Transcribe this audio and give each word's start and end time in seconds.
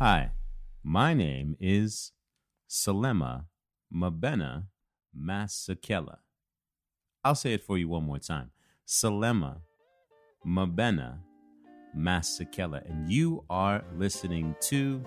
Hi, 0.00 0.32
my 0.82 1.14
name 1.14 1.54
is 1.60 2.10
Selema 2.68 3.44
Mabena 3.94 4.64
Masekela. 5.16 6.16
I'll 7.22 7.36
say 7.36 7.54
it 7.54 7.62
for 7.62 7.78
you 7.78 7.88
one 7.88 8.02
more 8.02 8.18
time. 8.18 8.50
Selema 8.84 9.58
Mabena 10.44 11.18
Masekela. 11.96 12.84
And 12.90 13.08
you 13.08 13.44
are 13.48 13.84
listening 13.96 14.56
to 14.62 15.00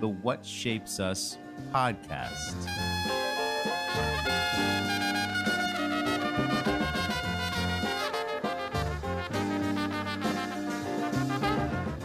the 0.00 0.08
What 0.08 0.42
Shapes 0.42 0.98
Us 1.00 1.36
podcast. 1.70 2.54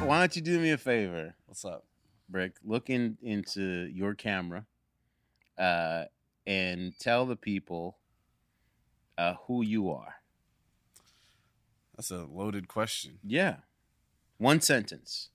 Why 0.05 0.19
don't 0.19 0.35
you 0.35 0.41
do 0.41 0.59
me 0.59 0.71
a 0.71 0.77
favor? 0.77 1.33
What's 1.45 1.63
up? 1.63 1.85
Brick, 2.33 2.55
look 2.65 2.89
in, 2.89 3.17
into 3.21 3.87
your 3.93 4.15
camera 4.15 4.65
uh, 5.57 6.05
and 6.47 6.97
tell 6.99 7.25
the 7.27 7.35
people 7.35 7.97
uh, 9.19 9.35
who 9.45 9.61
you 9.63 9.91
are. 9.91 10.15
That's 11.95 12.09
a 12.09 12.25
loaded 12.25 12.67
question. 12.67 13.19
Yeah. 13.23 13.57
One 14.39 14.59
sentence. 14.61 15.29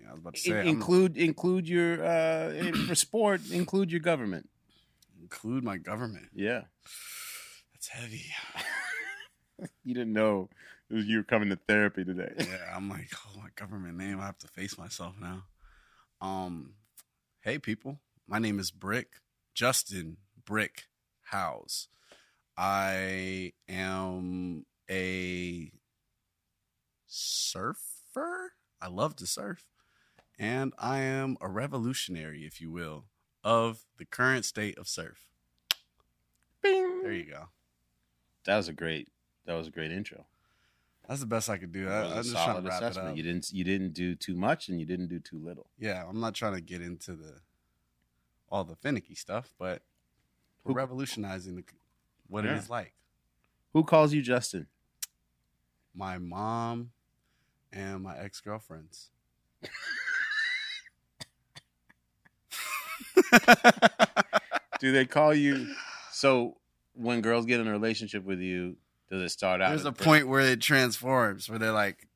Yeah, 0.00 0.10
I 0.10 0.12
was 0.12 0.20
about 0.20 0.34
to 0.36 0.40
In- 0.40 0.52
say 0.52 0.58
I'm- 0.58 0.68
include 0.68 1.18
include 1.18 1.68
your 1.68 2.02
uh 2.02 2.72
for 2.86 2.94
sport, 2.94 3.40
include 3.50 3.90
your 3.90 4.00
government. 4.00 4.48
include 5.20 5.64
my 5.64 5.76
government. 5.78 6.28
Yeah. 6.34 6.62
That's 7.74 7.88
heavy. 7.88 8.24
You 9.84 9.92
didn't 9.92 10.14
know 10.14 10.48
you 10.88 11.18
were 11.18 11.22
coming 11.22 11.50
to 11.50 11.56
therapy 11.68 12.02
today. 12.02 12.32
yeah, 12.38 12.74
I'm 12.74 12.88
like, 12.88 13.10
oh, 13.26 13.38
my 13.38 13.48
government 13.56 13.98
name. 13.98 14.18
I 14.18 14.24
have 14.24 14.38
to 14.38 14.48
face 14.48 14.78
myself 14.78 15.16
now. 15.20 15.42
Um, 16.20 16.74
hey 17.40 17.58
people, 17.58 17.98
my 18.28 18.38
name 18.38 18.58
is 18.58 18.70
Brick 18.70 19.20
Justin 19.54 20.18
Brick 20.44 20.84
Howze. 21.32 21.88
I 22.58 23.52
am 23.66 24.66
a 24.90 25.72
surfer. 27.06 28.52
I 28.82 28.88
love 28.88 29.16
to 29.16 29.26
surf, 29.26 29.66
and 30.38 30.74
I 30.78 30.98
am 30.98 31.38
a 31.40 31.48
revolutionary, 31.48 32.44
if 32.44 32.60
you 32.60 32.70
will, 32.70 33.06
of 33.42 33.86
the 33.96 34.04
current 34.04 34.44
state 34.44 34.76
of 34.76 34.88
surf. 34.88 35.30
Bing. 36.62 37.00
There 37.02 37.12
you 37.12 37.30
go. 37.30 37.48
That 38.44 38.58
was 38.58 38.68
a 38.68 38.74
great 38.74 39.08
that 39.46 39.54
was 39.54 39.68
a 39.68 39.70
great 39.70 39.90
intro. 39.90 40.26
That's 41.10 41.20
the 41.22 41.26
best 41.26 41.50
I 41.50 41.58
could 41.58 41.72
do. 41.72 41.88
I, 41.88 42.04
I'm 42.04 42.18
a 42.18 42.22
just 42.22 42.32
trying 42.34 42.62
to 42.62 42.68
wrap 42.68 42.82
it 42.82 42.96
up. 42.96 43.16
You 43.16 43.24
didn't 43.24 43.50
you 43.52 43.64
didn't 43.64 43.94
do 43.94 44.14
too 44.14 44.36
much 44.36 44.68
and 44.68 44.78
you 44.78 44.86
didn't 44.86 45.08
do 45.08 45.18
too 45.18 45.38
little. 45.44 45.66
Yeah, 45.76 46.04
I'm 46.08 46.20
not 46.20 46.34
trying 46.34 46.54
to 46.54 46.60
get 46.60 46.80
into 46.80 47.16
the 47.16 47.40
all 48.48 48.62
the 48.62 48.76
finicky 48.76 49.16
stuff, 49.16 49.52
but 49.58 49.82
we're 50.62 50.70
Who- 50.72 50.76
revolutionizing 50.78 51.56
the, 51.56 51.64
what 52.28 52.44
Yeah. 52.44 52.52
it 52.52 52.58
is 52.58 52.70
like. 52.70 52.92
Who 53.72 53.82
calls 53.82 54.12
you 54.14 54.22
Justin? 54.22 54.68
My 55.96 56.18
mom 56.18 56.92
and 57.72 58.04
my 58.04 58.16
ex 58.16 58.40
girlfriends. 58.40 59.10
Do 64.78 64.92
they 64.92 65.06
call 65.06 65.34
you 65.34 65.74
so 66.12 66.56
when 66.94 67.20
girls 67.20 67.46
get 67.46 67.58
in 67.58 67.66
a 67.66 67.72
relationship 67.72 68.22
with 68.24 68.38
you, 68.38 68.76
does 69.10 69.22
it 69.22 69.30
start 69.30 69.60
out? 69.60 69.70
There's 69.70 69.84
a 69.84 69.92
point 69.92 70.28
where 70.28 70.40
it 70.40 70.60
transforms, 70.60 71.48
where 71.48 71.58
they're 71.58 71.72
like, 71.72 72.06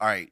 "All 0.00 0.08
right, 0.08 0.30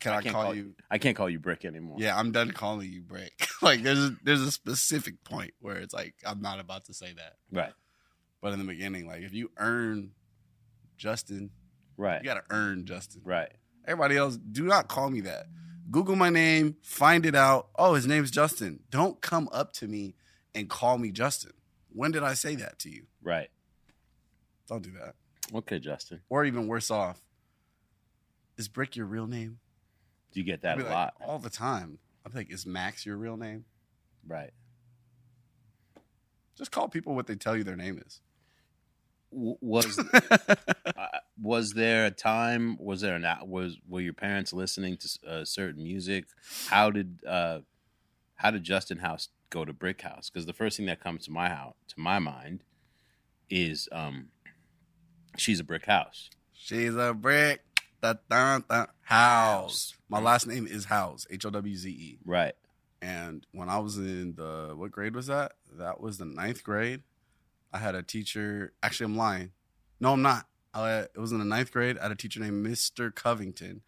can 0.00 0.12
I, 0.12 0.20
can't 0.22 0.34
call, 0.34 0.54
you?" 0.54 0.74
I 0.90 0.98
can't 0.98 1.16
call 1.16 1.30
you 1.30 1.38
Brick 1.38 1.64
anymore. 1.64 1.96
Yeah, 1.98 2.18
I'm 2.18 2.32
done 2.32 2.50
calling 2.50 2.90
you 2.90 3.02
Brick. 3.02 3.32
like, 3.62 3.82
there's 3.82 3.98
a, 3.98 4.16
there's 4.22 4.42
a 4.42 4.52
specific 4.52 5.22
point 5.24 5.52
where 5.60 5.76
it's 5.76 5.94
like, 5.94 6.14
I'm 6.26 6.40
not 6.42 6.60
about 6.60 6.84
to 6.86 6.94
say 6.94 7.12
that. 7.14 7.34
Right. 7.50 7.72
But 8.40 8.52
in 8.52 8.58
the 8.58 8.64
beginning, 8.64 9.06
like, 9.06 9.22
if 9.22 9.32
you 9.32 9.50
earn 9.56 10.10
Justin, 10.96 11.50
Right. 11.96 12.20
you 12.20 12.24
got 12.24 12.34
to 12.34 12.42
earn 12.50 12.84
Justin. 12.84 13.22
Right. 13.24 13.50
Everybody 13.86 14.16
else, 14.16 14.36
do 14.36 14.64
not 14.64 14.88
call 14.88 15.10
me 15.10 15.20
that. 15.22 15.46
Google 15.90 16.16
my 16.16 16.30
name, 16.30 16.76
find 16.82 17.24
it 17.26 17.34
out. 17.34 17.68
Oh, 17.76 17.94
his 17.94 18.06
name's 18.06 18.30
Justin. 18.30 18.80
Don't 18.90 19.20
come 19.20 19.48
up 19.52 19.72
to 19.74 19.86
me 19.86 20.14
and 20.54 20.68
call 20.68 20.98
me 20.98 21.10
Justin. 21.12 21.52
When 21.90 22.10
did 22.10 22.22
I 22.22 22.34
say 22.34 22.54
that 22.56 22.78
to 22.80 22.90
you? 22.90 23.04
Right. 23.22 23.48
Don't 24.68 24.82
do 24.82 24.92
that. 24.92 25.14
Okay, 25.54 25.78
Justin. 25.78 26.20
Or 26.28 26.44
even 26.44 26.66
worse 26.66 26.90
off, 26.90 27.20
is 28.56 28.68
Brick 28.68 28.96
your 28.96 29.06
real 29.06 29.26
name? 29.26 29.58
Do 30.32 30.40
you 30.40 30.46
get 30.46 30.62
that 30.62 30.78
a 30.78 30.82
like, 30.82 30.90
lot? 30.90 31.14
all 31.20 31.38
the 31.38 31.50
time. 31.50 31.98
I'm 32.24 32.32
like, 32.32 32.50
is 32.50 32.64
Max 32.64 33.04
your 33.04 33.16
real 33.16 33.36
name? 33.36 33.64
Right. 34.26 34.52
Just 36.56 36.70
call 36.70 36.88
people 36.88 37.14
what 37.14 37.26
they 37.26 37.34
tell 37.34 37.56
you 37.56 37.64
their 37.64 37.76
name 37.76 38.00
is. 38.04 38.20
W- 39.32 39.56
was 39.60 39.98
uh, 40.96 41.06
was 41.40 41.72
there 41.72 42.06
a 42.06 42.10
time? 42.10 42.76
Was 42.78 43.00
there 43.00 43.16
an 43.16 43.26
was 43.44 43.78
were 43.88 44.00
your 44.00 44.12
parents 44.12 44.52
listening 44.52 44.96
to 44.98 45.28
uh, 45.28 45.44
certain 45.44 45.82
music? 45.82 46.26
How 46.68 46.90
did 46.90 47.18
uh, 47.26 47.60
how 48.36 48.50
did 48.50 48.64
Justin 48.64 48.98
Howze 48.98 49.28
go 49.50 49.64
to 49.64 49.72
Brick 49.72 50.02
Howze? 50.02 50.30
Because 50.30 50.46
the 50.46 50.52
first 50.52 50.76
thing 50.76 50.86
that 50.86 51.00
comes 51.00 51.24
to 51.24 51.32
my 51.32 51.48
house 51.48 51.74
to 51.88 52.00
my 52.00 52.18
mind 52.18 52.62
is 53.48 53.88
um, 53.92 54.28
she's 55.36 55.60
a 55.60 55.64
brick 55.64 55.86
house. 55.86 56.30
She's 56.52 56.94
a 56.94 57.14
brick. 57.14 57.62
Da, 58.02 58.14
da, 58.28 58.58
da, 58.58 58.86
house. 59.02 59.94
My 60.08 60.20
last 60.20 60.46
name 60.46 60.66
is 60.66 60.86
Howze. 60.86 61.26
H 61.30 61.46
O 61.46 61.50
W 61.50 61.74
Z 61.76 61.88
E. 61.88 62.18
Right. 62.24 62.54
And 63.00 63.46
when 63.52 63.68
I 63.68 63.78
was 63.78 63.96
in 63.96 64.34
the 64.36 64.74
what 64.76 64.90
grade 64.90 65.14
was 65.14 65.28
that? 65.28 65.52
That 65.78 66.00
was 66.00 66.18
the 66.18 66.24
ninth 66.24 66.64
grade. 66.64 67.02
I 67.72 67.78
had 67.78 67.94
a 67.94 68.02
teacher. 68.02 68.72
Actually, 68.82 69.06
I'm 69.06 69.16
lying. 69.16 69.52
No, 70.00 70.12
I'm 70.12 70.22
not. 70.22 70.46
I, 70.74 71.00
it 71.00 71.18
was 71.18 71.32
in 71.32 71.38
the 71.38 71.44
ninth 71.44 71.72
grade. 71.72 71.98
I 71.98 72.02
had 72.02 72.12
a 72.12 72.16
teacher 72.16 72.40
named 72.40 72.66
Mr. 72.66 73.14
Covington. 73.14 73.82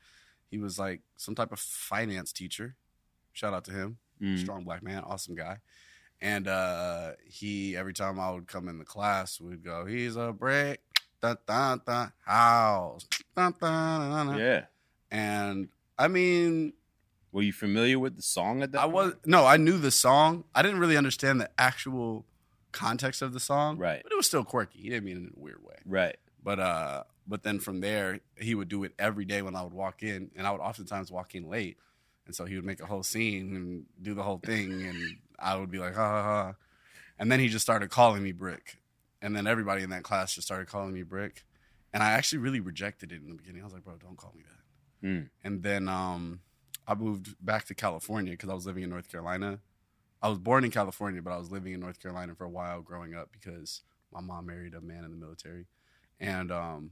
He 0.51 0.59
was 0.59 0.79
like 0.79 1.01
some 1.17 1.35
type 1.35 1.53
of 1.53 1.59
finance 1.59 2.33
teacher. 2.33 2.77
Shout 3.33 3.55
out 3.55 3.65
to 3.65 3.73
him. 3.73 3.99
Mm. 4.23 4.39
Strong 4.39 4.65
black 4.65 4.83
man, 4.83 5.03
awesome 5.05 5.35
guy. 5.35 5.59
And 6.21 6.47
uh, 6.47 7.13
he 7.27 7.77
every 7.77 7.93
time 7.93 8.21
I 8.21 8.31
would 8.31 8.47
come 8.47 8.69
in 8.69 8.79
the 8.79 8.85
class 8.85 9.41
would 9.41 9.65
go, 9.65 9.85
"He's 9.85 10.17
a 10.17 10.33
brick, 10.33 10.81
da 11.25 11.37
da 11.47 11.77
da 11.77 12.09
house, 12.25 13.07
da 13.37 13.51
da 13.51 13.99
da 14.25 14.25
da." 14.25 14.37
Yeah. 14.37 14.65
And 15.11 15.69
I 15.99 16.09
mean, 16.09 16.73
Were 17.33 17.43
you 17.43 17.53
familiar 17.53 17.99
with 17.99 18.17
the 18.17 18.23
song 18.23 18.63
at 18.63 18.73
that? 18.73 18.81
I 18.81 18.87
was 18.87 19.13
point? 19.13 19.27
no, 19.27 19.47
I 19.47 19.57
knew 19.57 19.79
the 19.79 19.91
song. 19.91 20.45
I 20.55 20.63
didn't 20.63 20.81
really 20.81 20.97
understand 20.97 21.41
the 21.41 21.51
actual 21.59 22.25
context 22.73 23.23
of 23.23 23.33
the 23.33 23.41
song, 23.41 23.79
Right. 23.79 24.01
But 24.03 24.13
it 24.13 24.17
was 24.17 24.27
still 24.27 24.45
quirky. 24.45 24.81
He 24.81 24.89
didn't 24.89 25.05
mean 25.05 25.17
it 25.17 25.21
in 25.21 25.33
a 25.37 25.41
weird 25.41 25.63
way. 25.65 25.77
Right. 25.87 26.17
But 26.43 26.59
uh, 26.59 27.05
but 27.27 27.43
then 27.43 27.59
from 27.61 27.81
there, 27.81 28.21
he 28.37 28.55
would 28.55 28.69
do 28.69 28.85
it 28.85 28.93
every 28.99 29.25
day 29.25 29.41
when 29.43 29.55
I 29.57 29.63
would 29.63 29.73
walk 29.73 30.03
in, 30.03 30.31
and 30.37 30.47
I 30.47 30.51
would 30.51 30.61
oftentimes 30.61 31.11
walk 31.11 31.35
in 31.35 31.49
late, 31.49 31.79
and 32.27 32.35
so 32.35 32.45
he 32.45 32.57
would 32.57 32.65
make 32.67 32.81
a 32.81 32.87
whole 32.87 33.03
scene 33.03 33.55
and 33.57 33.85
do 34.03 34.13
the 34.15 34.23
whole 34.23 34.39
thing, 34.45 34.85
and 34.85 34.99
I 35.39 35.57
would 35.57 35.71
be 35.71 35.79
like, 35.79 35.95
ha 35.95 36.07
ha 36.11 36.23
ha, 36.23 36.55
and 37.19 37.31
then 37.33 37.41
he 37.41 37.49
just 37.49 37.63
started 37.65 37.89
calling 37.91 38.23
me 38.23 38.33
Brick, 38.33 38.77
and 39.25 39.35
then 39.35 39.47
everybody 39.47 39.83
in 39.83 39.91
that 39.91 40.03
class 40.03 40.35
just 40.35 40.47
started 40.47 40.69
calling 40.69 40.93
me 40.93 41.03
Brick, 41.03 41.45
and 41.95 42.03
I 42.03 42.11
actually 42.11 42.39
really 42.39 42.61
rejected 42.61 43.11
it 43.11 43.23
in 43.23 43.31
the 43.31 43.35
beginning. 43.35 43.63
I 43.63 43.65
was 43.65 43.73
like, 43.73 43.83
bro, 43.83 43.95
don't 43.97 44.19
call 44.19 44.35
me 44.37 44.43
that. 44.43 45.09
Mm. 45.09 45.29
And 45.43 45.63
then 45.63 45.89
um, 45.89 46.41
I 46.87 46.95
moved 46.95 47.35
back 47.41 47.65
to 47.67 47.75
California 47.75 48.33
because 48.33 48.51
I 48.51 48.55
was 48.55 48.67
living 48.67 48.83
in 48.83 48.91
North 48.91 49.11
Carolina. 49.11 49.61
I 50.21 50.29
was 50.29 50.39
born 50.39 50.65
in 50.65 50.71
California, 50.71 51.23
but 51.23 51.33
I 51.33 51.39
was 51.39 51.51
living 51.51 51.73
in 51.73 51.81
North 51.81 52.01
Carolina 52.01 52.35
for 52.35 52.45
a 52.45 52.51
while 52.51 52.83
growing 52.83 53.15
up 53.15 53.31
because 53.33 53.81
my 54.13 54.21
mom 54.21 54.47
married 54.47 54.75
a 54.75 54.81
man 54.83 55.05
in 55.05 55.11
the 55.11 55.17
military. 55.17 55.67
And 56.21 56.53
um, 56.53 56.91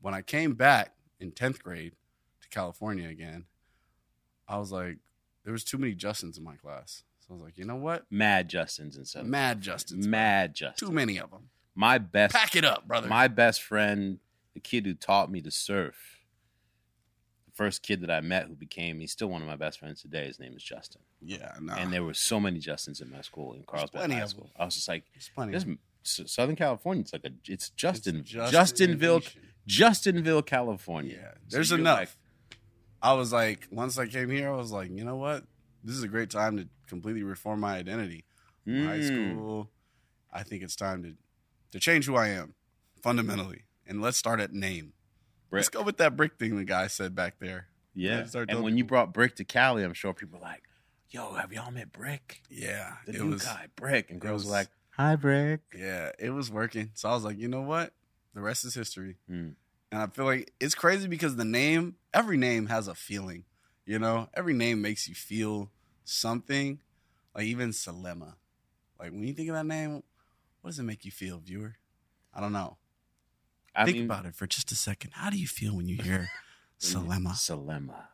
when 0.00 0.14
I 0.14 0.22
came 0.22 0.54
back 0.54 0.94
in 1.20 1.32
10th 1.32 1.62
grade 1.62 1.96
to 2.40 2.48
California 2.48 3.08
again, 3.10 3.44
I 4.48 4.56
was 4.58 4.72
like, 4.72 4.98
there 5.44 5.52
was 5.52 5.64
too 5.64 5.78
many 5.78 5.94
Justins 5.94 6.38
in 6.38 6.44
my 6.44 6.56
class. 6.56 7.02
So 7.20 7.26
I 7.30 7.34
was 7.34 7.42
like, 7.42 7.58
you 7.58 7.64
know 7.66 7.76
what? 7.76 8.04
Mad 8.10 8.48
Justins 8.48 8.96
and 8.96 9.06
stuff. 9.06 9.24
Mad 9.24 9.62
Justins. 9.62 10.04
Mad 10.04 10.54
Justins. 10.54 10.76
Too 10.76 10.90
many 10.90 11.18
of 11.18 11.30
them. 11.30 11.50
My 11.74 11.98
best 11.98 12.34
Pack 12.34 12.54
it 12.56 12.64
up, 12.64 12.86
brother. 12.86 13.08
My 13.08 13.28
best 13.28 13.62
friend, 13.62 14.18
the 14.54 14.60
kid 14.60 14.86
who 14.86 14.94
taught 14.94 15.30
me 15.30 15.40
to 15.42 15.50
surf, 15.50 16.20
the 17.46 17.52
first 17.52 17.82
kid 17.82 18.00
that 18.02 18.10
I 18.10 18.20
met 18.20 18.46
who 18.46 18.54
became, 18.54 19.00
he's 19.00 19.12
still 19.12 19.28
one 19.28 19.42
of 19.42 19.48
my 19.48 19.56
best 19.56 19.80
friends 19.80 20.00
today. 20.02 20.26
His 20.26 20.38
name 20.38 20.54
is 20.56 20.62
Justin. 20.62 21.02
yeah, 21.20 21.52
no. 21.60 21.72
And 21.74 21.92
there 21.92 22.04
were 22.04 22.14
so 22.14 22.38
many 22.38 22.60
Justins 22.60 23.02
in 23.02 23.10
my 23.10 23.20
school, 23.22 23.54
in 23.54 23.64
Carlsbad 23.64 24.00
plenty 24.00 24.14
High 24.14 24.20
of 24.22 24.30
School. 24.30 24.44
them. 24.44 24.52
I 24.56 24.64
was 24.64 24.74
just 24.74 24.88
like, 24.88 25.04
There's 25.14 25.30
plenty. 25.34 25.52
this 25.52 25.62
of 25.62 25.68
them. 25.68 25.78
S- 26.04 26.20
Southern 26.26 26.54
California, 26.56 27.00
it's 27.00 27.12
like 27.12 27.24
a, 27.24 27.30
it's 27.46 27.70
Justin, 27.70 28.18
It's 28.20 28.30
Justin 28.30 28.98
Justinville, 28.98 29.20
Nation. 29.20 29.42
Justinville, 29.66 30.46
California. 30.46 31.16
Yeah, 31.20 31.30
there's 31.48 31.70
you're 31.70 31.78
enough. 31.80 31.98
like, 31.98 32.08
I 33.02 33.14
was 33.14 33.32
like, 33.32 33.66
once 33.70 33.98
I 33.98 34.06
came 34.06 34.30
here, 34.30 34.52
I 34.52 34.56
was 34.56 34.70
like, 34.70 34.90
you 34.90 35.04
know 35.04 35.16
what? 35.16 35.44
This 35.82 35.96
is 35.96 36.02
a 36.02 36.08
great 36.08 36.30
time 36.30 36.56
to 36.58 36.68
completely 36.86 37.22
reform 37.22 37.60
my 37.60 37.76
identity. 37.76 38.24
High 38.66 38.72
mm, 38.72 39.06
school, 39.34 39.70
I 40.32 40.42
think 40.42 40.62
it's 40.62 40.76
time 40.76 41.02
to 41.02 41.14
to 41.74 41.80
change 41.80 42.06
who 42.06 42.14
I 42.14 42.28
am 42.28 42.54
fundamentally. 43.02 43.62
And 43.86 44.00
let's 44.00 44.16
start 44.16 44.40
at 44.40 44.52
name. 44.52 44.92
Brick. 45.50 45.58
Let's 45.60 45.68
go 45.68 45.82
with 45.82 45.96
that 45.98 46.16
brick 46.16 46.38
thing 46.38 46.56
the 46.56 46.64
guy 46.64 46.86
said 46.86 47.14
back 47.16 47.34
there. 47.40 47.66
Yeah. 47.94 48.20
And 48.20 48.30
telling 48.32 48.62
when 48.62 48.78
you 48.78 48.84
brought 48.84 49.12
Brick 49.12 49.34
to 49.36 49.44
Cali, 49.44 49.82
I'm 49.84 49.92
sure 49.92 50.14
people 50.14 50.38
were 50.38 50.44
like, 50.44 50.62
"Yo, 51.10 51.34
have 51.34 51.52
y'all 51.52 51.70
met 51.70 51.92
Brick? 51.92 52.42
yeah, 52.48 52.94
The 53.06 53.14
it 53.16 53.20
new 53.20 53.30
was 53.32 53.44
guy, 53.44 53.66
Brick." 53.76 54.10
And 54.10 54.20
girls 54.20 54.42
was- 54.42 54.46
were 54.46 54.52
like, 54.52 54.68
"Hi, 54.92 55.16
Brick." 55.16 55.60
yeah, 55.76 56.10
it 56.18 56.30
was 56.30 56.50
working. 56.50 56.90
So 56.94 57.08
I 57.08 57.12
was 57.14 57.24
like, 57.24 57.38
you 57.38 57.48
know 57.48 57.60
what? 57.62 57.92
The 58.34 58.40
rest 58.40 58.64
is 58.64 58.74
history. 58.74 59.16
Mm. 59.30 59.54
And 59.92 60.02
I 60.02 60.06
feel 60.08 60.24
like 60.24 60.52
it's 60.58 60.74
crazy 60.74 61.06
because 61.08 61.36
the 61.36 61.44
name, 61.44 61.96
every 62.12 62.36
name 62.36 62.66
has 62.66 62.88
a 62.88 62.94
feeling. 62.94 63.44
You 63.86 63.98
know, 63.98 64.28
every 64.34 64.54
name 64.54 64.80
makes 64.80 65.06
you 65.08 65.14
feel 65.14 65.70
something. 66.04 66.80
Like 67.34 67.44
even 67.46 67.70
Selema. 67.70 68.34
Like 68.98 69.10
when 69.12 69.24
you 69.24 69.34
think 69.34 69.48
of 69.50 69.54
that 69.56 69.66
name, 69.66 70.02
what 70.64 70.70
does 70.70 70.78
it 70.78 70.84
make 70.84 71.04
you 71.04 71.10
feel, 71.10 71.40
viewer? 71.40 71.74
I 72.32 72.40
don't 72.40 72.54
know. 72.54 72.78
I 73.76 73.84
think 73.84 73.98
mean, 73.98 74.06
about 74.06 74.24
it 74.24 74.34
for 74.34 74.46
just 74.46 74.72
a 74.72 74.74
second. 74.74 75.10
How 75.12 75.28
do 75.28 75.36
you 75.36 75.46
feel 75.46 75.76
when 75.76 75.88
you 75.88 76.02
hear 76.02 76.30
Selema? 76.80 77.32
Selema. 77.34 78.06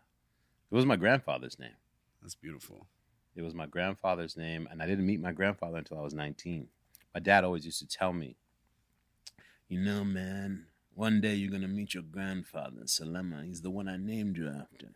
It 0.69 0.75
was 0.75 0.85
my 0.85 0.97
grandfather's 0.97 1.61
name. 1.61 1.77
That's 2.21 2.35
beautiful. 2.35 2.89
It 3.37 3.43
was 3.43 3.55
my 3.55 3.67
grandfather's 3.67 4.37
name, 4.37 4.67
and 4.69 4.83
I 4.83 4.87
didn't 4.87 5.07
meet 5.07 5.21
my 5.21 5.31
grandfather 5.31 5.79
until 5.79 5.97
I 5.99 6.03
was 6.03 6.13
19. 6.13 6.67
My 7.15 7.21
dad 7.21 7.45
always 7.45 7.65
used 7.65 7.79
to 7.79 7.87
tell 7.87 8.13
me, 8.13 8.35
You 9.69 9.79
know, 9.79 10.03
man, 10.03 10.67
one 10.93 11.21
day 11.21 11.37
you're 11.37 11.51
going 11.51 11.63
to 11.63 11.69
meet 11.69 11.95
your 11.95 12.03
grandfather, 12.03 12.81
Selema. 12.87 13.45
He's 13.45 13.63
the 13.63 13.71
one 13.71 13.87
I 13.87 13.97
named 13.97 14.37
you 14.37 14.49
after. 14.49 14.89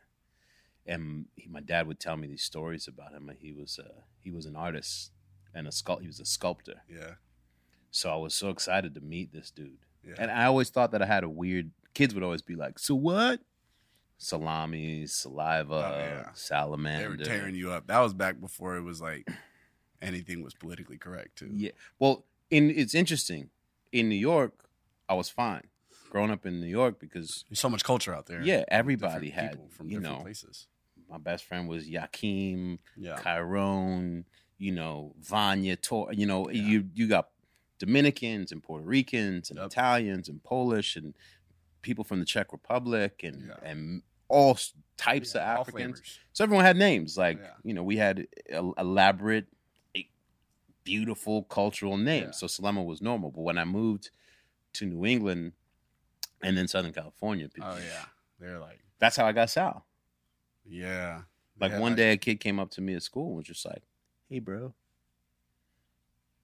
And 0.85 1.27
he, 1.37 1.47
my 1.47 1.61
dad 1.61 1.87
would 1.87 2.01
tell 2.01 2.17
me 2.17 2.27
these 2.27 2.43
stories 2.43 2.89
about 2.89 3.13
him. 3.13 3.31
He 3.39 3.53
was, 3.53 3.79
uh, 3.79 4.01
he 4.19 4.33
was 4.33 4.45
an 4.45 4.57
artist 4.57 5.13
and 5.55 5.69
a 5.69 5.71
sculpt. 5.71 6.01
He 6.01 6.09
was 6.09 6.19
a 6.19 6.27
sculptor. 6.27 6.83
Yeah. 6.89 7.15
So 7.95 8.11
I 8.11 8.17
was 8.17 8.35
so 8.35 8.49
excited 8.49 8.93
to 8.97 9.01
meet 9.01 9.33
this 9.33 9.53
dude. 9.53 9.79
Yeah. 10.05 10.15
And 10.19 10.29
I 10.29 10.47
always 10.47 10.69
thought 10.69 10.91
that 10.91 11.01
I 11.01 11.07
had 11.07 11.23
a 11.23 11.29
weird. 11.29 11.71
Kids 11.95 12.13
would 12.13 12.25
always 12.25 12.43
be 12.43 12.57
like, 12.57 12.81
"So 12.81 12.97
what?" 12.97 13.41
Salami, 14.19 15.07
saliva, 15.07 15.75
Oh, 15.75 15.99
yeah. 15.99 16.31
salamander. 16.35 17.03
they 17.03 17.09
were 17.09 17.17
tearing 17.25 17.55
you 17.55 17.71
up. 17.71 17.87
That 17.87 18.01
was 18.01 18.15
back 18.15 18.41
before 18.41 18.77
it 18.77 18.83
was 18.83 19.01
like 19.01 19.29
anything 20.03 20.43
was 20.43 20.55
politically 20.55 20.99
correct 20.99 21.37
too. 21.37 21.51
Yeah. 21.55 21.71
Well, 22.01 22.25
in 22.51 22.71
it's 22.71 22.95
interesting. 22.95 23.51
In 23.93 24.09
New 24.09 24.17
York, 24.17 24.53
I 25.09 25.15
was 25.15 25.29
fine. 25.29 25.69
Growing 26.11 26.31
up 26.33 26.47
in 26.47 26.61
New 26.61 26.67
York 26.67 26.99
because 26.99 27.45
There's 27.49 27.61
so 27.61 27.69
much 27.69 27.85
culture 27.85 28.13
out 28.15 28.27
there. 28.27 28.41
yeah, 28.43 28.65
everybody 28.69 29.31
had 29.31 29.53
people 29.53 29.69
from 29.69 29.89
you 29.89 29.99
different 30.01 30.19
know 30.19 30.23
places. 30.25 30.67
my 31.09 31.19
best 31.19 31.45
friend 31.45 31.69
was 31.69 31.89
Yakim, 31.89 32.79
Yeah. 32.97 33.21
Chiron, 33.23 34.25
you 34.59 34.73
know 34.73 35.15
Vanya, 35.21 35.77
Tor. 35.77 36.13
You 36.13 36.27
know 36.27 36.51
Yeah. 36.51 36.63
you 36.63 36.91
you 36.95 37.09
got 37.09 37.29
Dominicans 37.79 38.53
and 38.53 38.63
Puerto 38.63 38.85
Ricans 38.85 39.51
and 39.51 39.59
Yep. 39.59 39.67
Italians 39.67 40.29
and 40.29 40.43
Polish 40.43 40.97
and 40.97 41.15
people 41.83 42.05
from 42.05 42.19
the 42.21 42.25
Czech 42.25 42.53
Republic 42.53 43.23
and 43.25 43.49
Yeah. 43.49 43.57
and 43.63 44.03
all 44.29 44.57
types 44.97 45.35
Yeah, 45.35 45.53
of 45.55 45.61
Africans. 45.61 46.01
So 46.33 46.45
everyone 46.45 46.65
had 46.65 46.77
names. 46.77 47.17
Like, 47.19 47.39
Yeah. 47.39 47.51
you 47.63 47.75
know, 47.75 47.83
we 47.83 47.97
had 47.99 48.27
elaborate, 48.79 49.47
beautiful 50.85 51.45
cultural 51.45 51.97
names. 51.97 52.39
So 52.39 52.47
Selema 52.47 52.85
was 52.85 53.01
normal. 53.01 53.31
But 53.31 53.41
when 53.43 53.59
I 53.59 53.65
moved 53.65 54.11
to 54.75 54.87
New 54.87 55.05
England 55.07 55.53
and 56.43 56.57
then 56.57 56.69
Southern 56.69 56.93
California, 56.93 57.49
people, 57.49 57.71
Oh 57.73 57.79
yeah. 57.79 58.05
They're 58.39 58.59
like, 58.59 58.81
that's 58.99 59.17
how 59.17 59.27
I 59.27 59.33
got 59.33 59.51
Sal. 59.51 59.87
yeah. 60.67 61.23
Like 61.61 61.79
one 61.79 61.95
day 61.95 62.13
a 62.13 62.17
kid 62.17 62.41
came 62.41 62.59
up 62.59 62.71
to 62.73 62.81
me 62.81 62.95
at 62.95 63.03
school 63.03 63.29
and 63.29 63.37
was 63.37 63.47
just 63.47 63.65
like, 63.65 63.83
Hey 64.29 64.41
bro, 64.41 64.75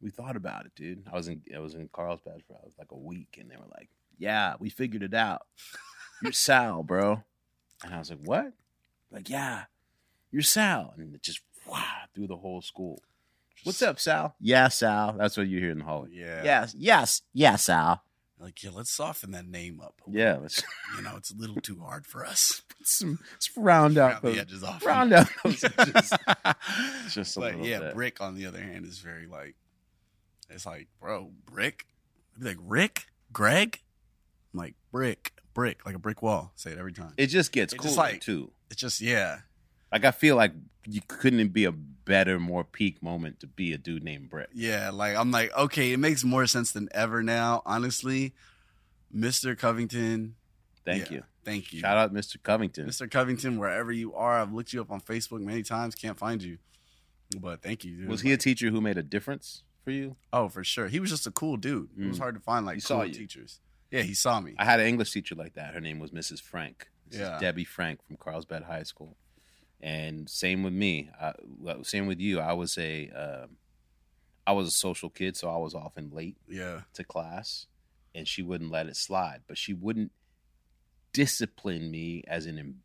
we 0.00 0.11
thought 0.11 0.37
about 0.37 0.67
it, 0.67 0.73
dude. 0.75 1.05
I 1.12 1.17
was 1.17 1.29
in 1.29 1.43
I 1.55 1.58
was 1.58 1.75
in 1.75 1.88
Carlsbad 1.93 2.43
for 2.47 2.55
uh, 2.55 2.69
like 2.79 2.93
a 2.93 2.97
week 2.97 3.38
and 3.41 3.50
they 3.50 3.56
were 3.56 3.70
like, 3.75 3.88
Yeah, 4.19 4.55
we 4.58 4.70
figured 4.70 5.02
it 5.02 5.14
out. 5.14 5.43
You're 6.23 6.32
Sal, 6.32 6.82
bro. 6.82 7.23
And 7.85 7.94
I 7.94 7.99
was 7.99 8.11
like, 8.11 8.20
What? 8.23 8.52
Like, 9.11 9.29
yeah, 9.29 9.64
you're 10.31 10.43
Sal. 10.43 10.94
And 10.97 11.14
it 11.14 11.23
just 11.23 11.41
wow 11.67 11.85
through 12.14 12.29
the 12.29 12.37
whole 12.37 12.62
school. 12.62 13.02
What's 13.64 13.82
up, 13.82 14.00
Sal? 14.00 14.35
Yeah, 14.41 14.69
Sal. 14.69 15.17
That's 15.19 15.37
what 15.37 15.47
you 15.49 15.58
hear 15.58 15.70
in 15.70 15.79
the 15.79 15.85
hallway. 15.85 16.08
Yeah. 16.12 16.43
Yes, 16.43 16.75
yes, 16.79 17.23
yes, 17.35 17.64
Sal. 17.64 18.02
Like, 18.38 18.62
yeah, 18.62 18.70
let's 18.73 18.91
soften 18.91 19.32
that 19.32 19.47
name 19.47 19.82
up. 19.82 20.00
Yeah, 20.08 20.38
let's, 20.41 20.62
You 20.97 21.02
know, 21.02 21.17
it's 21.17 21.31
a 21.31 21.37
little 21.37 21.56
too 21.56 21.79
hard 21.81 22.06
for 22.06 22.25
us. 22.25 22.62
let's, 22.81 23.02
let's 23.02 23.50
round 23.55 23.99
out 23.99 24.23
the 24.23 24.41
edges 24.41 24.64
off. 24.64 24.85
round 24.85 25.12
out. 25.12 25.29
Just 27.11 27.37
a 27.37 27.41
but 27.41 27.52
little 27.52 27.67
yeah, 27.67 27.81
bit. 27.81 27.94
Brick 27.94 28.20
on 28.23 28.35
the 28.35 28.47
other 28.47 28.62
hand 28.62 28.87
is 28.87 28.99
very 28.99 29.26
like, 29.26 29.56
it's 30.50 30.67
like, 30.67 30.88
bro, 31.00 31.31
Brick. 31.47 31.87
I'd 32.37 32.43
be 32.43 32.49
like, 32.49 32.58
Rick, 32.61 33.06
Greg. 33.32 33.81
I'm 34.52 34.61
like 34.61 34.75
brick, 34.91 35.32
brick, 35.55 35.85
like 35.87 35.94
a 35.94 35.99
brick 35.99 36.23
wall. 36.23 36.52
Say 36.56 36.73
it 36.73 36.79
every 36.79 36.93
time. 36.93 37.12
It 37.17 37.26
just 37.26 37.52
gets 37.52 37.73
cool 37.75 37.94
like- 37.94 38.20
too. 38.20 38.50
It's 38.70 38.81
just 38.81 39.00
yeah, 39.00 39.41
Like 39.91 40.05
I 40.05 40.12
feel 40.12 40.37
like 40.37 40.52
you 40.87 41.00
couldn't 41.08 41.49
be 41.49 41.64
a 41.64 41.73
better, 41.73 42.38
more 42.38 42.62
peak 42.62 43.02
moment 43.02 43.41
to 43.41 43.47
be 43.49 43.73
a 43.73 43.79
dude 43.79 44.05
named 44.05 44.31
Brick. 44.31 44.49
yeah. 44.55 44.91
Like 44.91 45.17
I'm 45.17 45.31
like, 45.32 45.56
okay, 45.56 45.93
it 45.93 45.99
makes 45.99 46.23
more 46.25 46.47
sense 46.47 46.70
than 46.73 46.88
ever 46.93 47.23
now. 47.23 47.62
Honestly, 47.67 48.32
Mr. 49.14 49.58
Covington. 49.58 50.37
Thank 50.85 51.11
yeah, 51.11 51.17
you. 51.19 51.23
Thank 51.44 51.73
you. 51.73 51.81
Shout 51.81 51.97
out 51.97 52.14
Mr. 52.14 52.41
Covington. 52.43 52.87
Mr. 52.87 53.11
Covington, 53.11 53.58
wherever 53.58 53.91
you 53.91 54.14
are, 54.14 54.41
I've 54.41 54.52
looked 54.52 54.73
you 54.73 54.81
up 54.81 54.91
on 54.91 55.00
Facebook 55.00 55.41
many 55.41 55.62
times, 55.62 55.94
can't 55.94 56.19
find 56.19 56.43
you. 56.43 56.58
But 57.38 57.62
thank 57.62 57.85
you. 57.85 57.97
Dude. 57.97 58.08
Was 58.08 58.23
he 58.23 58.32
a 58.32 58.37
teacher 58.37 58.70
who 58.70 58.81
made 58.81 58.99
a 58.99 59.02
difference 59.02 59.62
for 59.84 59.90
you? 59.90 60.16
Oh, 60.32 60.48
for 60.48 60.62
sure. 60.64 60.88
He 60.88 61.00
was 61.00 61.10
just 61.10 61.26
a 61.26 61.30
cool 61.30 61.56
dude. 61.56 61.90
It 61.98 62.06
was 62.06 62.16
Mm. 62.18 62.20
hard 62.20 62.34
to 62.36 62.40
find 62.40 62.66
like 62.66 62.76
He 62.76 62.82
cool 62.82 63.08
teachers. 63.10 63.60
Yeah, 63.90 64.02
he 64.02 64.14
saw 64.14 64.40
me. 64.40 64.54
I 64.58 64.64
had 64.64 64.78
an 64.80 64.86
English 64.86 65.12
teacher 65.12 65.34
like 65.34 65.54
that. 65.54 65.74
Her 65.74 65.80
name 65.80 65.98
was 65.98 66.10
Mrs. 66.12 66.40
Frank. 66.40 66.88
Mrs. 67.10 67.18
Yeah. 67.18 67.38
Debbie 67.40 67.64
Frank 67.64 68.06
from 68.06 68.16
Carlsbad 68.16 68.62
High 68.64 68.84
School. 68.84 69.16
And 69.80 70.28
same 70.30 70.62
with 70.62 70.72
me. 70.74 71.10
I, 71.20 71.32
same 71.82 72.06
with 72.06 72.20
you. 72.20 72.38
I 72.40 72.52
was 72.52 72.76
a, 72.78 73.08
um 73.10 73.56
I 74.46 74.52
was 74.52 74.66
a 74.68 74.72
social 74.72 75.10
kid, 75.10 75.36
so 75.36 75.48
I 75.50 75.56
was 75.58 75.74
often 75.74 76.10
late 76.10 76.36
yeah. 76.48 76.82
to 76.94 77.04
class, 77.04 77.66
and 78.14 78.26
she 78.26 78.42
wouldn't 78.42 78.70
let 78.70 78.86
it 78.86 78.96
slide. 78.96 79.42
But 79.46 79.58
she 79.58 79.72
wouldn't 79.74 80.12
discipline 81.12 81.90
me, 81.90 82.24
as 82.26 82.46
in 82.46 82.58
em- 82.58 82.82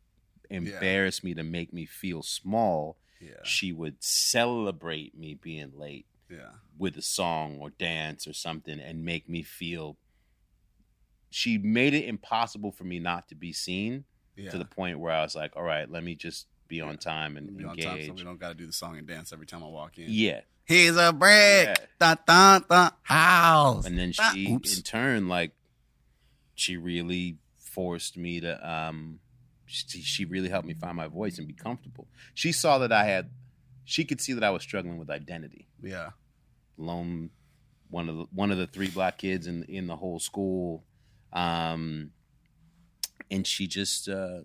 embarrass 0.50 1.24
me 1.24 1.33
to 1.33 1.44
make 1.44 1.74
me 1.74 1.86
feel 1.86 2.21
small. 2.24 2.97
Yeah. 3.19 3.42
She 3.44 3.71
would 3.71 4.03
celebrate 4.03 5.18
me 5.18 5.33
being 5.36 5.71
late 5.77 6.06
Yeah. 6.30 6.50
with 6.77 6.98
a 6.98 7.01
song 7.01 7.57
or 7.60 7.69
dance 7.69 8.27
or 8.27 8.33
something 8.33 8.80
and 8.80 9.06
make 9.06 9.30
me 9.30 9.44
feel 9.44 9.98
she 11.30 11.57
made 11.57 11.94
it 11.94 12.06
impossible 12.06 12.72
for 12.72 12.83
me 12.83 13.00
not 13.00 13.27
to 13.30 13.36
be 13.36 13.51
seen 13.54 14.06
Yeah. 14.36 14.51
to 14.51 14.57
the 14.57 14.66
point 14.66 15.00
where 15.00 15.12
I 15.13 15.22
was 15.22 15.36
like, 15.36 15.56
all 15.56 15.63
right, 15.63 15.89
let 15.89 16.04
me 16.04 16.16
just 16.16 16.48
be 16.68 16.81
on 16.81 16.98
time 16.98 17.38
and 17.38 17.56
Be 17.57 17.64
on 17.64 17.71
engage. 17.71 17.85
time 17.85 18.06
so 18.07 18.14
we 18.14 18.23
don't 18.23 18.40
got 18.40 18.50
to 18.50 18.56
do 18.56 18.66
the 18.66 18.73
song 18.73 18.97
and 18.97 19.06
dance 19.07 19.31
every 19.31 19.45
time 19.45 19.64
I 19.64 19.68
walk 19.68 19.97
in. 19.97 20.06
yeah. 20.09 20.42
He's 20.68 20.97
a 20.97 21.14
brick. 21.14 21.68
Yeah. 21.68 21.76
Da, 22.00 22.16
da, 22.26 22.57
da, 22.68 22.90
house. 23.04 23.85
And 23.85 24.00
then 24.00 24.11
she 24.11 24.52
oops. 24.52 24.76
in 24.78 24.81
turn 24.81 25.28
like 25.28 25.52
she 26.56 26.76
really 26.78 27.38
forced 27.59 28.18
me 28.18 28.40
to 28.40 28.68
um 28.68 29.19
she, 29.68 30.02
she 30.02 30.26
really 30.26 30.50
helped 30.50 30.68
me 30.68 30.73
find 30.73 30.95
my 30.97 31.07
voice 31.07 31.38
and 31.38 31.47
be 31.47 31.54
comfortable. 31.54 32.07
She 32.33 32.52
saw 32.52 32.80
that 32.80 32.92
I 32.92 33.04
had 33.06 33.30
she 33.85 34.04
could 34.04 34.19
see 34.19 34.33
that 34.33 34.44
I 34.44 34.49
was 34.49 34.63
struggling 34.63 34.97
with 34.97 35.09
identity. 35.09 35.68
Yeah. 35.81 36.09
lone 36.77 37.30
one 37.89 38.09
of 38.09 38.18
the 38.18 38.25
one 38.33 38.51
of 38.51 38.57
the 38.57 38.68
three 38.68 38.89
black 38.89 39.18
kids 39.19 39.47
in 39.47 39.63
in 39.65 39.87
the 39.87 39.95
whole 39.95 40.19
school. 40.19 40.83
Um 41.31 42.11
and 43.31 43.45
she 43.47 43.68
just 43.68 44.07
uh 44.09 44.42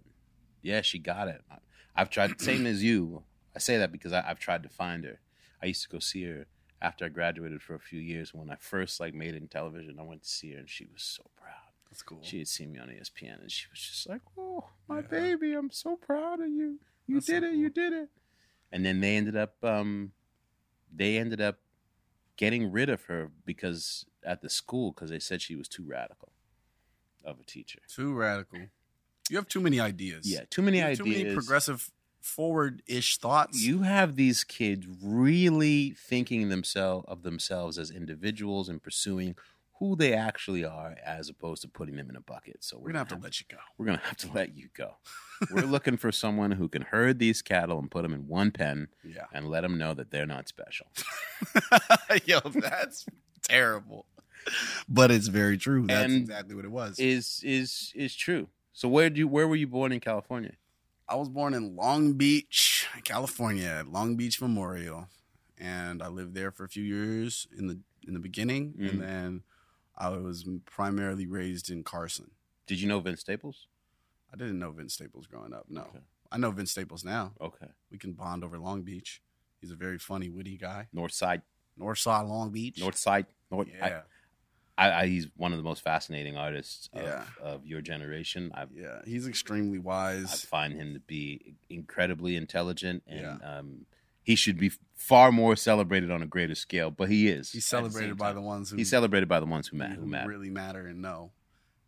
yeah 0.63 0.81
she 0.83 0.99
got 0.99 1.29
it. 1.29 1.43
I, 1.51 1.57
i've 1.97 2.11
tried 2.11 2.41
same 2.51 2.67
as 2.67 2.83
you. 2.83 3.23
I 3.55 3.59
say 3.59 3.79
that 3.79 3.93
because 3.93 4.13
I, 4.13 4.23
i've 4.29 4.39
tried 4.39 4.63
to 4.63 4.69
find 4.69 5.05
her. 5.05 5.21
I 5.63 5.67
used 5.67 5.83
to 5.83 5.89
go 5.89 5.99
see 5.99 6.25
her 6.25 6.47
after 6.83 7.05
i 7.05 7.09
graduated 7.09 7.63
for 7.63 7.75
a 7.75 7.81
few 7.81 8.01
years. 8.01 8.33
When 8.35 8.51
i 8.51 8.57
first 8.61 9.01
like 9.01 9.15
made 9.15 9.35
it 9.35 9.43
in 9.43 9.49
television 9.49 9.97
i 9.99 10.03
went 10.03 10.23
to 10.23 10.29
see 10.29 10.53
her 10.53 10.59
and 10.59 10.69
she 10.69 10.85
was 10.93 11.03
so 11.03 11.25
proud. 11.37 11.55
That's 11.91 12.03
cool. 12.03 12.21
she 12.23 12.39
had 12.39 12.47
seen 12.49 12.73
me 12.73 12.79
on 12.79 12.89
espn 12.89 13.41
and 13.41 13.51
she 13.51 13.67
was 13.71 13.81
just 13.81 14.09
like 14.09 14.21
oh 14.39 14.65
my 14.89 14.99
Yeah. 15.01 15.07
baby 15.09 15.55
i'm 15.55 15.71
so 15.71 15.97
proud 15.97 16.41
of 16.41 16.49
you. 16.49 16.79
You 17.07 17.17
That's 17.17 17.27
so 17.27 17.33
did 17.41 17.45
it 17.45 17.55
you 17.55 17.71
did 17.71 17.93
it 17.93 18.09
and 18.73 18.85
then 18.85 19.01
they 19.01 19.17
ended 19.17 19.37
up 19.37 19.55
um 19.65 20.13
they 20.95 21.17
ended 21.19 21.41
up 21.41 21.59
getting 22.37 22.71
rid 22.73 22.89
of 22.89 23.05
her 23.05 23.31
because 23.45 24.07
at 24.25 24.43
the 24.43 24.49
school 24.49 24.93
because 24.93 25.11
they 25.11 25.19
said 25.19 25.41
she 25.43 25.57
was 25.57 25.69
too 25.69 25.85
radical 25.85 26.33
of 27.25 27.39
a 27.39 27.45
teacher. 27.45 27.81
Too 27.89 28.13
radical. 28.15 28.59
You 29.29 29.37
have 29.37 29.47
too 29.49 29.61
many 29.61 29.79
ideas. 29.79 30.31
Yeah, 30.31 30.41
too 30.51 30.63
many 30.63 30.83
ideas. 30.83 30.99
Too 30.99 31.05
many 31.05 31.35
progressive, 31.35 31.91
forward-ish 32.21 33.19
thoughts. 33.19 33.63
you 33.63 33.81
have 33.83 34.17
these 34.17 34.43
kids 34.45 34.87
really 35.03 35.91
thinking 35.91 36.49
themselves 36.49 37.05
of 37.09 37.23
themselves 37.23 37.79
as 37.79 37.91
individuals 37.91 38.69
and 38.69 38.83
pursuing 38.83 39.37
who 39.81 39.97
they 39.97 40.13
actually 40.13 40.63
are 40.65 40.95
as 41.05 41.29
opposed 41.29 41.63
to 41.63 41.69
putting 41.69 41.97
them 41.97 42.09
in 42.11 42.15
a 42.17 42.21
bucket. 42.21 42.63
So 42.63 42.79
We're 42.79 42.89
gonna 42.89 42.99
have 42.99 43.09
to 43.09 43.17
let 43.17 43.41
you 43.41 43.47
go. 43.51 43.57
we're 43.79 43.87
gonna 43.87 44.03
have 44.05 44.17
to 44.19 44.31
let 44.33 44.55
you 44.57 44.69
go. 44.77 44.97
we're 45.51 45.63
looking 45.67 45.97
for 45.97 46.13
someone 46.13 46.53
who 46.53 46.69
can 46.69 46.83
herd 46.83 47.19
these 47.19 47.41
cattle 47.43 47.79
and 47.79 47.91
put 47.91 48.03
them 48.03 48.13
in 48.15 48.29
one 48.29 48.51
pen 48.53 48.89
Yeah. 49.03 49.25
and 49.33 49.49
let 49.49 49.63
them 49.63 49.79
know 49.79 49.95
that 49.95 50.11
they're 50.13 50.27
not 50.27 50.47
special. 50.49 50.87
Yo, 52.27 52.41
that's 52.41 53.07
terrible. 53.43 54.07
But 54.89 55.11
it's 55.11 55.29
very 55.29 55.57
true. 55.59 55.87
That's 55.87 56.05
And 56.13 56.23
exactly 56.23 56.55
what 56.55 56.65
it 56.65 56.71
was. 56.71 56.99
is 56.99 57.41
is 57.45 57.93
is 57.95 58.15
true. 58.15 58.49
So 58.73 58.89
where 58.89 59.11
do 59.11 59.19
you 59.19 59.29
where 59.29 59.49
were 59.49 59.57
you 59.57 59.67
born 59.67 59.93
in 59.93 60.01
California? 60.01 60.53
I 61.09 61.17
was 61.17 61.29
born 61.29 61.55
in 61.55 61.75
Long 61.75 62.13
Beach, 62.15 62.87
California, 63.05 63.67
at 63.81 63.89
Long 63.89 64.17
Beach 64.17 64.41
Memorial, 64.41 65.09
and 65.59 66.03
I 66.03 66.09
lived 66.09 66.35
there 66.35 66.53
for 66.53 66.65
a 66.65 66.69
few 66.69 66.85
years 66.85 67.47
in 67.57 67.67
the 67.67 67.79
in 68.07 68.15
the 68.15 68.21
beginning, 68.21 68.75
Mhm. 68.79 68.89
and 68.91 69.01
then 69.03 69.43
I 70.01 70.09
was 70.09 70.49
primarily 70.65 71.27
raised 71.27 71.71
in 71.71 71.85
Carson. 71.85 72.31
Did 72.67 72.81
you 72.81 72.89
know 72.89 73.01
Vince 73.01 73.21
Staples? 73.21 73.67
I 74.33 74.37
didn't 74.37 74.59
know 74.59 74.71
Vince 74.71 74.95
Staples 74.95 75.27
growing 75.27 75.53
up. 75.53 75.67
No, 75.69 75.83
Okay. 75.83 75.99
I 76.33 76.39
know 76.39 76.51
Vince 76.53 76.71
Staples 76.71 77.05
now. 77.05 77.33
Okay. 77.41 77.67
We 77.91 77.99
can 77.99 78.13
bond 78.13 78.43
over 78.45 78.59
Long 78.59 78.83
Beach. 78.83 79.21
He's 79.61 79.71
a 79.73 79.77
very 79.77 79.99
funny, 79.99 80.31
witty 80.31 80.57
guy. 80.57 80.87
North 80.93 81.13
Side. 81.13 81.43
North 81.77 81.99
Side 81.99 82.23
Long 82.27 82.51
Beach. 82.51 82.79
North 82.81 82.97
Side. 82.97 83.27
North. 83.51 83.69
yeah, 83.77 84.03
I, 84.79 84.89
I, 84.89 85.01
I, 85.03 85.07
he's 85.07 85.27
one 85.37 85.53
of 85.53 85.59
the 85.59 85.65
most 85.65 85.83
fascinating 85.83 86.37
artists 86.37 86.89
of, 86.95 87.03
Yeah. 87.03 87.25
of 87.43 87.67
your 87.67 87.81
generation. 87.83 88.53
I, 88.55 88.65
yeah. 88.75 89.01
He's 89.05 89.27
extremely 89.27 89.79
wise. 89.79 90.33
I 90.33 90.37
find 90.47 90.75
him 90.75 90.95
to 90.95 91.01
be 91.01 91.57
incredibly 91.69 92.37
intelligent, 92.37 93.03
and 93.07 93.21
Yeah. 93.21 93.59
um, 93.59 93.87
he 94.23 94.37
should 94.37 94.57
be 94.59 94.71
far 95.01 95.33
more 95.33 95.57
celebrated 95.57 96.11
on 96.11 96.23
a 96.23 96.27
greater 96.27 96.55
scale. 96.55 96.91
But 96.91 97.09
he 97.09 97.29
is. 97.29 97.51
He's 97.51 97.73
at 97.73 97.83
the 97.83 97.91
celebrated 97.91 98.17
by 98.19 98.33
the 98.33 98.41
ones 98.43 98.71
who 98.71 98.77
He's 98.77 98.91
celebrated 98.91 99.29
by 99.29 99.41
the 99.41 99.47
ones 99.47 99.67
who 99.69 99.77
matter. 99.77 99.95
Who 99.95 100.03
who 100.03 100.07
matter. 100.07 100.29
really 100.29 100.51
matter 100.51 100.87
and 100.87 101.01
know. 101.03 101.33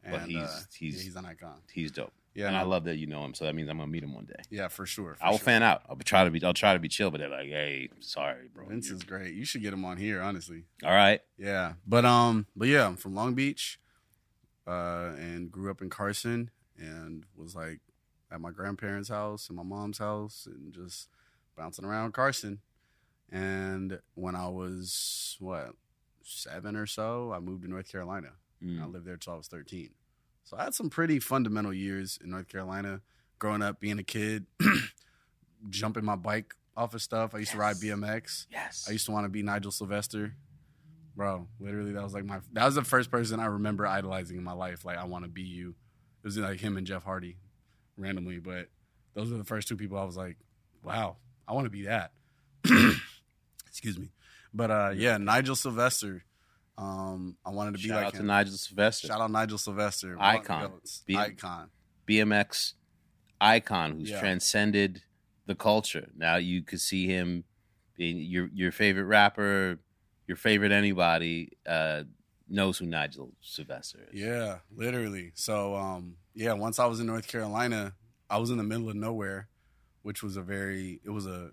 And, 0.02 0.12
But 0.12 0.22
he's- 0.28 0.42
uh, 0.48 0.62
he's- 0.76 0.94
yeah, 0.96 1.02
he's 1.02 1.16
an 1.16 1.26
icon. 1.26 1.58
He's 1.72 1.92
dope. 1.92 2.12
Yeah, 2.34 2.46
and 2.48 2.56
I 2.56 2.62
love 2.62 2.84
that 2.84 2.96
you 2.96 3.06
know 3.06 3.22
him. 3.26 3.34
So 3.34 3.44
that 3.44 3.54
means 3.54 3.68
I'm 3.68 3.76
gonna 3.76 3.90
meet 3.90 4.02
him 4.02 4.14
one 4.14 4.24
day. 4.24 4.40
yeah, 4.48 4.68
for 4.68 4.86
sure. 4.86 5.16
for 5.16 5.22
I 5.24 5.28
will 5.30 5.36
sure. 5.36 5.44
fan 5.44 5.62
out. 5.62 5.82
I'll 5.86 5.96
try 5.96 6.24
to 6.24 6.30
be. 6.30 6.42
I'll 6.42 6.54
try 6.54 6.72
to 6.72 6.80
be 6.80 6.88
chill, 6.88 7.10
but 7.10 7.20
they're 7.20 7.28
like, 7.28 7.48
"Hey, 7.48 7.90
sorry, 8.00 8.48
bro." 8.54 8.66
Vince 8.68 8.86
You're- 8.86 8.96
is 8.96 9.02
great. 9.02 9.34
You 9.34 9.44
should 9.44 9.60
get 9.60 9.74
him 9.74 9.84
on 9.84 9.98
here, 9.98 10.22
honestly. 10.22 10.64
All 10.82 10.90
right. 10.92 11.20
Yeah, 11.36 11.74
but 11.86 12.06
um, 12.06 12.46
but 12.56 12.68
yeah, 12.68 12.86
I'm 12.86 12.96
from 12.96 13.14
Long 13.14 13.34
Beach, 13.34 13.78
uh, 14.66 15.12
and 15.18 15.52
grew 15.52 15.70
up 15.70 15.82
in 15.82 15.90
Carson, 15.90 16.50
and 16.78 17.26
was 17.36 17.54
like 17.54 17.80
at 18.30 18.40
my 18.40 18.50
grandparents' 18.50 19.10
house 19.10 19.48
and 19.48 19.56
my 19.58 19.62
mom's 19.62 19.98
house, 19.98 20.46
and 20.50 20.72
just 20.72 21.08
bouncing 21.54 21.84
around 21.84 22.12
Carson. 22.14 22.60
And 23.32 23.98
when 24.14 24.36
I 24.36 24.48
was 24.48 25.36
what 25.40 25.72
seven 26.22 26.76
or 26.76 26.86
so, 26.86 27.32
I 27.32 27.40
moved 27.40 27.62
to 27.62 27.68
North 27.70 27.90
Carolina. 27.90 28.32
And 28.60 28.80
I 28.80 28.84
Mm. 28.84 28.92
lived 28.92 29.06
there 29.06 29.16
till 29.16 29.32
I 29.32 29.36
was 29.36 29.48
13. 29.48 29.90
So 30.44 30.56
I 30.56 30.64
had 30.64 30.74
some 30.74 30.88
pretty 30.90 31.18
fundamental 31.18 31.72
years 31.72 32.18
in 32.22 32.30
North 32.30 32.46
Carolina, 32.48 33.00
growing 33.38 33.62
up, 33.62 33.80
being 33.80 33.98
a 33.98 34.04
kid, 34.04 34.46
jumping 35.70 36.04
my 36.04 36.16
bike 36.16 36.54
off 36.76 36.94
of 36.94 37.02
stuff. 37.02 37.34
I 37.34 37.38
used 37.38 37.52
to 37.52 37.58
ride 37.58 37.76
BMX. 37.76 38.46
Yes. 38.50 38.86
I 38.88 38.92
used 38.92 39.06
to 39.06 39.12
want 39.12 39.24
to 39.24 39.28
be 39.28 39.42
Nigel 39.42 39.72
Sylvester. 39.72 40.34
Bro, 41.16 41.48
literally, 41.60 41.92
that 41.92 42.02
was 42.02 42.14
like 42.14 42.24
my. 42.24 42.40
That 42.52 42.64
was 42.64 42.74
the 42.74 42.84
first 42.84 43.10
person 43.10 43.38
I 43.40 43.46
remember 43.46 43.86
idolizing 43.86 44.36
in 44.38 44.44
my 44.44 44.52
life. 44.54 44.84
Like, 44.84 44.96
I 44.96 45.04
want 45.04 45.24
to 45.24 45.30
be 45.30 45.42
you. 45.42 45.70
It 46.22 46.26
was 46.26 46.38
like 46.38 46.60
him 46.60 46.76
and 46.76 46.86
Jeff 46.86 47.04
Hardy, 47.04 47.36
randomly, 47.98 48.38
but 48.38 48.68
those 49.14 49.30
were 49.30 49.36
the 49.38 49.44
first 49.44 49.68
two 49.68 49.76
people 49.76 49.98
I 49.98 50.04
was 50.04 50.16
like, 50.16 50.38
wow, 50.82 51.16
I 51.46 51.52
want 51.52 51.66
to 51.66 51.70
be 51.70 51.82
that. 51.82 52.12
Excuse 53.72 53.98
me, 53.98 54.12
but 54.54 54.70
uh, 54.70 54.92
yeah, 54.94 55.16
Nigel 55.16 55.56
Sylvester. 55.56 56.24
Um, 56.78 57.36
I 57.44 57.50
wanted 57.50 57.72
to 57.76 57.82
be 57.82 57.88
Shout 57.88 57.96
like 57.96 58.06
out 58.06 58.14
to. 58.14 58.22
Nigel 58.22 58.54
Sylvester, 58.56 59.06
Shout 59.08 59.20
out 59.20 59.30
Nigel 59.30 59.58
Sylvester, 59.58 60.16
one 60.16 60.36
of 60.36 60.44
the 60.46 60.52
Icon. 60.52 60.80
Be- 61.06 61.16
icon. 61.16 61.70
BMX 62.08 62.74
icon 63.40 63.98
who's 63.98 64.10
Yeah. 64.10 64.20
transcended 64.20 65.02
the 65.46 65.54
culture. 65.54 66.08
Now 66.16 66.36
you 66.36 66.62
could 66.62 66.80
see 66.80 67.06
him 67.06 67.44
being 67.96 68.18
your 68.18 68.48
your 68.52 68.72
favorite 68.72 69.04
rapper, 69.04 69.78
your 70.26 70.36
favorite 70.36 70.72
anybody 70.72 71.52
uh, 71.66 72.04
knows 72.48 72.78
who 72.78 72.86
Nigel 72.86 73.32
Sylvester 73.40 74.00
is. 74.12 74.20
Yeah, 74.20 74.58
literally. 74.74 75.32
So, 75.34 75.74
um, 75.74 76.16
yeah, 76.34 76.52
once 76.52 76.78
I 76.78 76.86
was 76.86 77.00
in 77.00 77.06
North 77.06 77.26
Carolina, 77.26 77.94
I 78.28 78.38
was 78.38 78.50
in 78.50 78.56
the 78.58 78.64
middle 78.64 78.88
of 78.88 78.96
nowhere, 78.96 79.48
which 80.02 80.22
was 80.22 80.36
a 80.36 80.42
very, 80.42 81.00
it 81.04 81.10
was 81.10 81.26
a, 81.26 81.50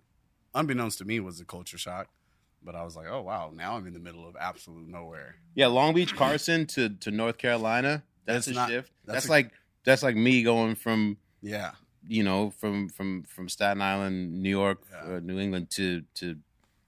unbeknownst 0.59 0.97
to 0.99 1.05
me, 1.05 1.19
was 1.19 1.39
a 1.39 1.45
culture 1.45 1.77
shock. 1.77 2.07
But 2.61 2.75
I 2.75 2.83
was 2.83 2.95
like, 2.95 3.07
oh 3.09 3.21
wow, 3.21 3.51
now 3.55 3.75
I'm 3.77 3.87
in 3.87 3.93
the 3.93 3.99
middle 3.99 4.27
of 4.27 4.35
absolute 4.39 4.87
nowhere. 4.87 5.35
Yeah, 5.55 5.67
Long 5.67 5.93
Beach, 5.93 6.13
Carson 6.15 6.65
to, 6.67 6.89
to 6.89 7.09
North 7.11 7.37
Carolina. 7.37 8.03
That's, 8.25 8.45
That's 8.45 8.47
a 8.47 8.59
not- 8.59 8.69
shift. 8.69 8.91
that's 9.05 9.15
That's, 9.15 9.25
a- 9.27 9.31
like 9.31 9.51
that's 9.85 10.03
like 10.03 10.15
me 10.17 10.43
going 10.43 10.75
from 10.75 11.17
Yeah, 11.41 11.71
you 12.05 12.23
know 12.23 12.49
from 12.51 12.89
from 12.89 13.23
from 13.23 13.47
Staten 13.47 13.81
Island, 13.81 14.43
New 14.43 14.49
York, 14.49 14.83
Yeah. 14.91 15.15
uh, 15.15 15.19
New 15.21 15.39
England 15.39 15.69
to 15.71 16.03
to 16.15 16.35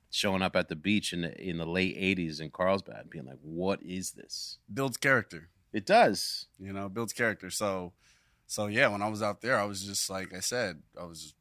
showing 0.09 0.41
up 0.41 0.57
at 0.57 0.67
the 0.67 0.75
beach 0.75 1.13
in 1.13 1.21
the 1.21 1.31
in 1.49 1.57
the 1.57 1.65
late 1.65 1.95
'80s 1.97 2.41
in 2.41 2.49
Carlsbad, 2.51 3.09
being 3.09 3.25
like, 3.25 3.39
"What 3.41 3.81
is 3.81 4.11
this?" 4.11 4.57
builds 4.71 4.97
character. 4.97 5.47
It 5.71 5.85
does. 5.85 6.47
You 6.59 6.73
know, 6.73 6.89
builds 6.89 7.13
character. 7.13 7.49
So, 7.49 7.93
so 8.45 8.67
yeah, 8.67 8.89
when 8.89 9.01
I 9.01 9.07
was 9.07 9.23
out 9.23 9.39
there, 9.39 9.57
I 9.57 9.63
was 9.63 9.85
just 9.85 10.09
like 10.09 10.33
I 10.33 10.41
said, 10.41 10.81
I 10.99 11.05
was 11.05 11.33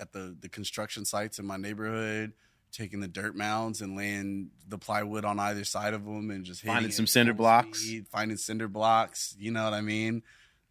at 0.00 0.12
the 0.12 0.34
the 0.40 0.48
construction 0.48 1.04
sites 1.04 1.38
in 1.38 1.46
my 1.46 1.56
neighborhood. 1.56 2.32
Taking 2.72 3.00
the 3.00 3.08
dirt 3.08 3.34
mounds 3.34 3.80
and 3.80 3.96
laying 3.96 4.50
the 4.68 4.78
plywood 4.78 5.24
on 5.24 5.40
either 5.40 5.64
side 5.64 5.92
of 5.92 6.04
them, 6.04 6.30
and 6.30 6.44
just 6.44 6.62
Finding 6.62 6.92
some 6.92 7.04
cinder 7.08 7.34
blocks. 7.34 7.80
speed, 7.80 8.06
finding 8.06 8.36
cinder 8.36 8.68
blocks. 8.68 9.34
You 9.40 9.50
know 9.50 9.64
what 9.64 9.72
I 9.74 9.80
mean? 9.80 10.22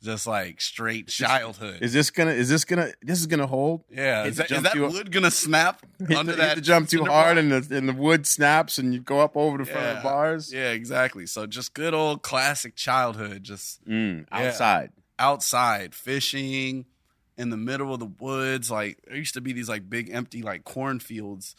Just 0.02 0.26
like 0.26 0.62
straight 0.62 1.10
childhood. 1.10 1.80
Is 1.82 1.92
this 1.92 2.10
gonna? 2.10 2.32
Is 2.32 2.48
this 2.48 2.64
gonna? 2.64 2.94
This 3.02 3.20
is 3.20 3.28
gonna 3.28 3.48
hold? 3.48 3.84
yeah, 3.92 4.24
is 4.24 4.38
that, 4.38 4.50
is 4.50 4.64
that 4.64 4.78
wood 4.78 5.12
gonna 5.12 5.30
snap 5.30 5.86
under 6.16 6.38
that? 6.38 6.56
the 6.56 6.62
jump 6.62 6.88
too 6.88 7.04
hard, 7.04 7.36
block? 7.36 7.38
and 7.44 7.52
the 7.52 7.76
and 7.78 7.90
the 7.90 7.94
wood 7.94 8.26
snaps, 8.26 8.78
and 8.78 8.94
you 8.94 9.02
go 9.02 9.20
up 9.20 9.36
over 9.36 9.58
the 9.58 9.66
front 9.66 9.86
of 9.88 9.96
the 9.98 10.02
bars. 10.04 10.54
yeah, 10.54 10.72
exactly. 10.72 11.26
So 11.26 11.48
just 11.48 11.74
good 11.74 11.94
old 11.94 12.22
classic 12.22 12.78
childhood. 12.78 13.44
Just 13.44 13.86
Mm, 13.86 14.26
Yeah. 14.32 14.38
outside. 14.48 14.92
outside 15.20 15.94
fishing 15.94 16.86
in 17.40 17.50
the 17.50 17.58
middle 17.58 17.92
of 17.94 18.00
the 18.00 18.06
woods. 18.20 18.70
Like 18.70 19.00
there 19.08 19.18
used 19.18 19.34
to 19.34 19.42
be 19.42 19.54
these 19.54 19.70
like 19.70 19.90
big 19.90 20.12
empty 20.12 20.44
like 20.44 20.64
cornfields 20.64 21.56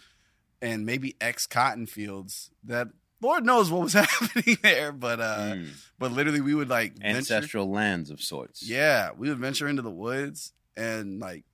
and 0.62 0.86
maybe 0.86 1.16
ex 1.20 1.46
cotton 1.48 1.86
fields 1.86 2.50
that 2.64 2.88
Lord 3.22 3.44
knows 3.44 3.70
what 3.70 3.82
was 3.82 3.92
happening 4.04 4.58
there, 4.62 4.92
but 4.92 5.20
uh 5.20 5.36
Mm. 5.54 5.68
but 5.98 6.12
literally 6.12 6.40
we 6.40 6.54
would 6.54 6.68
like 6.68 6.92
venture, 6.98 7.16
Ancestral 7.16 7.68
lands 7.70 8.10
of 8.10 8.20
sorts. 8.20 8.62
yeah, 8.62 9.10
we 9.16 9.28
would 9.28 9.38
venture 9.38 9.66
into 9.68 9.82
the 9.82 9.90
woods 9.90 10.52
and 10.76 11.18
like 11.18 11.44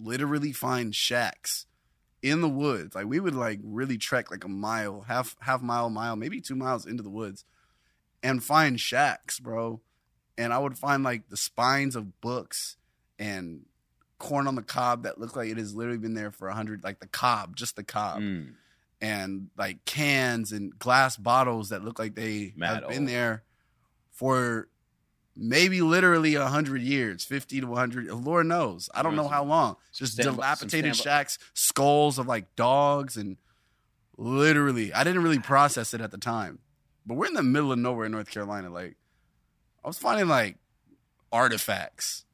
literally 0.00 0.52
find 0.52 0.94
shacks 0.94 1.66
in 2.22 2.40
the 2.40 2.48
woods. 2.48 2.94
Like 2.94 3.06
we 3.06 3.20
would 3.20 3.34
like 3.34 3.60
really 3.62 3.98
trek 3.98 4.30
like 4.30 4.44
a 4.44 4.48
mile, 4.48 5.02
half 5.08 5.36
half 5.40 5.62
mile, 5.62 5.90
mile, 5.90 6.16
maybe 6.16 6.40
two 6.40 6.56
miles 6.56 6.86
into 6.86 7.02
the 7.02 7.10
woods 7.10 7.44
and 8.22 8.42
find 8.42 8.80
shacks, 8.80 9.38
bro. 9.38 9.80
And 10.36 10.52
I 10.52 10.58
would 10.58 10.78
find 10.78 11.02
like 11.02 11.28
the 11.28 11.36
spines 11.36 11.94
of 11.96 12.20
books 12.20 12.76
and 13.18 13.62
corn 14.18 14.46
on 14.48 14.54
the 14.54 14.62
cob 14.62 15.04
that 15.04 15.18
looked 15.20 15.36
like 15.36 15.48
it 15.48 15.56
has 15.58 15.74
literally 15.74 15.98
been 15.98 16.14
there 16.14 16.30
for 16.32 16.48
a 16.48 16.54
hundred, 16.54 16.82
like 16.84 16.98
the 17.00 17.06
cob, 17.06 17.54
just 17.56 17.76
the 17.76 17.84
cob, 17.84 18.20
Mm. 18.20 18.54
and 19.00 19.48
like 19.56 19.84
cans 19.84 20.50
and 20.52 20.76
glass 20.78 21.16
bottles 21.16 21.68
that 21.68 21.84
look 21.84 21.98
like 21.98 22.14
they 22.14 22.52
Mad 22.56 22.82
have 22.82 22.88
been 22.88 23.04
there 23.04 23.44
for 24.10 24.68
maybe 25.36 25.80
literally 25.82 26.34
a 26.34 26.46
hundred 26.46 26.82
years, 26.82 27.24
fifty 27.24 27.60
to 27.60 27.74
hundred. 27.76 28.06
Lord 28.10 28.46
knows, 28.46 28.90
I 28.92 29.02
don't 29.02 29.14
know 29.14 29.28
how 29.28 29.44
long. 29.44 29.76
Just 29.92 30.14
stand- 30.14 30.34
dilapidated 30.36 30.96
stand- 30.96 30.96
shacks, 30.96 31.38
skulls 31.54 32.18
of 32.18 32.26
like 32.26 32.56
dogs, 32.56 33.16
and 33.16 33.36
literally, 34.16 34.92
I 34.92 35.04
didn't 35.04 35.22
really 35.22 35.38
process 35.38 35.94
it 35.94 36.00
at 36.00 36.10
the 36.10 36.18
time. 36.18 36.58
But 37.06 37.14
we're 37.14 37.26
in 37.26 37.34
the 37.34 37.42
middle 37.44 37.70
of 37.72 37.78
nowhere 37.78 38.06
in 38.06 38.12
North 38.12 38.30
Carolina. 38.30 38.68
Like, 38.68 38.96
I 39.84 39.86
was 39.88 39.96
finding 39.98 40.26
like 40.28 40.56
artifacts. 41.32 42.24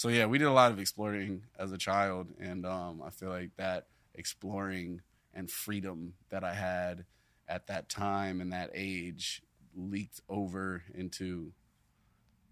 So 0.00 0.08
yeah, 0.08 0.24
we 0.24 0.38
did 0.38 0.46
a 0.46 0.52
lot 0.52 0.72
of 0.72 0.78
exploring 0.78 1.42
as 1.58 1.72
a 1.72 1.76
child, 1.76 2.28
and 2.40 2.64
um, 2.64 3.02
I 3.04 3.10
feel 3.10 3.28
like 3.28 3.50
that 3.58 3.88
exploring 4.14 5.02
and 5.34 5.50
freedom 5.50 6.14
that 6.30 6.42
I 6.42 6.54
had 6.54 7.04
at 7.46 7.66
that 7.66 7.90
time 7.90 8.40
and 8.40 8.50
that 8.54 8.70
age 8.72 9.42
leaked 9.76 10.22
over 10.26 10.84
into 10.94 11.52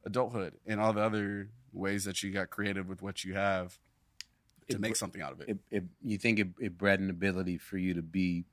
adulthood 0.04 0.56
and 0.66 0.78
all 0.78 0.92
the 0.92 1.00
other 1.00 1.48
ways 1.72 2.04
that 2.04 2.22
you 2.22 2.32
got 2.32 2.50
creative 2.50 2.86
with 2.86 3.00
what 3.00 3.24
you 3.24 3.32
have 3.32 3.78
to 4.68 4.76
It 4.76 4.80
make 4.82 4.96
something 4.96 5.22
out 5.22 5.32
of 5.32 5.40
it. 5.40 5.48
It, 5.48 5.58
it, 5.70 5.84
you 6.04 6.18
think 6.18 6.38
it, 6.40 6.48
it 6.60 6.76
bred 6.76 7.00
an 7.00 7.08
ability 7.08 7.56
for 7.56 7.78
you 7.78 7.94
to 7.94 8.02
be 8.02 8.44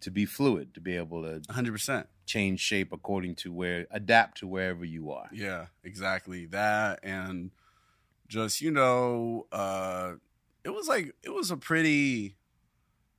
to 0.00 0.10
be 0.10 0.26
fluid, 0.26 0.74
to 0.74 0.80
be 0.80 0.96
able 0.96 1.22
to 1.22 1.38
100%. 1.42 2.06
change 2.26 2.58
shape 2.58 2.92
according 2.92 3.36
to 3.36 3.52
where 3.52 3.86
adapt 3.92 4.38
to 4.38 4.48
wherever 4.48 4.84
you 4.84 5.12
are. 5.12 5.28
Yeah, 5.32 5.66
exactly. 5.84 6.46
That 6.46 6.98
and 7.04 7.52
just, 8.28 8.60
you 8.60 8.70
know, 8.70 9.46
uh 9.52 10.14
it 10.64 10.74
was 10.74 10.88
like 10.88 11.14
it 11.22 11.32
was 11.32 11.50
a 11.50 11.56
pretty 11.56 12.36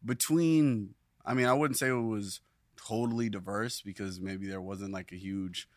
between 0.04 0.96
I 1.26 1.34
mean, 1.34 1.48
I 1.48 1.54
wouldn't 1.54 1.78
say 1.78 1.90
it 1.90 1.94
was 1.94 2.42
totally 2.78 3.30
diverse 3.30 3.82
because 3.82 4.20
maybe 4.20 4.48
there 4.48 4.62
wasn't 4.62 4.94
like 4.94 5.12
a 5.12 5.18
huge 5.18 5.68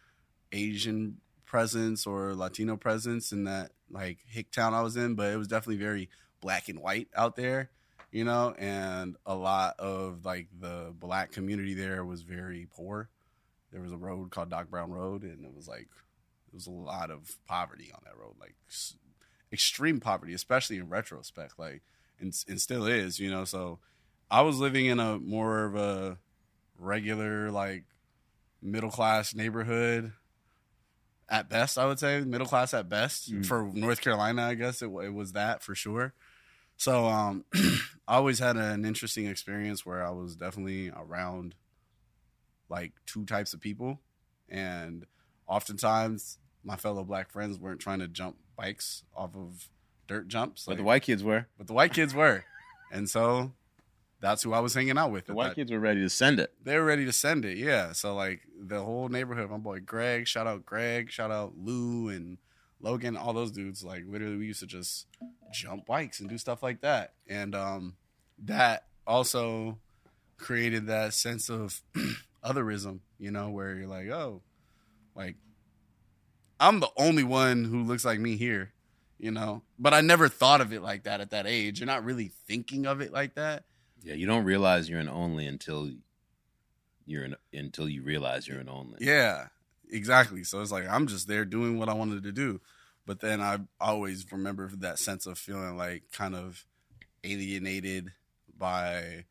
Asian 0.53 1.19
presence 1.45 2.07
or 2.07 2.35
Latino 2.35 2.77
presence 2.77 3.33
in 3.33 3.45
that 3.45 3.73
like 3.91 4.19
hick 4.27 4.53
town 4.53 4.75
I 4.75 4.83
was 4.83 4.97
in, 4.97 5.15
but 5.15 5.33
it 5.33 5.37
was 5.37 5.49
definitely 5.49 5.83
very 5.83 6.09
black 6.41 6.69
and 6.69 6.79
white 6.79 7.09
out 7.17 7.37
there, 7.37 7.71
you 8.13 8.25
know, 8.25 8.55
and 8.59 9.17
a 9.27 9.35
lot 9.35 9.75
of 9.79 10.25
like 10.25 10.49
the 10.59 10.95
black 10.99 11.33
community 11.33 11.75
there 11.75 12.05
was 12.05 12.23
very 12.23 12.69
poor. 12.73 13.09
There 13.73 13.83
was 13.83 13.93
a 13.93 13.97
road 13.97 14.31
called 14.31 14.51
Doc 14.51 14.69
Brown 14.69 14.91
Road, 14.91 15.23
and 15.23 15.45
it 15.45 15.55
was 15.55 15.69
like 15.69 15.89
it 16.49 16.55
was 16.55 16.67
a 16.67 16.73
lot 16.73 17.11
of 17.11 17.37
poverty 17.47 17.93
on 17.95 18.01
that 18.05 18.17
road. 18.17 18.35
Like, 18.41 18.55
extreme 19.53 20.01
poverty, 20.01 20.35
especially 20.35 20.77
in 20.79 20.89
retrospect, 20.89 21.59
like 21.59 21.83
and, 22.21 22.35
and 22.49 22.61
still 22.61 22.87
is, 22.87 23.19
you 23.19 23.31
know. 23.31 23.45
So 23.45 23.79
I 24.31 24.43
was 24.43 24.59
living 24.59 24.87
in 24.87 25.01
a 25.01 25.19
more 25.19 25.65
of 25.65 25.75
a 25.77 26.19
regular, 26.79 27.51
like 27.51 27.85
middle 28.63 28.91
class 28.91 29.35
neighborhood 29.35 30.13
at 31.29 31.49
best. 31.49 31.79
I 31.79 31.87
would 31.87 31.99
say 31.99 32.21
middle 32.21 32.47
class 32.47 32.75
at 32.75 32.89
best 32.89 33.33
Mm. 33.33 33.47
for 33.47 33.71
North 33.73 34.01
Carolina. 34.01 34.43
I 34.43 34.55
guess 34.55 34.83
it, 34.83 34.87
it 34.87 35.15
was 35.15 35.33
that 35.33 35.63
for 35.63 35.75
sure. 35.75 36.13
So 36.77 37.07
um, 37.07 37.45
I 37.55 38.17
always 38.17 38.39
had 38.39 38.57
an 38.57 38.85
interesting 38.85 39.27
experience 39.27 39.85
where 39.85 40.05
I 40.05 40.11
was 40.11 40.35
definitely 40.37 40.91
around 40.95 41.55
like 42.69 42.93
two 43.07 43.25
types 43.27 43.53
of 43.53 43.61
people, 43.61 44.01
and 44.49 45.05
oftentimes 45.47 46.39
my 46.65 46.77
fellow 46.77 47.05
black 47.05 47.31
friends 47.31 47.59
weren't 47.59 47.81
trying 47.81 47.99
to 47.99 48.09
jump 48.09 48.37
bikes 48.61 49.05
off 49.17 49.35
of 49.35 49.69
dirt 50.07 50.29
jumps, 50.29 50.65
But 50.67 50.77
the 50.77 50.83
white 50.83 51.03
kids 51.03 51.23
were. 51.25 51.47
but 51.57 51.67
the 51.67 51.73
white 51.73 51.93
kids 51.95 52.15
were, 52.15 52.45
and 52.93 53.09
so 53.09 53.53
that's 54.21 54.43
who 54.43 54.53
I 54.53 54.61
was 54.61 54.75
hanging 54.75 54.99
out 54.99 55.11
with. 55.13 55.27
The 55.27 55.35
white 55.35 55.49
that- 55.49 55.55
kids 55.55 55.71
were 55.73 55.81
ready 55.81 56.01
to 56.01 56.11
send 56.11 56.39
it. 56.41 56.53
they 56.63 56.77
were 56.79 56.85
ready 56.85 57.05
to 57.07 57.13
send 57.13 57.45
it, 57.45 57.57
yeah. 57.57 57.93
So 57.93 58.15
like 58.15 58.43
the 58.61 58.83
whole 58.83 59.09
neighborhood, 59.09 59.51
my 59.51 59.57
boy 59.57 59.81
Greg, 59.81 60.27
shout 60.29 60.47
out 60.47 60.67
Greg, 60.67 61.11
shout 61.11 61.31
out 61.31 61.55
Lou 61.57 62.09
and 62.09 62.39
Logan, 62.83 63.17
all 63.17 63.33
those 63.33 63.51
dudes. 63.53 63.83
Like 63.85 64.05
literally, 64.07 64.37
we 64.37 64.47
used 64.47 64.61
to 64.61 64.67
just 64.67 65.07
jump 65.53 65.87
bikes 65.87 66.21
and 66.21 66.29
do 66.29 66.37
stuff 66.39 66.63
like 66.63 66.81
that, 66.83 67.15
and 67.29 67.55
um, 67.55 67.97
that 68.45 68.85
also 69.07 69.79
created 70.39 70.87
that 70.87 71.13
sense 71.15 71.49
of 71.51 71.83
otherism, 72.45 73.01
you 73.19 73.31
know, 73.31 73.51
where 73.51 73.75
you're 73.75 73.87
like, 73.89 74.09
oh, 74.09 74.41
like 75.15 75.37
I'm 76.61 76.81
the 76.81 76.91
only 76.97 77.25
one 77.25 77.65
who 77.65 77.83
looks 77.83 78.05
like 78.05 78.21
me 78.21 78.37
here, 78.37 78.73
you 79.19 79.31
know. 79.31 79.63
But 79.79 79.95
I 79.95 80.03
never 80.03 80.29
thought 80.29 80.61
of 80.61 80.73
it 80.73 80.83
like 80.83 81.05
that 81.05 81.21
at 81.21 81.31
that 81.31 81.47
age. 81.47 81.81
You're 81.81 81.87
not 81.87 82.05
really 82.05 82.31
thinking 82.47 82.87
of 82.87 83.01
it 83.01 83.13
like 83.13 83.35
that. 83.35 83.65
Yeah, 84.03 84.15
you 84.15 84.27
don't 84.27 84.45
realize 84.45 84.89
you're 84.89 85.01
an 85.01 85.09
only 85.09 85.47
until 85.47 85.91
you're 87.07 87.25
an 87.25 87.37
until 87.53 87.89
you 87.89 88.03
realize 88.03 88.47
you're 88.47 88.61
an 88.61 88.69
only. 88.69 88.99
Yeah, 89.01 89.47
exactly. 89.91 90.45
So 90.45 90.61
it's 90.61 90.71
like 90.71 90.89
I'm 90.89 91.07
just 91.07 91.27
there 91.27 91.45
doing 91.45 91.79
what 91.79 91.89
I 91.89 91.95
wanted 91.95 92.23
to 92.25 92.33
do. 92.33 92.61
But 93.07 93.21
then 93.21 93.41
I 93.41 93.59
always 93.81 94.31
remember 94.31 94.71
that 94.79 94.99
sense 94.99 95.27
of 95.27 95.39
feeling 95.39 95.77
like 95.77 96.05
kind 96.13 96.35
of 96.35 96.65
alienated 97.25 98.13
by 98.57 99.25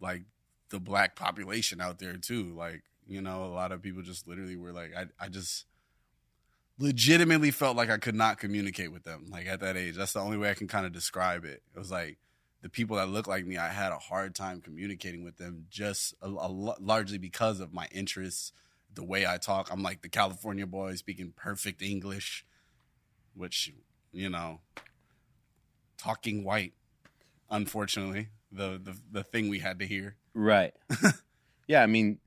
like 0.00 0.22
the 0.70 0.80
black 0.80 1.14
population 1.14 1.80
out 1.80 1.98
there 1.98 2.16
too. 2.16 2.54
Like, 2.54 2.82
you 3.06 3.20
know, 3.20 3.44
a 3.44 3.52
lot 3.52 3.72
of 3.72 3.82
people 3.82 4.02
just 4.02 4.26
literally 4.26 4.56
were 4.56 4.72
like 4.72 4.92
I 4.96 5.06
I 5.20 5.28
just 5.28 5.66
legitimately 6.78 7.50
felt 7.50 7.76
like 7.76 7.90
I 7.90 7.98
could 7.98 8.14
not 8.14 8.38
communicate 8.38 8.92
with 8.92 9.04
them 9.04 9.26
like 9.30 9.46
at 9.46 9.60
that 9.60 9.76
age. 9.76 9.96
That's 9.96 10.12
the 10.12 10.20
only 10.20 10.36
way 10.36 10.50
I 10.50 10.54
can 10.54 10.68
kind 10.68 10.86
of 10.86 10.92
describe 10.92 11.44
it. 11.44 11.62
It 11.74 11.78
was 11.78 11.90
like 11.90 12.18
the 12.62 12.68
people 12.68 12.96
that 12.96 13.08
looked 13.08 13.28
like 13.28 13.46
me, 13.46 13.58
I 13.58 13.68
had 13.68 13.92
a 13.92 13.98
hard 13.98 14.34
time 14.34 14.60
communicating 14.60 15.22
with 15.22 15.36
them 15.36 15.66
just 15.68 16.14
a, 16.22 16.28
a, 16.28 16.48
largely 16.48 17.18
because 17.18 17.60
of 17.60 17.72
my 17.72 17.86
interests, 17.92 18.52
the 18.94 19.04
way 19.04 19.26
I 19.26 19.36
talk. 19.36 19.68
I'm 19.70 19.82
like 19.82 20.02
the 20.02 20.08
California 20.08 20.66
boy 20.66 20.94
speaking 20.94 21.32
perfect 21.36 21.82
English, 21.82 22.44
which, 23.34 23.72
you 24.12 24.30
know, 24.30 24.60
talking 25.98 26.42
white, 26.42 26.72
unfortunately, 27.50 28.28
the, 28.50 28.80
the, 28.82 28.96
the 29.12 29.24
thing 29.24 29.48
we 29.48 29.58
had 29.58 29.78
to 29.80 29.86
hear. 29.86 30.16
Right. 30.32 30.72
yeah, 31.68 31.82
I 31.82 31.86
mean, 31.86 32.18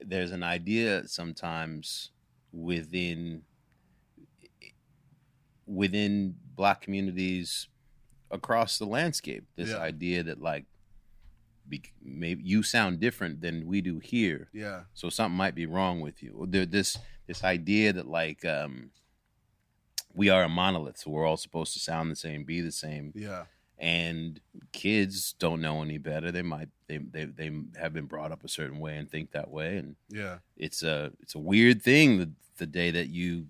there's 0.00 0.30
an 0.30 0.42
idea 0.42 1.08
sometimes 1.08 2.10
within 2.52 3.42
within 5.66 6.36
black 6.56 6.80
communities 6.82 7.68
across 8.30 8.78
the 8.78 8.86
landscape. 8.86 9.44
This 9.56 9.70
Yeah. 9.70 9.78
idea 9.78 10.22
that 10.24 10.40
like 10.40 10.64
be, 11.68 11.82
maybe 12.02 12.42
you 12.44 12.62
sound 12.62 13.00
different 13.00 13.40
than 13.40 13.66
we 13.66 13.80
do 13.80 13.98
here, 13.98 14.48
Yeah. 14.52 14.84
so 14.92 15.08
something 15.08 15.36
might 15.36 15.54
be 15.54 15.64
wrong 15.66 16.00
with 16.00 16.22
you. 16.22 16.46
There, 16.48 16.66
this 16.66 16.98
this 17.26 17.42
idea 17.42 17.92
that 17.94 18.06
like 18.06 18.44
um, 18.44 18.90
we 20.12 20.28
are 20.28 20.44
a 20.44 20.48
monolith, 20.48 20.98
so 20.98 21.10
we're 21.10 21.24
all 21.26 21.38
supposed 21.38 21.72
to 21.72 21.78
sound 21.80 22.10
the 22.10 22.16
same, 22.16 22.44
be 22.44 22.60
the 22.60 22.70
same 22.72 23.12
Yeah. 23.14 23.46
and 23.78 24.40
kids 24.72 25.32
don't 25.38 25.60
know 25.60 25.82
any 25.82 25.98
better 25.98 26.30
they 26.30 26.42
might 26.42 26.68
they, 26.86 26.98
they 26.98 27.24
they 27.24 27.50
have 27.80 27.92
been 27.92 28.04
brought 28.06 28.30
up 28.30 28.44
a 28.44 28.48
certain 28.48 28.78
way 28.78 28.96
and 28.98 29.10
think 29.10 29.32
that 29.32 29.50
way 29.50 29.78
and 29.78 29.96
Yeah. 30.10 30.38
it's 30.56 30.82
a 30.82 31.12
it's 31.20 31.34
a 31.34 31.38
weird 31.40 31.82
thing 31.82 32.18
the, 32.18 32.30
the 32.58 32.66
day 32.66 32.90
that 32.92 33.08
you 33.08 33.48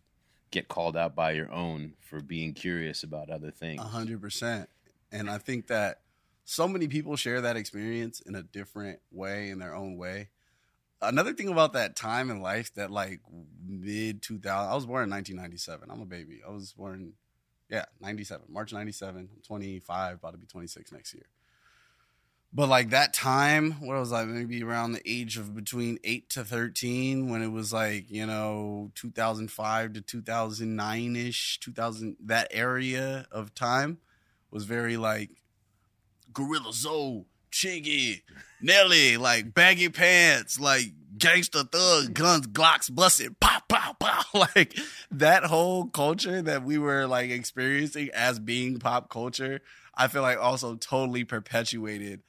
get 0.55 0.69
called 0.69 0.97
out 0.97 1.17
by 1.17 1.33
your 1.33 1.51
own 1.51 1.95
for 2.01 2.21
being 2.21 2.55
curious 2.55 3.03
about 3.03 3.29
other 3.29 3.51
things 3.51 3.81
A 3.81 3.85
hundred 3.85 4.23
percent. 4.23 4.69
And 5.11 5.29
I 5.29 5.39
think 5.39 5.67
that 5.67 6.01
so 6.45 6.69
many 6.69 6.87
people 6.87 7.17
share 7.17 7.41
that 7.41 7.57
experience 7.57 8.21
in 8.21 8.37
a 8.37 8.43
different 8.43 9.01
way, 9.11 9.51
in 9.51 9.59
their 9.59 9.75
own 9.75 9.97
way. 9.97 10.29
Another 11.03 11.33
thing 11.33 11.49
about 11.49 11.73
that 11.73 11.97
time 11.97 12.31
in 12.31 12.41
life 12.41 12.73
that 12.75 12.91
like 12.91 13.21
mid 13.67 14.23
2000, 14.23 14.71
I 14.71 14.75
was 14.75 14.87
born 14.87 15.03
in 15.05 15.11
1997. 15.11 15.91
I'm 15.91 16.01
a 16.01 16.07
baby. 16.07 16.41
I 16.47 16.51
was 16.51 16.73
born, 16.73 17.15
yeah, 17.69 17.87
97, 18.01 18.47
March 18.49 18.73
97. 18.73 19.29
I'm 19.35 19.43
25, 19.43 20.15
about 20.15 20.31
to 20.33 20.39
be 20.39 20.47
26 20.47 20.93
next 20.93 21.15
year. 21.15 21.27
But 22.57 22.69
like 22.69 22.91
that 22.91 23.13
time, 23.13 23.73
what 23.81 23.99
was 23.99 24.13
I, 24.13 24.25
maybe 24.25 24.63
around 24.63 24.93
the 24.93 25.03
age 25.05 25.37
of 25.37 25.57
between 25.57 25.99
8 26.05 26.31
to 26.31 26.45
13, 26.45 27.29
when 27.29 27.43
it 27.43 27.51
was 27.51 27.73
like, 27.73 28.09
you 28.09 28.25
know, 28.25 28.93
2005 28.95 29.95
to 29.95 30.01
2009 30.01 31.17
ish, 31.17 31.59
2000, 31.59 32.17
that 32.25 32.47
area 32.53 33.27
of 33.33 33.57
time 33.57 33.99
was 34.53 34.65
very 34.67 34.97
like 34.97 35.31
Gorilla 36.33 36.73
Zoe, 36.73 37.25
Chingy, 37.51 38.23
Nelly, 38.63 39.17
like 39.17 39.53
baggy 39.53 39.89
pants, 39.89 40.61
like 40.61 40.93
gangster 41.19 41.65
thug, 41.65 42.15
guns, 42.15 42.47
Glocks, 42.47 42.93
busted, 42.93 43.41
pop, 43.41 43.69
pop, 43.69 43.99
pop. 43.99 44.27
Like 44.35 44.77
that 45.13 45.45
whole 45.45 45.87
culture 45.87 46.43
that 46.43 46.65
we 46.65 46.77
were 46.77 47.07
like 47.07 47.31
experiencing 47.31 48.11
as 48.13 48.41
being 48.41 48.81
pop 48.81 49.09
culture, 49.09 49.61
I 49.95 50.09
feel 50.09 50.23
like 50.23 50.39
also 50.39 50.75
totally 50.75 51.23
perpetuated 51.23 52.21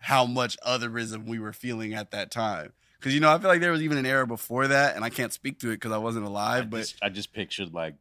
how 0.00 0.26
much 0.26 0.56
otherism 0.66 1.26
we 1.26 1.38
were 1.38 1.52
feeling 1.52 1.94
at 1.94 2.10
that 2.10 2.30
time. 2.30 2.72
Cause 3.00 3.14
you 3.14 3.20
know, 3.20 3.32
I 3.32 3.38
feel 3.38 3.48
like 3.48 3.60
there 3.60 3.70
was 3.70 3.82
even 3.82 3.96
an 3.96 4.06
era 4.06 4.26
before 4.26 4.66
that, 4.66 4.96
and 4.96 5.04
I 5.04 5.10
can't 5.10 5.32
speak 5.32 5.60
to 5.60 5.70
it 5.70 5.74
because 5.74 5.92
I 5.92 5.98
wasn't 5.98 6.24
I 6.24 6.28
alive. 6.28 6.70
But 6.70 6.78
just, 6.78 6.98
I 7.00 7.08
just 7.08 7.32
pictured 7.32 7.72
like 7.72 7.94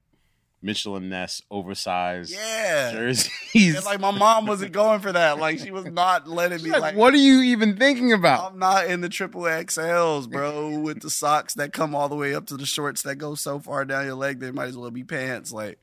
Mitchell 0.62 0.99
& 0.99 1.01
Ness 1.01 1.41
oversized 1.51 2.33
yeah, 2.33 2.91
jerseys 2.91 3.75
and 3.75 3.86
like 3.86 3.99
my 3.99 4.10
mom 4.10 4.47
wasn't 4.47 4.71
going 4.71 4.99
for 4.99 5.12
that. 5.12 5.38
Like 5.39 5.60
she 5.60 5.69
was 5.69 5.86
not 5.91 6.27
letting 6.27 6.63
me. 6.63 6.71
Like, 6.71 6.81
Like, 6.81 6.95
what 6.95 7.13
are 7.13 7.17
you 7.17 7.41
even 7.41 7.77
thinking 7.77 8.12
about 8.12 8.51
I'm 8.51 8.60
not 8.60 8.88
in 8.88 9.01
the 9.01 9.10
triple 9.10 9.43
XLs, 9.43 10.29
bro, 10.29 10.79
with 10.79 11.01
the 11.01 11.12
socks 11.12 11.53
that 11.55 11.73
come 11.73 11.93
all 11.93 12.10
the 12.10 12.15
way 12.15 12.33
up 12.33 12.47
to 12.47 12.57
the 12.57 12.65
shorts 12.65 13.03
that 13.03 13.15
go 13.15 13.36
so 13.36 13.60
far 13.60 13.86
down 13.86 14.05
your 14.05 14.15
leg 14.15 14.39
they 14.39 14.51
might 14.51 14.69
as 14.69 14.77
well 14.77 14.89
be 14.89 15.03
pants. 15.03 15.53
Like, 15.53 15.79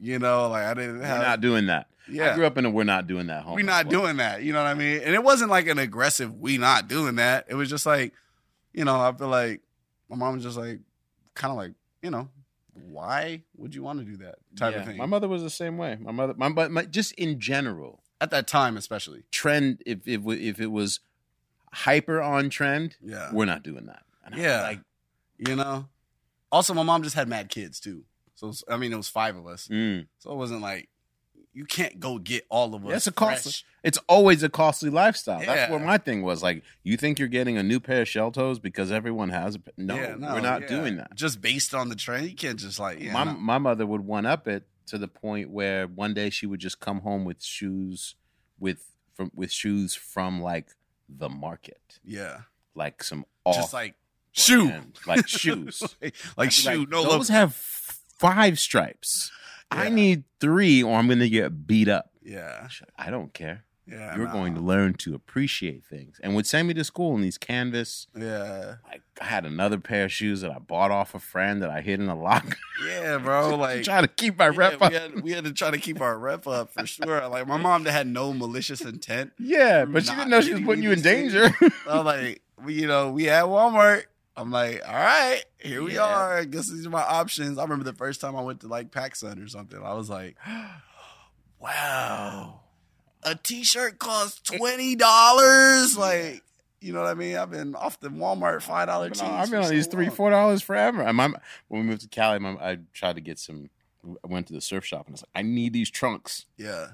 you 0.00 0.18
know, 0.18 0.48
like 0.48 0.64
I 0.64 0.74
didn't 0.74 1.00
we're 1.00 1.06
not 1.06 1.40
doing 1.40 1.66
that 1.66 1.88
Yeah, 2.08 2.32
I 2.32 2.34
grew 2.34 2.46
up 2.46 2.56
in 2.58 2.64
a 2.64 2.70
we're 2.70 2.84
not 2.84 3.06
doing 3.06 3.26
that 3.28 3.44
home 3.44 3.56
we 3.56 3.62
not 3.62 3.88
doing 3.88 4.16
that. 4.16 4.42
You 4.42 4.52
know 4.52 4.62
what 4.62 4.68
I 4.68 4.74
mean? 4.74 5.00
And 5.02 5.14
it 5.14 5.22
wasn't 5.22 5.50
like 5.50 5.66
an 5.68 5.78
aggressive 5.78 6.34
we 6.38 6.58
not 6.58 6.88
doing 6.88 7.16
that. 7.16 7.46
It 7.48 7.54
was 7.54 7.68
just 7.68 7.86
like, 7.86 8.12
you 8.72 8.84
know, 8.84 8.98
I 9.00 9.12
feel 9.12 9.28
like 9.28 9.60
my 10.08 10.16
mom 10.16 10.34
was 10.34 10.44
just 10.44 10.56
like, 10.58 10.80
kind 11.34 11.50
of 11.52 11.56
like, 11.56 11.72
you 12.02 12.10
know, 12.10 12.28
why 12.72 13.42
would 13.56 13.74
you 13.74 13.82
want 13.82 13.98
to 14.00 14.04
do 14.04 14.16
that 14.18 14.36
type 14.56 14.72
Yeah, 14.72 14.80
of 14.80 14.86
thing 14.86 14.96
my 14.96 15.06
mother 15.06 15.28
was 15.28 15.42
the 15.42 15.50
same 15.50 15.76
way 15.76 15.96
my 16.00 16.12
mother 16.12 16.34
my, 16.36 16.48
my, 16.48 16.68
my 16.68 16.84
just 16.84 17.12
in 17.12 17.38
general 17.38 18.02
at 18.20 18.30
that 18.30 18.46
time, 18.46 18.76
especially. 18.76 19.24
trend 19.30 19.82
if 19.86 20.06
if 20.06 20.26
if 20.26 20.60
it 20.60 20.68
was 20.68 21.00
hyper 21.72 22.20
on 22.20 22.50
trend, 22.50 22.96
Yeah, 23.02 23.30
we're 23.32 23.44
not 23.44 23.62
doing 23.62 23.86
that. 23.86 24.02
And 24.24 24.34
I 24.34 24.38
Yeah. 24.38 24.62
like 24.62 24.80
you 25.38 25.56
know. 25.56 25.86
Also, 26.52 26.74
my 26.74 26.82
mom 26.82 27.02
just 27.04 27.14
had 27.14 27.28
mad 27.28 27.48
kids 27.48 27.78
too. 27.78 28.04
So 28.40 28.46
was- 28.48 28.64
I 28.68 28.76
mean, 28.76 28.92
it 28.92 28.96
was 28.96 29.08
five 29.08 29.36
of 29.36 29.46
us. 29.46 29.68
mm. 29.68 30.06
So 30.18 30.32
it 30.32 30.36
wasn't 30.36 30.62
like 30.62 30.88
you 31.52 31.64
can't 31.64 31.98
go 31.98 32.18
get 32.18 32.46
all 32.48 32.74
of 32.76 32.86
us. 32.86 32.92
It's 32.94 33.06
a 33.08 33.12
cost- 33.12 33.42
fresh. 33.42 33.64
it's 33.82 33.98
always 34.08 34.42
a 34.44 34.48
costly 34.48 34.88
lifestyle. 34.88 35.40
That's 35.40 35.48
Yeah. 35.68 35.70
what 35.72 35.82
my 35.82 35.98
thing 35.98 36.22
was. 36.22 36.44
Like, 36.44 36.62
you 36.84 36.96
think 36.96 37.18
you're 37.18 37.26
getting 37.26 37.58
a 37.58 37.62
new 37.64 37.80
pair 37.80 38.02
of 38.02 38.08
shell 38.08 38.30
toes 38.30 38.60
because 38.60 38.92
everyone 38.92 39.30
has 39.30 39.56
a 39.56 39.60
no, 39.76 39.96
Yeah, 39.96 40.14
we're 40.16 40.40
not 40.40 40.62
yeah. 40.62 40.68
doing 40.68 40.96
that. 40.98 41.12
Just 41.16 41.40
based 41.40 41.74
on 41.74 41.88
the 41.88 41.96
trend, 41.96 42.28
you 42.30 42.36
can't 42.36 42.58
just 42.58 42.78
like 42.78 43.00
yeah, 43.00 43.12
my 43.12 43.24
no. 43.24 43.32
my 43.32 43.58
mother 43.58 43.84
would 43.84 44.02
one 44.02 44.26
up 44.26 44.46
it 44.46 44.62
to 44.86 44.96
the 44.96 45.08
point 45.08 45.50
where 45.50 45.86
one 45.88 46.14
day 46.14 46.30
she 46.30 46.46
would 46.46 46.60
just 46.60 46.78
come 46.80 47.00
home 47.00 47.24
with 47.24 47.42
shoes 47.42 48.14
with 48.60 48.84
from 49.14 49.30
with 49.34 49.50
shoes 49.50 49.94
from 49.96 50.40
like 50.40 50.68
the 51.08 51.28
market, 51.28 51.98
yeah, 52.04 52.42
like 52.76 53.02
some 53.02 53.24
off 53.44 53.56
just 53.56 53.72
like 53.72 53.96
shoe, 54.32 54.68
brand, 54.68 54.98
like 55.06 55.26
shoes. 55.42 55.82
like, 56.36 56.50
be 56.50 56.50
shoe. 56.50 56.86
no 56.88 57.02
those 57.02 57.28
love. 57.28 57.28
have 57.28 57.54
five 58.20 58.58
stripes. 58.58 59.30
I 59.70 59.88
need 59.88 60.24
three, 60.40 60.82
or 60.82 60.98
I'm 60.98 61.06
going 61.06 61.20
to 61.20 61.28
get 61.28 61.66
beat 61.66 61.88
up. 61.88 62.10
yeah, 62.22 62.68
I 62.98 63.10
don't 63.10 63.32
care. 63.32 63.64
Yeah, 63.86 64.14
You're 64.16 64.26
nah. 64.26 64.32
going 64.32 64.54
to 64.54 64.60
learn 64.60 64.94
to 64.98 65.14
appreciate 65.14 65.84
things. 65.84 66.20
And 66.22 66.36
would 66.36 66.46
send 66.46 66.68
me 66.68 66.74
to 66.74 66.84
school 66.84 67.16
in 67.16 67.22
these 67.22 67.38
canvas. 67.38 68.06
Yeah, 68.16 68.76
Like 68.88 69.02
I 69.20 69.24
had 69.24 69.44
another 69.44 69.78
pair 69.78 70.04
of 70.04 70.12
shoes 70.12 70.42
that 70.42 70.50
I 70.52 70.58
bought 70.60 70.92
off 70.92 71.12
a 71.14 71.18
friend 71.18 71.60
that 71.62 71.70
I 71.70 71.80
hid 71.80 71.98
in 71.98 72.08
a 72.08 72.14
locker. 72.14 72.56
yeah, 72.86 73.18
bro. 73.18 73.56
Like 73.56 73.82
trying 73.82 74.02
to 74.02 74.08
keep 74.08 74.38
my 74.38 74.46
yeah, 74.50 74.52
rep 74.54 74.80
we, 74.80 74.86
up. 74.86 74.92
had, 74.92 75.20
we 75.22 75.32
had 75.32 75.44
to 75.44 75.52
try 75.52 75.70
to 75.72 75.78
keep 75.78 76.00
our 76.00 76.16
rep 76.16 76.46
up 76.46 76.72
for 76.72 76.86
sure. 76.86 77.26
Like 77.28 77.48
my 77.48 77.56
mom 77.56 77.84
had 77.84 78.06
no 78.06 78.32
malicious 78.32 78.80
intent. 78.82 79.32
Yeah, 79.40 79.86
but 79.86 80.04
she 80.04 80.10
didn't 80.14 80.30
know 80.30 80.40
she 80.40 80.52
was 80.54 80.62
putting 80.62 80.84
you 80.84 80.92
in 80.92 81.00
danger. 81.00 81.50
I 81.88 81.96
was 81.96 82.04
like, 82.04 82.42
you 82.68 82.86
know, 82.86 83.10
we 83.10 83.28
at 83.28 83.44
Walmart. 83.46 84.04
I'm 84.40 84.50
like, 84.50 84.80
all 84.86 84.94
right, 84.94 85.42
here 85.58 85.82
we 85.82 85.94
Yeah. 85.94 86.04
are. 86.06 86.38
I 86.38 86.44
guess 86.44 86.70
these 86.70 86.86
are 86.86 86.90
my 86.90 87.02
options. 87.02 87.58
I 87.58 87.62
remember 87.62 87.84
the 87.84 87.92
first 87.92 88.20
time 88.20 88.34
I 88.36 88.40
went 88.42 88.60
to 88.60 88.68
like 88.68 88.90
PacSun 88.90 89.44
or 89.44 89.48
something. 89.48 89.80
I 89.82 89.92
was 89.94 90.08
like, 90.08 90.36
wow, 91.60 92.60
a 93.22 93.34
t-shirt 93.34 93.98
costs 93.98 94.40
twenty 94.56 94.96
dollars. 94.96 95.96
Like, 95.96 96.42
you 96.80 96.92
know 96.92 97.02
what 97.02 97.10
I 97.10 97.14
mean? 97.14 97.36
I've 97.36 97.50
been 97.50 97.74
off 97.74 98.00
the 98.00 98.08
Walmart 98.08 98.62
five 98.62 98.88
dollar 98.88 99.06
I've 99.06 99.12
been 99.12 99.20
on, 99.20 99.40
I've 99.40 99.50
been 99.50 99.58
on 99.60 99.64
so 99.66 99.70
these 99.70 99.86
three, 99.86 100.06
long. 100.06 100.14
four 100.16 100.30
dollars 100.30 100.62
forever. 100.62 101.02
And 101.02 101.16
my, 101.16 101.26
when 101.68 101.82
we 101.82 101.86
moved 101.86 102.02
to 102.02 102.08
Cali, 102.08 102.38
my, 102.38 102.50
I 102.52 102.78
tried 102.92 103.16
to 103.16 103.20
get 103.20 103.38
some. 103.38 103.70
I 104.24 104.28
went 104.28 104.46
to 104.46 104.54
the 104.54 104.62
surf 104.62 104.86
shop 104.86 105.06
and 105.06 105.12
I 105.12 105.14
was 105.16 105.22
like, 105.22 105.30
I 105.34 105.42
need 105.42 105.74
these 105.74 105.90
trunks. 105.90 106.46
Yeah, 106.56 106.86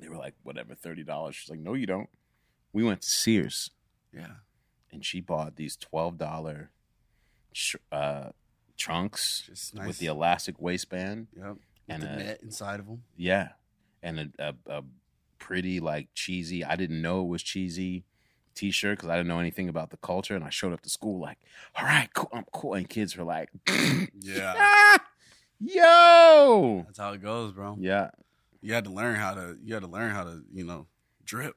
They 0.00 0.08
were 0.08 0.16
like, 0.16 0.34
whatever, 0.42 0.74
thirty 0.74 1.04
dollars. 1.04 1.36
She's 1.36 1.48
like, 1.50 1.60
no, 1.60 1.74
you 1.74 1.86
don't. 1.86 2.08
We 2.72 2.82
went 2.82 3.02
to 3.02 3.08
Sears 3.08 3.70
yeah, 4.12 4.26
and 4.94 5.04
she 5.04 5.20
bought 5.20 5.56
these 5.56 5.76
twelve 5.76 6.16
dollar 6.16 6.70
uh, 7.92 8.30
trunks 8.76 9.72
nice. 9.74 9.86
with 9.86 9.98
the 9.98 10.06
elastic 10.06 10.60
waistband. 10.60 11.26
yep, 11.36 11.48
with 11.50 11.58
and 11.88 12.02
the 12.02 12.12
a- 12.12 12.16
net 12.16 12.40
inside 12.42 12.80
of 12.80 12.86
them. 12.86 13.02
Yeah, 13.16 13.48
and 14.02 14.32
a, 14.38 14.54
a, 14.68 14.78
a 14.78 14.82
pretty 15.38 15.80
like 15.80 16.08
cheesy. 16.14 16.64
I 16.64 16.76
didn't 16.76 17.02
know 17.02 17.22
it 17.22 17.28
was 17.28 17.42
cheesy 17.42 18.04
t-shirt 18.54 18.98
because 18.98 19.10
I 19.10 19.16
didn't 19.16 19.26
know 19.28 19.40
anything 19.40 19.68
about 19.68 19.90
the 19.90 19.96
culture, 19.98 20.34
and 20.36 20.44
I 20.44 20.50
showed 20.50 20.72
up 20.72 20.80
to 20.82 20.88
school 20.88 21.20
like, 21.20 21.38
all 21.76 21.84
right, 21.84 22.08
cool, 22.14 22.28
I'm 22.32 22.44
cool, 22.52 22.74
and 22.74 22.88
kids 22.88 23.16
were 23.16 23.24
like, 23.24 23.50
Yeah, 24.20 24.54
"Ah, 24.56 24.98
yo, 25.60 26.82
that's 26.86 26.98
how 26.98 27.12
it 27.12 27.22
goes, 27.22 27.52
bro. 27.52 27.76
yeah, 27.80 28.10
You 28.62 28.72
had 28.74 28.84
to 28.84 28.90
learn 28.90 29.16
how 29.16 29.34
to. 29.34 29.56
You 29.62 29.74
had 29.74 29.82
to 29.82 29.88
learn 29.88 30.10
how 30.12 30.24
to, 30.24 30.42
you 30.52 30.64
know, 30.64 30.86
drip, 31.24 31.56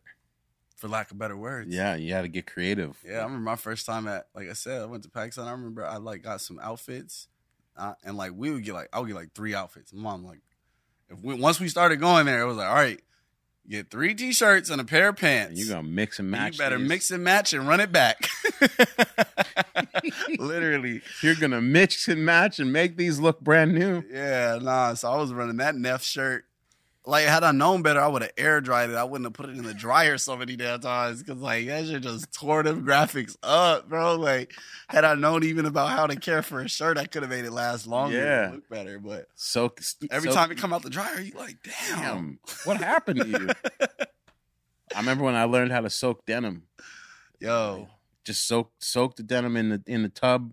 for 0.78 0.88
lack 0.88 1.12
of 1.12 1.18
better 1.18 1.36
words. 1.36 1.74
yeah, 1.76 1.96
you 1.96 2.14
had 2.14 2.22
to 2.22 2.28
get 2.30 2.48
creative. 2.48 2.96
Yeah, 3.06 3.20
I 3.20 3.24
remember 3.24 3.40
my 3.44 3.56
first 3.58 3.86
time 3.86 4.08
at, 4.08 4.28
like 4.34 4.50
I 4.50 4.54
said, 4.54 4.82
I 4.82 4.86
went 4.86 5.04
to 5.04 5.10
PacSun. 5.10 5.46
I 5.46 5.52
remember 5.52 5.86
I 5.86 5.98
like 5.98 6.22
got 6.24 6.40
some 6.40 6.58
outfits, 6.60 7.28
uh, 7.76 7.94
and 8.06 8.16
like 8.16 8.32
we 8.36 8.50
would 8.52 8.64
get 8.64 8.74
like 8.74 8.88
I 8.94 9.00
would 9.00 9.08
get 9.08 9.16
like 9.16 9.34
three 9.34 9.54
outfits. 9.54 9.92
My 9.92 10.04
mom 10.04 10.24
like, 10.26 10.40
if 11.10 11.20
we 11.22 11.34
once 11.34 11.60
we 11.60 11.68
started 11.68 11.98
going 11.98 12.26
there, 12.26 12.42
it 12.42 12.46
was 12.46 12.58
like, 12.58 12.68
all 12.70 12.76
right, 12.76 13.02
get 13.70 13.90
three 13.92 14.14
t-shirts 14.14 14.70
and 14.70 14.80
a 14.80 14.86
pair 14.86 15.10
of 15.10 15.16
pants. 15.18 15.60
You're 15.60 15.76
gonna 15.76 15.88
mix 15.88 16.20
and 16.20 16.28
And 16.28 16.32
match. 16.32 16.54
You 16.54 16.60
better 16.60 16.78
these. 16.78 16.88
mix 16.90 17.12
and 17.12 17.24
match 17.24 17.54
and 17.54 17.68
run 17.68 17.80
it 17.82 17.92
back. 17.92 18.30
Literally, 20.40 21.02
You're 21.22 21.36
gonna 21.36 21.62
mix 21.62 22.08
and 22.08 22.26
match 22.26 22.60
and 22.60 22.72
make 22.72 22.98
these 22.98 23.20
look 23.20 23.40
brand 23.42 23.74
new. 23.74 24.04
yeah, 24.12 24.60
nah. 24.62 24.94
So 24.94 25.12
I 25.12 25.18
was 25.18 25.34
running 25.34 25.58
that 25.58 25.76
Neff 25.76 26.04
shirt. 26.04 26.46
Like, 27.08 27.26
had 27.26 27.44
I 27.44 27.52
known 27.54 27.84
better, 27.84 28.02
I 28.02 28.08
would 28.08 28.22
have 28.22 28.32
air 28.38 28.60
dried 28.60 28.90
it. 28.90 28.98
I 28.98 29.06
wouldn't 29.06 29.26
have 29.26 29.34
put 29.34 29.50
it 29.50 29.56
in 29.58 29.64
the 29.64 29.74
dryer 29.74 30.18
so 30.18 30.36
many 30.36 30.58
damn 30.58 30.82
times 30.82 31.24
because, 31.24 31.42
like, 31.42 31.66
that 31.68 31.86
shit 31.86 32.04
just 32.04 32.34
tore 32.34 32.64
them 32.64 32.86
graphics 32.86 33.38
up, 33.42 33.88
bro. 33.88 34.16
Like, 34.18 34.54
had 34.90 35.06
I 35.06 35.16
known 35.16 35.46
even 35.46 35.66
about 35.66 35.90
how 35.92 36.06
to 36.08 36.18
care 36.18 36.42
for 36.42 36.60
a 36.60 36.68
shirt, 36.68 36.98
I 36.98 37.06
could 37.06 37.22
have 37.24 37.32
made 37.32 37.46
it 37.46 37.52
last 37.52 37.88
longer, 37.88 38.18
Yeah. 38.18 38.44
and 38.48 38.56
look 38.56 38.70
better. 38.70 39.00
But 39.00 39.30
Soak 39.36 39.80
every 40.12 40.30
soak- 40.32 40.36
time 40.38 40.52
it 40.52 40.58
come 40.58 40.74
out 40.74 40.82
the 40.84 40.90
dryer, 40.90 41.22
you 41.22 41.32
like, 41.38 41.58
damn. 41.64 42.02
Damn, 42.02 42.40
what 42.66 42.78
happened 42.78 43.22
to 43.22 43.28
you? 43.28 43.48
I 44.96 45.00
remember 45.00 45.24
when 45.24 45.36
I 45.36 45.46
learned 45.46 45.72
how 45.72 45.82
to 45.82 45.90
soak 45.90 46.26
denim. 46.26 46.64
Yo, 47.40 47.88
just 48.26 48.48
soak 48.48 48.72
soak 48.80 49.16
the 49.16 49.24
denim 49.24 49.56
in 49.56 49.70
the 49.70 49.82
in 49.86 50.04
the 50.04 50.10
tub 50.10 50.52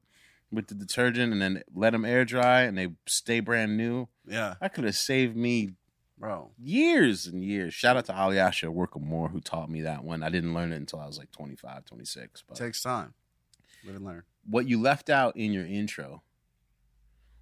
with 0.52 0.68
the 0.68 0.74
detergent 0.74 1.32
and 1.32 1.40
then 1.42 1.62
let 1.74 1.90
them 1.90 2.04
air 2.04 2.24
dry 2.24 2.60
and 2.62 2.76
they 2.78 2.88
stay 3.06 3.40
brand 3.40 3.76
new. 3.76 4.06
yeah, 4.26 4.54
That 4.60 4.72
could 4.74 4.84
have 4.84 4.94
saved 4.94 5.34
me 5.36 5.72
bro. 6.18 6.50
years 6.58 7.26
and 7.26 7.42
years. 7.44 7.74
Shout 7.74 7.96
out 7.96 8.04
to 8.06 8.12
Alyasha 8.12 8.66
Workamore 8.66 9.30
who 9.30 9.40
taught 9.40 9.70
me 9.70 9.82
that 9.82 10.04
one. 10.04 10.22
I 10.22 10.28
didn't 10.30 10.54
learn 10.54 10.72
it 10.72 10.76
until 10.76 11.00
I 11.00 11.06
was 11.06 11.18
like 11.18 11.30
25, 11.32 11.84
26. 11.84 12.44
But 12.48 12.58
it 12.58 12.64
takes 12.64 12.82
time. 12.82 13.14
Live 13.84 13.96
and 13.96 14.04
learn. 14.04 14.22
what 14.48 14.66
you 14.66 14.80
left 14.80 15.10
out 15.10 15.36
in 15.36 15.52
your 15.52 15.66
intro, 15.66 16.22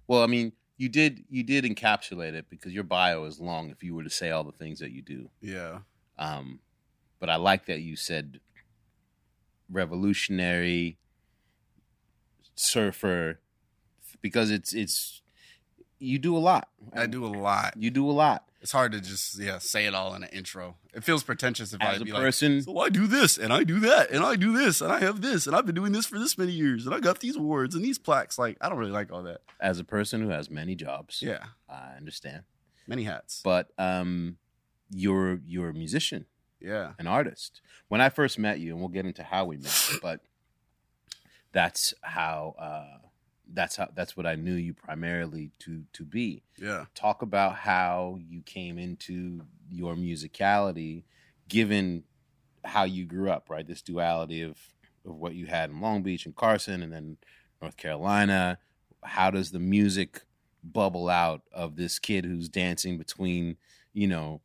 well, 0.07 0.23
I 0.23 0.27
mean, 0.27 0.51
you 0.77 0.89
did 0.89 1.23
you 1.29 1.43
did 1.43 1.63
encapsulate 1.63 2.33
it 2.33 2.49
because 2.49 2.73
your 2.73 2.83
bio 2.83 3.23
is 3.25 3.39
long 3.39 3.69
if 3.69 3.83
you 3.83 3.95
were 3.95 4.03
to 4.03 4.09
say 4.09 4.31
all 4.31 4.43
the 4.43 4.51
things 4.51 4.79
that 4.79 4.91
you 4.91 5.01
do. 5.01 5.29
Yeah, 5.39 5.79
Um, 6.17 6.59
but 7.19 7.29
I 7.29 7.37
like 7.37 7.67
that 7.67 7.79
you 7.81 7.95
said 7.95 8.39
revolutionary 9.71 10.97
surfer 12.55 13.39
because 14.21 14.51
it's 14.51 14.73
it's 14.73 15.21
you 15.99 16.19
do 16.19 16.35
a 16.35 16.39
lot. 16.39 16.69
I 16.93 17.05
do 17.05 17.25
a 17.25 17.27
lot. 17.27 17.75
You 17.77 17.89
do 17.89 18.09
a 18.09 18.11
lot 18.11 18.45
It's 18.63 18.71
hard 18.71 18.93
to 18.93 19.01
just 19.01 19.37
yeah 19.37 19.57
say 19.59 19.85
it 19.85 19.93
all 19.93 20.15
in 20.15 20.23
an 20.23 20.29
intro. 20.31 20.77
It 20.93 21.03
feels 21.03 21.21
pretentious 21.21 21.73
if 21.73 21.81
as 21.81 21.99
I 21.99 22.01
a 22.01 22.05
be 22.05 22.11
like, 22.13 22.21
person. 22.21 22.61
So 22.63 22.79
I 22.79 22.87
do 22.89 23.05
this 23.07 23.37
and 23.37 23.51
I 23.53 23.63
do 23.65 23.79
that 23.81 24.09
and 24.09 24.23
I 24.23 24.35
do 24.37 24.53
this 24.57 24.79
and 24.81 24.89
I 24.91 25.01
have 25.01 25.21
this 25.21 25.45
and 25.47 25.55
I've 25.55 25.65
been 25.65 25.75
doing 25.75 25.91
this 25.91 26.05
for 26.05 26.17
this 26.17 26.37
many 26.37 26.53
years 26.53 26.85
and 26.85 26.95
I 26.95 26.99
got 27.01 27.19
these 27.19 27.35
awards 27.35 27.75
and 27.75 27.83
these 27.83 27.99
plaques. 27.99 28.39
Like 28.39 28.57
I 28.61 28.69
don't 28.69 28.77
really 28.77 28.91
like 28.91 29.11
all 29.11 29.21
that. 29.23 29.41
as 29.59 29.79
a 29.79 29.83
person 29.83 30.21
who 30.21 30.29
has 30.29 30.49
many 30.49 30.75
jobs, 30.75 31.21
Yeah, 31.21 31.43
I 31.69 31.95
understand. 31.97 32.43
many 32.87 33.03
hats. 33.03 33.41
But 33.43 33.69
um, 33.77 34.37
you're 34.89 35.41
you're 35.45 35.67
a 35.69 35.73
musician, 35.73 36.25
yeah, 36.61 36.93
an 36.97 37.07
artist. 37.07 37.59
When 37.89 37.99
I 37.99 38.07
first 38.09 38.39
met 38.39 38.59
you, 38.61 38.71
and 38.71 38.79
we'll 38.79 38.87
get 38.89 39.05
into 39.05 39.23
how 39.23 39.43
we 39.43 39.57
met, 39.57 39.89
but 40.01 40.21
that's 41.51 41.93
how 42.01 42.55
uh, 42.57 43.02
that's 43.53 43.75
how 43.75 43.87
that's 43.95 44.17
what 44.17 44.25
I 44.25 44.35
knew 44.35 44.53
you 44.55 44.73
primarily 44.73 45.51
to 45.59 45.83
to 45.93 46.03
be. 46.03 46.43
yeah, 46.57 46.85
talk 46.95 47.21
about 47.21 47.55
how 47.55 48.17
you 48.29 48.41
came 48.41 48.77
into 48.77 49.41
your 49.69 49.95
musicality 49.95 51.03
given 51.47 52.03
how 52.65 52.83
you 52.83 53.05
grew 53.05 53.29
up 53.29 53.49
right 53.49 53.67
this 53.67 53.81
duality 53.81 54.41
of 54.41 54.57
of 55.05 55.15
what 55.17 55.35
you 55.35 55.45
had 55.45 55.69
in 55.69 55.81
long 55.81 56.01
beach 56.03 56.25
and 56.25 56.35
carson 56.35 56.81
and 56.81 56.93
then 56.93 57.17
north 57.61 57.75
carolina 57.75 58.57
how 59.03 59.29
does 59.29 59.51
the 59.51 59.59
music 59.59 60.21
bubble 60.63 61.09
out 61.09 61.41
of 61.51 61.75
this 61.75 61.99
kid 61.99 62.23
who's 62.23 62.47
dancing 62.47 62.97
between 62.97 63.57
you 63.93 64.07
know 64.07 64.39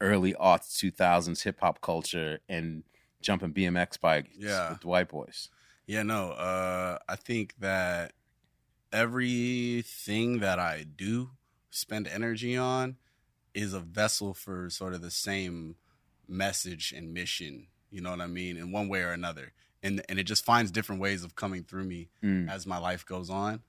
early 0.00 0.32
aughts 0.34 0.76
2000s 0.82 1.42
hip-hop 1.42 1.80
culture 1.80 2.38
and 2.48 2.84
jumping 3.20 3.52
bmx 3.52 3.98
bikes 4.00 4.30
Yeah. 4.38 4.70
with 4.70 4.80
the 4.82 4.88
white 4.88 5.08
boys 5.08 5.48
yeah. 5.86 6.02
No, 6.02 6.32
uh, 6.32 6.98
I 7.08 7.16
think 7.16 7.54
that 7.60 8.12
everything 8.92 10.40
that 10.40 10.58
I 10.58 10.84
do 10.96 11.30
spend 11.70 12.06
energy 12.06 12.56
on 12.56 12.96
is 13.54 13.72
a 13.72 13.80
vessel 13.80 14.34
for 14.34 14.70
sort 14.70 14.94
of 14.94 15.02
the 15.02 15.10
same 15.10 15.76
message 16.28 16.92
and 16.96 17.12
mission. 17.12 17.66
You 17.90 18.00
know 18.02 18.10
what 18.10 18.20
I 18.20 18.26
mean? 18.26 18.56
In 18.56 18.70
one 18.72 18.88
way 18.88 19.02
or 19.02 19.12
another, 19.12 19.52
and 19.82 20.02
and 20.08 20.18
it 20.18 20.24
just 20.24 20.44
finds 20.44 20.70
different 20.70 21.00
ways 21.00 21.24
of 21.24 21.34
coming 21.36 21.62
through 21.64 21.84
me 21.84 22.08
Mm. 22.22 22.50
as 22.50 22.66
my 22.66 22.78
life 22.78 23.06
goes 23.06 23.30
on 23.30 23.60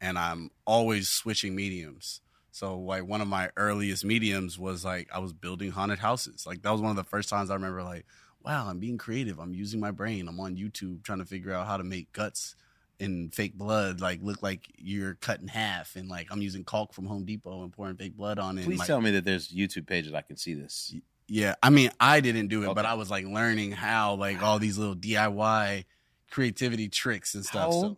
and 0.00 0.18
i'm 0.18 0.50
always 0.66 1.08
switching 1.10 1.54
mediums 1.54 2.20
so 2.50 2.78
like 2.78 3.04
one 3.06 3.20
of 3.20 3.28
my 3.28 3.50
earliest 3.56 4.02
mediums 4.04 4.58
was 4.58 4.82
like 4.84 5.08
i 5.14 5.18
was 5.18 5.32
building 5.34 5.70
haunted 5.70 5.98
houses 5.98 6.46
like 6.46 6.62
that 6.62 6.72
was 6.72 6.80
one 6.80 6.90
of 6.90 6.96
the 6.96 7.04
first 7.04 7.28
times 7.28 7.50
i 7.50 7.54
remember 7.54 7.82
like 7.82 8.06
wow 8.42 8.66
i'm 8.66 8.78
being 8.80 8.96
creative 8.98 9.38
i'm 9.38 9.52
using 9.54 9.78
my 9.78 9.90
brain 9.90 10.26
i'm 10.26 10.40
on 10.40 10.56
youtube 10.56 11.02
trying 11.04 11.18
to 11.18 11.24
figure 11.26 11.52
out 11.52 11.66
how 11.66 11.76
to 11.76 11.84
make 11.84 12.10
guts 12.12 12.56
and 13.02 13.34
fake 13.34 13.54
blood 13.54 14.00
like 14.00 14.20
look 14.22 14.42
like 14.42 14.66
you're 14.78 15.14
cut 15.14 15.40
in 15.40 15.48
half 15.48 15.96
and 15.96 16.08
like 16.08 16.28
i'm 16.30 16.40
using 16.40 16.64
caulk 16.64 16.94
from 16.94 17.04
home 17.04 17.24
depot 17.24 17.62
and 17.62 17.72
pouring 17.72 17.96
fake 17.96 18.16
blood 18.16 18.38
on 18.38 18.56
it 18.56 18.64
please 18.64 18.78
like, 18.78 18.86
tell 18.86 19.00
me 19.00 19.10
that 19.10 19.24
there's 19.24 19.48
youtube 19.48 19.86
pages 19.86 20.14
i 20.14 20.22
can 20.22 20.36
see 20.36 20.54
this 20.54 20.94
yeah, 21.28 21.54
I 21.62 21.70
mean, 21.70 21.90
I 21.98 22.20
didn't 22.20 22.48
do 22.48 22.70
it, 22.70 22.74
but 22.74 22.84
I 22.84 22.92
was 22.92 23.10
like 23.10 23.24
learning 23.24 23.72
how, 23.72 24.16
like 24.16 24.42
all 24.42 24.58
these 24.58 24.76
little 24.76 24.94
DIY 24.94 25.86
creativity 26.30 26.90
tricks 26.90 27.34
and 27.34 27.42
stuff. 27.42 27.72
So? 27.72 27.96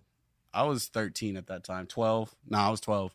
I 0.52 0.62
was 0.62 0.86
13 0.86 1.36
at 1.36 1.48
that 1.48 1.64
time, 1.64 1.88
12. 1.88 2.32
No, 2.48 2.58
I 2.58 2.70
was 2.70 2.80
12. 2.80 3.12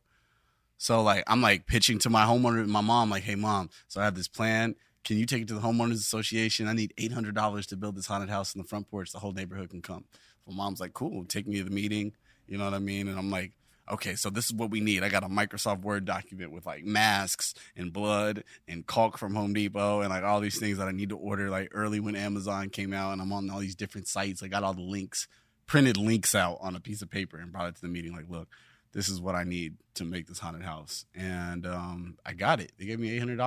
So 0.78 1.02
like, 1.04 1.24
I'm 1.28 1.42
like 1.42 1.68
pitching 1.68 2.00
to 2.00 2.10
my 2.10 2.26
homeowner, 2.26 2.68
my 2.68 2.82
mom, 2.82 3.10
like, 3.10 3.24
hey 3.24 3.36
mom, 3.36 3.70
so 3.88 4.02
I 4.02 4.04
have 4.04 4.16
this 4.16 4.28
plan. 4.28 4.76
Can 5.06 5.18
you 5.18 5.26
take 5.26 5.44
it 5.44 5.48
to 5.48 5.54
the 5.54 5.62
homeowners 5.62 5.94
association? 5.94 6.68
I 6.68 6.74
need 6.74 6.94
eight 6.98 7.14
hundred 7.14 7.34
dollars 7.34 7.66
to 7.68 7.78
build 7.78 7.96
this 7.96 8.06
haunted 8.06 8.30
house 8.30 8.54
in 8.54 8.62
the 8.62 8.68
front 8.68 8.92
porch. 8.92 9.14
The 9.14 9.20
whole 9.20 9.32
neighborhood 9.32 9.70
can 9.70 9.82
come. 9.82 10.04
My 10.48 10.56
mom's 10.56 10.80
like, 10.80 10.94
cool, 10.94 11.26
take 11.26 11.48
me 11.48 11.58
to 11.58 11.64
the 11.64 11.70
meeting. 11.70 12.14
You 12.48 12.58
know 12.58 12.66
what 12.66 12.74
I 12.74 12.80
mean? 12.80 13.08
And 13.08 13.18
I'm 13.18 13.30
like, 13.30 13.52
okay, 13.92 14.16
so 14.16 14.30
this 14.30 14.46
is 14.46 14.54
what 14.54 14.70
we 14.70 14.82
need. 14.82 15.04
I 15.04 15.10
got 15.10 15.24
a 15.24 15.28
Microsoft 15.28 15.82
Word 15.82 16.06
document 16.06 16.52
with 16.52 16.66
like 16.66 16.84
masks 16.84 17.54
and 17.76 17.92
blood 17.92 18.44
and 18.68 18.86
caulk 18.86 19.18
from 19.18 19.36
Home 19.36 19.54
Depot 19.54 20.02
and 20.02 20.10
like 20.10 20.24
all 20.24 20.40
these 20.40 20.60
things 20.60 20.78
that 20.78 20.88
I 20.88 20.92
need 20.92 21.10
to 21.10 21.18
order 21.18 21.50
like 21.50 21.70
early 21.74 22.00
when 22.00 22.16
Amazon 22.16 22.70
came 22.70 22.94
out. 22.94 23.14
And 23.14 23.22
I'm 23.22 23.34
on 23.34 23.50
all 23.50 23.60
these 23.60 23.76
different 23.76 24.08
sites. 24.08 24.44
I 24.44 24.48
got 24.48 24.64
all 24.64 24.74
the 24.74 24.82
links, 24.82 25.28
printed 25.66 25.98
links 25.98 26.36
out 26.36 26.58
on 26.62 26.76
a 26.76 26.80
piece 26.80 27.02
of 27.02 27.10
paper 27.10 27.38
and 27.38 27.52
brought 27.52 27.70
it 27.70 27.76
to 27.76 27.82
the 27.82 27.88
meeting. 27.88 28.14
Like, 28.14 28.30
look, 28.30 28.48
this 28.94 29.10
is 29.10 29.22
what 29.22 29.36
I 29.36 29.44
need 29.44 29.76
to 29.96 30.06
make 30.06 30.28
this 30.28 30.40
haunted 30.40 30.64
house. 30.64 31.06
And 31.16 31.66
um, 31.66 32.18
I 32.26 32.34
got 32.34 32.60
it. 32.60 32.72
They 32.78 32.86
gave 32.86 33.00
me 33.00 33.20
$800 33.20 33.38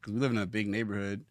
because 0.00 0.12
we 0.12 0.20
live 0.20 0.30
in 0.30 0.38
a 0.38 0.46
big 0.46 0.68
neighborhood. 0.68 1.24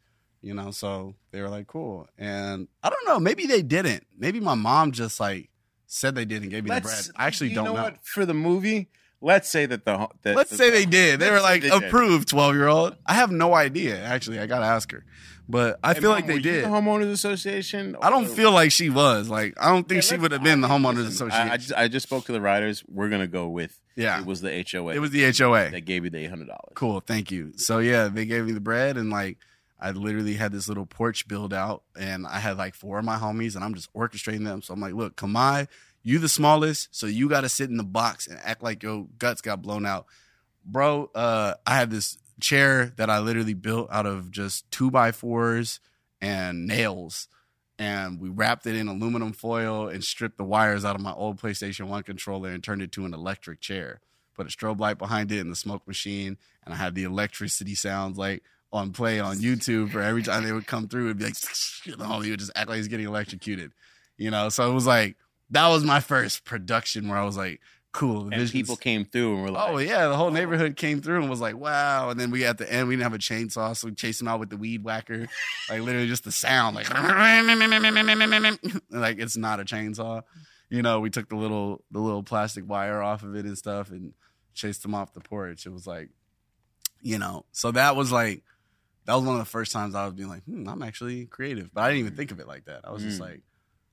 You 0.45 0.53
know. 0.53 0.71
So 0.71 1.15
they 1.31 1.41
were 1.41 1.49
like, 1.49 1.67
cool. 1.67 2.07
And 2.17 2.67
I 2.83 2.89
don't 2.89 3.05
know, 3.07 3.19
maybe 3.19 3.45
they 3.47 3.61
didn't. 3.61 4.05
Maybe 4.17 4.39
my 4.39 4.55
mom 4.55 4.91
just 4.91 5.19
like 5.19 5.49
said 5.87 6.15
they 6.15 6.25
did 6.25 6.41
and 6.43 6.51
gave 6.51 6.63
me 6.63 6.69
the 6.73 6.81
bread. 6.81 7.07
I 7.15 7.27
actually 7.27 7.53
don't 7.53 7.65
know. 7.65 7.73
what? 7.73 7.97
For 8.05 8.25
the 8.25 8.33
movie, 8.33 8.89
let's 9.21 9.49
say 9.49 9.65
that 9.65 9.85
the 9.85 10.07
that 10.23 10.35
Let's 10.35 10.51
the- 10.51 10.57
say 10.57 10.69
they 10.69 10.85
did. 10.85 11.19
They 11.19 11.31
were 11.31 11.41
like 11.41 11.61
they 11.63 11.69
approved, 11.69 12.27
twelve 12.29 12.55
year 12.55 12.67
old. 12.67 12.95
I 13.05 13.15
have 13.15 13.31
no 13.31 13.53
idea. 13.53 14.01
Actually, 14.01 14.39
I 14.39 14.45
gotta 14.47 14.65
ask 14.65 14.91
her, 14.91 15.03
but 15.49 15.79
I 15.83 15.93
Hey, 15.93 15.99
feel 16.01 16.09
Mom, 16.11 16.17
like 16.17 16.27
they 16.27 16.39
did. 16.39 16.63
The 16.65 16.69
homeowners 16.69 17.11
association. 17.11 17.95
I 18.01 18.09
don't 18.09 18.27
feel 18.27 18.51
like 18.51 18.71
she 18.71 18.89
was. 18.89 19.29
Like 19.29 19.53
I 19.59 19.69
don't 19.69 19.87
think 19.87 20.03
Yeah, 20.03 20.09
she 20.09 20.17
would 20.17 20.31
have 20.31 20.43
been 20.43 20.61
the 20.61 20.67
homeowners 20.67 21.05
listen, 21.05 21.27
association. 21.27 21.49
I, 21.49 21.53
I, 21.53 21.57
just, 21.57 21.73
I 21.73 21.87
just 21.87 22.07
spoke 22.07 22.25
to 22.25 22.31
the 22.33 22.41
writers. 22.41 22.83
We're 22.87 23.09
gonna 23.09 23.27
go 23.27 23.47
with 23.47 23.79
yeah, 23.95 24.19
it 24.19 24.25
was 24.25 24.41
the 24.41 24.49
HOA. 24.69 24.93
it 24.93 24.99
was 24.99 25.11
the 25.11 25.23
HOA. 25.31 25.69
that 25.71 25.85
gave 25.85 26.03
you 26.03 26.09
the 26.09 26.17
eight 26.19 26.29
hundred 26.29 26.47
dollars. 26.47 26.73
Cool, 26.75 26.99
thank 26.99 27.31
you. 27.31 27.53
So 27.55 27.79
yeah, 27.79 28.09
they 28.09 28.25
gave 28.25 28.45
me 28.45 28.51
the 28.51 28.59
bread 28.59 28.97
and 28.97 29.09
like 29.09 29.37
I 29.85 29.91
literally 29.91 30.33
had 30.33 30.51
this 30.51 30.67
little 30.67 30.87
porch 30.87 31.27
build 31.27 31.53
out 31.53 31.83
and 31.95 32.25
I 32.25 32.39
had 32.39 32.57
like 32.57 32.73
four 32.73 32.97
of 32.97 33.05
my 33.05 33.17
homies 33.17 33.53
and 33.53 33.63
I'm 33.63 33.75
just 33.75 33.93
orchestrating 33.93 34.43
them. 34.43 34.63
So 34.63 34.73
I'm 34.73 34.81
like, 34.81 34.95
look, 34.95 35.15
Kamai, 35.15 35.67
you 36.01 36.17
the 36.17 36.27
smallest, 36.27 36.87
so 36.89 37.05
you 37.05 37.29
gotta 37.29 37.49
sit 37.49 37.69
in 37.69 37.77
the 37.77 37.83
box 37.83 38.25
and 38.25 38.39
act 38.43 38.63
like 38.63 38.81
your 38.81 39.05
guts 39.19 39.41
got 39.41 39.61
blown 39.61 39.85
out. 39.85 40.07
Bro, 40.65 41.11
uh, 41.13 41.53
I 41.67 41.75
had 41.75 41.91
this 41.91 42.17
chair 42.39 42.93
that 42.97 43.11
I 43.11 43.19
literally 43.19 43.53
built 43.53 43.87
out 43.91 44.07
of 44.07 44.31
just 44.31 44.69
two 44.71 44.89
by 44.89 45.11
fours 45.11 45.79
and 46.19 46.65
nails. 46.65 47.27
And 47.77 48.19
we 48.19 48.29
wrapped 48.29 48.65
it 48.65 48.75
in 48.75 48.87
aluminum 48.87 49.33
foil 49.33 49.87
and 49.87 50.03
stripped 50.03 50.39
the 50.39 50.43
wires 50.43 50.83
out 50.83 50.95
of 50.95 51.01
my 51.01 51.13
old 51.13 51.39
PlayStation 51.39 51.89
1 51.89 52.01
controller 52.01 52.49
and 52.49 52.63
turned 52.63 52.81
it 52.81 52.91
to 52.93 53.05
an 53.05 53.13
electric 53.13 53.61
chair. 53.61 53.99
Put 54.33 54.47
a 54.47 54.49
strobe 54.49 54.79
light 54.79 54.97
behind 54.97 55.31
it 55.31 55.41
and 55.41 55.51
the 55.51 55.55
smoke 55.55 55.87
machine 55.87 56.39
and 56.63 56.73
I 56.73 56.77
had 56.77 56.95
the 56.95 57.03
electricity 57.03 57.75
sounds 57.75 58.17
like 58.17 58.41
on 58.75 58.91
play 58.91 59.19
on 59.19 59.37
YouTube 59.37 59.91
for 59.91 60.01
every 60.01 60.23
time 60.23 60.43
they 60.43 60.51
would 60.51 60.67
come 60.67 60.87
through, 60.87 61.05
it'd 61.05 61.17
be 61.17 61.25
like, 61.25 61.35
you 61.85 61.95
know, 61.97 62.19
he 62.19 62.31
would 62.31 62.39
just 62.39 62.51
act 62.55 62.69
like 62.69 62.77
he's 62.77 62.87
getting 62.87 63.07
electrocuted, 63.07 63.71
you 64.17 64.31
know. 64.31 64.49
So 64.49 64.69
it 64.69 64.73
was 64.73 64.85
like 64.85 65.17
that 65.51 65.67
was 65.67 65.83
my 65.83 65.99
first 65.99 66.45
production 66.45 67.07
where 67.07 67.17
I 67.17 67.23
was 67.23 67.37
like, 67.37 67.61
cool. 67.95 68.25
the 68.25 68.35
And 68.35 68.51
people 68.51 68.75
came 68.75 69.05
through 69.05 69.35
and 69.35 69.43
were 69.43 69.51
like, 69.51 69.69
Oh 69.69 69.77
yeah, 69.77 70.07
the 70.07 70.15
whole 70.15 70.27
oh. 70.27 70.31
neighborhood 70.31 70.75
came 70.75 71.01
through 71.01 71.21
and 71.21 71.29
was 71.29 71.41
like, 71.41 71.57
"Wow!" 71.57 72.09
And 72.09 72.19
then 72.19 72.29
we 72.29 72.45
at 72.45 72.57
the 72.57 72.71
end 72.71 72.87
we 72.87 72.95
didn't 72.95 73.03
have 73.03 73.13
a 73.13 73.17
chainsaw, 73.17 73.75
so 73.75 73.87
we 73.87 73.93
chased 73.93 74.21
him 74.21 74.27
out 74.27 74.39
with 74.39 74.49
the 74.49 74.57
weed 74.57 74.83
whacker, 74.83 75.27
like 75.69 75.81
literally 75.81 76.07
just 76.07 76.23
the 76.23 76.31
sound, 76.31 76.75
like 76.75 76.89
like 78.89 79.19
it's 79.19 79.37
not 79.37 79.59
a 79.59 79.65
chainsaw. 79.65 80.21
You 80.69 80.81
know, 80.81 80.99
we 80.99 81.09
took 81.09 81.29
the 81.29 81.35
little 81.35 81.83
the 81.91 81.99
little 81.99 82.23
plastic 82.23 82.67
wire 82.67 83.01
off 83.01 83.23
of 83.23 83.35
it 83.35 83.45
and 83.45 83.57
stuff, 83.57 83.91
and 83.91 84.13
chased 84.53 84.83
him 84.83 84.95
off 84.95 85.13
the 85.13 85.21
porch. 85.21 85.65
It 85.65 85.71
was 85.71 85.87
like, 85.87 86.09
you 87.01 87.17
know, 87.17 87.45
so 87.51 87.71
that 87.71 87.95
was 87.95 88.11
like 88.11 88.43
that 89.05 89.13
was 89.15 89.23
one 89.23 89.35
of 89.35 89.39
the 89.39 89.45
first 89.45 89.71
times 89.71 89.95
I 89.95 90.05
was 90.05 90.13
being 90.13 90.29
like, 90.29 90.43
hmm, 90.43 90.67
I'm 90.67 90.81
actually 90.81 91.25
creative, 91.25 91.73
but 91.73 91.81
I 91.81 91.89
didn't 91.89 91.99
even 91.99 92.15
think 92.15 92.31
of 92.31 92.39
it 92.39 92.47
like 92.47 92.65
that. 92.65 92.81
I 92.83 92.91
was 92.91 93.03
just 93.03 93.17
Mm. 93.19 93.25
like, 93.29 93.41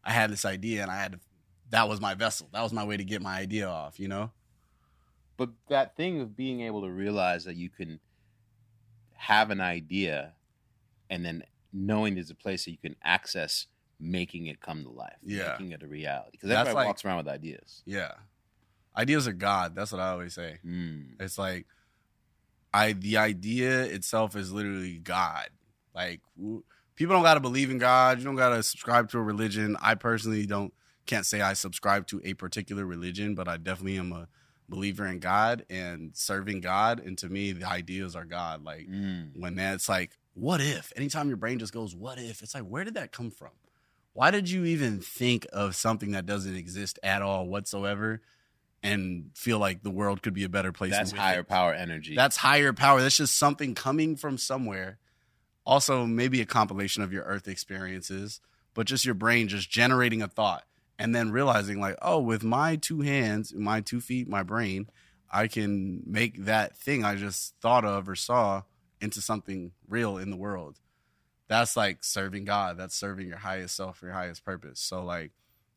I 0.04 0.12
had 0.12 0.30
this 0.30 0.44
idea 0.44 0.82
and 0.82 0.90
I 0.90 0.96
had 0.96 1.12
to. 1.12 1.20
That 1.70 1.88
was 1.88 2.00
my 2.00 2.14
vessel. 2.14 2.48
That 2.52 2.62
was 2.62 2.72
my 2.72 2.84
way 2.84 2.96
to 2.96 3.04
get 3.04 3.22
my 3.22 3.38
idea 3.38 3.68
off. 3.68 3.98
You 4.00 4.08
know. 4.08 4.30
But 5.36 5.50
that 5.68 5.96
thing 5.96 6.20
of 6.20 6.36
being 6.36 6.60
able 6.62 6.82
to 6.82 6.90
realize 6.90 7.44
that 7.44 7.56
you 7.56 7.70
can 7.70 8.00
have 9.14 9.50
an 9.50 9.60
idea 9.60 10.32
and 11.10 11.24
then 11.24 11.42
knowing 11.72 12.14
there's 12.14 12.30
a 12.30 12.34
place 12.34 12.64
that 12.64 12.70
you 12.72 12.76
can 12.78 12.96
access 13.02 13.66
making 13.98 14.46
it 14.46 14.60
come 14.60 14.82
to 14.82 14.90
life, 14.90 15.16
Yeah. 15.22 15.52
making 15.52 15.72
it 15.72 15.82
a 15.82 15.86
reality. 15.86 16.32
Because 16.32 16.50
everybody 16.50 16.74
like- 16.74 16.86
walks 16.86 17.04
around 17.04 17.18
with 17.18 17.28
ideas. 17.28 17.82
Yeah. 17.86 18.12
Ideas 18.96 19.26
are 19.28 19.32
God. 19.32 19.74
That's 19.74 19.92
what 19.92 20.00
I 20.00 20.08
always 20.10 20.34
say. 20.34 20.58
Mm. 20.66 21.20
It's 21.20 21.38
like 21.38 21.66
I 22.74 22.92
the 22.92 23.16
idea 23.18 23.84
itself 23.84 24.36
is 24.36 24.52
literally 24.52 24.98
God. 24.98 25.48
Like 25.94 26.20
people 26.94 27.14
don't 27.14 27.22
got 27.22 27.34
to 27.34 27.40
believe 27.40 27.70
in 27.70 27.78
God. 27.78 28.18
You 28.18 28.24
don't 28.24 28.36
got 28.36 28.50
to 28.50 28.62
subscribe 28.62 29.10
to 29.10 29.18
a 29.18 29.22
religion. 29.22 29.76
I 29.80 29.94
personally 29.94 30.46
don't 30.46 30.72
can't 31.06 31.26
say 31.26 31.40
I 31.40 31.52
subscribe 31.54 32.06
to 32.08 32.20
a 32.24 32.34
particular 32.34 32.86
religion, 32.86 33.34
but 33.34 33.48
I 33.48 33.56
definitely 33.56 33.98
am 33.98 34.12
a 34.12 34.28
believer 34.68 35.06
in 35.06 35.18
God 35.18 35.66
and 35.68 36.12
serving 36.16 36.60
God. 36.60 37.00
And 37.00 37.18
to 37.18 37.28
me, 37.28 37.52
the 37.52 37.68
ideas 37.68 38.14
are 38.16 38.24
God. 38.24 38.64
Like 38.64 38.88
Mm. 38.88 39.30
when 39.38 39.56
that's 39.56 39.88
like, 39.88 40.16
what 40.34 40.60
if? 40.60 40.92
Anytime 40.96 41.28
your 41.28 41.36
brain 41.36 41.58
just 41.58 41.74
goes, 41.74 41.94
what 41.94 42.18
if? 42.18 42.42
It's 42.42 42.54
like, 42.54 42.64
where 42.64 42.84
did 42.84 42.94
that 42.94 43.12
come 43.12 43.30
from? 43.30 43.50
Why 44.14 44.30
did 44.30 44.48
you 44.48 44.64
even 44.64 45.00
think 45.00 45.46
of 45.52 45.74
something 45.74 46.12
that 46.12 46.26
doesn't 46.26 46.54
exist 46.54 46.98
at 47.02 47.20
all 47.22 47.46
whatsoever 47.46 48.20
and 48.82 49.30
feel 49.34 49.58
like 49.58 49.82
the 49.82 49.90
world 49.90 50.22
could 50.22 50.34
be 50.34 50.44
a 50.44 50.48
better 50.48 50.72
place? 50.72 50.92
That's 50.92 51.12
with 51.12 51.20
higher 51.20 51.40
it? 51.40 51.48
power 51.48 51.72
energy. 51.72 52.14
That's 52.14 52.36
higher 52.36 52.72
power. 52.72 53.00
That's 53.00 53.16
just 53.16 53.36
something 53.36 53.74
coming 53.74 54.16
from 54.16 54.38
somewhere. 54.38 54.98
Also, 55.64 56.06
maybe 56.06 56.40
a 56.40 56.46
compilation 56.46 57.02
of 57.02 57.12
your 57.12 57.22
earth 57.24 57.46
experiences, 57.46 58.40
but 58.74 58.86
just 58.86 59.04
your 59.04 59.14
brain 59.14 59.48
just 59.48 59.70
generating 59.70 60.20
a 60.20 60.28
thought 60.28 60.64
and 60.98 61.14
then 61.14 61.30
realizing, 61.30 61.80
like, 61.80 61.96
oh, 62.02 62.20
with 62.20 62.42
my 62.42 62.76
two 62.76 63.00
hands, 63.02 63.54
my 63.54 63.80
two 63.80 64.00
feet, 64.00 64.28
my 64.28 64.42
brain, 64.42 64.88
I 65.30 65.46
can 65.46 66.02
make 66.04 66.44
that 66.44 66.76
thing 66.76 67.04
I 67.04 67.14
just 67.14 67.54
thought 67.60 67.84
of 67.84 68.08
or 68.08 68.16
saw 68.16 68.62
into 69.00 69.20
something 69.20 69.72
real 69.88 70.16
in 70.18 70.30
the 70.30 70.36
world. 70.36 70.78
That's 71.48 71.76
like 71.76 72.04
serving 72.04 72.44
God. 72.44 72.78
That's 72.78 72.94
serving 72.94 73.28
your 73.28 73.38
highest 73.38 73.76
self, 73.76 74.02
your 74.02 74.12
highest 74.12 74.44
purpose. 74.44 74.80
So, 74.80 75.04
like, 75.04 75.32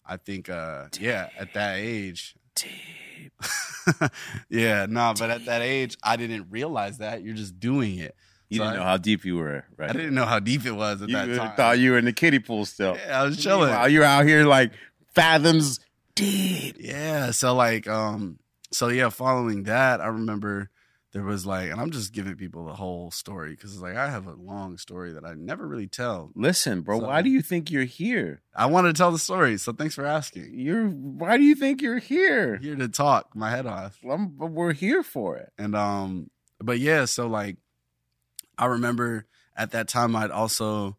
I 0.05 0.17
think, 0.17 0.49
uh, 0.49 0.85
yeah, 0.99 1.29
at 1.37 1.53
that 1.53 1.77
age, 1.77 2.35
Deep. 2.55 3.31
yeah, 4.49 4.85
no, 4.89 5.13
but 5.17 5.29
at 5.29 5.45
that 5.45 5.61
age, 5.61 5.97
I 6.03 6.15
didn't 6.15 6.47
realize 6.49 6.97
that. 6.99 7.23
You're 7.23 7.35
just 7.35 7.59
doing 7.59 7.97
it. 7.99 8.15
You 8.49 8.57
So 8.59 8.63
didn't 8.63 8.75
I- 8.75 8.79
know 8.79 8.85
how 8.85 8.97
deep 8.97 9.25
you 9.25 9.35
were, 9.37 9.65
right? 9.77 9.89
I 9.89 9.93
didn't 9.93 10.15
know 10.15 10.25
how 10.25 10.39
deep 10.39 10.65
it 10.65 10.71
was 10.71 11.01
at 11.01 11.09
you 11.09 11.15
that 11.15 11.35
time. 11.35 11.55
thought 11.55 11.79
you 11.79 11.91
were 11.91 11.97
in 11.97 12.05
the 12.05 12.13
kiddie 12.13 12.39
pool 12.39 12.65
still. 12.65 12.95
yeah, 12.97 13.21
I 13.21 13.23
was 13.23 13.41
chilling. 13.41 13.69
While 13.69 13.89
you're 13.89 14.03
out 14.03 14.25
here 14.25 14.45
like 14.45 14.71
fathoms 15.13 15.79
deep. 16.15 16.77
Yeah, 16.79 17.31
so 17.31 17.55
like, 17.55 17.87
um, 17.87 18.39
so 18.71 18.87
yeah, 18.89 19.09
following 19.09 19.63
that, 19.63 20.01
I 20.01 20.07
remember 20.07 20.69
there 21.15 21.23
was 21.23 21.45
like, 21.45 21.71
and 21.71 21.79
I'm 21.79 21.91
just 21.91 22.11
giving 22.11 22.35
people 22.35 22.65
the 22.65 22.73
whole 22.73 23.09
story 23.09 23.51
because 23.51 23.71
it's 23.73 23.81
like 23.81 23.95
I 23.95 24.09
have 24.09 24.27
a 24.27 24.33
long 24.33 24.77
story 24.77 25.13
that 25.13 25.23
I 25.23 25.33
never 25.33 25.65
really 25.65 25.87
tell. 25.87 26.29
Listen, 26.35 26.81
bro, 26.81 26.99
So- 26.99 27.07
why 27.07 27.21
do 27.21 27.29
you 27.29 27.41
think 27.41 27.71
you're 27.71 27.85
here? 27.85 28.41
I 28.53 28.65
want 28.65 28.87
to 28.87 28.91
tell 28.93 29.13
the 29.13 29.17
story, 29.17 29.57
so 29.57 29.71
thanks 29.71 29.95
for 29.95 30.05
asking. 30.05 30.49
You're 30.53 30.87
why 30.89 31.37
do 31.37 31.43
you 31.43 31.55
think 31.55 31.81
you're 31.81 31.99
here? 31.99 32.57
here 32.57 32.75
to 32.75 32.89
talk 32.89 33.33
my 33.33 33.49
head 33.49 33.65
off. 33.65 33.97
I'm, 34.09 34.37
we're 34.37 34.73
here 34.73 35.03
for 35.03 35.37
it. 35.37 35.53
And 35.57 35.73
um, 35.73 36.29
but 36.59 36.79
yeah, 36.79 37.05
so 37.05 37.27
like 37.27 37.55
I 38.57 38.65
remember 38.65 39.25
at 39.55 39.71
that 39.71 39.87
time 39.87 40.17
I'd 40.17 40.31
also 40.31 40.97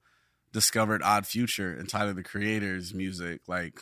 discovered 0.50 1.02
Odd 1.02 1.26
Future 1.26 1.74
and 1.74 1.90
Tyler 1.90 2.14
the 2.14 2.22
Creator's 2.22 2.94
music, 2.94 3.42
like 3.46 3.81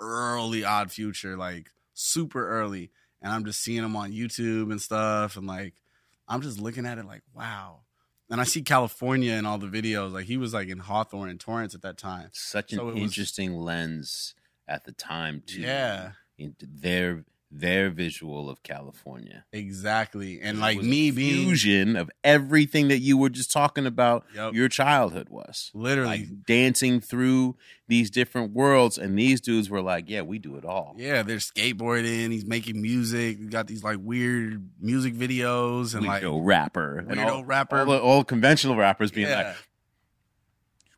early 0.00 0.64
Odd 0.64 0.90
Future, 0.90 1.36
like 1.36 1.70
super 1.94 2.48
early. 2.48 2.90
And 3.22 3.32
I'm 3.32 3.44
just 3.44 3.60
seeing 3.62 3.82
him 3.82 3.96
on 3.96 4.12
YouTube 4.12 4.70
and 4.70 4.80
stuff, 4.80 5.36
and 5.36 5.46
like 5.46 5.74
I'm 6.28 6.42
just 6.42 6.60
looking 6.60 6.86
at 6.86 6.98
it 6.98 7.06
like, 7.06 7.22
wow. 7.34 7.80
And 8.28 8.40
I 8.40 8.44
see 8.44 8.62
California 8.62 9.34
in 9.34 9.46
all 9.46 9.58
the 9.58 9.68
videos. 9.68 10.12
Like 10.12 10.24
he 10.26 10.36
was 10.36 10.52
like 10.52 10.68
in 10.68 10.78
Hawthorne 10.78 11.28
and 11.28 11.38
Torrance 11.38 11.74
at 11.74 11.82
that 11.82 11.96
time. 11.96 12.28
Such 12.32 12.72
an 12.72 12.78
So 12.78 12.88
it 12.88 12.94
was- 12.94 13.02
interesting 13.02 13.54
lens 13.54 14.34
at 14.68 14.84
the 14.84 14.92
time 14.92 15.42
too. 15.46 15.60
Yeah. 15.60 16.12
their 16.60 17.24
their 17.50 17.90
visual 17.90 18.50
of 18.50 18.62
California. 18.62 19.44
Exactly. 19.52 20.40
And 20.40 20.58
like 20.58 20.78
me 20.82 21.10
being 21.10 21.46
fusion 21.46 21.96
of 21.96 22.10
everything 22.24 22.88
that 22.88 22.98
you 22.98 23.16
were 23.16 23.28
just 23.30 23.52
talking 23.52 23.86
about 23.86 24.24
Yep. 24.34 24.54
your 24.54 24.68
childhood 24.68 25.28
was. 25.28 25.70
literally 25.74 26.18
Like 26.18 26.44
dancing 26.46 27.00
through 27.00 27.56
these 27.88 28.10
different 28.10 28.52
worlds 28.52 28.98
and 28.98 29.16
these 29.18 29.40
dudes 29.40 29.70
were 29.70 29.80
like, 29.80 30.08
yeah, 30.10 30.22
we 30.22 30.38
do 30.38 30.56
it 30.56 30.64
all. 30.64 30.94
Yeah, 30.98 31.22
they're 31.22 31.36
skateboarding. 31.36 32.32
He's 32.32 32.44
making 32.46 32.82
music. 32.82 33.38
We 33.38 33.46
got 33.46 33.68
these 33.68 33.84
like 33.84 33.98
weird 34.00 34.68
music 34.80 35.14
videos 35.14 35.94
and 35.94 36.04
like 36.04 36.22
Weirdo 36.24 36.40
rapper. 36.44 36.98
and 36.98 37.10
weirdo 37.10 37.30
all, 37.30 37.44
rapper. 37.44 37.78
All, 37.78 37.86
the, 37.86 38.00
all 38.00 38.24
conventional 38.24 38.76
rappers 38.76 39.10
being 39.12 39.28
yeah. 39.28 39.36
like, 39.48 39.56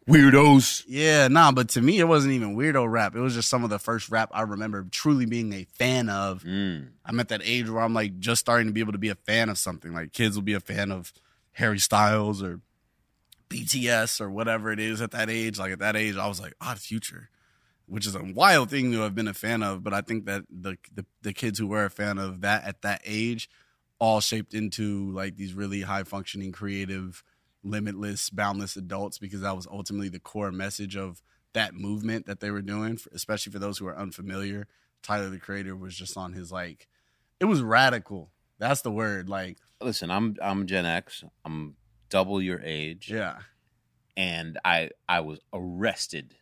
weirdos. 0.09 0.85
yeah, 0.87 1.29
nah, 1.29 1.53
but 1.53 1.69
to 1.71 1.81
me 1.81 1.99
it 1.99 2.09
wasn't 2.09 2.33
even 2.33 2.57
weirdo 2.57 2.91
rap. 2.91 3.15
It 3.15 3.21
was 3.21 3.35
just 3.35 3.49
some 3.49 3.65
of 3.65 3.71
the 3.71 3.79
first 3.79 4.11
rap 4.11 4.31
I 4.33 4.43
remember 4.43 4.87
truly 4.91 5.27
being 5.27 5.53
a 5.53 5.65
fan 5.65 6.09
of. 6.09 6.43
Mm. 6.43 6.89
I'm 7.05 7.21
at 7.21 7.29
that 7.29 7.43
age 7.45 7.69
where 7.69 7.83
I'm 7.83 7.95
like 7.95 8.19
just 8.19 8.41
starting 8.41 8.67
to 8.67 8.73
be 8.73 8.81
able 8.81 8.93
to 8.93 8.99
be 8.99 9.11
a 9.11 9.15
fan 9.15 9.49
of 9.49 9.59
something. 9.59 9.93
Like 9.93 10.13
kids 10.13 10.37
will 10.37 10.43
be 10.43 10.55
a 10.55 10.61
fan 10.61 10.91
of 10.91 11.13
Harry 11.53 11.79
Styles 11.79 12.43
or 12.43 12.61
BTS 13.49 14.21
or 14.21 14.31
whatever 14.31 14.71
it 14.73 14.81
is 14.81 15.01
at 15.01 15.11
that 15.13 15.31
age. 15.31 15.59
Like 15.59 15.73
at 15.73 15.79
that 15.81 15.97
age, 15.97 16.17
I 16.17 16.29
was 16.29 16.41
like 16.41 16.55
Odd 16.61 16.79
Future, 16.79 17.31
which 17.87 18.07
is 18.07 18.15
a 18.15 18.23
wild 18.23 18.71
thing 18.71 18.93
to 18.93 19.01
have 19.01 19.15
been 19.15 19.29
a 19.29 19.35
fan 19.35 19.63
of. 19.63 19.83
But 19.83 19.95
I 19.95 20.01
think 20.01 20.27
that 20.27 20.45
the 20.51 20.77
the, 20.95 21.05
the 21.23 21.33
kids 21.33 21.59
who 21.59 21.67
were 21.67 21.85
a 21.85 21.91
fan 21.91 22.19
of 22.19 22.41
that 22.43 22.65
at 22.65 22.83
that 22.83 23.03
age 23.05 23.49
all 23.99 24.21
shaped 24.21 24.55
into 24.55 25.11
like 25.11 25.37
these 25.37 25.55
really 25.55 25.83
high 25.83 26.05
functioning, 26.05 26.53
creative, 26.53 27.25
limitless, 27.63 28.31
boundless 28.31 28.77
adults 28.77 29.19
because 29.19 29.41
that 29.41 29.57
was 29.57 29.67
ultimately 29.71 30.09
the 30.09 30.21
core 30.21 30.53
message 30.53 30.97
of 30.97 31.23
that 31.55 31.75
movement 31.75 32.27
that 32.27 32.41
they 32.41 32.51
were 32.51 32.63
doing, 32.63 32.99
especially 33.13 33.53
for 33.53 33.59
those 33.59 33.79
who 33.79 33.87
are 33.87 33.97
unfamiliar. 33.97 34.67
Tyler 35.03 35.31
the 35.31 35.39
Creator 35.39 35.77
was 35.77 35.97
just 35.97 36.17
on 36.17 36.33
his 36.33 36.51
like, 36.53 36.89
it 37.41 37.45
was 37.47 37.63
radical. 37.63 38.31
That's 38.59 38.83
the 38.83 38.91
word. 38.91 39.29
Like, 39.29 39.59
Listen, 39.81 40.11
I'm 40.11 40.37
I'm 40.43 40.67
Gen 40.67 40.85
X. 40.87 41.23
I'm 41.45 41.77
double 42.11 42.43
your 42.43 42.61
age. 42.65 43.11
yeah, 43.11 43.39
and 44.17 44.59
I 44.65 44.91
I 45.09 45.21
was 45.21 45.39
arrested 45.53 46.35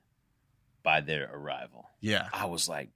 by 0.82 1.00
their 1.02 1.28
arrival. 1.32 1.90
Yeah. 2.00 2.28
I 2.32 2.46
was 2.46 2.68
like, 2.68 2.90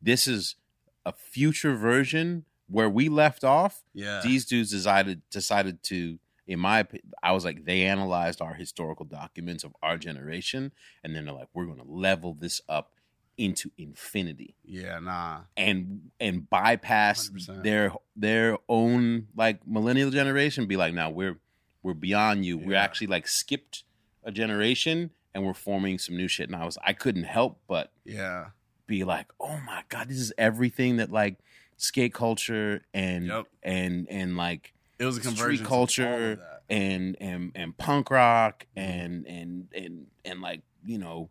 this 0.00 0.26
is 0.26 0.56
a 1.04 1.12
future 1.12 1.74
version 1.74 2.44
where 2.68 2.88
we 2.88 3.08
left 3.10 3.44
off. 3.44 3.82
Yeah. 3.92 4.20
These 4.24 4.46
dudes 4.46 4.70
decided 4.70 5.20
decided 5.30 5.82
to, 5.84 6.18
in 6.52 6.60
my 6.60 6.80
opinion, 6.80 7.12
I 7.22 7.32
was 7.32 7.44
like, 7.44 7.64
they 7.64 7.82
analyzed 7.82 8.40
our 8.40 8.54
historical 8.54 9.04
documents 9.06 9.64
of 9.64 9.74
our 9.82 9.96
generation, 9.98 10.72
and 11.02 11.14
then 11.16 11.24
they're 11.24 11.34
like, 11.34 11.48
we're 11.54 11.66
gonna 11.66 11.84
level 11.84 12.34
this 12.34 12.60
up 12.68 12.92
into 13.38 13.70
infinity 13.78 14.54
yeah, 14.62 14.98
nah. 14.98 15.40
and 15.56 16.10
and 16.20 16.48
bypass 16.50 17.30
100%. 17.30 17.62
their 17.62 17.90
their 18.14 18.58
own 18.68 19.26
like 19.34 19.66
millennial 19.66 20.10
generation 20.10 20.66
be 20.66 20.76
like 20.76 20.92
now 20.92 21.08
we're 21.08 21.38
we're 21.82 21.94
beyond 21.94 22.44
you 22.44 22.58
we're 22.58 22.76
actually 22.76 23.06
like 23.06 23.26
skipped 23.26 23.84
a 24.22 24.30
generation 24.30 25.10
and 25.34 25.46
we're 25.46 25.54
forming 25.54 25.98
some 25.98 26.14
new 26.14 26.28
shit 26.28 26.46
and 26.46 26.54
i 26.54 26.62
was 26.66 26.76
i 26.84 26.92
couldn't 26.92 27.24
help 27.24 27.58
but 27.66 27.90
Yeah. 28.04 28.48
be 28.86 29.02
like 29.02 29.28
oh 29.40 29.58
my 29.64 29.82
god 29.88 30.10
this 30.10 30.18
is 30.18 30.32
everything 30.36 30.98
that 30.98 31.10
like 31.10 31.38
skate 31.78 32.12
culture 32.12 32.82
and 32.92 33.26
Yep. 33.28 33.46
and 33.62 34.06
and 34.10 34.36
like 34.36 34.74
It 35.02 35.06
was 35.06 35.16
a 35.16 35.20
Street 35.20 35.36
conversion 35.36 35.66
culture 35.66 36.40
and 36.70 37.16
and 37.20 37.52
and 37.54 37.76
punk 37.76 38.10
rock 38.10 38.66
and 38.76 39.26
and 39.26 39.66
and 39.74 40.06
and 40.24 40.40
like 40.40 40.62
you 40.86 40.98
know 40.98 41.28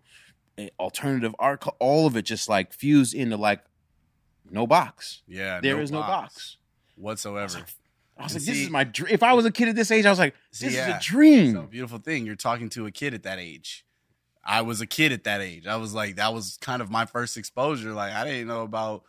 eh, 0.57 0.69
alternative 0.79 1.33
art 1.39 1.63
all 1.79 2.05
of 2.05 2.17
it 2.17 2.23
just 2.23 2.49
like 2.49 2.73
fused 2.73 3.13
into 3.13 3.37
like 3.37 3.63
no 4.49 4.67
box 4.67 5.21
Yeah. 5.27 5.61
There 5.61 5.79
is 5.79 5.91
no 5.91 6.01
box. 6.01 6.57
I 6.57 6.99
was 7.01 7.03
whatsoever. 7.03 7.59
like, 7.59 7.67
I 8.17 8.23
was 8.23 8.35
And 8.35 8.41
like, 8.41 8.45
this 8.53 8.57
is 8.63 8.69
my 8.69 8.83
dream. 8.83 9.13
If 9.13 9.23
I 9.23 9.33
was 9.33 9.45
a 9.45 9.51
kid 9.51 9.69
at 9.69 9.75
this 9.75 9.89
age, 9.89 10.05
I 10.05 10.09
was 10.09 10.19
like, 10.19 10.35
See, 10.51 10.65
this 10.67 10.75
yeah. 10.75 10.89
is 10.89 10.95
a 10.95 11.09
dream. 11.09 11.53
So 11.53 11.61
beautiful 11.63 11.99
thing. 11.99 12.25
You're 12.25 12.35
talking 12.35 12.69
to 12.71 12.85
a 12.85 12.91
kid 12.91 13.13
at 13.13 13.23
that 13.23 13.39
age. 13.39 13.85
I 14.43 14.61
was 14.61 14.81
a 14.81 14.85
kid 14.85 15.11
at 15.13 15.23
that 15.23 15.39
age. 15.39 15.65
I 15.67 15.77
was 15.77 15.93
like, 15.93 16.17
that 16.17 16.33
was 16.33 16.57
kind 16.61 16.81
of 16.81 16.89
my 16.91 17.05
first 17.05 17.37
exposure. 17.37 17.93
Like, 17.93 18.11
I 18.11 18.25
didn't 18.25 18.47
know 18.47 18.63
about. 18.63 19.03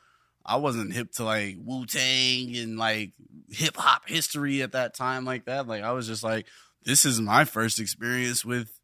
I 0.45 0.57
wasn't 0.57 0.93
hip 0.93 1.13
to 1.13 1.25
like 1.25 1.57
Wu 1.59 1.87
Tang 1.87 2.57
and 2.57 2.79
like 2.79 3.13
hip 3.51 3.77
hop 3.77 4.09
history 4.09 4.63
at 4.63 4.73
that 4.73 4.95
time, 4.95 5.25
like 5.25 5.45
that. 5.45 5.67
Like, 5.67 5.83
I 5.83 5.93
was 5.93 6.07
just 6.07 6.23
like, 6.23 6.47
this 6.85 7.05
is 7.05 7.21
my 7.21 7.45
first 7.45 7.79
experience 7.79 8.45
with 8.45 8.81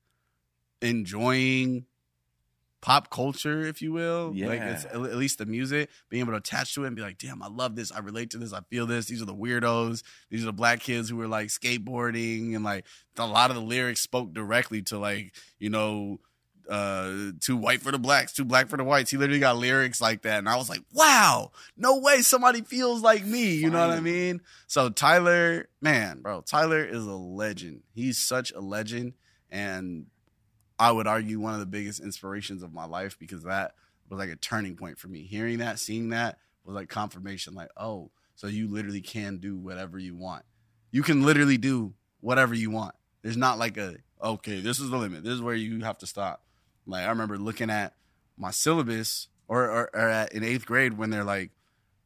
enjoying 0.81 1.87
pop 2.81 3.11
culture, 3.11 3.67
if 3.67 3.83
you 3.83 3.93
will. 3.93 4.33
Like, 4.35 4.61
it's 4.61 4.85
at 4.85 5.17
least 5.17 5.39
the 5.39 5.47
music, 5.47 5.91
being 6.09 6.21
able 6.21 6.33
to 6.33 6.39
attach 6.39 6.75
to 6.75 6.85
it 6.85 6.89
and 6.89 6.97
be 6.97 7.03
like, 7.03 7.19
damn, 7.19 7.43
I 7.43 7.49
love 7.49 7.75
this. 7.75 7.91
I 7.91 7.99
relate 7.99 8.31
to 8.31 8.39
this. 8.39 8.53
I 8.53 8.61
feel 8.71 8.87
this. 8.87 9.07
These 9.07 9.21
are 9.21 9.27
the 9.27 9.35
weirdos. 9.35 10.03
These 10.31 10.43
are 10.43 10.47
the 10.47 10.53
black 10.53 10.81
kids 10.81 11.09
who 11.09 11.17
were 11.17 11.27
like 11.27 11.49
skateboarding 11.49 12.55
and 12.55 12.65
like 12.65 12.87
a 13.17 13.27
lot 13.27 13.51
of 13.51 13.57
the 13.57 13.63
lyrics 13.63 14.01
spoke 14.01 14.33
directly 14.33 14.83
to 14.83 14.99
like 14.99 15.35
you 15.59 15.71
know 15.71 16.21
uh 16.69 17.31
too 17.41 17.57
white 17.57 17.81
for 17.81 17.91
the 17.93 17.99
blacks 17.99 18.33
too 18.33 18.45
black 18.45 18.69
for 18.69 18.77
the 18.77 18.85
whites 18.85 19.11
he 19.11 19.17
literally 19.17 19.41
got 19.41 19.57
lyrics 19.57 20.01
like 20.01 20.23
that 20.23 20.39
and 20.39 20.49
i 20.49 20.57
was 20.57 20.69
like 20.69 20.83
wow 20.93 21.51
no 21.77 21.99
way 21.99 22.21
somebody 22.21 22.61
feels 22.61 23.01
like 23.01 23.25
me 23.25 23.55
you 23.55 23.71
know 23.71 23.87
what 23.87 23.97
i 23.97 24.01
mean 24.01 24.41
so 24.67 24.89
tyler 24.91 25.69
man 25.81 26.21
bro 26.21 26.41
tyler 26.43 26.85
is 26.85 27.07
a 27.07 27.15
legend 27.15 27.81
he's 27.95 28.19
such 28.19 28.53
a 28.53 28.61
legend 28.61 29.15
and 29.51 30.07
i 30.79 30.93
would 30.93 31.07
argue 31.07 31.41
one 31.41 31.55
of 31.55 31.61
the 31.61 31.67
biggest 31.67 32.01
inspirations 32.01 32.63
of 32.63 32.73
my 32.73 32.85
life 32.85 33.19
because 33.19 33.45
that 33.45 33.73
was 34.11 34.19
like 34.19 34.31
a 34.31 34.37
turning 34.37 34.77
point 34.77 34.99
for 34.99 35.09
me 35.09 35.23
hearing 35.23 35.59
that 35.59 35.79
seeing 35.79 36.11
that 36.11 36.39
was 36.65 36.75
like 36.75 36.89
confirmation 36.89 37.55
like 37.55 37.71
oh 37.79 38.11
so 38.35 38.47
you 38.47 38.69
literally 38.69 39.01
can 39.01 39.39
do 39.39 39.57
whatever 39.57 39.99
you 39.99 40.15
want 40.15 40.45
you 40.91 41.03
can 41.03 41.25
literally 41.25 41.59
do 41.59 41.95
whatever 42.21 42.55
you 42.55 42.71
want. 42.71 42.95
There's 43.23 43.37
not 43.37 43.59
like 43.59 43.77
a 43.77 43.97
okay, 44.23 44.61
this 44.61 44.81
is 44.81 44.91
the 44.91 44.97
limit. 44.97 45.25
This 45.25 45.35
is 45.35 45.43
where 45.43 45.55
you 45.55 45.81
have 45.85 45.99
to 45.99 46.07
stop. 46.07 46.43
Like 46.89 47.05
I 47.07 47.11
remember 47.11 47.37
looking 47.39 47.71
at 47.71 47.95
my 48.37 48.51
syllabus 48.51 49.29
or, 49.47 49.65
or, 49.65 49.91
or 49.95 50.09
at, 50.09 50.33
in 50.33 50.43
eighth 50.43 50.67
grade 50.67 50.97
when 50.99 51.11
they're 51.11 51.25
like 51.25 51.51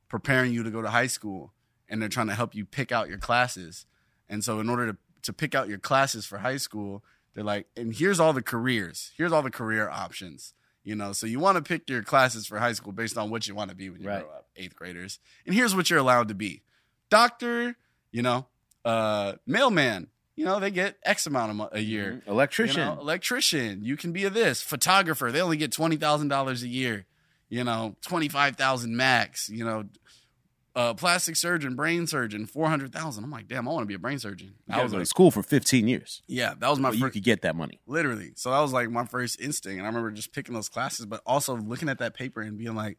preparing 0.09 0.53
you 0.53 0.62
to 0.62 0.71
go 0.71 0.83
to 0.83 0.90
high 0.90 1.07
school 1.07 1.53
and 1.88 2.01
they're 2.03 2.09
trying 2.09 2.29
to 2.29 2.35
help 2.35 2.55
you 2.55 2.64
pick 2.64 2.92
out 2.92 3.09
your 3.09 3.18
classes. 3.18 3.87
And 4.29 4.42
so 4.45 4.61
in 4.61 4.68
order 4.68 4.92
to 4.92 4.99
to 5.23 5.33
pick 5.33 5.55
out 5.55 5.68
your 5.68 5.79
classes 5.79 6.27
for 6.27 6.38
high 6.38 6.57
school, 6.57 7.05
they're 7.35 7.45
like, 7.45 7.68
and 7.77 7.95
here's 7.95 8.18
all 8.18 8.33
the 8.33 8.42
careers. 8.42 9.12
Here's 9.16 9.31
all 9.31 9.42
the 9.42 9.53
career 9.53 9.88
options. 9.88 10.53
You 10.83 10.97
know, 10.97 11.12
so 11.12 11.29
you 11.29 11.38
want 11.38 11.57
to 11.59 11.62
pick 11.62 11.88
your 11.88 12.03
classes 12.03 12.45
for 12.45 12.59
high 12.59 12.73
school 12.73 12.90
based 12.92 13.16
on 13.16 13.31
what 13.31 13.47
you 13.47 13.55
want 13.55 13.71
to 13.71 13.77
be 13.77 13.88
when 13.88 14.01
you 14.03 14.09
Right. 14.09 14.25
grow 14.25 14.33
up, 14.33 14.49
eighth 14.57 14.75
graders. 14.75 15.21
And 15.47 15.55
here's 15.55 15.77
what 15.77 15.88
you're 15.90 16.01
allowed 16.01 16.27
to 16.27 16.35
be: 16.35 16.62
doctor, 17.09 17.77
you 18.11 18.21
know, 18.23 18.47
uh, 18.85 19.35
mailman. 19.47 20.09
You 20.42 20.48
know, 20.48 20.59
they 20.59 20.72
get 20.72 20.96
X 21.05 21.24
amount 21.28 21.70
a, 21.70 21.81
year. 21.81 22.20
Mhm. 22.26 22.28
Electrician. 22.28 22.81
You 22.81 22.94
know, 22.96 23.00
electrician. 23.00 23.85
You 23.85 23.96
can 23.96 24.12
be 24.12 24.24
a 24.24 24.31
this 24.31 24.61
photographer. 24.61 25.31
They 25.31 25.40
only 25.40 25.57
get 25.57 25.70
twenty 25.70 25.94
thousand 25.94 26.28
dollars 26.28 26.64
a 26.64 26.68
year. 26.68 27.07
You 27.48 27.62
know, 27.62 27.94
twenty 28.02 28.28
five 28.28 28.57
thousand 28.57 28.96
max. 28.96 29.48
You 29.48 29.64
know, 29.64 29.85
uh, 30.74 30.94
plastic 30.94 31.37
surgeon, 31.37 31.76
brain 31.76 32.09
surgeon, 32.09 32.46
four 32.46 32.68
hundred 32.68 32.92
thousand. 32.92 33.22
I'm 33.22 33.31
like, 33.31 33.46
damn, 33.46 33.68
I 33.68 33.70
want 33.70 33.85
to 33.85 33.87
be 33.87 33.94
a 33.94 34.00
brain 34.00 34.18
surgeon. 34.18 34.55
I 34.68 34.83
was 34.83 34.92
in 34.92 34.98
like, 34.98 35.07
school 35.07 35.31
for 35.31 35.44
15 35.44 35.87
years. 35.87 36.24
yeah, 36.26 36.55
that 36.59 36.68
was 36.68 36.81
my 36.81 36.90
But 36.90 36.98
you 36.98 37.09
could 37.11 37.22
get 37.22 37.42
that 37.42 37.55
money. 37.55 37.78
Literally, 37.87 38.33
so 38.35 38.50
that 38.50 38.59
was 38.59 38.72
like 38.72 38.90
my 38.90 39.05
first 39.05 39.40
instinct, 39.40 39.78
and 39.78 39.87
I 39.87 39.90
remember 39.90 40.11
just 40.11 40.33
picking 40.33 40.57
those 40.57 40.68
classes, 40.68 41.07
but 41.07 41.20
also 41.24 41.57
looking 41.57 41.88
at 41.88 42.00
that 42.00 42.14
paper 42.14 42.40
and 42.40 42.59
being 42.59 42.74
like, 42.74 42.98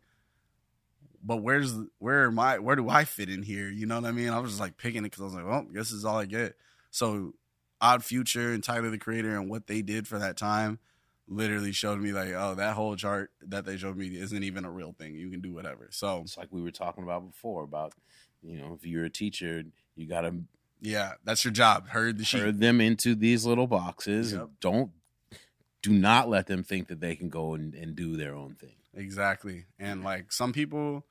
but 1.21 1.41
where's 1.41 1.75
where 1.99 2.27
am 2.27 2.39
I? 2.39 2.59
Where 2.59 2.77
do 2.77 2.87
I 2.87 3.03
fit 3.03 3.27
in 3.27 3.43
here? 3.43 3.69
You 3.69 3.85
know 3.85 3.95
what 3.99 4.05
I 4.05 4.13
mean? 4.13 4.29
I 4.29 4.39
was 4.39 4.51
just 4.51 4.61
like 4.61 4.77
picking 4.77 5.01
it 5.01 5.11
because 5.11 5.19
I 5.19 5.25
was 5.25 5.33
like, 5.33 5.45
well, 5.45 5.63
guess 5.63 5.89
this 5.89 5.91
is 5.91 6.05
all 6.05 6.19
I 6.19 6.25
get. 6.25 6.55
So, 6.93 7.33
Odd 7.81 8.03
Future 8.03 8.53
and 8.53 8.63
Tyler 8.63 8.91
the 8.91 8.97
Creator 8.97 9.35
and 9.35 9.49
what 9.49 9.67
they 9.67 9.81
did 9.81 10.07
for 10.07 10.19
that 10.19 10.37
time 10.37 10.77
literally 11.27 11.71
showed 11.71 11.99
me 11.99 12.13
like, 12.13 12.33
oh, 12.33 12.55
that 12.55 12.75
whole 12.75 12.95
chart 12.95 13.31
that 13.41 13.65
they 13.65 13.77
showed 13.77 13.97
me 13.97 14.07
isn't 14.07 14.43
even 14.43 14.63
a 14.63 14.69
real 14.69 14.93
thing. 14.97 15.15
You 15.15 15.29
can 15.29 15.41
do 15.41 15.53
whatever. 15.53 15.87
So, 15.91 16.21
It's 16.21 16.37
like 16.37 16.49
we 16.51 16.61
were 16.61 16.71
talking 16.71 17.03
about 17.03 17.25
before 17.25 17.63
about, 17.63 17.93
you 18.41 18.59
know, 18.59 18.77
if 18.79 18.85
you're 18.85 19.05
a 19.05 19.09
teacher, 19.09 19.63
you 19.95 20.07
got 20.07 20.21
to 20.21 20.35
yeah, 20.83 21.13
that's 21.23 21.45
your 21.45 21.53
job. 21.53 21.87
Heard 21.87 22.17
the 22.17 22.25
sheet. 22.25 22.41
herd 22.41 22.59
them 22.59 22.81
into 22.81 23.15
these 23.15 23.45
little 23.45 23.67
boxes. 23.67 24.33
Yep. 24.33 24.49
Don't, 24.59 24.91
do 25.81 25.91
not 25.91 26.29
let 26.29 26.47
them 26.47 26.61
think 26.61 26.89
that 26.89 26.99
they 26.99 27.15
can 27.15 27.29
go 27.29 27.53
and, 27.53 27.73
and 27.73 27.95
do 27.95 28.17
their 28.17 28.35
own 28.35 28.55
thing. 28.55 28.75
Exactly. 28.93 29.65
And 29.79 30.03
like 30.03 30.33
some 30.33 30.51
people, 30.51 31.05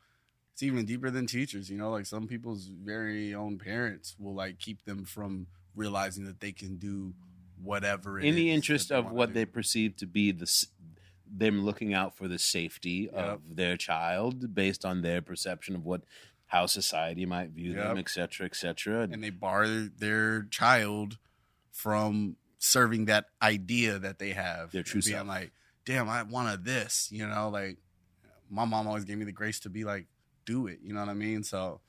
it's 0.53 0.63
even 0.63 0.85
deeper 0.85 1.11
than 1.11 1.27
teachers, 1.27 1.71
you 1.71 1.79
know, 1.79 1.91
like 1.91 2.05
some 2.05 2.29
people's 2.29 2.67
very 2.67 3.35
own 3.35 3.59
parents 3.59 4.15
will 4.19 4.35
like 4.35 4.59
keep 4.59 4.85
them 4.85 5.07
from 5.07 5.47
realizing 5.75 6.25
that 6.25 6.41
they 6.41 6.53
can 6.53 6.77
do 6.77 7.15
whatever 7.63 8.19
it 8.19 8.25
in 8.25 8.35
the 8.35 8.51
interest 8.51 8.91
of 8.91 9.11
what 9.13 9.27
do. 9.29 9.33
they 9.35 9.45
perceive 9.45 9.97
to 9.97 10.07
be 10.07 10.33
the 10.33 10.67
them 11.35 11.65
looking 11.65 11.95
out 11.95 12.17
for 12.17 12.29
the 12.29 12.39
safety 12.39 13.09
Yep. 13.13 13.15
of 13.15 13.57
their 13.57 13.77
child 13.77 14.55
based 14.55 14.85
on 14.85 15.03
their 15.03 15.23
perception 15.23 15.75
of 15.77 15.85
what 15.85 16.03
how 16.47 16.67
society 16.67 17.25
might 17.25 17.51
view 17.51 17.73
them, 17.73 17.97
Yep. 17.97 18.05
et 18.05 18.09
cetera, 18.11 18.47
et 18.47 18.55
cetera. 18.57 19.03
and 19.11 19.25
they 19.25 19.31
bar 19.31 19.67
their 19.67 20.43
child 20.45 21.17
from 21.71 22.37
serving 22.59 23.07
that 23.07 23.27
idea 23.41 23.99
that 23.99 24.19
they 24.19 24.33
have. 24.33 24.71
Their 24.73 24.83
true 24.83 25.01
being 25.01 25.15
self. 25.17 25.27
like, 25.29 25.53
damn, 25.87 26.09
I 26.09 26.23
wanted 26.25 26.65
this, 26.65 27.09
you 27.11 27.27
know, 27.27 27.49
like 27.49 27.79
my 28.51 28.65
mom 28.67 28.87
always 28.87 29.05
gave 29.05 29.17
me 29.19 29.25
the 29.25 29.33
grace 29.33 29.61
to 29.61 29.71
be 29.71 29.85
like, 29.85 30.07
do 30.45 30.67
it, 30.67 30.81
you 30.83 30.93
know 30.93 31.01
what 31.01 31.09
I 31.09 31.15
mean? 31.15 31.43
So 31.43 31.81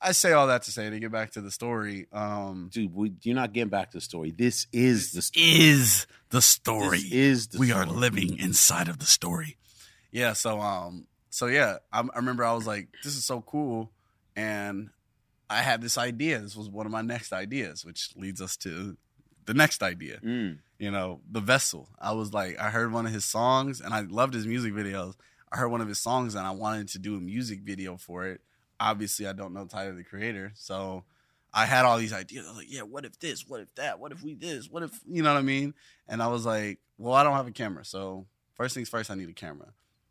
I 0.00 0.12
say 0.12 0.32
all 0.32 0.46
that 0.46 0.62
to 0.62 0.70
say 0.70 0.88
to 0.88 0.98
get 0.98 1.10
back 1.10 1.32
to 1.32 1.40
the 1.40 1.50
story. 1.50 2.06
Um 2.12 2.70
Dude, 2.72 2.94
we, 2.94 3.12
you're 3.22 3.34
not 3.34 3.52
getting 3.52 3.70
back 3.70 3.90
to 3.90 3.98
the 3.98 4.02
story. 4.02 4.30
This 4.30 4.66
is 4.72 5.12
the 5.12 5.22
story. 5.22 5.46
is 5.46 6.06
the 6.30 6.42
story. 6.42 6.98
This 6.98 7.12
is 7.12 7.48
the 7.48 7.58
we 7.58 7.72
are 7.72 7.86
living 7.86 8.38
inside 8.38 8.88
of 8.88 8.98
the 8.98 9.06
story. 9.06 9.56
Yeah. 10.10 10.32
So 10.34 10.60
um. 10.60 11.06
So 11.30 11.46
yeah, 11.46 11.78
I, 11.92 12.00
I 12.00 12.16
remember 12.16 12.44
I 12.44 12.54
was 12.54 12.66
like, 12.66 12.88
"This 13.04 13.14
is 13.14 13.24
so 13.24 13.42
cool," 13.42 13.92
and 14.34 14.90
I 15.50 15.58
had 15.58 15.80
this 15.80 15.98
idea. 15.98 16.38
This 16.40 16.56
was 16.56 16.68
one 16.68 16.86
of 16.86 16.92
my 16.92 17.02
next 17.02 17.32
ideas, 17.32 17.84
which 17.84 18.10
leads 18.16 18.40
us 18.40 18.56
to 18.58 18.96
the 19.46 19.54
next 19.54 19.82
idea. 19.82 20.20
Mm. 20.22 20.58
You 20.78 20.90
know, 20.90 21.20
the 21.30 21.40
vessel. 21.40 21.88
I 21.98 22.12
was 22.12 22.32
like, 22.32 22.58
I 22.58 22.70
heard 22.70 22.92
one 22.92 23.06
of 23.06 23.12
his 23.12 23.24
songs, 23.24 23.80
and 23.80 23.92
I 23.92 24.00
loved 24.00 24.34
his 24.34 24.46
music 24.46 24.74
videos. 24.74 25.14
I 25.50 25.56
heard 25.56 25.68
one 25.68 25.80
of 25.80 25.88
his 25.88 25.98
songs, 25.98 26.34
and 26.34 26.46
I 26.46 26.50
wanted 26.52 26.88
to 26.88 26.98
do 26.98 27.16
a 27.16 27.20
music 27.20 27.60
video 27.60 27.96
for 27.96 28.26
it. 28.26 28.40
Obviously, 28.80 29.26
I 29.26 29.32
don't 29.32 29.52
know 29.54 29.64
Tyler 29.66 29.94
the 29.94 30.04
Creator, 30.04 30.52
so 30.54 31.04
I 31.52 31.66
had 31.66 31.84
all 31.84 31.98
these 31.98 32.12
ideas. 32.12 32.46
I 32.46 32.50
was 32.50 32.58
like, 32.58 32.70
yeah, 32.72 32.82
what 32.82 33.04
if 33.04 33.18
this? 33.18 33.46
What 33.48 33.60
if 33.60 33.74
that? 33.74 33.98
What 33.98 34.12
if 34.12 34.22
we 34.22 34.34
this? 34.34 34.68
What 34.70 34.82
if 34.84 35.00
you 35.06 35.22
know 35.22 35.32
what 35.32 35.38
I 35.38 35.42
mean? 35.42 35.74
And 36.06 36.22
I 36.22 36.28
was 36.28 36.46
like, 36.46 36.78
well, 36.96 37.14
I 37.14 37.22
don't 37.24 37.34
have 37.34 37.46
a 37.46 37.52
camera, 37.52 37.84
so 37.84 38.26
first 38.54 38.74
things 38.74 38.88
first, 38.88 39.10
I 39.10 39.14
need 39.14 39.28
a 39.28 39.32
camera. 39.32 39.68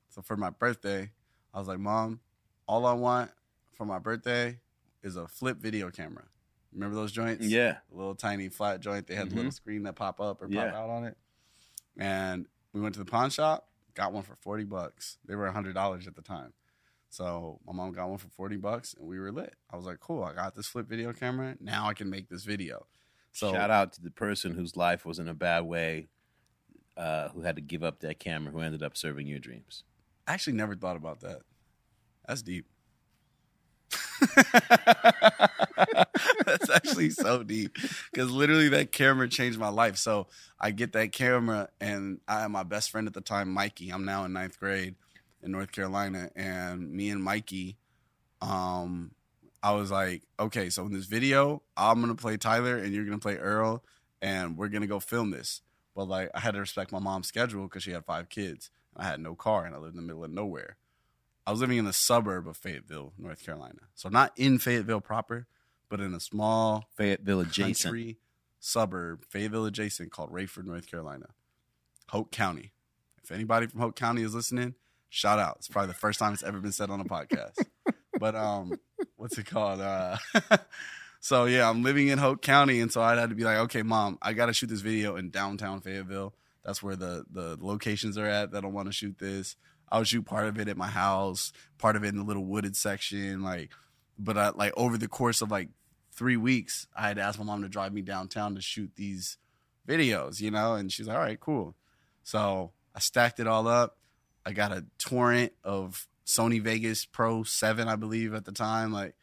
So 0.09 0.21
for 0.21 0.35
my 0.35 0.49
birthday, 0.49 1.11
I 1.53 1.59
was 1.59 1.67
like, 1.67 1.79
Mom, 1.79 2.19
all 2.67 2.85
I 2.85 2.93
want 2.93 3.31
for 3.73 3.85
my 3.85 3.99
birthday 3.99 4.59
is 5.03 5.15
a 5.15 5.27
flip 5.27 5.57
video 5.57 5.89
camera. 5.91 6.25
Remember 6.73 6.95
those 6.95 7.11
joints? 7.11 7.45
Yeah. 7.45 7.77
A 7.91 7.95
little 7.95 8.15
tiny 8.15 8.49
flat 8.49 8.81
joint. 8.81 9.07
They 9.07 9.15
had 9.15 9.29
Mhm. 9.29 9.33
a 9.33 9.35
little 9.35 9.51
screen 9.51 9.83
that 9.83 9.95
pop 9.95 10.19
up 10.19 10.41
or 10.41 10.47
Yeah. 10.49 10.65
pop 10.71 10.75
out 10.75 10.89
on 10.89 11.05
it. 11.05 11.17
And 11.97 12.47
we 12.73 12.81
went 12.81 12.95
to 12.95 12.99
the 12.99 13.09
pawn 13.09 13.29
shop, 13.29 13.69
got 13.93 14.11
one 14.13 14.23
for 14.23 14.35
40 14.35 14.63
bucks. 14.65 15.17
They 15.25 15.35
were 15.35 15.47
$100 15.47 16.07
at 16.07 16.15
the 16.15 16.21
time. 16.21 16.53
So 17.09 17.59
my 17.65 17.73
mom 17.73 17.91
got 17.91 18.09
one 18.09 18.17
for 18.17 18.29
40 18.29 18.57
bucks 18.57 18.93
and 18.93 19.07
we 19.07 19.19
were 19.19 19.31
lit. 19.31 19.55
I 19.71 19.75
was 19.75 19.85
like, 19.85 19.99
cool, 19.99 20.23
I 20.23 20.33
got 20.33 20.55
this 20.55 20.67
flip 20.67 20.87
video 20.87 21.13
camera. 21.13 21.55
Now 21.59 21.87
I 21.87 21.93
can 21.93 22.09
make 22.09 22.29
this 22.29 22.43
video. 22.43 22.85
So 23.31 23.53
Shout 23.53 23.71
out 23.71 23.93
to 23.93 24.01
the 24.01 24.11
person 24.11 24.53
whose 24.53 24.75
life 24.75 25.05
was 25.05 25.19
in 25.19 25.27
a 25.27 25.33
bad 25.33 25.61
way, 25.61 26.07
uh, 26.95 27.29
who 27.29 27.41
had 27.41 27.55
to 27.55 27.61
give 27.61 27.83
up 27.83 27.99
that 27.99 28.19
camera, 28.19 28.51
who 28.51 28.59
ended 28.59 28.83
up 28.83 28.97
serving 28.97 29.27
your 29.27 29.39
dreams. 29.39 29.83
I 30.27 30.33
actually 30.33 30.53
never 30.53 30.75
thought 30.75 30.95
about 30.95 31.21
that. 31.21 31.41
That's 32.27 32.41
deep. 32.41 32.65
That's 36.45 36.69
actually 36.69 37.11
so 37.11 37.43
deep 37.43 37.77
because 38.11 38.31
literally 38.31 38.69
that 38.69 38.91
camera 38.91 39.29
changed 39.29 39.59
my 39.59 39.69
life. 39.69 39.97
So 39.97 40.27
I 40.59 40.71
get 40.71 40.93
that 40.93 41.11
camera, 41.11 41.69
and 41.79 42.19
I 42.27 42.47
my 42.47 42.63
best 42.63 42.89
friend 42.89 43.07
at 43.07 43.13
the 43.13 43.21
time, 43.21 43.53
Mikey. 43.53 43.91
I'm 43.91 44.03
now 44.05 44.25
in 44.25 44.33
ninth 44.33 44.59
grade 44.59 44.95
in 45.47 45.51
North 45.51 45.71
Carolina, 45.71 46.29
and 46.35 46.91
me 46.91 47.09
and 47.09 47.23
Mikey, 47.23 47.77
um, 48.41 49.11
I 49.63 49.71
was 49.71 49.89
like, 49.89 50.23
okay, 50.39 50.69
so 50.69 50.85
in 50.85 50.93
this 50.93 51.05
video, 51.05 51.63
I'm 51.75 51.99
gonna 51.99 52.15
play 52.15 52.37
Tyler, 52.37 52.77
and 52.77 52.93
you're 52.93 53.05
gonna 53.05 53.17
play 53.17 53.37
Earl, 53.37 53.83
and 54.21 54.55
we're 54.55 54.67
gonna 54.67 54.87
go 54.87 54.99
film 54.99 55.31
this. 55.31 55.61
But 55.95 56.07
like, 56.07 56.29
I 56.35 56.41
had 56.41 56.53
to 56.53 56.59
respect 56.59 56.91
my 56.91 56.99
mom's 56.99 57.27
schedule 57.27 57.63
because 57.63 57.81
she 57.81 57.91
had 57.91 58.05
five 58.05 58.29
kids. 58.29 58.69
and 58.95 59.05
I 59.05 59.09
had 59.09 59.19
no 59.19 59.33
car, 59.33 59.65
and 59.65 59.73
I 59.73 59.79
lived 59.79 59.95
in 59.95 60.01
the 60.01 60.05
middle 60.05 60.23
of 60.23 60.31
nowhere. 60.31 60.77
I 61.47 61.51
was 61.51 61.61
living 61.61 61.77
in 61.77 61.85
the 61.85 61.93
suburb 61.93 62.47
of 62.47 62.57
Fayetteville, 62.57 63.13
North 63.17 63.43
Carolina. 63.43 63.79
So 63.95 64.09
not 64.09 64.33
in 64.35 64.59
Fayetteville 64.59 65.01
proper, 65.01 65.47
but 65.89 66.01
in 66.01 66.13
a 66.13 66.19
small 66.19 66.89
Fayetteville 66.95 67.39
adjacent. 67.39 67.93
suburb, 68.59 69.23
Fayetteville 69.29 69.65
adjacent, 69.65 70.11
called 70.11 70.31
Rayford, 70.31 70.65
North 70.65 70.91
Carolina, 70.91 71.27
Hoke 72.09 72.31
County. 72.31 72.73
If 73.23 73.31
anybody 73.31 73.67
from 73.67 73.79
Hoke 73.79 73.95
County 73.95 74.23
is 74.23 74.35
listening, 74.35 74.75
shout 75.17 75.39
out. 75.39 75.55
It's 75.57 75.67
probably 75.67 75.87
the 75.87 75.95
first 75.95 76.19
time 76.19 76.33
it's 76.33 76.43
ever 76.43 76.59
been 76.59 76.71
said 76.71 76.91
on 76.91 77.01
a 77.01 77.05
podcast. 77.05 77.65
but 78.19 78.35
um, 78.35 78.79
what's 79.15 79.37
it 79.37 79.47
called? 79.47 79.81
Uh, 79.81 80.17
so 81.19 81.45
yeah, 81.45 81.67
I'm 81.67 81.83
living 81.83 82.07
in 82.09 82.19
Hoke 82.19 82.41
County, 82.41 82.79
and 82.79 82.91
so 82.91 83.01
I 83.01 83.15
had 83.15 83.29
to 83.29 83.35
be 83.35 83.43
like, 83.43 83.57
okay, 83.57 83.81
mom, 83.81 84.19
I 84.21 84.33
got 84.33 84.45
to 84.45 84.53
shoot 84.53 84.67
this 84.67 84.81
video 84.81 85.15
in 85.15 85.31
downtown 85.31 85.81
Fayetteville. 85.81 86.33
That's 86.63 86.83
where 86.83 86.95
the 86.95 87.25
the 87.31 87.57
locations 87.59 88.17
are 88.17 88.27
at 88.27 88.51
that 88.51 88.63
I 88.63 88.67
want 88.67 88.87
to 88.87 88.93
shoot 88.93 89.17
this. 89.17 89.55
I'll 89.89 90.03
shoot 90.03 90.25
part 90.25 90.47
of 90.47 90.59
it 90.59 90.67
at 90.67 90.77
my 90.77 90.87
house, 90.87 91.51
part 91.77 91.95
of 91.95 92.03
it 92.03 92.09
in 92.09 92.17
the 92.17 92.25
little 92.25 92.45
wooded 92.45 92.75
section, 92.75 93.41
like. 93.41 93.71
But 94.19 94.37
I 94.37 94.49
like 94.49 94.73
over 94.75 94.97
the 94.97 95.07
course 95.07 95.41
of 95.43 95.51
like 95.51 95.69
three 96.11 96.37
weeks, 96.37 96.87
I 96.95 97.07
had 97.07 97.17
to 97.17 97.23
ask 97.23 97.37
my 97.37 97.45
mom 97.45 97.61
to 97.61 97.69
drive 97.69 97.93
me 97.93 98.01
downtown 98.01 98.55
to 98.55 98.61
shoot 98.61 98.91
these 98.95 99.37
videos, 99.87 100.41
you 100.41 100.49
know, 100.49 100.73
and 100.73 100.91
she's 100.91 101.07
like, 101.07 101.15
all 101.15 101.23
right, 101.23 101.39
cool. 101.39 101.75
So 102.23 102.71
I 102.95 102.99
stacked 102.99 103.39
it 103.39 103.45
all 103.45 103.67
up. 103.67 103.96
I 104.47 104.53
got 104.53 104.71
a 104.71 104.85
torrent 104.97 105.51
of 105.65 106.07
Sony 106.25 106.61
Vegas 106.61 107.03
Pro 107.05 107.43
7, 107.43 107.89
I 107.89 107.97
believe, 107.97 108.33
at 108.33 108.45
the 108.45 108.53
time, 108.53 108.93
like 108.93 109.13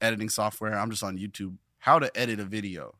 editing 0.00 0.30
software. 0.30 0.74
I'm 0.74 0.90
just 0.90 1.04
on 1.04 1.18
YouTube. 1.18 1.56
How 1.80 1.98
to 1.98 2.10
edit 2.18 2.40
a 2.40 2.44
video. 2.46 2.94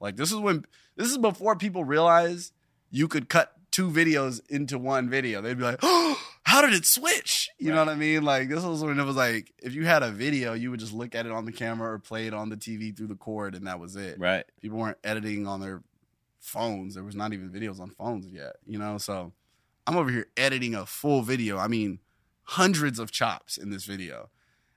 Like 0.00 0.16
this 0.16 0.32
is 0.32 0.38
when 0.38 0.64
this 0.96 1.10
is 1.10 1.18
before 1.18 1.54
people 1.56 1.84
realize 1.84 2.52
you 2.90 3.06
could 3.06 3.28
cut 3.28 3.52
two 3.70 3.90
videos 3.90 4.40
into 4.48 4.78
one 4.78 5.10
video. 5.10 5.42
They'd 5.42 5.58
be 5.58 5.64
like, 5.64 5.80
oh, 5.82 6.18
how 6.44 6.62
did 6.62 6.72
it 6.72 6.86
switch? 6.86 7.50
You 7.58 7.70
know 7.70 7.80
what 7.80 7.90
I 7.90 7.96
mean? 7.96 8.22
Like 8.22 8.48
this 8.48 8.64
was 8.64 8.82
when 8.82 8.98
it 8.98 9.04
was 9.04 9.16
like 9.16 9.52
if 9.58 9.74
you 9.74 9.84
had 9.84 10.02
a 10.02 10.10
video, 10.10 10.54
you 10.54 10.70
would 10.70 10.80
just 10.80 10.94
look 10.94 11.14
at 11.14 11.26
it 11.26 11.32
on 11.32 11.44
the 11.44 11.52
camera 11.52 11.92
or 11.92 11.98
play 11.98 12.26
it 12.26 12.32
on 12.32 12.48
the 12.48 12.56
TV 12.56 12.96
through 12.96 13.08
the 13.08 13.14
cord 13.14 13.54
and 13.54 13.66
that 13.66 13.78
was 13.78 13.94
it 13.96 14.18
Right. 14.18 14.44
people 14.62 14.78
weren't 14.78 14.98
editing 15.04 15.46
on 15.46 15.60
their 15.60 15.82
phones. 16.40 16.94
There 16.94 17.04
was 17.04 17.16
not 17.16 17.32
even 17.34 17.50
videos 17.50 17.78
on 17.80 17.90
phones 17.90 18.26
yet, 18.26 18.56
you 18.66 18.78
know. 18.78 18.96
So 18.98 19.32
I'm 19.86 19.96
over 19.96 20.10
here 20.10 20.26
editing 20.36 20.74
a 20.74 20.84
full 20.86 21.22
video. 21.22 21.58
I 21.58 21.68
mean, 21.68 22.00
hundreds 22.44 22.98
of 22.98 23.10
chops 23.10 23.56
in 23.56 23.70
this 23.70 23.84
video, 23.84 24.30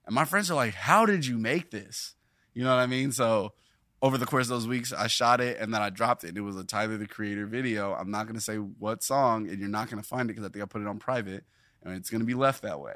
and 0.06 0.14
my 0.16 0.26
friends 0.26 0.50
are 0.52 0.56
like, 0.56 0.74
"How 0.74 1.06
did 1.06 1.26
you 1.26 1.38
make 1.38 1.72
this?" 1.72 2.16
You 2.54 2.64
know 2.64 2.76
what 2.76 2.82
I 2.82 2.88
mean? 2.88 3.12
So 3.12 3.54
over 4.02 4.18
the 4.18 4.26
course 4.26 4.46
of 4.46 4.50
those 4.50 4.68
weeks, 4.68 4.92
I 4.94 5.08
shot 5.08 5.40
it 5.42 5.58
and 5.60 5.74
then 5.74 5.82
I 5.82 5.90
dropped 5.90 6.24
it. 6.24 6.36
It 6.38 6.42
was 6.42 6.56
a 6.58 6.64
Tyler 6.64 6.98
the 6.98 7.08
Creator 7.08 7.46
video. 7.48 7.94
I'm 7.94 8.12
not 8.12 8.28
gonna 8.28 8.42
say 8.42 8.58
what 8.58 9.04
song, 9.04 9.48
and 9.50 9.60
you're 9.60 9.68
not 9.70 9.90
gonna 9.90 10.04
find 10.04 10.30
it 10.30 10.34
because 10.34 10.46
I 10.46 10.50
think 10.50 10.64
I 10.64 10.66
put 10.68 10.82
it 10.82 10.88
on 10.88 11.00
private, 11.00 11.44
and 11.84 11.94
it's 11.96 12.10
gonna 12.10 12.24
be 12.26 12.34
left 12.34 12.62
that 12.64 12.80
way. 12.80 12.96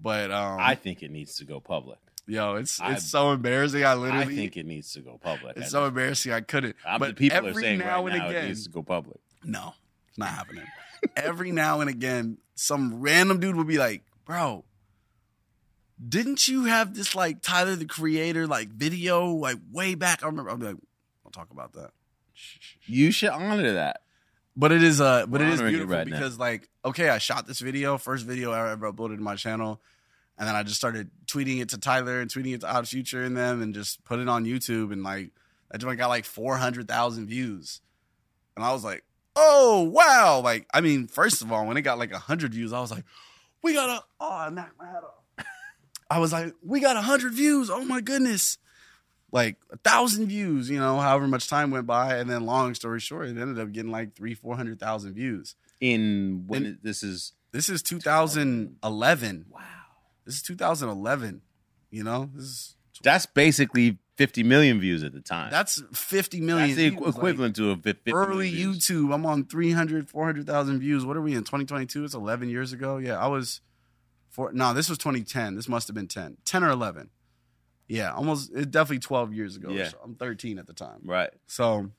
But 0.00 0.30
um, 0.30 0.58
I 0.60 0.74
think 0.76 1.02
it 1.02 1.10
needs 1.10 1.36
to 1.36 1.44
go 1.44 1.60
public. 1.60 1.98
yo, 2.26 2.54
it's 2.56 2.78
it's 2.78 2.80
I- 2.80 2.94
so 2.96 3.32
embarrassing. 3.32 3.84
I 3.84 3.92
I 3.92 3.94
literally 3.94 4.34
think 4.36 4.56
it 4.56 4.64
needs 4.66 4.92
to 4.94 5.00
go 5.00 5.18
public. 5.18 5.56
it's 5.56 5.70
so 5.70 5.84
embarrassing. 5.86 6.32
I 6.32 6.40
couldn't. 6.40 6.76
I'm- 6.86 7.00
but 7.00 7.16
people 7.16 7.38
are 7.38 7.48
every 7.48 7.62
saying 7.62 7.78
now 7.80 8.04
right 8.04 8.12
and 8.14 8.22
now 8.22 8.26
it 8.28 8.30
again, 8.30 8.46
needs 8.48 8.64
to 8.64 8.70
go 8.70 8.82
public. 8.82 9.18
no, 9.44 9.74
not 10.20 10.28
happening. 10.28 10.64
every 11.16 11.50
now 11.50 11.80
and 11.80 11.90
again, 11.90 12.38
some 12.54 13.00
random 13.00 13.40
dude 13.40 13.56
will 13.56 13.64
be 13.64 13.78
like, 13.78 14.02
"Bro, 14.24 14.64
didn't 16.08 16.48
you 16.48 16.64
have 16.64 16.94
this 16.94 17.14
like 17.14 17.42
Tyler 17.42 17.76
the 17.76 17.84
Creator 17.86 18.46
like 18.46 18.68
video 18.68 19.26
like 19.26 19.58
way 19.72 19.94
back?" 19.94 20.22
I 20.22 20.26
remember. 20.26 20.50
I'll 20.50 20.56
be 20.56 20.66
like, 20.66 20.76
"I'll 21.24 21.32
talk 21.32 21.50
about 21.50 21.72
that." 21.74 21.90
You 22.86 23.10
should 23.10 23.30
honor 23.30 23.72
that. 23.72 24.02
But 24.56 24.72
it 24.72 24.82
is 24.82 25.00
uh, 25.00 25.26
but 25.26 25.40
We're 25.40 25.46
it 25.46 25.52
is 25.54 25.60
it 25.60 25.68
beautiful 25.68 25.96
right 25.96 26.06
now. 26.06 26.16
because 26.16 26.38
like, 26.38 26.68
okay, 26.84 27.08
I 27.08 27.18
shot 27.18 27.46
this 27.46 27.60
video, 27.60 27.96
first 27.98 28.26
video 28.26 28.52
I 28.52 28.72
ever 28.72 28.92
uploaded 28.92 29.16
to 29.16 29.22
my 29.22 29.36
channel. 29.36 29.80
And 30.36 30.48
then 30.48 30.56
I 30.56 30.62
just 30.62 30.76
started 30.76 31.10
tweeting 31.26 31.60
it 31.60 31.68
to 31.70 31.78
Tyler 31.78 32.20
and 32.20 32.30
tweeting 32.30 32.54
it 32.54 32.62
to 32.62 32.74
Odd 32.74 32.88
Future 32.88 33.22
and 33.22 33.36
them 33.36 33.60
and 33.60 33.74
just 33.74 34.02
put 34.04 34.18
it 34.18 34.28
on 34.28 34.46
YouTube 34.46 34.90
and 34.90 35.02
like 35.02 35.30
that 35.70 35.78
joint 35.78 35.98
got 35.98 36.08
like 36.08 36.24
four 36.24 36.56
hundred 36.56 36.88
thousand 36.88 37.26
views. 37.26 37.80
And 38.56 38.64
I 38.64 38.72
was 38.72 38.82
like, 38.82 39.04
oh 39.36 39.82
wow. 39.82 40.40
Like, 40.42 40.66
I 40.72 40.80
mean, 40.80 41.06
first 41.06 41.42
of 41.42 41.50
all, 41.52 41.66
when 41.66 41.76
it 41.76 41.82
got 41.82 41.98
like 41.98 42.12
hundred 42.12 42.54
views, 42.54 42.72
I 42.72 42.80
was 42.80 42.90
like, 42.90 43.04
we 43.62 43.74
got 43.74 43.88
a 43.90 44.04
oh 44.20 44.32
I 44.32 44.50
knocked 44.50 44.78
my 44.78 44.86
head 44.86 45.02
off. 45.04 45.46
I 46.10 46.18
was 46.18 46.32
like, 46.32 46.54
we 46.64 46.80
got 46.80 46.96
hundred 47.02 47.32
views. 47.34 47.70
Oh 47.70 47.84
my 47.84 48.00
goodness. 48.00 48.58
Like 49.32 49.56
a 49.70 49.76
thousand 49.76 50.26
views, 50.26 50.68
you 50.68 50.80
know, 50.80 50.98
however 50.98 51.28
much 51.28 51.48
time 51.48 51.70
went 51.70 51.86
by, 51.86 52.16
and 52.16 52.28
then 52.28 52.46
long 52.46 52.74
story 52.74 52.98
short, 52.98 53.28
it 53.28 53.38
ended 53.38 53.60
up 53.60 53.70
getting 53.70 53.92
like 53.92 54.16
three, 54.16 54.34
four 54.34 54.56
hundred 54.56 54.80
thousand 54.80 55.14
views. 55.14 55.54
In 55.80 56.44
when 56.46 56.78
this 56.82 57.02
is 57.02 57.32
This 57.52 57.68
is 57.68 57.82
2011. 57.82 59.46
wow. 59.50 59.60
This 60.26 60.34
is 60.36 60.42
2011. 60.42 61.42
You 61.90 62.04
know, 62.04 62.28
this 62.34 62.44
is 62.44 62.76
That's 63.02 63.26
basically 63.26 63.98
50 64.20 64.42
million 64.42 64.78
views 64.80 65.02
at 65.02 65.14
the 65.14 65.20
time. 65.22 65.50
that's 65.50 65.82
50 65.94 66.42
million. 66.42 66.68
That's 66.68 66.76
the 66.76 66.90
views, 66.90 67.00
equ- 67.00 67.06
like, 67.06 67.14
equivalent 67.16 67.56
to 67.56 67.70
a 67.70 67.76
fi- 67.76 67.92
50 67.94 68.12
early. 68.12 68.52
YouTube. 68.52 69.14
I'm 69.14 69.24
on 69.24 69.46
300, 69.46 70.10
400,000 70.10 70.78
views. 70.78 71.06
What 71.06 71.16
are 71.16 71.22
we 71.22 71.32
in 71.32 71.38
2022? 71.44 72.04
It's 72.04 72.12
11 72.12 72.50
years 72.50 72.74
ago. 72.74 72.98
Yeah, 72.98 73.18
I 73.18 73.28
was 73.28 73.62
four. 74.28 74.52
No, 74.52 74.74
this 74.74 74.90
was 74.90 74.98
2010. 74.98 75.54
This 75.54 75.68
must 75.70 75.88
have 75.88 75.94
been 75.94 76.06
10, 76.06 76.36
10 76.44 76.62
or 76.64 76.68
11. 76.68 77.08
Yeah, 77.88 78.12
almost. 78.12 78.50
It's 78.54 78.66
definitely 78.66 78.98
12 78.98 79.32
years 79.32 79.56
ago. 79.56 79.70
Yeah. 79.70 79.88
So 79.88 79.96
I'm 80.04 80.14
13 80.16 80.58
at 80.58 80.66
the 80.66 80.74
time. 80.74 81.00
Right. 81.02 81.30
So 81.46 81.90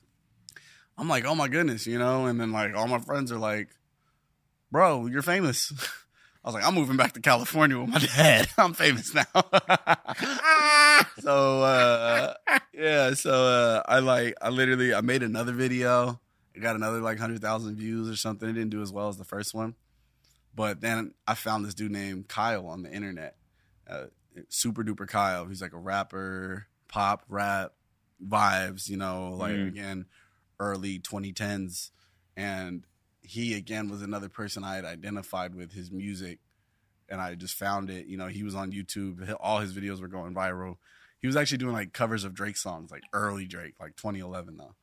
I'm 0.96 1.08
like, 1.08 1.24
oh 1.24 1.34
my 1.34 1.48
goodness, 1.48 1.88
you 1.88 1.98
know, 1.98 2.26
and 2.26 2.40
then 2.40 2.52
like 2.52 2.76
all 2.76 2.86
my 2.86 3.00
friends 3.00 3.32
are 3.32 3.38
like, 3.38 3.68
bro, 4.70 5.06
you're 5.06 5.22
famous. 5.22 5.72
I 6.44 6.48
was 6.48 6.54
like, 6.54 6.64
I'm 6.66 6.74
moving 6.74 6.96
back 6.96 7.12
to 7.12 7.20
California 7.20 7.78
with 7.78 7.88
my 7.88 7.98
dad. 8.16 8.48
I'm 8.58 8.74
famous 8.74 9.14
now. 9.14 9.24
so 11.20 11.62
uh 11.62 12.34
yeah, 12.74 13.14
so 13.14 13.30
uh 13.32 13.82
I 13.86 14.00
like 14.00 14.34
I 14.40 14.48
literally 14.50 14.94
I 14.94 15.00
made 15.00 15.22
another 15.22 15.52
video. 15.52 16.20
It 16.54 16.60
got 16.60 16.76
another 16.76 17.00
like 17.00 17.18
hundred 17.18 17.40
thousand 17.40 17.76
views 17.76 18.08
or 18.10 18.16
something. 18.16 18.48
It 18.48 18.54
didn't 18.54 18.70
do 18.70 18.82
as 18.82 18.92
well 18.92 19.08
as 19.08 19.16
the 19.18 19.24
first 19.24 19.54
one. 19.54 19.74
But 20.54 20.80
then 20.80 21.14
I 21.26 21.34
found 21.34 21.64
this 21.64 21.74
dude 21.74 21.92
named 21.92 22.28
Kyle 22.28 22.66
on 22.66 22.82
the 22.82 22.92
internet. 22.92 23.36
Uh, 23.88 24.06
super 24.48 24.84
duper 24.84 25.08
Kyle. 25.08 25.46
He's 25.46 25.62
like 25.62 25.72
a 25.72 25.78
rapper, 25.78 26.66
pop, 26.88 27.24
rap, 27.28 27.72
vibes, 28.22 28.88
you 28.88 28.96
know, 28.98 29.30
like 29.30 29.54
Mhm. 29.54 29.68
again, 29.68 30.06
early 30.60 30.98
2010s. 30.98 31.90
And 32.36 32.84
he 33.22 33.54
again 33.54 33.88
was 33.88 34.02
another 34.02 34.28
person 34.28 34.64
I 34.64 34.76
had 34.76 34.84
identified 34.84 35.54
with 35.54 35.72
his 35.72 35.90
music. 35.90 36.38
And 37.08 37.20
I 37.20 37.34
just 37.34 37.54
found 37.54 37.90
it, 37.90 38.06
you 38.06 38.16
know, 38.16 38.28
he 38.28 38.42
was 38.42 38.54
on 38.54 38.72
YouTube. 38.72 39.34
All 39.40 39.58
his 39.58 39.74
videos 39.74 40.00
were 40.00 40.08
going 40.08 40.34
viral. 40.34 40.76
He 41.20 41.26
was 41.26 41.36
actually 41.36 41.58
doing 41.58 41.74
like 41.74 41.92
covers 41.92 42.24
of 42.24 42.34
Drake 42.34 42.56
songs, 42.56 42.90
like 42.90 43.02
early 43.12 43.46
Drake, 43.46 43.74
like 43.78 43.96
2011 43.96 44.56
though. 44.56 44.74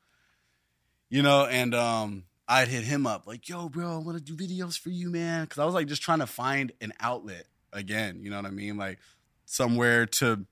You 1.08 1.22
know, 1.22 1.46
and 1.46 1.74
um 1.74 2.24
I'd 2.50 2.68
hit 2.68 2.82
him 2.82 3.06
up 3.06 3.28
like, 3.28 3.48
"Yo, 3.48 3.68
bro, 3.68 3.94
I 3.94 3.98
want 3.98 4.18
to 4.18 4.24
do 4.24 4.34
videos 4.34 4.76
for 4.78 4.90
you, 4.90 5.08
man," 5.08 5.44
because 5.44 5.58
I 5.58 5.64
was 5.64 5.74
like 5.74 5.86
just 5.86 6.02
trying 6.02 6.18
to 6.18 6.26
find 6.26 6.72
an 6.80 6.92
outlet 6.98 7.46
again. 7.72 8.20
You 8.22 8.30
know 8.30 8.36
what 8.36 8.46
I 8.46 8.50
mean? 8.50 8.76
Like 8.76 8.98
somewhere 9.44 10.06
to 10.06 10.46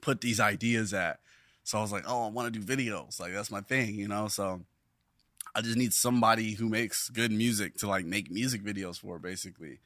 put 0.00 0.20
these 0.20 0.38
ideas 0.38 0.94
at. 0.94 1.18
So 1.64 1.78
I 1.78 1.82
was 1.82 1.90
like, 1.90 2.04
"Oh, 2.06 2.26
I 2.26 2.30
want 2.30 2.52
to 2.52 2.60
do 2.60 2.64
videos. 2.64 3.18
Like 3.18 3.32
that's 3.32 3.50
my 3.50 3.60
thing," 3.60 3.96
you 3.96 4.06
know. 4.06 4.28
So 4.28 4.60
I 5.54 5.60
just 5.62 5.76
need 5.76 5.92
somebody 5.92 6.52
who 6.52 6.68
makes 6.68 7.08
good 7.08 7.30
music 7.30 7.76
to 7.78 7.86
like 7.88 8.04
make 8.04 8.30
music 8.30 8.62
videos 8.64 8.98
for, 9.00 9.18
basically. 9.18 9.78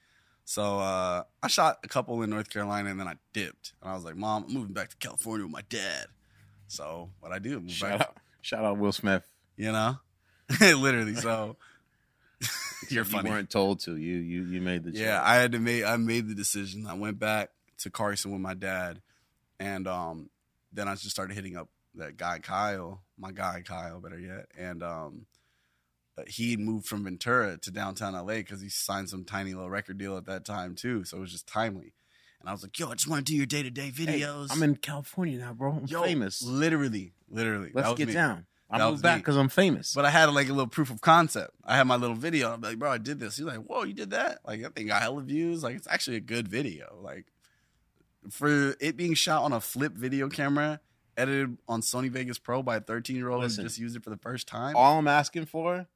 So 0.45 0.79
uh, 0.79 1.25
I 1.43 1.49
shot 1.49 1.79
a 1.85 1.89
couple 1.89 2.23
in 2.23 2.31
North 2.31 2.49
Carolina, 2.49 2.91
and 2.91 2.99
then 2.99 3.07
I 3.07 3.17
dipped. 3.35 3.75
And 3.83 3.91
I 3.91 3.95
was 3.95 4.05
like, 4.05 4.17
"Mom, 4.17 4.45
I'm 4.49 4.55
moving 4.55 4.73
back 4.73 4.89
to 4.91 4.97
California 4.97 5.45
with 5.45 5.53
my 5.53 5.63
dad." 5.69 6.07
So 6.69 7.11
what 7.21 7.33
I 7.33 7.39
do, 7.39 7.69
Shout 7.69 7.99
back, 7.99 8.09
out, 8.09 8.17
shout 8.41 8.65
out 8.65 8.79
Will 8.79 8.93
Smith. 8.93 9.25
you 9.57 9.73
know, 9.73 9.99
literally. 10.61 11.15
So 11.17 11.57
you're 12.89 13.05
funny. 13.05 13.29
You 13.29 13.35
weren't 13.35 13.51
told 13.51 13.81
to. 13.81 13.97
You 13.97 14.17
you 14.17 14.45
you 14.45 14.61
made 14.63 14.85
the 14.85 14.93
choice. 14.93 15.01
Yeah, 15.01 15.21
I 15.23 15.35
had 15.37 15.53
to 15.53 15.59
make. 15.59 15.85
I 15.85 15.97
made 15.97 16.29
the 16.29 16.35
decision. 16.35 16.87
I 16.87 16.95
went 16.95 17.19
back 17.19 17.51
to 17.79 17.91
Carson 17.91 18.33
with 18.33 18.41
my 18.41 18.55
dad, 18.55 19.03
and 19.61 19.87
um, 19.87 20.31
then 20.73 20.89
I 20.89 20.95
just 20.95 21.11
started 21.11 21.35
hitting 21.35 21.57
up 21.57 21.69
that 21.95 22.17
guy 22.17 22.39
Kyle 22.39 23.03
my 23.19 23.33
guy 23.33 23.63
Kyle, 23.67 24.01
better 24.01 24.19
yet, 24.19 24.47
and 24.57 24.83
um, 24.83 25.27
Uh, 26.19 26.23
he 26.27 26.57
moved 26.57 26.87
from 26.87 27.05
Ventura 27.05 27.59
to 27.59 27.71
downtown 27.71 28.15
LA 28.15 28.37
because 28.37 28.61
he 28.61 28.69
signed 28.69 29.09
some 29.09 29.25
tiny 29.25 29.55
little 29.55 29.71
record 29.71 29.99
deal 29.99 30.17
at 30.17 30.27
that 30.27 30.45
time 30.45 30.75
too. 30.75 31.05
So 31.05 31.19
it 31.19 31.21
was 31.21 31.33
just 31.33 31.47
timely. 31.47 31.95
And 32.41 32.49
I 32.49 32.53
was 32.53 32.63
like, 32.63 32.79
"Yo, 32.79 32.89
I 32.89 32.95
just 32.95 33.09
want 33.09 33.27
to 33.27 33.33
do 33.33 33.37
your 33.37 33.47
day 33.47 33.63
to 33.63 33.71
day 33.71 33.91
Hey, 33.95 34.21
videos." 34.21 34.49
I'm 34.51 34.63
in 34.63 34.77
California 34.77 35.39
now, 35.39 35.53
bro. 35.53 35.73
I'm 35.73 35.87
Yo, 35.87 36.03
famous. 36.03 36.43
Literally, 36.43 37.13
literally. 37.29 37.71
Let's 37.75 37.95
get 37.95 38.09
me. 38.09 38.15
down. 38.15 38.47
I 38.71 38.79
That 38.79 38.91
moved 38.91 39.03
back 39.03 39.19
because 39.19 39.37
I'm 39.37 39.49
famous. 39.49 39.95
But 39.95 40.05
I 40.05 40.11
had 40.11 40.27
like 40.27 40.49
a 40.49 40.53
little 40.53 40.67
proof 40.67 40.91
of 40.91 41.01
concept. 41.01 41.53
I 41.65 41.77
had 41.77 41.87
my 41.87 41.97
little 41.97 42.17
video. 42.17 42.53
I'm 42.53 42.61
like, 42.61 42.79
bro, 42.79 42.91
I 42.91 42.99
did 42.99 43.19
this. 43.19 43.37
He's 43.39 43.47
like, 43.47 43.59
whoa, 43.59 43.85
you 43.85 43.95
did 43.95 44.11
that? 44.11 44.41
Like, 44.47 44.61
that 44.63 44.75
thing 44.75 44.89
got 44.89 45.01
hella 45.01 45.23
views. 45.23 45.63
Like, 45.63 45.75
it's 45.75 45.89
actually 45.89 46.19
a 46.19 46.21
good 46.21 46.49
video. 46.49 46.99
Like, 47.01 47.27
for 48.31 48.77
it 48.79 48.97
being 48.97 49.15
shot 49.15 49.43
on 49.43 49.55
a 49.55 49.61
flip 49.61 49.95
video 49.95 50.29
camera, 50.29 50.81
edited 51.17 51.57
on 51.67 51.81
Sony 51.81 52.11
Vegas 52.11 52.39
Pro 52.39 52.63
by 52.63 52.77
a 52.77 52.81
13 52.81 53.17
year 53.17 53.31
old 53.31 53.43
who 53.43 53.49
just 53.49 53.79
used 53.79 53.97
it 53.97 54.05
for 54.05 54.11
the 54.11 54.19
first 54.19 54.47
time. 54.47 54.77
all 54.77 54.99
I'm 54.99 55.09
asking 55.09 55.47
for, 55.47 55.87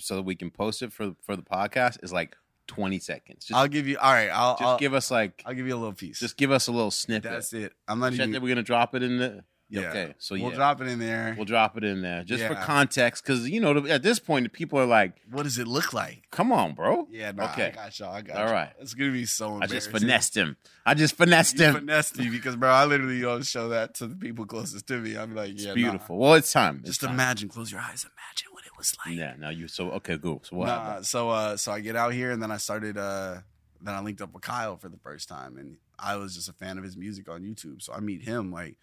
so 0.00 0.16
that 0.16 0.22
we 0.22 0.34
can 0.34 0.50
post 0.50 0.82
it 0.82 0.92
for 0.92 1.14
for 1.22 1.36
the 1.36 1.42
podcast, 1.42 2.02
is 2.02 2.12
like 2.12 2.36
20 2.66 2.98
seconds. 2.98 3.44
Just, 3.46 3.58
I'll 3.58 3.68
give 3.68 3.86
you. 3.86 3.98
All 3.98 4.12
right, 4.12 4.28
I'll 4.30 4.54
just 4.54 4.62
I'll, 4.62 4.78
give 4.78 4.94
us 4.94 5.10
like, 5.10 5.42
I'll 5.44 5.54
give 5.54 5.66
you 5.66 5.74
a 5.74 5.76
little 5.76 5.92
piece. 5.92 6.18
just 6.20 6.36
give 6.36 6.50
us 6.50 6.66
a 6.68 6.72
little 6.72 6.90
snippet. 6.90 7.30
that's 7.30 7.52
it. 7.52 7.72
I'm 7.88 7.98
not 8.00 8.12
even. 8.14 8.32
that 8.32 8.42
we're 8.42 8.48
gonna 8.48 8.62
drop 8.62 8.94
it 8.94 9.02
in 9.02 9.18
the. 9.18 9.44
Yeah. 9.70 9.88
Okay, 9.88 10.14
so 10.18 10.34
we'll 10.34 10.50
yeah, 10.50 10.56
drop 10.56 10.80
it 10.82 10.88
in 10.88 10.98
there. 10.98 11.34
we'll 11.36 11.46
drop 11.46 11.76
it 11.78 11.84
in 11.84 12.02
there 12.02 12.22
just 12.22 12.44
for 12.44 12.54
context, 12.54 13.24
because 13.24 13.48
you 13.48 13.60
know 13.60 13.84
at 13.86 14.02
this 14.02 14.18
point 14.18 14.44
the 14.44 14.50
people 14.50 14.78
are 14.78 14.84
like, 14.86 15.14
what 15.30 15.44
does 15.44 15.56
it 15.58 15.66
look 15.66 15.92
like? 15.94 16.22
"Come 16.30 16.52
on, 16.52 16.74
bro." 16.74 17.08
Yeah, 17.10 17.32
nah, 17.32 17.50
Okay. 17.50 17.68
I 17.68 17.70
got 17.70 17.98
y'all. 17.98 18.12
I 18.14 18.20
got 18.20 18.36
All 18.36 18.44
y'all. 18.44 18.52
right. 18.52 18.70
It's 18.78 18.92
gonna 18.94 19.10
be 19.10 19.24
so 19.24 19.58
I 19.60 19.66
just 19.66 19.90
finessed 19.90 20.36
him. 20.36 20.58
I 20.84 20.92
just 20.94 21.16
finessed 21.16 21.58
You 21.58 21.64
him. 21.64 21.74
finessed 21.76 22.18
me 22.18 22.28
because, 22.28 22.56
bro, 22.56 22.70
I 22.70 22.84
literally 22.84 23.20
don't 23.22 23.44
show 23.44 23.70
that 23.70 23.94
to 23.96 24.06
the 24.06 24.14
people 24.14 24.44
closest 24.46 24.86
to 24.88 24.98
me. 24.98 25.16
I'm 25.16 25.34
like, 25.34 25.52
It's 25.52 25.62
yeah, 25.62 25.70
nah. 25.70 25.74
beautiful. 25.74 26.18
Well, 26.18 26.34
it's 26.34 26.52
time. 26.52 26.80
It's 26.80 26.90
Just 26.90 27.00
time. 27.00 27.14
imagine, 27.14 27.48
close 27.48 27.72
your 27.72 27.80
eyes, 27.80 28.04
imagine 28.04 28.48
it 28.74 28.78
was 28.78 28.96
like. 29.04 29.16
Yeah. 29.16 29.34
Now 29.38 29.50
you 29.50 29.68
so 29.68 29.90
okay. 29.92 30.18
Cool. 30.18 30.42
So 30.44 30.56
what? 30.56 30.66
Nah, 30.66 30.84
happened? 30.84 31.06
so 31.06 31.30
uh, 31.30 31.56
so 31.56 31.72
I 31.72 31.80
get 31.80 31.96
out 31.96 32.12
here 32.12 32.30
and 32.30 32.42
then 32.42 32.50
I 32.50 32.58
started. 32.58 32.98
Uh, 32.98 33.38
then 33.80 33.94
I 33.94 34.00
linked 34.00 34.22
up 34.22 34.32
with 34.32 34.42
Kyle 34.42 34.76
for 34.76 34.88
the 34.88 34.98
first 34.98 35.28
time, 35.28 35.58
and 35.58 35.76
I 35.98 36.16
was 36.16 36.34
just 36.34 36.48
a 36.48 36.52
fan 36.52 36.78
of 36.78 36.84
his 36.84 36.96
music 36.96 37.28
on 37.28 37.42
YouTube. 37.42 37.82
So 37.82 37.92
I 37.92 38.00
meet 38.00 38.22
him 38.22 38.50
like 38.50 38.76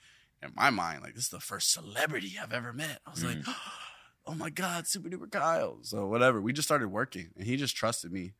in 0.44 0.52
my 0.56 0.70
mind, 0.70 1.02
like 1.02 1.16
this 1.16 1.26
is 1.26 1.30
the 1.30 1.40
first 1.40 1.72
celebrity 1.72 2.34
I've 2.42 2.54
ever 2.54 2.74
met. 2.74 3.00
I 3.06 3.12
was 3.12 3.24
like, 3.24 3.38
oh 4.26 4.34
my 4.34 4.50
god, 4.50 4.88
super 4.88 5.10
duper 5.10 5.32
Kyle. 5.32 5.80
So 5.82 6.08
whatever, 6.08 6.42
we 6.42 6.54
just 6.54 6.68
started 6.68 6.90
working, 6.90 7.30
and 7.36 7.46
he 7.46 7.58
just 7.58 7.76
trusted 7.76 8.12
me. 8.12 8.34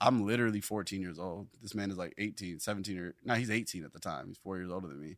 I'm 0.00 0.26
literally 0.26 0.60
14 0.60 1.00
years 1.00 1.18
old. 1.18 1.46
This 1.62 1.76
man 1.76 1.90
is 1.90 1.96
like 1.96 2.14
18, 2.18 2.58
17 2.58 2.98
or 2.98 3.14
no, 3.24 3.34
he's 3.34 3.50
18 3.50 3.84
at 3.84 3.92
the 3.92 4.00
time. 4.00 4.26
He's 4.26 4.38
four 4.38 4.58
years 4.58 4.70
older 4.70 4.88
than 4.88 5.00
me. 5.00 5.16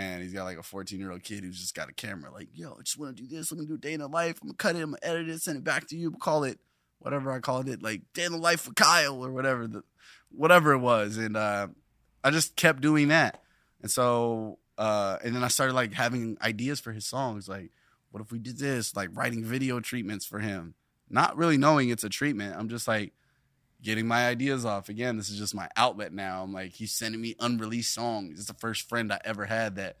And 0.00 0.22
he's 0.22 0.32
got 0.32 0.44
like 0.44 0.56
a 0.56 0.62
14 0.62 0.98
year 0.98 1.12
old 1.12 1.22
kid 1.22 1.44
who's 1.44 1.60
just 1.60 1.74
got 1.74 1.90
a 1.90 1.92
camera. 1.92 2.32
Like, 2.32 2.48
yo, 2.54 2.74
I 2.78 2.82
just 2.82 2.98
want 2.98 3.14
to 3.14 3.22
do 3.22 3.28
this. 3.28 3.52
Let 3.52 3.60
me 3.60 3.66
do 3.66 3.74
a 3.74 3.78
day 3.78 3.92
in 3.92 4.00
the 4.00 4.08
life. 4.08 4.38
I'm 4.40 4.48
gonna 4.48 4.56
cut 4.56 4.74
it. 4.74 4.80
I'm 4.80 4.92
gonna 4.92 4.98
edit 5.02 5.28
it. 5.28 5.42
Send 5.42 5.58
it 5.58 5.64
back 5.64 5.88
to 5.88 5.96
you. 5.96 6.10
Call 6.12 6.44
it 6.44 6.58
whatever 7.00 7.30
I 7.30 7.40
called 7.40 7.68
it, 7.68 7.82
like 7.82 8.02
day 8.14 8.24
in 8.24 8.32
the 8.32 8.38
life 8.38 8.66
of 8.66 8.74
Kyle 8.74 9.22
or 9.22 9.30
whatever 9.30 9.66
the 9.66 9.82
whatever 10.30 10.72
it 10.72 10.78
was. 10.78 11.18
And 11.18 11.36
uh, 11.36 11.68
I 12.24 12.30
just 12.30 12.56
kept 12.56 12.80
doing 12.80 13.08
that. 13.08 13.42
And 13.82 13.90
so, 13.90 14.58
uh, 14.78 15.18
and 15.22 15.36
then 15.36 15.44
I 15.44 15.48
started 15.48 15.74
like 15.74 15.92
having 15.92 16.38
ideas 16.40 16.80
for 16.80 16.92
his 16.92 17.04
songs. 17.04 17.46
Like, 17.46 17.70
what 18.10 18.22
if 18.22 18.32
we 18.32 18.38
did 18.38 18.58
this? 18.58 18.96
Like 18.96 19.10
writing 19.12 19.44
video 19.44 19.80
treatments 19.80 20.24
for 20.24 20.38
him. 20.38 20.74
Not 21.10 21.36
really 21.36 21.58
knowing 21.58 21.90
it's 21.90 22.04
a 22.04 22.08
treatment. 22.08 22.56
I'm 22.56 22.70
just 22.70 22.88
like 22.88 23.12
getting 23.82 24.06
my 24.06 24.26
ideas 24.28 24.64
off. 24.64 24.88
Again, 24.88 25.16
this 25.16 25.30
is 25.30 25.38
just 25.38 25.54
my 25.54 25.68
outlet 25.76 26.12
now. 26.12 26.42
I'm 26.42 26.52
like, 26.52 26.72
he's 26.72 26.92
sending 26.92 27.20
me 27.20 27.34
unreleased 27.40 27.94
songs. 27.94 28.38
It's 28.38 28.48
the 28.48 28.54
first 28.54 28.88
friend 28.88 29.12
I 29.12 29.20
ever 29.24 29.46
had 29.46 29.76
that 29.76 29.96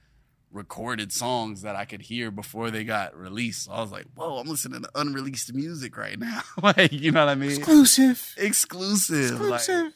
recorded 0.52 1.12
songs 1.12 1.62
that 1.62 1.76
I 1.76 1.84
could 1.84 2.02
hear 2.02 2.30
before 2.30 2.70
they 2.70 2.84
got 2.84 3.16
released. 3.16 3.64
So 3.64 3.72
I 3.72 3.80
was 3.80 3.92
like, 3.92 4.06
whoa, 4.14 4.38
I'm 4.38 4.48
listening 4.48 4.82
to 4.82 4.90
unreleased 4.94 5.52
music 5.54 5.96
right 5.96 6.18
now. 6.18 6.42
like, 6.62 6.92
you 6.92 7.12
know 7.12 7.24
what 7.24 7.30
I 7.30 7.34
mean? 7.34 7.50
Exclusive. 7.50 8.34
Exclusive. 8.36 9.40
Like, 9.40 9.60
Exclusive. 9.60 9.92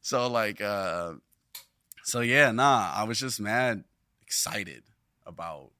so 0.00 0.28
like 0.28 0.60
uh 0.60 1.14
so 2.04 2.20
yeah, 2.20 2.50
nah, 2.52 2.92
I 2.94 3.04
was 3.04 3.18
just 3.18 3.40
mad 3.40 3.84
excited 4.22 4.82
about 5.26 5.70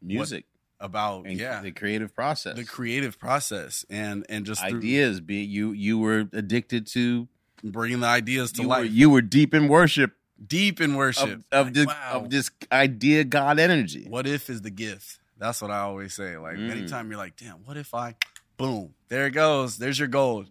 Music 0.00 0.44
about 0.80 1.26
and 1.26 1.38
yeah, 1.38 1.60
the 1.60 1.72
creative 1.72 2.14
process. 2.14 2.56
the 2.56 2.64
creative 2.64 3.18
process 3.18 3.84
and 3.90 4.24
and 4.28 4.46
just 4.46 4.60
through 4.66 4.78
ideas. 4.78 5.20
Be 5.20 5.36
you 5.42 5.72
you 5.72 5.98
were 5.98 6.28
addicted 6.32 6.86
to. 6.88 7.28
bringing 7.64 8.00
the 8.00 8.06
ideas 8.06 8.52
to 8.52 8.62
You 8.62 8.68
were, 8.68 8.74
life 8.76 8.90
you 8.90 9.10
were 9.10 9.22
deep 9.22 9.52
in 9.54 9.66
worship 9.68 10.12
deep 10.46 10.80
in 10.80 10.94
worship 10.94 11.28
of, 11.30 11.44
of 11.50 11.66
Like, 11.66 11.74
this 11.74 11.86
wow. 11.86 12.10
of 12.12 12.30
this 12.30 12.50
idea 12.70 13.24
God 13.24 13.58
energy. 13.58 14.06
what 14.08 14.26
if 14.28 14.48
is 14.48 14.62
the 14.62 14.70
gift 14.70 15.18
that's 15.36 15.60
what 15.60 15.72
i 15.72 15.78
always 15.80 16.14
say 16.14 16.36
like 16.36 16.56
Mm. 16.56 16.70
anytime 16.70 17.10
you're 17.10 17.18
like 17.18 17.34
damn 17.36 17.56
what 17.64 17.76
if 17.76 17.92
i 17.94 18.14
boom 18.56 18.94
there 19.08 19.26
it 19.26 19.32
goes 19.32 19.78
there's 19.78 19.98
your 19.98 20.06
gold 20.06 20.48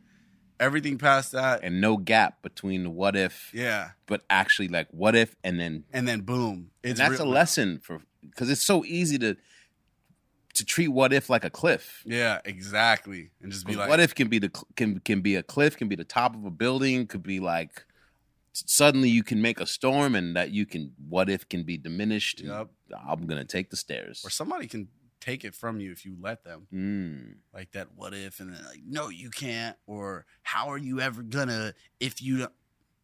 everything 0.59 0.97
past 0.97 1.31
that 1.31 1.61
And 1.63 1.79
no 1.79 1.95
gap 1.97 2.41
between 2.41 2.83
the 2.83 2.89
what 2.89 3.15
if, 3.15 3.51
yeah 3.53 3.91
but 4.07 4.23
actually 4.29 4.67
like 4.67 4.87
what 4.91 5.15
if, 5.15 5.35
and 5.43 5.57
then 5.59 5.85
and 5.93 6.05
then 6.07 6.21
boom 6.21 6.71
and 6.83 6.97
that's 6.97 7.11
real- 7.19 7.23
a 7.23 7.29
lesson 7.29 7.79
for 7.79 8.01
because 8.29 8.49
it's 8.49 8.65
so 8.65 8.83
easy 8.83 9.17
to 9.19 9.37
to 10.57 10.65
treat 10.65 10.89
what 10.89 11.11
if 11.13 11.29
like 11.29 11.43
a 11.43 11.49
cliff. 11.49 12.03
yeah 12.05 12.39
exactly 12.45 13.31
and 13.41 13.51
just 13.51 13.65
be 13.65 13.75
like 13.75 13.89
what 13.89 13.99
if 13.99 14.13
can 14.13 14.27
be 14.27 14.39
the 14.39 14.49
can 14.75 14.99
can 14.99 15.21
be 15.21 15.35
a 15.35 15.43
cliff, 15.43 15.75
can 15.77 15.87
be 15.87 15.95
the 15.95 16.03
top 16.03 16.35
of 16.35 16.45
a 16.45 16.51
building, 16.51 17.07
could 17.07 17.23
be 17.23 17.39
like 17.39 17.83
suddenly 18.53 19.09
you 19.09 19.23
can 19.23 19.41
make 19.41 19.59
a 19.59 19.67
storm, 19.67 20.15
and 20.15 20.35
that 20.35 20.51
you 20.51 20.65
can 20.65 20.91
what 21.07 21.29
if 21.29 21.47
can 21.47 21.63
be 21.63 21.77
diminished. 21.77 22.41
Yep. 22.41 22.69
I'm 23.07 23.27
gonna 23.27 23.45
take 23.45 23.69
the 23.69 23.77
stairs. 23.77 24.21
or 24.25 24.29
somebody 24.29 24.67
can 24.67 24.87
take 25.19 25.43
it 25.43 25.53
from 25.55 25.79
you 25.79 25.91
if 25.91 26.05
you 26.05 26.15
let 26.21 26.43
them 26.43 26.67
Mm. 26.73 27.35
like 27.53 27.71
that 27.71 27.87
what 27.95 28.13
if 28.13 28.39
and 28.39 28.53
then 28.53 28.63
like 28.65 28.81
no 28.85 29.09
you 29.09 29.29
can't 29.31 29.75
or 29.87 30.25
how 30.43 30.67
are 30.69 30.77
you 30.77 31.01
ever 31.01 31.23
gonna 31.23 31.73
if 31.99 32.21
you 32.21 32.37
don't 32.37 32.51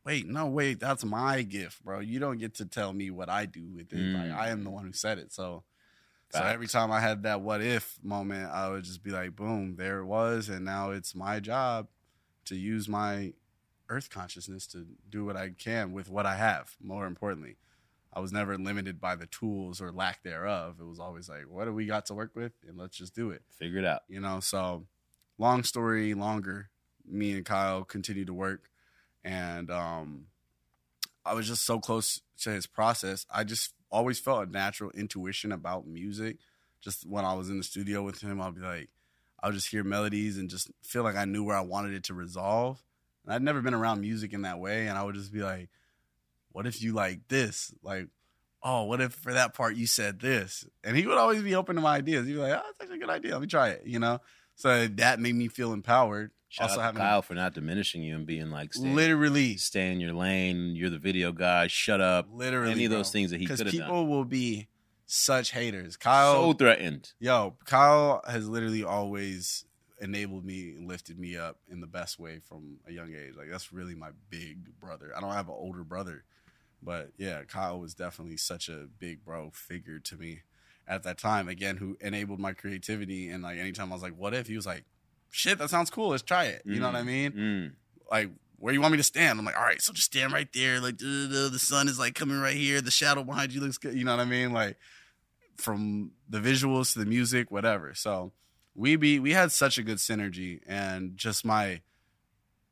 wait 0.05 0.27
no 0.27 0.45
wait 0.45 0.79
that's 0.79 1.03
my 1.03 1.41
gift 1.41 1.83
bro 1.83 1.99
you 1.99 2.19
don't 2.19 2.37
get 2.37 2.53
to 2.55 2.65
tell 2.65 2.93
me 2.93 3.09
what 3.09 3.29
i 3.29 3.45
do 3.47 3.65
with 3.75 3.91
it 3.91 3.97
like 4.13 4.29
Mm. 4.29 4.37
i 4.37 4.49
am 4.49 4.63
the 4.63 4.69
one 4.69 4.85
who 4.85 4.93
said 4.93 5.17
it 5.17 5.33
so 5.33 5.63
so 6.33 6.43
every 6.43 6.67
time 6.67 6.91
i 6.91 6.99
had 6.99 7.23
that 7.23 7.41
what 7.41 7.61
if 7.61 7.97
moment 8.03 8.49
i 8.51 8.69
would 8.69 8.83
just 8.83 9.03
be 9.03 9.11
like 9.11 9.35
boom 9.35 9.75
there 9.77 9.99
it 9.99 10.05
was 10.05 10.49
and 10.49 10.65
now 10.65 10.91
it's 10.91 11.15
my 11.15 11.39
job 11.39 11.87
to 12.45 12.55
use 12.55 12.89
my 12.89 13.33
earth 13.89 14.09
consciousness 14.09 14.67
to 14.67 14.85
do 15.09 15.23
what 15.25 15.35
i 15.37 15.49
can 15.49 15.91
with 15.91 16.09
what 16.09 16.25
i 16.25 16.35
have. 16.35 16.75
More 16.81 17.05
importantly 17.05 17.57
i 18.11 18.19
was 18.19 18.31
never 18.31 18.57
limited 18.57 18.99
by 18.99 19.15
the 19.15 19.27
tools 19.27 19.81
or 19.81 19.91
lack 19.91 20.23
thereof. 20.23 20.77
It 20.79 20.85
was 20.85 20.99
always 20.99 21.29
like 21.29 21.43
what 21.47 21.65
do 21.65 21.73
we 21.73 21.85
got 21.85 22.05
to 22.07 22.13
work 22.13 22.31
with? 22.35 22.53
And 22.67 22.77
let's 22.77 22.97
just 22.97 23.15
do 23.15 23.29
it. 23.31 23.43
Figure 23.57 23.79
it 23.79 23.85
out. 23.85 24.01
you 24.07 24.19
know 24.19 24.39
so 24.39 24.85
long 25.37 25.63
story 25.63 26.13
longer 26.13 26.69
me 27.05 27.33
and 27.33 27.45
kyle 27.45 27.83
continued 27.83 28.27
to 28.27 28.33
work 28.33 28.69
and 29.23 29.69
um 29.69 30.27
i 31.25 31.33
was 31.33 31.47
just 31.47 31.65
so 31.65 31.79
close 31.79 32.21
to 32.43 32.51
his 32.51 32.67
process. 32.67 33.25
I 33.31 33.43
just 33.43 33.73
always 33.93 34.19
felt 34.19 34.47
a 34.47 34.51
natural 34.51 34.91
intuition 34.91 35.51
about 35.51 35.87
music 35.87 36.37
just 36.81 37.07
when 37.07 37.23
i 37.23 37.33
was 37.33 37.49
in 37.49 37.57
the 37.57 37.63
studio 37.63 38.03
with 38.03 38.19
him 38.19 38.41
i'll 38.41 38.51
be 38.51 38.61
like 38.61 38.89
i'll 39.41 39.51
just 39.51 39.69
hear 39.69 39.83
melodies 39.83 40.37
and 40.37 40.49
just 40.49 40.69
feel 40.81 41.03
like 41.03 41.15
i 41.15 41.25
knew 41.25 41.43
where 41.43 41.55
i 41.55 41.61
wanted 41.61 41.93
it 41.93 42.03
to 42.03 42.13
resolve 42.13 42.83
and 43.23 43.33
i'd 43.33 43.41
never 43.41 43.61
been 43.61 43.73
around 43.73 44.01
music 44.01 44.33
in 44.33 44.41
that 44.41 44.59
way 44.59 44.87
and 44.87 44.97
i 44.97 45.03
would 45.03 45.15
just 45.15 45.31
be 45.31 45.41
like 45.41 45.69
what 46.51 46.67
if 46.67 46.81
you 46.81 46.93
like 46.93 47.27
this 47.29 47.73
like 47.83 48.07
oh, 48.63 48.83
what 48.83 49.01
if 49.01 49.13
for 49.13 49.33
that 49.33 49.53
part 49.53 49.75
you 49.75 49.85
said 49.85 50.19
this? 50.19 50.65
And 50.83 50.95
he 50.95 51.05
would 51.05 51.17
always 51.17 51.41
be 51.41 51.55
open 51.55 51.75
to 51.75 51.81
my 51.81 51.97
ideas. 51.97 52.25
He'd 52.25 52.33
be 52.33 52.39
like, 52.39 52.53
oh, 52.53 52.61
that's 52.63 52.81
actually 52.81 52.97
a 52.97 52.99
good 52.99 53.09
idea. 53.09 53.33
Let 53.33 53.41
me 53.41 53.47
try 53.47 53.69
it, 53.69 53.83
you 53.85 53.99
know? 53.99 54.19
So 54.63 54.87
that 54.87 55.19
made 55.19 55.35
me 55.35 55.49
feel 55.49 55.73
empowered. 55.73 56.31
Shout 56.47 56.69
also 56.69 56.79
out 56.79 56.93
to 56.93 56.97
Kyle 57.01 57.21
for 57.21 57.33
not 57.33 57.53
diminishing 57.53 58.01
you 58.01 58.15
and 58.15 58.25
being 58.25 58.49
like, 58.49 58.73
stay, 58.73 58.87
literally, 58.87 59.57
stay 59.57 59.91
in 59.91 59.99
your 59.99 60.13
lane. 60.13 60.73
You're 60.73 60.89
the 60.89 60.99
video 60.99 61.33
guy. 61.33 61.67
Shut 61.67 61.99
up. 61.99 62.29
literally. 62.31 62.71
Any 62.71 62.85
of 62.85 62.91
those 62.91 63.09
bro. 63.09 63.11
things 63.11 63.31
that 63.31 63.41
he 63.41 63.45
could 63.45 63.59
have 63.59 63.67
people 63.67 64.07
will 64.07 64.23
be 64.23 64.69
such 65.05 65.51
haters. 65.51 65.97
Kyle, 65.97 66.35
So 66.35 66.53
threatened. 66.53 67.11
yo, 67.19 67.57
Kyle 67.65 68.21
has 68.25 68.47
literally 68.47 68.85
always 68.85 69.65
enabled 69.99 70.45
me 70.45 70.69
and 70.69 70.87
lifted 70.87 71.19
me 71.19 71.35
up 71.35 71.57
in 71.69 71.81
the 71.81 71.87
best 71.87 72.17
way 72.17 72.39
from 72.39 72.77
a 72.87 72.93
young 72.93 73.13
age. 73.13 73.35
Like 73.35 73.49
that's 73.51 73.73
really 73.73 73.95
my 73.95 74.11
big 74.29 74.79
brother. 74.79 75.11
I 75.13 75.19
don't 75.19 75.33
have 75.33 75.49
an 75.49 75.55
older 75.57 75.83
brother, 75.83 76.23
but 76.81 77.09
yeah, 77.17 77.43
Kyle 77.43 77.81
was 77.81 77.93
definitely 77.93 78.37
such 78.37 78.69
a 78.69 78.87
big 78.97 79.25
bro 79.25 79.49
figure 79.53 79.99
to 79.99 80.15
me 80.15 80.43
at 80.87 81.03
that 81.03 81.17
time. 81.17 81.47
Again, 81.47 81.77
who 81.77 81.97
enabled 82.01 82.39
my 82.39 82.53
creativity 82.53 83.29
and 83.29 83.43
like 83.43 83.57
anytime 83.57 83.91
I 83.91 83.95
was 83.95 84.03
like, 84.03 84.17
"What 84.17 84.33
if?" 84.33 84.47
He 84.47 84.55
was 84.55 84.65
like, 84.65 84.83
"Shit, 85.31 85.57
that 85.59 85.69
sounds 85.69 85.89
cool. 85.89 86.09
Let's 86.09 86.23
try 86.23 86.45
it." 86.45 86.61
You 86.65 86.79
know 86.79 86.87
what 86.87 86.95
I 86.95 87.03
mean? 87.03 87.31
Mm. 87.31 87.71
like 88.11 88.29
where 88.57 88.73
you 88.73 88.79
want 88.79 88.93
me 88.93 88.97
to 88.97 89.03
stand 89.03 89.37
i'm 89.37 89.43
like 89.45 89.57
all 89.57 89.63
right 89.63 89.81
so 89.81 89.91
just 89.91 90.05
stand 90.05 90.31
right 90.31 90.47
there 90.53 90.79
like 90.79 90.95
duh, 90.95 91.27
duh, 91.27 91.49
the 91.49 91.59
sun 91.59 91.89
is 91.89 91.99
like 91.99 92.15
coming 92.15 92.39
right 92.39 92.55
here 92.55 92.79
the 92.79 92.89
shadow 92.91 93.21
behind 93.21 93.51
you 93.51 93.59
looks 93.59 93.77
good 93.77 93.93
you 93.93 94.05
know 94.05 94.15
what 94.15 94.21
i 94.21 94.25
mean 94.25 94.53
like 94.53 94.77
from 95.57 96.11
the 96.29 96.37
visuals 96.37 96.93
to 96.93 96.99
the 96.99 97.05
music 97.05 97.51
whatever 97.51 97.93
so 97.93 98.31
we 98.73 98.95
be 98.95 99.19
we 99.19 99.33
had 99.33 99.51
such 99.51 99.77
a 99.77 99.83
good 99.83 99.97
synergy 99.97 100.61
and 100.65 101.17
just 101.17 101.43
my 101.43 101.81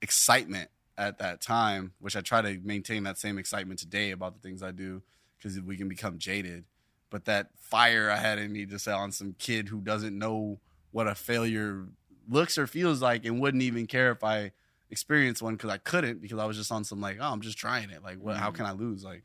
excitement 0.02 0.70
at 0.98 1.20
that 1.20 1.42
time 1.42 1.92
which 2.00 2.16
i 2.16 2.22
try 2.22 2.42
to 2.42 2.58
maintain 2.64 3.04
that 3.04 3.18
same 3.18 3.38
excitement 3.38 3.78
today 3.78 4.12
about 4.12 4.34
the 4.34 4.40
things 4.40 4.64
i 4.64 4.72
do 4.72 5.02
because 5.38 5.60
we 5.60 5.76
can 5.76 5.90
become 5.90 6.18
jaded 6.18 6.64
but 7.12 7.26
that 7.26 7.50
fire 7.60 8.10
I 8.10 8.18
had 8.18 8.40
in 8.40 8.52
me 8.52 8.66
just 8.66 8.88
on 8.88 9.12
some 9.12 9.36
kid 9.38 9.68
who 9.68 9.80
doesn't 9.82 10.18
know 10.18 10.60
what 10.90 11.08
a 11.08 11.14
failure 11.14 11.86
looks 12.28 12.58
or 12.58 12.66
feels 12.66 13.02
like 13.02 13.26
and 13.26 13.40
wouldn't 13.40 13.62
even 13.64 13.86
care 13.86 14.12
if 14.12 14.24
I 14.24 14.52
experienced 14.90 15.42
one 15.42 15.56
because 15.56 15.70
I 15.70 15.78
couldn't 15.78 16.22
because 16.22 16.40
I 16.40 16.46
was 16.46 16.58
just 16.58 16.72
on 16.72 16.84
some 16.84 17.00
like, 17.00 17.18
oh, 17.22 17.32
I'm 17.32 17.42
just 17.42 17.58
trying 17.58 17.92
it. 17.92 18.02
Like, 18.04 18.18
what? 18.18 18.38
How 18.38 18.50
Mhm. 18.50 18.56
can 18.56 18.66
I 18.66 18.72
lose? 18.72 19.04
Like, 19.04 19.24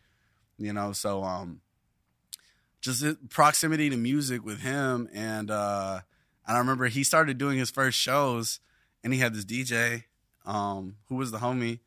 you 0.59 0.73
know. 0.75 0.93
So, 0.93 1.25
um, 1.25 1.61
just 2.81 3.05
proximity 3.31 3.91
to 3.91 3.97
music 3.97 4.45
with 4.45 4.61
him, 4.61 5.09
and 5.13 5.51
uh, 5.51 6.01
and 6.47 6.57
I 6.57 6.59
remember 6.61 6.87
he 6.87 7.03
started 7.03 7.39
doing 7.39 7.59
his 7.59 7.71
first 7.71 7.99
shows, 7.99 8.61
and 9.03 9.13
he 9.13 9.19
had 9.19 9.35
this 9.35 9.45
DJ, 9.45 10.05
um, 10.45 10.97
who 11.09 11.17
was 11.17 11.31
the 11.31 11.39
homie. 11.39 11.81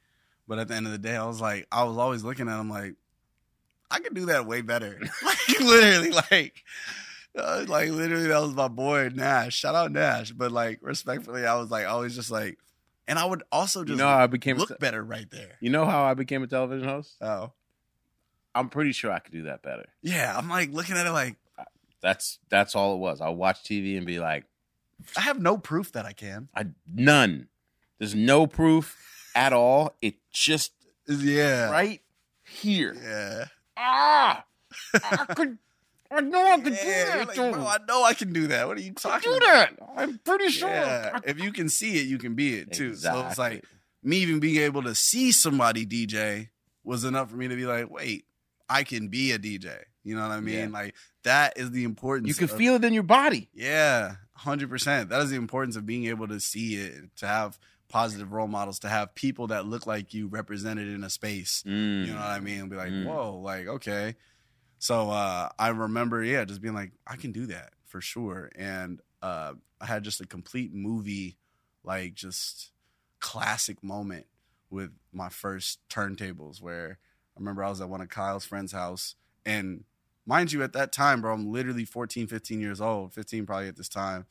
But 0.47 0.60
at 0.60 0.68
the 0.68 0.74
end 0.76 0.88
of 0.88 0.91
the 0.91 0.97
day, 0.97 1.16
I 1.16 1.26
was 1.26 1.39
like, 1.39 1.68
I 1.72 1.84
was 1.84 1.97
always 1.97 2.24
looking 2.24 2.50
at 2.50 2.60
him 2.60 2.70
like, 2.70 2.95
I 3.92 4.00
could 4.00 4.14
do 4.14 4.26
that 4.28 4.46
way 4.46 4.62
better. 4.62 5.00
like 5.24 5.60
literally, 5.60 6.12
like, 6.12 6.64
uh, 7.38 7.66
like 7.68 7.90
literally, 7.90 8.28
that 8.28 8.42
was 8.42 8.54
my 8.54 8.68
boy 8.68 9.10
Nash. 9.14 9.56
Shout 9.58 9.76
out 9.76 9.92
Nash. 9.92 10.32
But 10.32 10.52
like, 10.52 10.80
respectfully, 10.82 11.46
I 11.46 11.56
was 11.56 11.72
like, 11.72 11.88
always 11.88 12.16
just 12.16 12.30
like, 12.32 12.58
and 13.08 13.18
I 13.18 13.26
would 13.26 13.44
also 13.52 13.80
You 13.82 13.86
just 13.88 13.98
know 13.98 14.08
how 14.08 14.20
I 14.20 14.28
became 14.28 14.58
look 14.58 14.70
te- 14.70 14.76
better 14.80 15.04
right 15.04 15.30
there. 15.32 15.58
you 15.60 15.70
know 15.72 15.86
how 15.86 16.04
I 16.04 16.14
became 16.14 16.44
a 16.44 16.48
television 16.48 16.88
host? 16.88 17.16
Oh, 17.22 17.52
I'm 18.54 18.70
pretty 18.70 18.92
sure 18.92 19.12
I 19.12 19.20
could 19.20 19.34
do 19.34 19.44
that 19.44 19.62
better. 19.64 19.86
yeah. 20.02 20.36
I'm 20.38 20.50
like 20.50 20.72
looking 20.72 20.96
at 20.98 21.06
it 21.08 21.12
like 21.12 21.36
That's 22.02 22.40
that's 22.50 22.76
all 22.76 22.96
it 22.96 23.00
was. 23.00 23.22
I'll 23.22 23.36
watch 23.36 23.64
TV 23.64 23.98
and 23.98 24.06
be 24.06 24.20
like, 24.20 24.46
I 25.18 25.22
have 25.22 25.40
no 25.42 25.58
proof 25.58 25.92
that 25.94 26.06
I 26.06 26.14
can. 26.14 26.50
I 26.56 26.68
none. 26.88 27.48
There's 27.98 28.16
no 28.16 28.46
proof 28.48 28.98
at 29.36 29.54
all. 29.54 29.96
It 30.02 30.16
just 30.32 30.74
Yeah. 31.08 31.70
right 31.72 32.02
here. 32.44 32.96
Yeah. 33.02 33.46
Ah, 34.02 34.45
I 34.93 35.26
could. 35.36 35.58
I 36.12 36.22
know 36.22 36.43
I 36.54 36.60
could 36.60 36.74
Yeah, 36.74 36.80
do 37.20 37.20
that. 37.20 37.28
like, 37.28 37.36
bro, 37.54 37.68
I 37.68 37.78
know 37.88 38.04
I 38.04 38.14
can 38.16 38.34
do 38.34 38.47
that. 38.47 38.68
What 38.68 38.78
are 38.78 38.82
you 38.82 38.93
I 38.97 39.00
talking 39.00 39.32
could 39.32 39.39
do 39.41 39.45
about? 39.45 39.78
that. 39.78 39.89
I'm 39.97 40.18
pretty 40.20 40.50
sure. 40.50 40.70
Yeah. 40.70 41.12
I- 41.14 41.20
If 41.30 41.39
you 41.39 41.52
can 41.52 41.70
see 41.70 42.00
it, 42.00 42.08
you 42.08 42.18
can 42.18 42.34
be 42.34 42.56
it 42.56 42.72
too. 42.74 42.95
So 42.95 43.28
it's 43.28 43.38
like 43.38 43.64
me 44.02 44.18
even 44.18 44.39
being 44.39 44.58
able 44.64 44.82
to 44.84 44.95
see 44.95 45.32
somebody 45.32 45.86
DJ 45.86 46.50
was 46.84 47.04
enough 47.04 47.30
for 47.30 47.36
me 47.38 47.47
to 47.47 47.56
be 47.56 47.66
like, 47.66 47.91
wait, 47.91 48.26
I 48.68 48.84
can 48.84 49.10
be 49.10 49.34
a 49.34 49.38
DJ. 49.39 49.76
You 50.04 50.16
know 50.16 50.22
what 50.24 50.32
I 50.32 50.39
mean? 50.39 50.56
Yeah. 50.60 50.68
Like 50.70 50.95
that 51.26 51.54
is 51.58 51.70
the 51.72 51.84
importance. 51.84 52.28
you 52.30 52.34
can 52.34 52.45
of- 52.50 52.58
feel 52.58 52.74
it 52.76 52.84
in 52.84 52.93
your 52.93 53.04
body. 53.04 53.50
Yeah, 53.54 54.16
hundred 54.34 54.70
percent. 54.70 55.10
That 55.10 55.22
is 55.22 55.30
the 55.30 55.36
importance 55.36 55.76
of 55.76 55.86
being 55.86 56.06
able 56.06 56.28
to 56.30 56.39
see 56.39 56.76
it, 56.76 57.16
to 57.18 57.28
have 57.28 57.60
positive 57.90 58.32
role 58.32 58.48
models, 58.48 58.80
to 58.80 58.90
have 58.90 59.14
people 59.16 59.48
that 59.48 59.66
look 59.66 59.86
like 59.88 60.14
you 60.14 60.28
represented 60.28 60.88
in 60.88 61.04
a 61.04 61.10
space. 61.10 61.64
Mm. 61.68 62.06
You 62.06 62.14
know 62.14 62.20
what 62.20 62.28
I 62.28 62.40
mean? 62.40 62.70
Be 62.70 62.76
like, 62.76 62.92
Mm. 62.92 63.06
whoa, 63.06 63.38
like 63.38 63.68
okay. 63.68 64.16
So 64.78 65.10
uh, 65.10 65.50
I 65.60 65.70
remember, 65.70 66.24
yeah, 66.24 66.46
just 66.46 66.62
being 66.62 66.74
like, 66.76 66.94
I 67.06 67.18
can 67.18 67.32
do 67.34 67.48
that 67.48 67.74
for 67.86 68.00
sure. 68.00 68.50
And 68.56 69.02
uh, 69.22 69.54
I 69.82 69.86
had 69.86 70.04
just 70.04 70.22
a 70.22 70.26
complete 70.28 70.74
movie, 70.74 71.38
like 71.84 72.14
just 72.14 72.72
classic 73.20 73.84
moment 73.84 74.26
with 74.70 74.92
my 75.12 75.28
first 75.28 75.80
turntables 75.90 76.62
where 76.62 77.00
I 77.36 77.40
remember 77.40 77.64
I 77.64 77.70
was 77.70 77.82
at 77.82 77.90
one 77.90 78.00
of 78.02 78.08
Kyle's 78.10 78.46
friend's 78.46 78.72
house. 78.72 79.16
And 79.46 79.84
mind 80.26 80.54
you, 80.54 80.64
at 80.64 80.74
that 80.74 80.92
time, 80.94 81.22
bro, 81.22 81.34
I'm 81.34 81.52
literally 81.52 81.84
14, 81.86 82.28
15 82.28 82.62
years 82.62 82.80
old, 82.80 83.14
15 83.14 83.46
probably 83.46 83.68
at 83.68 83.76
this 83.76 83.90
time. 83.90 84.26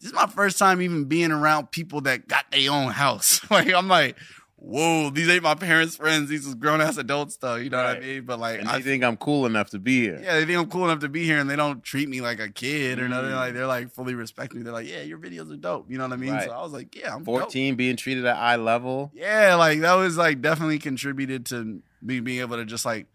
This 0.00 0.08
is 0.10 0.14
my 0.14 0.26
first 0.26 0.58
time 0.58 0.80
even 0.82 1.04
being 1.06 1.30
around 1.32 1.70
people 1.72 2.00
that 2.02 2.28
got 2.28 2.50
their 2.52 2.70
own 2.70 2.90
house. 2.92 3.40
like, 3.50 3.72
I'm 3.72 3.88
like, 3.88 4.16
whoa, 4.56 5.10
these 5.10 5.28
ain't 5.28 5.42
my 5.42 5.54
parents' 5.54 5.96
friends. 5.96 6.28
These 6.28 6.46
is 6.46 6.54
grown 6.54 6.80
ass 6.80 6.96
adults, 6.98 7.36
though. 7.36 7.56
You 7.56 7.70
know 7.70 7.78
what 7.82 7.96
I 7.96 8.00
mean? 8.00 8.24
But 8.24 8.38
like, 8.38 8.60
And 8.60 8.68
I 8.68 8.80
think 8.80 9.02
I'm 9.04 9.16
cool 9.16 9.46
enough 9.46 9.70
to 9.70 9.78
be 9.78 10.02
here. 10.02 10.20
yeah, 10.22 10.34
they 10.34 10.44
think 10.44 10.58
I'm 10.58 10.68
cool 10.70 10.84
enough 10.84 11.00
to 11.00 11.08
be 11.08 11.24
here, 11.24 11.38
and 11.38 11.48
they 11.50 11.56
don't 11.56 11.82
treat 11.82 12.08
me 12.08 12.20
like 12.20 12.38
a 12.40 12.48
kid 12.48 12.98
or 13.00 13.08
nothing. 13.08 13.30
Mm. 13.30 13.36
Like 13.36 13.54
they're 13.54 13.66
like 13.66 13.90
fully 13.92 14.14
respect 14.14 14.54
me. 14.54 14.62
They're 14.62 14.72
like, 14.72 14.88
yeah, 14.88 15.02
your 15.02 15.18
videos 15.18 15.52
are 15.52 15.56
dope. 15.56 15.90
You 15.90 15.98
know 15.98 16.04
what 16.04 16.12
I 16.12 16.16
mean? 16.16 16.34
Right. 16.34 16.44
So 16.48 16.52
I 16.52 16.62
was 16.62 16.72
like, 16.72 16.94
yeah, 16.94 17.12
I'm 17.14 17.24
dope. 17.24 17.40
14 17.42 17.74
being 17.76 17.96
treated 17.96 18.24
at 18.24 18.36
eye 18.36 18.56
level. 18.56 19.10
Yeah, 19.14 19.54
like 19.56 19.80
that 19.80 19.94
was 19.94 20.16
like 20.16 20.40
definitely 20.42 20.78
contributed 20.78 21.46
to 21.46 21.82
me 22.02 22.20
being 22.20 22.40
able 22.40 22.56
to 22.56 22.64
just 22.64 22.84
like 22.84 23.06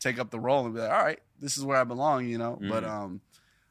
take 0.00 0.18
up 0.20 0.30
the 0.30 0.38
role 0.38 0.64
and 0.64 0.74
be 0.74 0.80
like, 0.80 0.90
all 0.92 1.02
right, 1.02 1.18
this 1.40 1.56
is 1.58 1.64
where 1.64 1.76
I 1.78 1.84
belong. 1.84 2.26
You 2.28 2.38
know. 2.38 2.58
But 2.60 2.84
Mhm. 2.84 2.88
um, 2.90 3.20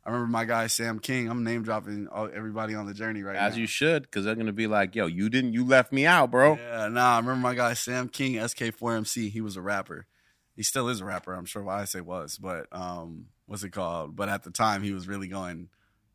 I 0.08 0.12
remember 0.12 0.32
my 0.32 0.46
guy 0.46 0.68
Sam 0.68 1.00
King. 1.00 1.30
I'm 1.30 1.44
name 1.44 1.64
dropping 1.64 2.08
everybody 2.34 2.74
on 2.74 2.86
the 2.86 2.94
journey 2.94 3.24
right 3.24 3.36
As 3.36 3.42
now. 3.42 3.48
As 3.48 3.58
you 3.58 3.68
should, 3.68 4.04
because 4.04 4.24
they're 4.24 4.36
gonna 4.36 4.54
be 4.54 4.66
like, 4.66 4.96
"Yo, 4.96 5.06
you 5.06 5.28
didn't, 5.28 5.52
you 5.52 5.66
left 5.66 5.92
me 5.92 6.06
out, 6.06 6.32
bro." 6.32 6.56
Yeah, 6.56 6.88
nah, 6.88 7.16
I 7.16 7.20
remember 7.20 7.42
my 7.42 7.54
guy 7.54 7.74
Sam 7.74 8.08
King, 8.08 8.36
SK4MC. 8.36 9.30
He 9.30 9.42
was 9.42 9.58
a 9.58 9.62
rapper. 9.62 10.08
He 10.56 10.64
still 10.64 10.88
is 10.88 11.02
a 11.02 11.06
rapper. 11.06 11.34
I'm 11.34 11.44
sure 11.44 11.62
why 11.62 11.82
I 11.82 11.86
say 11.86 12.00
was, 12.00 12.38
but 12.38 12.68
um, 12.72 13.26
what's 13.48 13.64
it 13.64 13.72
called? 13.72 14.16
But 14.16 14.30
at 14.30 14.44
the 14.44 14.50
time, 14.50 14.82
he 14.82 14.94
was 14.94 15.10
really 15.10 15.28
going 15.28 15.68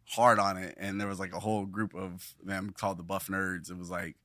hard 0.07 0.38
on 0.38 0.57
it, 0.57 0.74
and 0.78 0.99
there 0.99 1.09
was 1.09 1.20
like 1.20 1.34
a 1.34 1.40
whole 1.40 1.66
group 1.66 1.95
of 1.95 2.34
them 2.43 2.70
called 2.74 2.97
the 2.97 3.03
Buff 3.03 3.26
Nerds. 3.26 3.70
It 3.70 3.76
was 3.76 3.90
like 3.90 4.16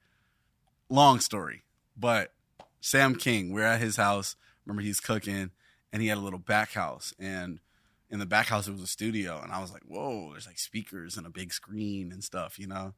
long 0.89 1.20
story, 1.20 1.63
but 1.97 2.32
Sam 2.80 3.15
King, 3.15 3.51
we're 3.51 3.65
at 3.65 3.82
his 3.82 3.97
house. 3.97 4.38
Remember, 4.65 4.82
he's 4.82 5.01
cooking, 5.01 5.51
and 5.91 6.01
he 6.01 6.07
had 6.07 6.18
a 6.18 6.22
little 6.22 6.39
back 6.39 6.72
house, 6.72 7.13
and 7.20 7.59
in 8.09 8.19
the 8.19 8.25
back 8.25 8.47
house 8.47 8.67
it 8.67 8.71
was 8.71 8.81
a 8.81 8.87
studio, 8.87 9.41
and 9.41 9.51
I 9.51 9.61
was 9.61 9.71
like, 9.71 9.83
whoa, 9.83 10.31
there's 10.31 10.47
like 10.47 10.59
speakers 10.59 11.17
and 11.17 11.27
a 11.27 11.31
big 11.31 11.51
screen 11.51 12.11
and 12.11 12.23
stuff, 12.23 12.57
you 12.57 12.67
know. 12.67 12.93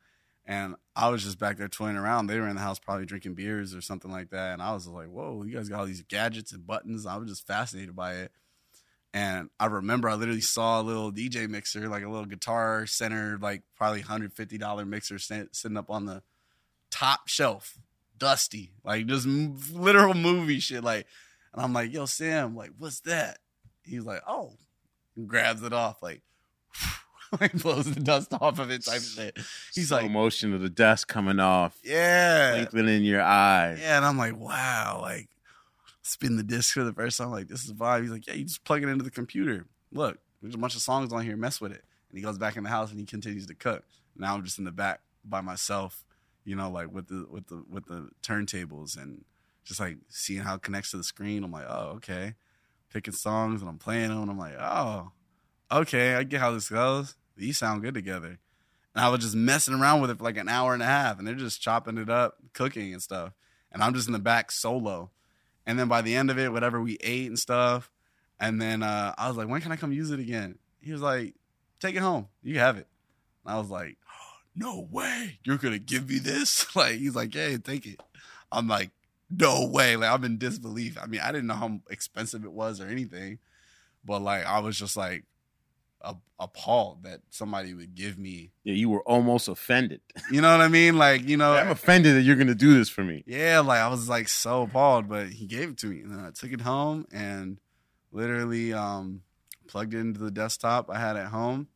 And 0.45 0.76
I 0.95 1.10
was 1.10 1.24
just 1.24 1.38
back 1.38 1.57
there 1.57 1.68
toying 1.68 1.95
around. 1.95 2.28
They 2.28 2.39
were 2.39 2.47
in 2.47 2.55
the 2.55 2.62
house 2.62 2.80
probably 2.80 3.05
drinking 3.05 3.36
beers 3.36 3.76
or 3.76 3.82
something 3.82 4.10
like 4.10 4.32
that. 4.32 4.53
And 4.53 4.64
I 4.64 4.74
was 4.74 4.88
like, 4.88 5.07
whoa, 5.07 5.43
you 5.43 5.53
guys 5.53 5.70
got 5.70 5.82
all 5.82 5.86
these 5.86 6.01
gadgets 6.01 6.51
and 6.51 6.66
buttons. 6.66 7.05
I 7.05 7.18
was 7.18 7.30
just 7.30 7.45
fascinated 7.45 7.95
by 7.95 8.16
it. 8.16 8.32
And 9.14 9.49
I 9.60 9.68
remember 9.68 10.10
I 10.10 10.16
literally 10.16 10.41
saw 10.41 10.82
a 10.82 10.84
little 10.84 11.12
DJ 11.12 11.47
mixer, 11.47 11.88
like 11.88 12.03
a 12.03 12.10
little 12.10 12.26
guitar 12.26 12.88
center, 12.88 13.38
like 13.39 13.64
probably 13.76 14.01
$150 14.01 14.88
mixer 14.88 15.20
sitting 15.20 15.78
up 15.78 15.89
on 15.91 16.05
the 16.05 16.24
top 16.89 17.28
shelf, 17.28 17.78
dusty, 18.18 18.72
like 18.84 19.05
just 19.05 19.28
literal 19.28 20.14
movie 20.16 20.60
shit. 20.60 20.84
Like, 20.84 21.05
and 21.53 21.64
I'm 21.64 21.74
like, 21.74 21.91
yo, 21.93 22.05
Sam, 22.05 22.55
like, 22.55 22.72
what's 22.78 23.01
that? 23.01 23.39
He's 23.84 24.03
like, 24.03 24.22
oh, 24.28 24.53
grabs 25.28 25.64
it 25.64 25.74
off, 25.74 26.02
like, 26.02 26.22
like 27.40 27.54
blows 27.54 27.92
the 27.94 28.00
dust 28.00 28.34
off 28.40 28.60
of 28.60 28.72
it 28.72 28.86
type 28.86 28.98
of 28.98 29.04
shit. 29.04 29.38
He's 29.74 29.90
Slow 29.90 30.02
like, 30.02 30.12
motion 30.12 30.54
of 30.54 30.62
the 30.62 30.70
dust 30.70 31.08
coming 31.08 31.40
off, 31.40 31.78
yeah. 31.84 32.54
twinkling 32.54 32.88
in 32.88 33.04
your 33.04 33.22
eyes. 33.22 33.80
Yeah, 33.82 33.98
and 33.98 34.06
I'm 34.06 34.18
like, 34.18 34.38
wow, 34.38 35.00
like 35.02 35.30
spin 36.02 36.38
the 36.38 36.44
disc 36.44 36.74
for 36.74 36.84
the 36.84 36.94
first 36.94 37.18
time. 37.18 37.32
Like, 37.32 37.48
this 37.48 37.66
is 37.66 37.74
vibe. 37.74 38.02
He's 38.02 38.12
like, 38.12 38.28
yeah, 38.28 38.34
you 38.34 38.46
just 38.46 38.64
plug 38.64 38.84
it 38.84 38.90
into 38.90 39.04
the 39.04 39.12
computer. 39.12 39.66
Look, 39.92 40.18
there's 40.42 40.56
a 40.56 40.58
bunch 40.58 40.76
of 40.76 40.82
songs 40.82 41.14
on 41.14 41.24
here. 41.24 41.38
Mess 41.38 41.62
with 41.62 41.72
it. 41.72 41.84
And 42.10 42.18
he 42.18 42.24
goes 42.24 42.38
back 42.38 42.58
in 42.58 42.64
the 42.64 42.70
house 42.70 42.90
and 42.92 43.00
he 43.00 43.06
continues 43.06 43.46
to 43.48 43.56
cook. 43.56 43.84
Now 44.16 44.36
I'm 44.36 44.44
just 44.44 44.58
in 44.58 44.66
the 44.66 44.72
back 44.72 45.02
by 45.24 45.42
myself, 45.42 46.04
you 46.44 46.56
know, 46.56 46.70
like 46.70 46.92
with 46.92 47.08
the 47.08 47.26
with 47.30 47.48
the 47.48 47.64
with 47.70 47.86
the 47.86 48.10
turntables 48.24 48.98
and 49.02 49.24
just 49.64 49.80
like 49.80 49.98
seeing 50.10 50.42
how 50.42 50.56
it 50.56 50.62
connects 50.62 50.92
to 50.92 50.98
the 50.98 51.04
screen. 51.04 51.44
I'm 51.44 51.52
like, 51.52 51.68
oh, 51.68 51.94
okay. 51.98 52.34
Picking 52.92 53.14
songs 53.14 53.62
and 53.62 53.70
I'm 53.70 53.78
playing 53.78 54.10
them. 54.10 54.22
And 54.24 54.32
I'm 54.32 54.38
like, 54.38 54.56
oh, 54.60 55.12
okay, 55.72 56.16
I 56.16 56.24
get 56.24 56.42
how 56.42 56.52
this 56.52 56.70
goes. 56.70 57.16
These 57.38 57.58
sound 57.58 57.82
good 57.82 57.94
together. 57.94 58.40
And 58.96 59.06
I 59.06 59.10
was 59.10 59.22
just 59.22 59.36
messing 59.36 59.76
around 59.76 60.02
with 60.02 60.10
it 60.10 60.18
for 60.18 60.24
like 60.24 60.38
an 60.38 60.50
hour 60.50 60.74
and 60.74 60.82
a 60.82 60.88
half, 60.88 61.20
and 61.20 61.28
they're 61.28 61.36
just 61.36 61.62
chopping 61.62 61.98
it 61.98 62.10
up, 62.10 62.38
cooking 62.54 62.92
and 62.92 63.02
stuff. 63.02 63.34
And 63.72 63.84
I'm 63.84 63.94
just 63.94 64.08
in 64.08 64.14
the 64.14 64.20
back 64.20 64.52
solo. 64.52 65.12
And 65.66 65.78
then 65.78 65.88
by 65.88 66.02
the 66.02 66.16
end 66.16 66.32
of 66.32 66.40
it, 66.40 66.52
whatever 66.52 66.82
we 66.82 66.98
ate 67.02 67.28
and 67.28 67.38
stuff, 67.38 67.92
and 68.40 68.62
then 68.62 68.82
uh, 68.82 69.14
I 69.18 69.28
was 69.28 69.38
like, 69.38 69.48
when 69.48 69.62
can 69.62 69.72
I 69.72 69.76
come 69.76 69.92
use 69.92 70.12
it 70.12 70.20
again? 70.20 70.58
He 70.82 70.92
was 70.92 71.02
like, 71.02 71.36
take 71.80 71.96
it 71.96 72.00
home. 72.00 72.28
You 72.42 72.60
have 72.60 72.78
it. 72.78 72.88
And 73.46 73.54
I 73.54 73.60
was 73.60 73.70
like, 73.70 73.98
no 74.56 74.88
way. 74.92 75.40
You're 75.44 75.58
going 75.58 75.74
to 75.74 75.80
give 75.80 76.10
me 76.10 76.20
this? 76.20 76.68
Like, 76.76 76.96
he's 76.96 77.16
like, 77.16 77.36
yeah, 77.36 77.58
take 77.58 77.86
it. 77.86 78.02
I'm 78.52 78.68
like, 78.68 78.92
no 79.30 79.68
way. 79.68 79.96
Like, 79.96 80.10
I'm 80.12 80.24
in 80.24 80.38
disbelief. 80.38 80.98
I 81.02 81.06
mean, 81.06 81.22
I 81.22 81.32
didn't 81.32 81.48
know 81.48 81.54
how 81.56 81.80
expensive 81.90 82.44
it 82.46 82.52
was 82.52 82.80
or 82.82 82.88
anything, 82.88 83.40
but 84.06 84.22
like, 84.22 84.46
I 84.46 84.60
was 84.60 84.78
just 84.78 84.96
like, 84.98 85.26
a- 86.02 86.16
appalled 86.40 87.04
that 87.04 87.20
somebody 87.30 87.74
would 87.74 87.94
give 87.94 88.18
me 88.18 88.52
Yeah, 88.64 88.74
you 88.74 88.90
were 88.90 89.02
almost 89.04 89.50
offended. 89.50 90.00
you 90.32 90.40
know 90.40 90.50
what 90.50 90.62
I 90.62 90.70
mean? 90.70 90.98
Like, 90.98 91.28
you 91.28 91.36
know, 91.36 91.54
I'm 91.58 91.70
offended 91.72 92.16
that 92.16 92.22
you're 92.22 92.38
gonna 92.38 92.56
do 92.56 92.74
this 92.74 92.88
for 92.88 93.04
me. 93.04 93.24
yeah, 93.28 93.60
like 93.60 93.82
I 93.82 93.90
was 93.90 94.08
like 94.08 94.30
so 94.30 94.62
appalled, 94.62 95.10
but 95.10 95.28
he 95.28 95.46
gave 95.46 95.72
it 95.72 95.78
to 95.80 95.88
me, 95.88 96.00
and 96.00 96.12
then 96.12 96.20
I 96.24 96.32
took 96.32 96.54
it 96.54 96.62
home 96.62 97.06
and 97.12 97.60
literally 98.14 98.72
um, 98.72 99.24
plugged 99.68 99.94
it 99.94 100.00
into 100.00 100.22
the 100.22 100.32
desktop 100.32 100.90
I 100.90 100.98
had 100.98 101.18
at 101.18 101.28
home, 101.28 101.68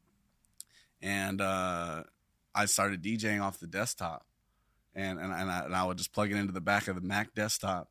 and 1.02 1.42
uh, 1.42 2.04
I 2.56 2.66
started 2.66 3.04
DJing 3.04 3.42
off 3.44 3.60
the 3.60 3.68
desktop, 3.68 4.26
and 4.96 5.20
and 5.20 5.34
and 5.34 5.52
I, 5.52 5.66
and 5.66 5.76
I 5.76 5.84
would 5.86 5.98
just 5.98 6.14
plug 6.14 6.32
it 6.32 6.38
into 6.38 6.54
the 6.54 6.62
back 6.62 6.88
of 6.88 6.96
the 6.96 7.02
Mac 7.02 7.34
desktop 7.36 7.90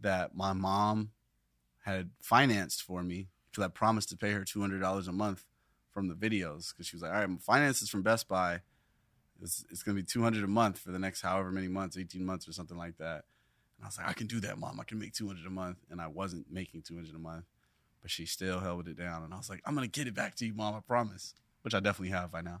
that 0.00 0.34
my 0.36 0.52
mom 0.52 1.10
had 1.84 2.10
financed 2.22 2.82
for 2.82 3.02
me 3.02 3.28
because 3.50 3.64
I 3.64 3.68
promised 3.68 4.08
to 4.10 4.16
pay 4.16 4.32
her 4.32 4.44
two 4.44 4.60
hundred 4.60 4.80
dollars 4.80 5.08
a 5.08 5.12
month 5.12 5.44
from 5.92 6.08
the 6.08 6.14
videos 6.14 6.72
because 6.72 6.86
she 6.86 6.96
was 6.96 7.02
like, 7.02 7.12
all 7.12 7.18
right, 7.20 7.30
my 7.30 7.36
finances 7.38 7.88
from 7.90 8.02
Best 8.02 8.28
Buy. 8.28 8.60
It's, 9.42 9.64
it's 9.70 9.82
gonna 9.82 9.96
be 9.96 10.02
two 10.02 10.22
hundred 10.22 10.44
a 10.44 10.48
month 10.48 10.78
for 10.78 10.90
the 10.92 10.98
next 10.98 11.20
however 11.22 11.50
many 11.50 11.68
months, 11.68 11.96
eighteen 11.98 12.24
months 12.24 12.48
or 12.48 12.52
something 12.52 12.78
like 12.78 12.96
that. 12.98 13.24
And 13.76 13.84
I 13.84 13.86
was 13.86 13.98
like, 13.98 14.08
I 14.08 14.12
can 14.12 14.26
do 14.26 14.40
that, 14.40 14.58
mom. 14.58 14.80
I 14.80 14.84
can 14.84 14.98
make 14.98 15.12
two 15.12 15.26
hundred 15.26 15.46
a 15.46 15.50
month, 15.50 15.78
and 15.90 16.00
I 16.00 16.06
wasn't 16.06 16.50
making 16.50 16.82
two 16.82 16.94
hundred 16.94 17.14
a 17.14 17.18
month. 17.18 17.44
but 18.02 18.10
she 18.10 18.26
still 18.26 18.60
held 18.60 18.86
it 18.86 18.98
down. 18.98 19.24
And 19.24 19.32
I 19.32 19.38
was 19.38 19.48
like, 19.48 19.62
I'm 19.64 19.74
gonna 19.74 19.86
get 19.86 20.06
it 20.06 20.14
back 20.14 20.34
to 20.36 20.46
you, 20.46 20.52
mom. 20.54 20.74
I 20.74 20.80
promise. 20.80 21.34
Which 21.62 21.74
I 21.74 21.80
definitely 21.80 22.10
have 22.10 22.30
by 22.30 22.42
now, 22.42 22.60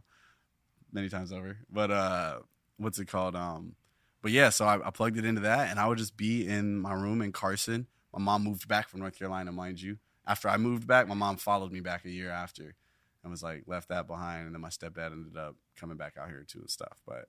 many 0.90 1.10
times 1.10 1.32
over. 1.32 1.58
But 1.70 1.90
uh, 1.90 2.38
what's 2.78 2.98
it 2.98 3.06
called? 3.06 3.36
Um, 3.36 3.74
but 4.22 4.32
yeah, 4.32 4.50
so 4.50 4.64
I, 4.64 4.86
I 4.86 4.90
plugged 4.90 5.18
it 5.18 5.24
into 5.24 5.42
that, 5.42 5.70
and 5.70 5.78
I 5.78 5.86
would 5.86 5.98
just 5.98 6.16
be 6.16 6.46
in 6.46 6.78
my 6.78 6.94
room 6.94 7.20
in 7.20 7.32
Carson. 7.32 7.86
My 8.12 8.20
mom 8.20 8.44
moved 8.44 8.68
back 8.68 8.88
from 8.88 9.00
North 9.00 9.18
Carolina, 9.18 9.52
mind 9.52 9.80
you. 9.80 9.98
After 10.26 10.48
I 10.48 10.56
moved 10.56 10.86
back, 10.86 11.06
my 11.06 11.14
mom 11.14 11.36
followed 11.36 11.72
me 11.72 11.80
back 11.80 12.04
a 12.04 12.10
year 12.10 12.30
after, 12.30 12.74
and 13.22 13.30
was 13.30 13.42
like 13.42 13.64
left 13.66 13.88
that 13.90 14.06
behind. 14.06 14.46
And 14.46 14.54
then 14.54 14.62
my 14.62 14.70
stepdad 14.70 15.12
ended 15.12 15.36
up 15.36 15.56
coming 15.76 15.96
back 15.96 16.14
out 16.18 16.28
here 16.28 16.44
too 16.46 16.60
and 16.60 16.70
stuff. 16.70 16.98
But 17.06 17.26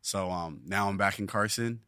so 0.00 0.30
um, 0.30 0.60
now 0.66 0.88
I'm 0.88 0.96
back 0.96 1.18
in 1.18 1.26
Carson. 1.26 1.80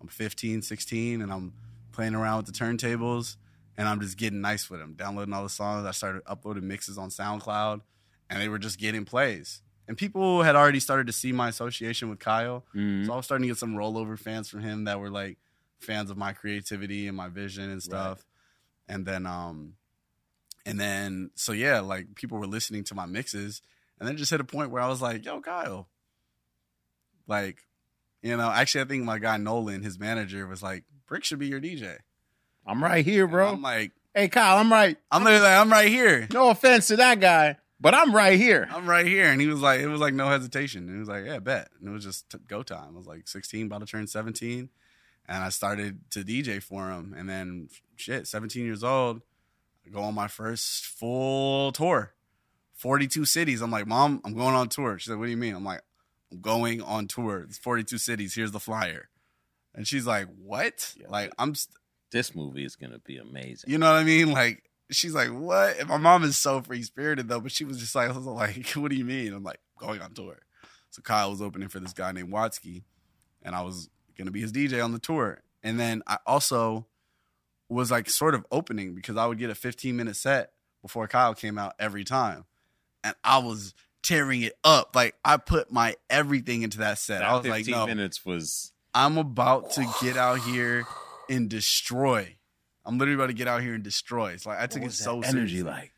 I'm 0.00 0.08
15, 0.08 0.62
16, 0.62 1.20
and 1.20 1.32
I'm 1.32 1.52
playing 1.92 2.14
around 2.14 2.38
with 2.38 2.46
the 2.46 2.52
turntables, 2.52 3.36
and 3.76 3.86
I'm 3.86 4.00
just 4.00 4.16
getting 4.16 4.40
nice 4.40 4.70
with 4.70 4.80
them, 4.80 4.94
downloading 4.94 5.34
all 5.34 5.42
the 5.42 5.48
songs. 5.48 5.86
I 5.86 5.90
started 5.90 6.22
uploading 6.26 6.66
mixes 6.66 6.98
on 6.98 7.10
SoundCloud, 7.10 7.82
and 8.30 8.40
they 8.40 8.48
were 8.48 8.58
just 8.58 8.78
getting 8.78 9.04
plays. 9.04 9.62
And 9.88 9.96
people 9.98 10.42
had 10.42 10.54
already 10.56 10.80
started 10.80 11.06
to 11.08 11.12
see 11.12 11.32
my 11.32 11.48
association 11.48 12.08
with 12.08 12.18
Kyle, 12.20 12.64
Mhm. 12.74 13.06
so 13.06 13.12
I 13.12 13.16
was 13.16 13.24
starting 13.26 13.42
to 13.42 13.48
get 13.48 13.58
some 13.58 13.74
rollover 13.74 14.18
fans 14.18 14.48
from 14.48 14.60
him 14.60 14.84
that 14.84 15.00
were 15.00 15.10
like 15.10 15.38
fans 15.80 16.10
of 16.10 16.16
my 16.16 16.32
creativity 16.32 17.08
and 17.08 17.16
my 17.16 17.28
vision 17.28 17.68
and 17.70 17.82
stuff. 17.82 18.24
And 18.88 19.04
then, 19.04 19.26
um, 19.26 19.74
and 20.64 20.78
then, 20.80 21.30
so 21.34 21.52
yeah, 21.52 21.80
like 21.80 22.14
people 22.14 22.38
were 22.38 22.46
listening 22.46 22.84
to 22.84 22.94
my 22.94 23.06
mixes, 23.06 23.60
and 23.98 24.08
then 24.08 24.16
just 24.16 24.30
hit 24.30 24.40
a 24.40 24.44
point 24.44 24.70
where 24.70 24.82
I 24.82 24.88
was 24.88 25.02
like, 25.02 25.24
"Yo, 25.24 25.40
Kyle," 25.40 25.88
like, 27.26 27.64
you 28.22 28.36
know, 28.36 28.50
actually, 28.50 28.82
I 28.82 28.84
think 28.84 29.04
my 29.04 29.18
guy 29.18 29.36
Nolan, 29.36 29.82
his 29.82 29.98
manager, 29.98 30.46
was 30.46 30.62
like, 30.62 30.84
"Brick 31.06 31.24
should 31.24 31.38
be 31.38 31.48
your 31.48 31.60
DJ." 31.60 31.98
I'm 32.66 32.82
right 32.82 33.04
here, 33.04 33.24
And 33.24 33.32
bro. 33.32 33.48
I'm 33.54 33.62
like, 33.62 33.90
hey, 34.14 34.28
Kyle, 34.28 34.58
I'm 34.58 34.70
right. 34.70 34.96
I'm 35.10 35.24
literally 35.24 35.44
like, 35.44 35.60
I'm 35.60 35.70
right 35.72 35.88
here. 35.88 36.28
No 36.32 36.50
offense 36.50 36.86
to 36.88 36.96
that 36.96 37.18
guy, 37.18 37.56
but 37.82 37.94
I'm 37.94 38.14
right 38.14 38.38
here. 38.38 38.68
I'm 38.72 38.88
right 38.88 39.06
here. 39.06 39.26
And 39.26 39.40
he 39.40 39.48
was 39.48 39.60
like, 39.60 39.80
it 39.80 39.88
was 39.88 40.00
like 40.00 40.14
no 40.14 40.28
hesitation. 40.28 40.84
And 40.84 40.92
he 40.94 40.98
was 41.00 41.08
like, 41.08 41.26
yeah, 41.26 41.40
bet. 41.40 41.68
And 41.78 41.88
it 41.88 41.92
was 41.92 42.04
just 42.04 42.30
t- 42.30 42.38
go 42.48 42.62
time. 42.62 42.94
I 42.94 42.96
was 42.96 43.06
like 43.06 43.28
16, 43.28 43.66
about 43.66 43.80
to 43.80 43.86
turn 43.86 44.06
17. 44.06 44.70
And 45.28 45.44
I 45.44 45.48
started 45.50 45.98
to 46.12 46.20
DJ 46.24 46.62
for 46.62 46.90
him. 46.90 47.14
And 47.16 47.28
then, 47.28 47.68
shit, 47.96 48.26
17 48.26 48.64
years 48.64 48.82
old, 48.84 49.20
I 49.86 49.90
go 49.90 50.00
on 50.02 50.14
my 50.14 50.28
first 50.28 50.86
full 50.86 51.72
tour, 51.72 52.12
42 52.74 53.24
cities. 53.24 53.60
I'm 53.62 53.70
like, 53.70 53.86
Mom, 53.86 54.20
I'm 54.24 54.34
going 54.34 54.54
on 54.54 54.68
tour. 54.68 54.98
She's 54.98 55.10
like, 55.10 55.18
What 55.18 55.26
do 55.26 55.30
you 55.32 55.36
mean? 55.36 55.54
I'm 55.54 55.64
like, 55.64 55.82
I'm 56.30 56.40
going 56.40 56.80
on 56.82 57.08
tour. 57.08 57.40
It's 57.40 57.58
42 57.58 57.98
cities. 57.98 58.34
Here's 58.34 58.52
the 58.52 58.60
flyer. 58.60 59.08
And 59.74 59.86
she's 59.86 60.06
like, 60.06 60.28
What? 60.40 60.94
Yeah. 60.98 61.06
Like, 61.08 61.32
I'm, 61.38 61.54
st- 61.54 61.76
This 62.10 62.34
movie 62.34 62.64
is 62.64 62.76
gonna 62.76 62.98
be 63.00 63.16
amazing. 63.18 63.70
you 63.70 63.78
know 63.78 63.90
what 63.92 64.00
I 64.00 64.04
mean? 64.04 64.32
Like, 64.32 64.62
she's 64.90 65.14
like, 65.14 65.28
what? 65.28 65.78
And 65.78 65.88
my 65.88 65.96
mom 65.96 66.24
is 66.24 66.36
so 66.36 66.60
free 66.60 66.82
spirited 66.82 67.28
though, 67.28 67.40
but 67.40 67.52
she 67.52 67.64
was 67.64 67.78
just 67.78 67.94
like, 67.94 68.10
I 68.10 68.12
was 68.12 68.24
like, 68.26 68.68
what 68.74 68.90
do 68.90 68.96
you 68.96 69.04
mean? 69.04 69.32
I'm 69.32 69.44
like, 69.44 69.60
going 69.78 70.00
on 70.00 70.12
tour. 70.12 70.38
So 70.90 71.02
Kyle 71.02 71.30
was 71.30 71.40
opening 71.40 71.68
for 71.68 71.80
this 71.80 71.92
guy 71.92 72.12
named 72.12 72.32
Watsky, 72.32 72.82
and 73.42 73.54
I 73.54 73.62
was 73.62 73.88
gonna 74.16 74.30
be 74.30 74.40
his 74.40 74.52
DJ 74.52 74.84
on 74.84 74.92
the 74.92 74.98
tour. 74.98 75.42
And 75.62 75.78
then 75.78 76.02
I 76.06 76.18
also 76.26 76.86
was 77.68 77.90
like 77.90 78.10
sort 78.10 78.34
of 78.34 78.44
opening 78.50 78.94
because 78.94 79.16
I 79.16 79.26
would 79.26 79.38
get 79.38 79.50
a 79.50 79.54
15 79.54 79.96
minute 79.96 80.16
set 80.16 80.52
before 80.82 81.08
Kyle 81.08 81.34
came 81.34 81.58
out 81.58 81.74
every 81.78 82.04
time. 82.04 82.44
And 83.04 83.14
I 83.24 83.38
was 83.38 83.74
tearing 84.02 84.42
it 84.42 84.54
up. 84.64 84.94
Like 84.94 85.14
I 85.24 85.36
put 85.36 85.72
my 85.72 85.96
everything 86.10 86.62
into 86.62 86.78
that 86.78 86.98
set. 86.98 87.20
That 87.20 87.28
I 87.28 87.36
was 87.36 87.46
15 87.46 87.74
like, 87.74 87.80
no, 87.80 87.86
minutes 87.86 88.24
was 88.24 88.72
I'm 88.94 89.16
about 89.16 89.72
to 89.72 89.86
get 90.02 90.16
out 90.16 90.40
here 90.40 90.84
and 91.30 91.48
destroy. 91.48 92.36
I'm 92.84 92.98
literally 92.98 93.14
about 93.14 93.28
to 93.28 93.34
get 93.34 93.48
out 93.48 93.62
here 93.62 93.74
and 93.74 93.82
destroy. 93.82 94.32
It's 94.32 94.46
like 94.46 94.60
I 94.60 94.66
took 94.66 94.82
it 94.82 94.92
so 94.92 95.20
that 95.20 95.28
energy 95.28 95.58
seriously. 95.58 95.70
like. 95.70 95.92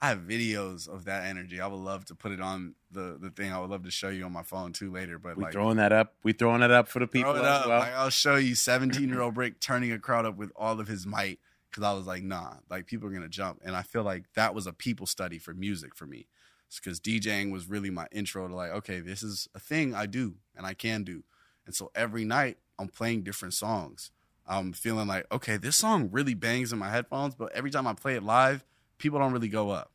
I 0.00 0.10
have 0.10 0.20
videos 0.20 0.88
of 0.88 1.06
that 1.06 1.24
energy. 1.24 1.60
I 1.60 1.66
would 1.66 1.80
love 1.80 2.04
to 2.04 2.14
put 2.14 2.30
it 2.30 2.40
on 2.40 2.74
the 2.92 3.18
the 3.20 3.30
thing. 3.30 3.52
I 3.52 3.58
would 3.58 3.70
love 3.70 3.82
to 3.82 3.90
show 3.90 4.08
you 4.10 4.24
on 4.24 4.32
my 4.32 4.44
phone 4.44 4.72
too 4.72 4.92
later. 4.92 5.18
But 5.18 5.36
We 5.36 5.44
like 5.44 5.52
throwing 5.52 5.78
that 5.78 5.92
up. 5.92 6.14
We 6.22 6.32
throwing 6.32 6.62
it 6.62 6.70
up 6.70 6.86
for 6.86 7.00
the 7.00 7.08
people 7.08 7.34
as 7.34 7.42
up. 7.42 7.66
well. 7.66 7.80
Like, 7.80 7.94
I'll 7.94 8.10
show 8.10 8.36
you 8.36 8.54
17 8.54 9.08
year 9.08 9.20
old 9.20 9.34
Brick 9.34 9.58
turning 9.58 9.90
a 9.90 9.98
crowd 9.98 10.24
up 10.24 10.36
with 10.36 10.52
all 10.54 10.78
of 10.78 10.86
his 10.86 11.06
might. 11.06 11.40
Because 11.70 11.82
I 11.82 11.92
was 11.92 12.06
like, 12.06 12.22
nah, 12.22 12.54
like 12.70 12.86
people 12.86 13.08
are 13.08 13.12
gonna 13.12 13.28
jump, 13.28 13.60
and 13.64 13.74
I 13.76 13.82
feel 13.82 14.02
like 14.02 14.32
that 14.34 14.54
was 14.54 14.66
a 14.66 14.72
people 14.72 15.04
study 15.06 15.38
for 15.38 15.52
music 15.52 15.94
for 15.96 16.06
me. 16.06 16.28
Because 16.74 17.00
DJing 17.00 17.50
was 17.50 17.68
really 17.68 17.90
my 17.90 18.06
intro 18.12 18.46
to 18.46 18.54
like, 18.54 18.70
okay, 18.70 19.00
this 19.00 19.22
is 19.22 19.48
a 19.54 19.58
thing 19.58 19.94
I 19.94 20.06
do 20.06 20.36
and 20.56 20.64
I 20.64 20.74
can 20.74 21.02
do, 21.02 21.24
and 21.66 21.74
so 21.74 21.90
every 21.94 22.24
night 22.24 22.58
I'm 22.78 22.88
playing 22.88 23.22
different 23.22 23.54
songs. 23.54 24.12
I'm 24.48 24.72
feeling 24.72 25.06
like, 25.06 25.26
okay, 25.30 25.58
this 25.58 25.76
song 25.76 26.08
really 26.10 26.34
bangs 26.34 26.72
in 26.72 26.78
my 26.78 26.88
headphones, 26.88 27.34
but 27.34 27.52
every 27.52 27.70
time 27.70 27.86
I 27.86 27.92
play 27.92 28.14
it 28.14 28.22
live, 28.22 28.64
people 28.96 29.18
don't 29.18 29.32
really 29.32 29.48
go 29.48 29.70
up. 29.70 29.92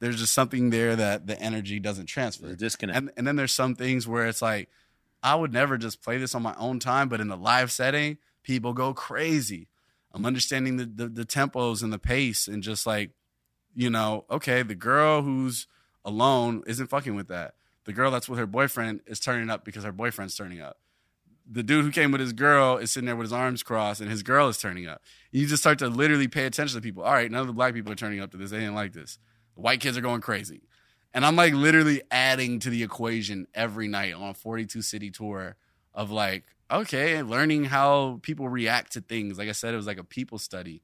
There's 0.00 0.18
just 0.18 0.32
something 0.32 0.70
there 0.70 0.96
that 0.96 1.26
the 1.26 1.38
energy 1.40 1.78
doesn't 1.78 2.06
transfer. 2.06 2.46
There's 2.46 2.54
a 2.54 2.58
disconnect. 2.58 2.96
And 2.96 3.10
and 3.16 3.26
then 3.26 3.36
there's 3.36 3.52
some 3.52 3.74
things 3.74 4.08
where 4.08 4.26
it's 4.26 4.40
like 4.40 4.70
I 5.22 5.34
would 5.34 5.52
never 5.52 5.76
just 5.76 6.02
play 6.02 6.18
this 6.18 6.34
on 6.34 6.42
my 6.42 6.54
own 6.56 6.78
time, 6.78 7.08
but 7.08 7.20
in 7.20 7.30
a 7.30 7.36
live 7.36 7.70
setting, 7.70 8.18
people 8.42 8.72
go 8.72 8.94
crazy. 8.94 9.68
I'm 10.12 10.24
understanding 10.24 10.76
the, 10.76 10.86
the 10.86 11.08
the 11.08 11.24
tempos 11.24 11.82
and 11.82 11.92
the 11.92 11.98
pace 11.98 12.48
and 12.48 12.62
just 12.62 12.86
like, 12.86 13.10
you 13.74 13.90
know, 13.90 14.24
okay, 14.30 14.62
the 14.62 14.74
girl 14.74 15.22
who's 15.22 15.66
alone 16.04 16.62
isn't 16.66 16.86
fucking 16.86 17.14
with 17.14 17.28
that. 17.28 17.54
The 17.84 17.92
girl 17.92 18.10
that's 18.10 18.28
with 18.28 18.38
her 18.38 18.46
boyfriend 18.46 19.00
is 19.06 19.20
turning 19.20 19.50
up 19.50 19.64
because 19.64 19.84
her 19.84 19.92
boyfriend's 19.92 20.36
turning 20.36 20.60
up. 20.60 20.78
The 21.50 21.62
dude 21.62 21.84
who 21.84 21.90
came 21.90 22.10
with 22.10 22.20
his 22.20 22.34
girl 22.34 22.76
is 22.76 22.90
sitting 22.90 23.06
there 23.06 23.16
with 23.16 23.24
his 23.24 23.32
arms 23.32 23.62
crossed 23.62 24.00
and 24.00 24.10
his 24.10 24.22
girl 24.22 24.48
is 24.48 24.58
turning 24.58 24.86
up. 24.86 25.02
You 25.32 25.46
just 25.46 25.62
start 25.62 25.78
to 25.78 25.88
literally 25.88 26.28
pay 26.28 26.44
attention 26.44 26.76
to 26.76 26.82
people. 26.82 27.02
All 27.02 27.12
right, 27.12 27.30
none 27.30 27.40
of 27.40 27.46
the 27.46 27.52
black 27.54 27.72
people 27.72 27.90
are 27.90 27.96
turning 27.96 28.20
up 28.20 28.30
to 28.32 28.36
this. 28.36 28.50
They 28.50 28.58
didn't 28.58 28.74
like 28.74 28.92
this. 28.92 29.18
The 29.54 29.62
white 29.62 29.80
kids 29.80 29.96
are 29.96 30.02
going 30.02 30.20
crazy. 30.20 30.62
And 31.14 31.24
I'm 31.24 31.36
like 31.36 31.54
literally 31.54 32.02
adding 32.10 32.58
to 32.60 32.70
the 32.70 32.82
equation 32.82 33.46
every 33.54 33.88
night 33.88 34.12
on 34.14 34.28
a 34.28 34.34
42 34.34 34.82
city 34.82 35.10
tour 35.10 35.56
of 35.94 36.10
like, 36.10 36.44
okay, 36.70 37.22
learning 37.22 37.64
how 37.64 38.20
people 38.22 38.48
react 38.48 38.92
to 38.92 39.00
things. 39.00 39.38
Like 39.38 39.48
I 39.48 39.52
said, 39.52 39.72
it 39.72 39.78
was 39.78 39.86
like 39.86 39.98
a 39.98 40.04
people 40.04 40.38
study. 40.38 40.82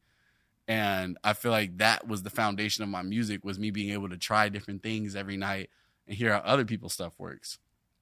And 0.67 1.19
I 1.23 1.35
feel 1.35 1.51
like 1.51 1.77
that 1.79 2.09
was 2.09 2.23
the 2.23 2.31
foundation 2.31 2.83
of 2.83 2.89
my 2.89 3.03
music 3.03 3.45
was 3.45 3.59
me 3.59 3.71
being 3.71 3.93
able 3.93 4.09
to 4.09 4.17
try 4.17 4.49
different 4.49 4.83
things 4.83 5.15
every 5.15 5.37
night 5.37 5.69
and 6.07 6.17
hear 6.17 6.33
how 6.33 6.39
other 6.39 6.65
people's 6.65 6.95
stuff 6.95 7.13
works. 7.19 7.59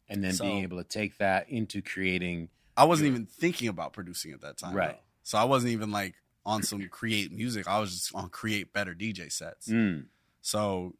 And 0.08 0.22
then 0.22 0.32
So- 0.34 0.44
being 0.44 0.62
able 0.62 0.78
to 0.78 0.88
take 0.88 1.18
that 1.18 1.48
into 1.48 1.82
creating 1.82 2.48
I 2.76 2.84
wasn't 2.84 3.08
Yeah. 3.08 3.12
even 3.16 3.26
thinking 3.26 3.68
about 3.68 3.92
producing 3.92 4.32
at 4.32 4.40
that 4.40 4.56
time. 4.56 4.74
Right. 4.74 4.92
though. 4.96 5.00
So 5.24 5.36
I 5.38 5.44
wasn't 5.44 5.72
even 5.72 5.90
like 5.90 6.14
on 6.46 6.62
some 6.62 6.88
create 6.88 7.30
music. 7.30 7.68
I 7.68 7.78
was 7.78 7.92
just 7.92 8.14
on 8.14 8.30
create 8.30 8.72
better 8.72 8.94
DJ 8.94 9.28
sets. 9.30 9.68
mm, 9.68 10.06
So 10.40 10.96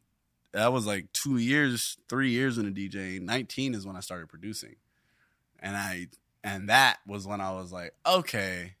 that 0.51 0.71
was 0.71 0.85
like 0.85 1.11
two 1.13 1.37
years, 1.37 1.97
three 2.07 2.29
years 2.29 2.59
in 2.59 2.67
a 2.67 2.71
DJ. 2.71 3.17
Nineteen 3.19 3.73
is 3.73 3.87
when 3.87 3.95
I 3.95 4.01
started 4.01 4.29
producing, 4.29 4.75
and 5.59 5.75
I 5.75 6.09
and 6.43 6.69
that 6.69 6.99
was 7.07 7.25
when 7.25 7.41
I 7.41 7.51
was 7.53 7.71
like, 7.71 7.95
okay, 8.05 8.75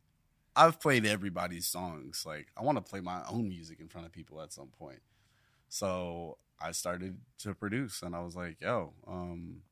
I've 0.55 0.79
played 0.79 1.03
everybody's 1.05 1.67
songs. 1.67 2.25
Like 2.27 2.51
I 2.55 2.61
want 2.61 2.77
to 2.77 2.81
play 2.83 2.99
my 3.01 3.25
own 3.27 3.49
music 3.49 3.79
in 3.79 3.87
front 3.89 4.05
of 4.05 4.13
people 4.13 4.39
at 4.39 4.53
some 4.53 4.67
point. 4.67 5.01
So 5.67 6.37
I 6.61 6.71
started 6.73 7.17
to 7.39 7.55
produce, 7.55 8.03
and 8.03 8.15
I 8.15 8.19
was 8.21 8.35
like, 8.35 8.61
yo, 8.61 8.93
um, 9.07 9.63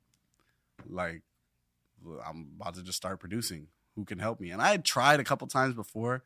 like 0.89 1.21
I'm 2.25 2.51
about 2.59 2.75
to 2.75 2.83
just 2.83 2.97
start 2.97 3.19
producing. 3.19 3.67
Who 3.95 4.05
can 4.05 4.19
help 4.19 4.39
me? 4.39 4.51
And 4.51 4.61
I 4.61 4.71
had 4.71 4.85
tried 4.85 5.19
a 5.19 5.23
couple 5.23 5.47
times 5.47 5.75
before. 5.75 6.23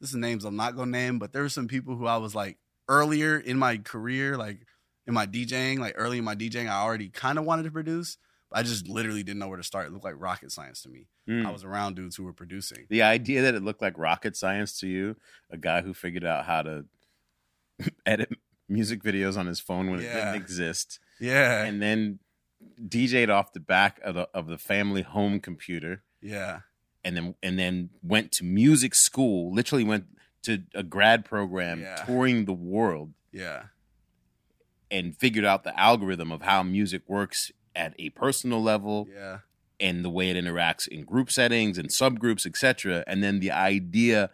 This 0.00 0.10
is 0.10 0.16
names 0.16 0.44
I'm 0.44 0.56
not 0.56 0.76
gonna 0.76 0.90
name, 0.90 1.18
but 1.18 1.32
there 1.32 1.42
were 1.42 1.48
some 1.48 1.68
people 1.68 1.96
who 1.96 2.06
I 2.06 2.16
was 2.16 2.34
like 2.34 2.56
earlier 2.88 3.38
in 3.38 3.58
my 3.58 3.76
career, 3.78 4.36
like 4.36 4.60
in 5.06 5.14
my 5.14 5.26
DJing, 5.26 5.78
like 5.78 5.94
early 5.96 6.18
in 6.18 6.24
my 6.24 6.34
DJing, 6.34 6.68
I 6.68 6.80
already 6.80 7.08
kind 7.08 7.38
of 7.38 7.44
wanted 7.44 7.64
to 7.64 7.70
produce, 7.70 8.16
but 8.50 8.58
I 8.58 8.62
just 8.62 8.88
literally 8.88 9.22
didn't 9.22 9.40
know 9.40 9.48
where 9.48 9.56
to 9.58 9.62
start. 9.62 9.86
It 9.86 9.92
looked 9.92 10.04
like 10.04 10.14
rocket 10.16 10.52
science 10.52 10.82
to 10.82 10.88
me. 10.88 11.06
mm. 11.28 11.44
I 11.44 11.50
was 11.50 11.64
around 11.64 11.96
dudes 11.96 12.16
who 12.16 12.24
were 12.24 12.32
producing. 12.32 12.86
the 12.88 13.02
idea 13.02 13.42
that 13.42 13.54
it 13.54 13.62
looked 13.62 13.82
like 13.82 13.98
rocket 13.98 14.36
science 14.36 14.78
to 14.80 14.86
you, 14.86 15.16
a 15.50 15.56
guy 15.56 15.82
who 15.82 15.92
figured 15.92 16.24
out 16.24 16.46
how 16.46 16.62
to 16.62 16.84
edit 18.06 18.30
music 18.68 19.02
videos 19.02 19.36
on 19.36 19.46
his 19.46 19.60
phone 19.60 19.90
when 19.90 20.00
it 20.00 20.04
didn't 20.04 20.36
exist, 20.36 21.00
Yeah, 21.18 21.64
and 21.64 21.82
then 21.82 22.20
DJ'd 22.88 23.30
off 23.30 23.52
the 23.52 23.60
back 23.60 24.00
of 24.02 24.14
the 24.14 24.28
of 24.34 24.46
the 24.48 24.58
family 24.58 25.02
home 25.02 25.40
computer, 25.40 26.02
yeah, 26.20 26.60
and 27.04 27.16
then 27.16 27.34
and 27.42 27.58
then 27.58 27.90
went 28.02 28.32
to 28.32 28.44
music 28.44 28.94
school. 28.94 29.52
Literally 29.52 29.84
went 29.84 30.04
to 30.42 30.62
a 30.74 30.82
grad 30.82 31.24
program, 31.24 31.80
Yeah. 31.80 31.96
touring 32.06 32.46
the 32.46 32.52
world, 32.54 33.12
yeah, 33.32 33.64
and 34.90 35.16
figured 35.16 35.44
out 35.44 35.64
the 35.64 35.78
algorithm 35.78 36.32
of 36.32 36.42
how 36.42 36.62
music 36.62 37.02
works 37.06 37.52
at 37.76 37.94
a 37.98 38.10
personal 38.10 38.62
level 38.62 39.06
yeah, 39.14 39.38
and 39.78 40.04
the 40.04 40.10
way 40.10 40.30
it 40.30 40.42
interacts 40.42 40.88
in 40.88 41.04
group 41.04 41.30
settings 41.30 41.78
and 41.78 41.88
subgroups, 41.90 42.44
etc. 42.46 43.04
And 43.06 43.22
then 43.22 43.40
the 43.40 43.52
idea 43.52 44.30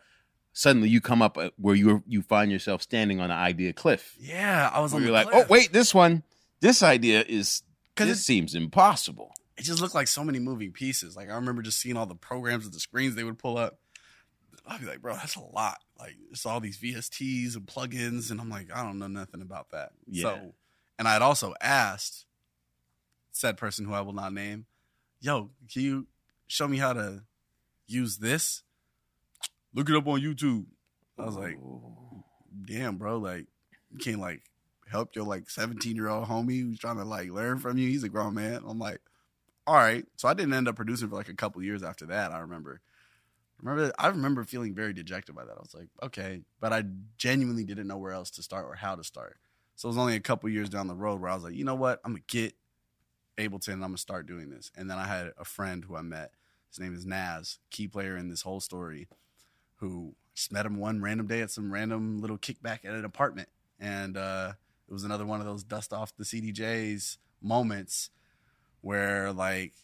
suddenly 0.53 0.89
you 0.89 1.01
come 1.03 1.21
up 1.21 1.37
uh, 1.37 1.51
where 1.59 1.75
you 1.75 2.03
you 2.07 2.23
find 2.23 2.51
yourself 2.51 2.81
standing 2.83 3.21
on 3.21 3.31
an 3.31 3.37
idea 3.37 3.73
cliff. 3.73 4.15
yeah. 4.19 4.71
I 4.73 4.81
was 4.81 4.93
Where 4.93 5.03
you're 5.03 5.13
like, 5.13 5.29
cliff. 5.29 5.47
oh 5.49 5.53
wait, 5.53 5.73
this 5.73 5.95
one, 5.95 6.23
this 6.61 6.83
idea 6.83 7.23
is 7.29 7.63
'Cause 7.97 8.07
this 8.09 8.21
it- 8.21 8.25
seems 8.25 8.55
impossible. 8.55 9.35
it 9.57 9.63
just 9.63 9.81
looked 9.81 9.95
like 9.95 10.07
so 10.09 10.23
many 10.23 10.39
moving 10.39 10.71
pieces. 10.73 11.17
Like 11.17 11.31
I 11.31 11.35
remember 11.35 11.63
just 11.63 11.81
seeing 11.81 11.97
all 11.97 12.07
the 12.07 12.15
programs 12.15 12.67
of 12.67 12.73
the 12.73 12.81
screens 12.81 13.15
they 13.15 13.25
would 13.25 13.39
pull 13.39 13.57
up. 13.59 13.81
I'd 14.67 14.81
be 14.81 14.87
like, 14.87 15.01
bro, 15.01 15.15
that's 15.15 15.37
a 15.37 15.41
lot. 15.41 15.79
Like 15.99 16.17
it's 16.31 16.45
all 16.45 16.61
these 16.61 16.77
VSTs 16.79 17.55
and 17.57 17.67
plugins, 17.67 18.31
and 18.31 18.41
I'm 18.41 18.51
like, 18.51 18.69
I 18.75 18.83
don't 18.83 18.99
know 18.99 19.07
nothing 19.07 19.41
about 19.41 19.71
that. 19.71 19.93
Yeah. 20.07 20.23
So, 20.23 20.55
and 20.99 21.09
I'd 21.09 21.23
also 21.23 21.55
asked 21.61 22.27
said 23.33 23.57
person 23.57 23.85
who 23.85 23.93
I 23.93 24.01
will 24.01 24.13
not 24.15 24.33
name, 24.33 24.67
yo, 25.21 25.51
can 25.73 25.83
you 25.83 26.07
show 26.49 26.67
me 26.69 26.79
how 26.79 26.93
to 26.95 27.23
use 27.87 28.17
this? 28.19 28.63
Look 29.75 29.89
it 29.91 29.97
up 29.97 30.07
on 30.07 30.21
YouTube. 30.21 30.67
I 31.19 31.25
was 31.25 31.37
like, 31.37 31.57
oh. 31.59 32.25
damn, 32.67 32.97
bro, 32.97 33.19
like 33.19 33.47
you 33.91 33.99
can't 33.99 34.21
like 34.21 34.43
help 34.89 35.15
your 35.15 35.25
like 35.25 35.51
17 35.51 35.97
year 35.97 36.09
old 36.09 36.27
homie 36.27 36.63
who's 36.63 36.79
trying 36.79 36.97
to 36.97 37.05
like 37.05 37.31
learn 37.31 37.59
from 37.59 37.79
you. 37.79 37.89
He's 37.89 38.05
a 38.05 38.09
grown 38.09 38.35
man. 38.35 38.63
I'm 38.67 38.79
like, 38.79 39.01
all 39.67 39.75
right. 39.75 40.05
So 40.17 40.29
I 40.29 40.35
didn't 40.35 40.55
end 40.55 40.69
up 40.69 40.77
producing 40.77 41.09
for 41.09 41.17
like 41.17 41.29
a 41.29 41.35
couple 41.35 41.63
years 41.63 41.83
after 41.83 42.07
that. 42.07 42.33
I 42.33 42.39
remember. 42.39 42.81
Remember, 43.63 43.91
I 43.99 44.09
remember 44.09 44.45
feeling 44.45 44.75
very 44.75 44.93
dejected 44.93 45.35
by 45.35 45.45
that. 45.45 45.57
I 45.57 45.61
was 45.61 45.75
like, 45.75 45.89
okay, 46.03 46.43
but 46.61 46.75
I 46.75 46.85
genuinely 47.17 47.65
didn't 47.65 47.87
know 47.87 47.97
where 47.97 48.13
else 48.13 48.31
to 48.33 48.43
start 48.43 48.67
or 48.67 48.75
how 48.75 48.95
to 48.95 49.03
start. 49.03 49.39
So 49.77 49.89
it 49.89 49.91
was 49.91 49.99
only 49.99 50.15
a 50.15 50.21
couple 50.21 50.51
years 50.51 50.69
down 50.69 50.89
the 50.89 50.95
road 50.95 51.21
where 51.23 51.31
I 51.31 51.35
was 51.35 51.43
like, 51.43 51.55
you 51.55 51.65
know 51.65 51.75
what, 51.75 52.01
I'm 52.05 52.13
gonna 52.13 52.23
get 52.27 52.55
Ableton 53.39 53.75
I'm 53.75 53.81
gonna 53.81 53.99
start 53.99 54.27
doing 54.27 54.51
this. 54.51 54.71
And 54.77 54.91
then 54.91 54.99
I 54.99 55.07
had 55.07 55.33
a 55.39 55.45
friend 55.45 55.85
who 55.85 55.97
I 55.97 56.03
met. 56.03 56.33
His 56.71 56.81
name 56.81 56.95
is 56.95 57.07
Naz, 57.07 57.59
key 57.71 57.89
player 57.89 58.17
in 58.17 58.29
this 58.29 58.43
whole 58.43 58.61
story, 58.61 59.09
who 59.77 60.15
just 60.35 60.53
met 60.53 60.67
him 60.67 60.77
one 60.79 61.01
random 61.01 61.27
day 61.27 61.41
at 61.41 61.51
some 61.51 61.73
random 61.73 62.21
little 62.21 62.39
kickback 62.39 62.85
at 62.85 62.95
an 62.95 63.05
apartment, 63.05 63.49
and 63.81 64.17
uh, 64.17 64.53
it 64.89 64.93
was 64.93 65.05
another 65.05 65.27
one 65.27 65.41
of 65.41 65.47
those 65.47 65.65
dust 65.65 65.93
off 65.93 66.17
the 66.17 66.25
CDJs 66.25 67.19
moments 67.43 68.11
where 68.81 69.33
like 69.33 69.75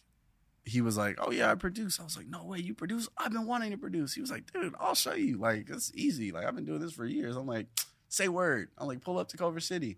he 0.65 0.81
was 0.81 0.97
like, 0.97 1.17
"Oh 1.19 1.31
yeah, 1.31 1.51
I 1.51 1.55
produce." 1.55 1.99
I 1.99 2.03
was 2.03 2.15
like, 2.15 2.27
"No 2.27 2.45
way, 2.45 2.59
you 2.59 2.73
produce? 2.73 3.09
I've 3.17 3.33
been 3.33 3.45
wanting 3.45 3.71
to 3.71 3.77
produce." 3.77 4.13
He 4.13 4.21
was 4.21 4.31
like, 4.31 4.51
"Dude, 4.51 4.73
I'll 4.79 4.95
show 4.95 5.13
you. 5.13 5.37
Like 5.37 5.69
it's 5.69 5.91
easy. 5.93 6.31
Like 6.31 6.45
I've 6.45 6.55
been 6.55 6.65
doing 6.65 6.79
this 6.79 6.93
for 6.93 7.05
years." 7.05 7.35
I'm 7.35 7.47
like, 7.47 7.67
"Say 8.09 8.29
word." 8.29 8.69
I'm 8.77 8.87
like, 8.87 9.01
"Pull 9.01 9.17
up 9.17 9.27
to 9.29 9.37
Culver 9.37 9.59
City," 9.59 9.97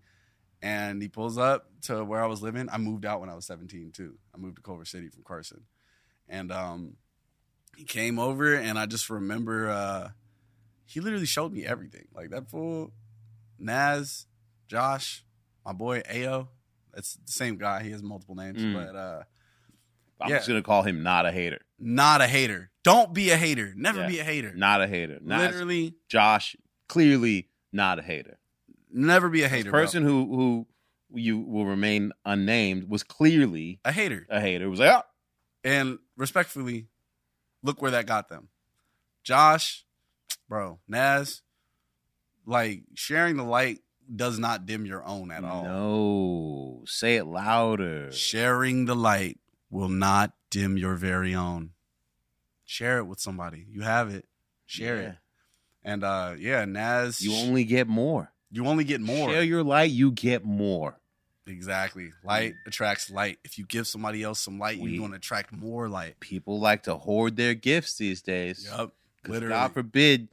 and 0.60 1.00
he 1.00 1.08
pulls 1.08 1.38
up 1.38 1.70
to 1.82 2.04
where 2.04 2.22
I 2.22 2.26
was 2.26 2.42
living. 2.42 2.68
I 2.70 2.78
moved 2.78 3.06
out 3.06 3.20
when 3.20 3.30
I 3.30 3.34
was 3.34 3.46
17 3.46 3.92
too. 3.92 4.18
I 4.34 4.38
moved 4.38 4.56
to 4.56 4.62
Culver 4.62 4.84
City 4.84 5.08
from 5.08 5.22
Carson, 5.22 5.62
and 6.28 6.50
um, 6.50 6.96
he 7.76 7.84
came 7.84 8.18
over, 8.18 8.54
and 8.54 8.78
I 8.78 8.86
just 8.86 9.08
remember 9.08 9.70
uh, 9.70 10.08
he 10.84 11.00
literally 11.00 11.26
showed 11.26 11.52
me 11.52 11.64
everything. 11.64 12.08
Like 12.12 12.30
that 12.30 12.50
fool, 12.50 12.92
Naz, 13.58 14.26
Josh, 14.68 15.24
my 15.64 15.72
boy 15.72 16.02
Ao. 16.08 16.48
It's 16.96 17.14
the 17.14 17.32
same 17.32 17.56
guy. 17.56 17.82
He 17.82 17.90
has 17.90 18.02
multiple 18.02 18.34
names, 18.34 18.62
Mm. 18.62 18.72
but 18.74 18.96
uh, 18.96 19.22
I'm 20.20 20.30
Yeah. 20.30 20.36
just 20.38 20.48
gonna 20.48 20.62
call 20.62 20.82
him 20.82 21.02
not 21.02 21.26
a 21.26 21.32
hater. 21.32 21.60
not 21.78 22.20
a 22.22 22.26
hater. 22.26 22.70
Don't 22.82 23.12
be 23.12 23.30
a 23.30 23.36
hater. 23.36 23.74
Never 23.76 24.00
Yeah. 24.02 24.06
be 24.08 24.18
a 24.20 24.24
hater. 24.24 24.54
Not 24.54 24.80
a 24.80 24.86
hater. 24.88 25.18
Not 25.20 25.40
Literally, 25.40 25.94
Josh, 26.08 26.56
clearly 26.88 27.50
not 27.72 27.98
a 27.98 28.02
hater. 28.02 28.38
never 28.90 29.28
be 29.28 29.42
a 29.42 29.48
hater. 29.48 29.70
bro. 29.70 29.82
person 29.82 30.02
who 30.04 30.34
who 30.34 30.66
you 31.20 31.38
will 31.38 31.66
remain 31.66 32.12
unnamed 32.24 32.88
was 32.88 33.02
clearly 33.02 33.78
a 33.84 33.92
hater. 33.92 34.26
a 34.30 34.40
hater. 34.40 34.64
It 34.64 34.68
was 34.68 34.80
like, 34.80 34.92
oh, 34.94 35.02
And 35.62 35.98
respectfully, 36.16 36.88
look 37.62 37.82
where 37.82 37.90
that 37.90 38.06
got 38.06 38.28
them. 38.28 38.48
Josh, 39.22 39.84
bro, 40.48 40.80
Naz, 40.88 41.42
like 42.46 42.84
sharing 42.94 43.36
the 43.36 43.44
light 43.44 43.80
does 44.14 44.38
not 44.38 44.66
dim 44.66 44.86
your 44.86 45.04
own 45.04 45.30
at 45.30 45.44
all. 45.44 45.64
no, 45.64 46.84
say 46.86 47.16
it 47.16 47.24
louder. 47.24 48.12
Sharing 48.12 48.84
the 48.84 48.94
light 48.96 49.38
will 49.70 49.88
not 49.88 50.32
dim 50.50 50.76
your 50.76 50.94
very 50.94 51.34
own. 51.34 51.70
Share 52.64 52.98
it 52.98 53.04
with 53.04 53.20
somebody. 53.20 53.66
You 53.70 53.82
have 53.82 54.12
it. 54.12 54.26
Share 54.66 54.96
Yeah. 55.02 55.08
it. 55.08 55.16
And 55.84 56.04
uh 56.04 56.34
yeah, 56.38 56.64
Naz 56.64 57.20
You 57.20 57.34
only 57.36 57.64
get 57.64 57.86
more. 57.88 58.32
you 58.50 58.66
only 58.66 58.84
get 58.84 59.00
more. 59.00 59.30
Share 59.30 59.42
your 59.42 59.62
light, 59.62 59.90
you 59.90 60.10
get 60.10 60.44
more. 60.44 60.98
Exactly. 61.48 62.10
Light 62.24 62.54
attracts 62.66 63.08
light. 63.08 63.38
If 63.44 63.56
you 63.56 63.64
give 63.66 63.86
somebody 63.86 64.22
else 64.24 64.40
some 64.40 64.58
light, 64.58 64.80
We- 64.80 64.90
you're 64.90 64.98
going 65.00 65.12
to 65.12 65.16
attract 65.18 65.52
more 65.52 65.88
light. 65.88 66.18
People 66.18 66.58
like 66.58 66.82
to 66.84 66.96
hoard 66.96 67.36
their 67.36 67.54
gifts 67.54 67.96
these 67.98 68.20
days. 68.20 68.68
Yep. 68.76 68.90
Literally. 69.28 69.52
God 69.54 69.72
forbid 69.72 70.28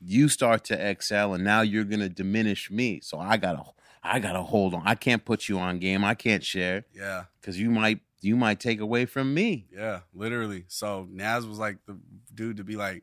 you 0.00 0.28
start 0.28 0.64
to 0.64 0.88
excel 0.90 1.34
and 1.34 1.42
now 1.44 1.60
you're 1.62 1.84
gonna 1.84 2.08
diminish 2.08 2.70
me. 2.70 3.00
So 3.02 3.18
I 3.18 3.36
gotta 3.36 3.62
I 4.02 4.18
gotta 4.20 4.42
hold 4.42 4.74
on. 4.74 4.82
I 4.84 4.94
can't 4.94 5.24
put 5.24 5.48
you 5.48 5.58
on 5.58 5.78
game. 5.78 6.04
I 6.04 6.14
can't 6.14 6.44
share 6.44 6.84
Yeah. 6.94 7.24
because 7.40 7.58
you 7.58 7.70
might 7.70 8.00
you 8.20 8.36
might 8.36 8.60
take 8.60 8.80
away 8.80 9.06
from 9.06 9.32
me. 9.34 9.66
Yeah. 9.72 10.00
Literally. 10.14 10.64
So 10.68 11.06
Naz 11.10 11.46
was 11.46 11.58
like 11.58 11.78
the 11.86 11.96
dude 12.34 12.56
to 12.58 12.64
be 12.64 12.76
like, 12.76 13.02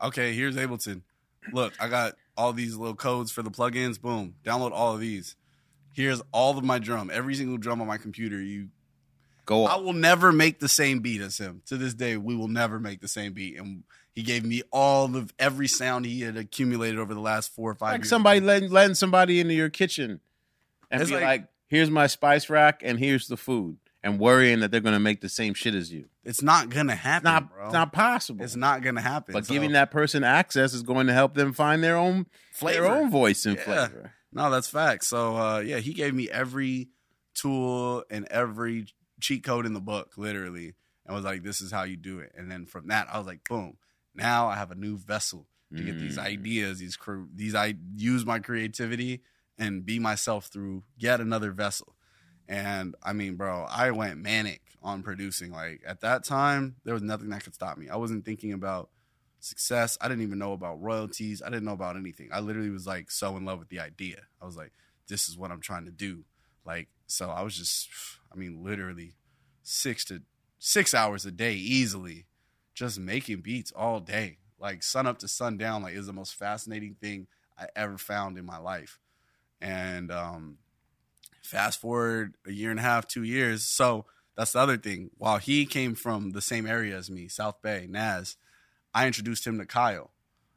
okay, 0.00 0.34
here's 0.34 0.56
Ableton. 0.56 1.02
Look, 1.52 1.74
I 1.80 1.88
got 1.88 2.14
all 2.36 2.52
these 2.52 2.76
little 2.76 2.94
codes 2.94 3.32
for 3.32 3.42
the 3.42 3.50
plugins. 3.50 4.00
Boom. 4.00 4.34
Download 4.44 4.72
all 4.72 4.94
of 4.94 5.00
these. 5.00 5.36
Here's 5.92 6.22
all 6.32 6.56
of 6.56 6.64
my 6.64 6.78
drum. 6.78 7.10
Every 7.12 7.34
single 7.34 7.58
drum 7.58 7.80
on 7.80 7.86
my 7.86 7.98
computer. 7.98 8.40
You 8.40 8.68
Go 9.44 9.66
I 9.66 9.74
will 9.76 9.92
never 9.92 10.30
make 10.32 10.60
the 10.60 10.68
same 10.68 11.00
beat 11.00 11.20
as 11.20 11.38
him. 11.38 11.62
To 11.66 11.76
this 11.76 11.94
day, 11.94 12.16
we 12.16 12.36
will 12.36 12.46
never 12.48 12.78
make 12.78 13.00
the 13.00 13.08
same 13.08 13.32
beat. 13.32 13.58
And 13.58 13.82
he 14.14 14.22
gave 14.22 14.44
me 14.44 14.62
all 14.72 15.16
of 15.16 15.32
every 15.38 15.68
sound 15.68 16.04
he 16.06 16.20
had 16.22 16.36
accumulated 16.36 16.98
over 16.98 17.14
the 17.14 17.20
last 17.20 17.54
four 17.54 17.70
or 17.70 17.74
five 17.74 17.92
Like 17.92 18.00
years. 18.02 18.08
somebody 18.10 18.40
letting 18.40 18.70
letting 18.70 18.94
somebody 18.94 19.40
into 19.40 19.54
your 19.54 19.70
kitchen 19.70 20.20
and 20.90 21.00
It's 21.00 21.10
be 21.10 21.16
like- 21.16 21.24
like, 21.24 21.48
here's 21.68 21.90
my 21.90 22.06
spice 22.06 22.50
rack 22.50 22.82
and 22.84 22.98
here's 22.98 23.26
the 23.28 23.36
food. 23.36 23.78
And 24.04 24.18
worrying 24.18 24.58
that 24.60 24.72
they're 24.72 24.80
gonna 24.80 24.98
make 24.98 25.20
the 25.20 25.28
same 25.28 25.54
shit 25.54 25.76
as 25.76 25.92
you. 25.92 26.06
It's 26.24 26.42
not 26.42 26.68
gonna 26.70 26.96
happen, 26.96 27.24
Not 27.24 27.50
bro. 27.52 27.64
it's 27.66 27.72
not 27.72 27.92
possible. 27.92 28.44
It's 28.44 28.56
not 28.56 28.82
gonna 28.82 29.00
happen. 29.00 29.32
but 29.32 29.46
So, 29.46 29.54
giving 29.54 29.72
that 29.72 29.92
person 29.92 30.24
access 30.24 30.74
is 30.74 30.82
going 30.82 31.06
to 31.06 31.12
help 31.12 31.34
them 31.34 31.52
find 31.52 31.84
their 31.84 31.96
own 31.96 32.26
flavor. 32.52 32.82
their 32.82 32.90
own 32.92 33.10
voice 33.12 33.46
and 33.46 33.56
Yeah. 33.56 33.62
flavor. 33.62 34.12
No, 34.32 34.50
that's 34.50 34.68
fact. 34.68 35.04
So 35.04 35.36
uh, 35.36 35.58
yeah, 35.60 35.78
he 35.78 35.92
gave 35.94 36.14
me 36.14 36.28
every 36.28 36.88
tool 37.34 38.04
and 38.10 38.26
every 38.26 38.86
cheat 39.20 39.44
code 39.44 39.66
in 39.66 39.72
the 39.72 39.80
book, 39.80 40.12
literally, 40.16 40.74
and 41.06 41.14
was 41.14 41.24
like, 41.24 41.42
"This 41.44 41.60
is 41.60 41.70
how 41.70 41.84
you 41.84 41.96
do 41.96 42.18
it." 42.18 42.32
And 42.36 42.50
then 42.50 42.66
from 42.66 42.88
that, 42.88 43.08
I 43.12 43.18
was 43.18 43.26
like, 43.26 43.44
"Boom!" 43.48 43.76
Now 44.14 44.48
I 44.48 44.56
have 44.56 44.70
a 44.70 44.74
new 44.76 44.96
vessel 44.96 45.46
to 45.76 45.82
get 45.82 45.98
these 45.98 46.18
Mm. 46.18 46.22
ideas, 46.22 46.78
these 46.80 46.96
cre- 46.96 47.24
these 47.34 47.54
I 47.54 47.74
use 47.96 48.26
my 48.26 48.38
creativity 48.38 49.22
and 49.58 49.86
be 49.86 49.98
myself 49.98 50.46
through 50.46 50.84
yet 50.96 51.20
another 51.20 51.50
vessel. 51.52 51.96
And 52.48 52.94
I 53.02 53.12
mean, 53.14 53.36
bro, 53.36 53.64
I 53.70 53.90
went 53.92 54.18
manic 54.20 54.60
on 54.82 55.02
producing. 55.02 55.50
Like 55.52 55.82
at 55.86 56.00
that 56.00 56.24
time, 56.24 56.76
there 56.84 56.92
was 56.92 57.02
nothing 57.02 57.30
that 57.30 57.44
could 57.44 57.54
stop 57.54 57.78
me. 57.78 57.88
I 57.88 57.96
wasn't 57.96 58.24
thinking 58.24 58.52
about 58.52 58.90
success. 59.40 59.96
I 60.00 60.08
didn't 60.08 60.22
even 60.24 60.38
know 60.38 60.52
about 60.52 60.80
royalties. 60.82 61.42
I 61.42 61.48
didn't 61.48 61.64
know 61.64 61.72
about 61.72 61.96
anything. 61.96 62.28
I 62.32 62.40
literally 62.40 62.70
was 62.70 62.86
like 62.86 63.10
so 63.10 63.36
in 63.36 63.44
love 63.44 63.58
with 63.58 63.68
the 63.68 63.80
idea. 63.80 64.22
I 64.40 64.44
was 64.44 64.56
like, 64.56 64.72
this 65.08 65.28
is 65.28 65.38
what 65.38 65.50
I'm 65.50 65.60
trying 65.60 65.86
to 65.86 65.90
do. 65.90 66.24
Like, 66.64 66.88
so 67.06 67.30
I 67.30 67.42
was 67.42 67.56
just, 67.56 67.88
I 68.32 68.36
mean, 68.36 68.62
literally 68.62 69.14
six 69.62 70.04
to 70.06 70.22
six 70.58 70.94
hours 70.94 71.24
a 71.26 71.32
day 71.32 71.54
easily, 71.54 72.26
just 72.74 72.98
making 72.98 73.40
beats 73.40 73.72
all 73.72 74.00
day. 74.00 74.38
Like 74.58 74.82
sun 74.82 75.06
up 75.06 75.18
to 75.18 75.28
sundown, 75.28 75.82
like 75.82 75.94
is 75.94 76.06
the 76.06 76.12
most 76.12 76.34
fascinating 76.34 76.96
thing 77.00 77.26
I 77.58 77.66
ever 77.74 77.98
found 77.98 78.38
in 78.38 78.44
my 78.44 78.58
life. 78.58 78.98
And 79.60 80.10
um 80.10 80.58
fast 81.42 81.80
forward 81.80 82.34
a 82.46 82.52
year 82.52 82.70
and 82.70 82.78
a 82.78 82.82
half, 82.82 83.06
two 83.06 83.24
years. 83.24 83.64
So 83.64 84.06
that's 84.36 84.52
the 84.52 84.60
other 84.60 84.76
thing. 84.76 85.10
While 85.18 85.38
he 85.38 85.66
came 85.66 85.94
from 85.94 86.30
the 86.30 86.40
same 86.40 86.66
area 86.66 86.96
as 86.96 87.10
me, 87.10 87.28
South 87.28 87.60
Bay, 87.60 87.86
Naz, 87.88 88.36
I 88.94 89.06
introduced 89.06 89.46
him 89.46 89.58
to 89.58 89.66
Kyle. 89.66 90.10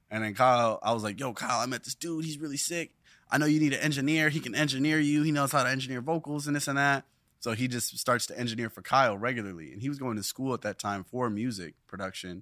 And 0.10 0.24
then 0.24 0.34
Kyle, 0.36 0.80
I 0.84 0.94
was 0.94 1.04
like, 1.04 1.20
yo, 1.20 1.34
Kyle, 1.34 1.60
I 1.60 1.66
met 1.66 1.84
this 1.84 1.96
dude. 1.96 2.26
He's 2.26 2.38
really 2.38 2.58
sick. 2.58 2.92
I 3.30 3.38
know 3.38 3.48
you 3.48 3.60
need 3.60 3.74
an 3.74 3.80
engineer. 3.80 4.30
He 4.30 4.40
can 4.40 4.56
engineer 4.56 5.00
you. 5.00 5.24
He 5.24 5.32
knows 5.32 5.52
how 5.52 5.64
to 5.64 5.70
engineer 5.70 6.02
vocals 6.02 6.48
and 6.48 6.56
this 6.56 6.68
and 6.68 6.78
that. 6.78 7.06
So 7.46 7.52
he 7.52 7.68
just 7.68 7.96
starts 8.00 8.26
to 8.26 8.40
engineer 8.40 8.72
for 8.72 8.82
Kyle 8.82 9.16
regularly. 9.16 9.72
And 9.72 9.80
he 9.80 9.88
was 9.88 10.00
going 10.00 10.18
to 10.18 10.24
school 10.24 10.56
at 10.56 10.62
that 10.62 10.80
time 10.80 11.04
for 11.04 11.30
music 11.30 11.76
production. 11.86 12.42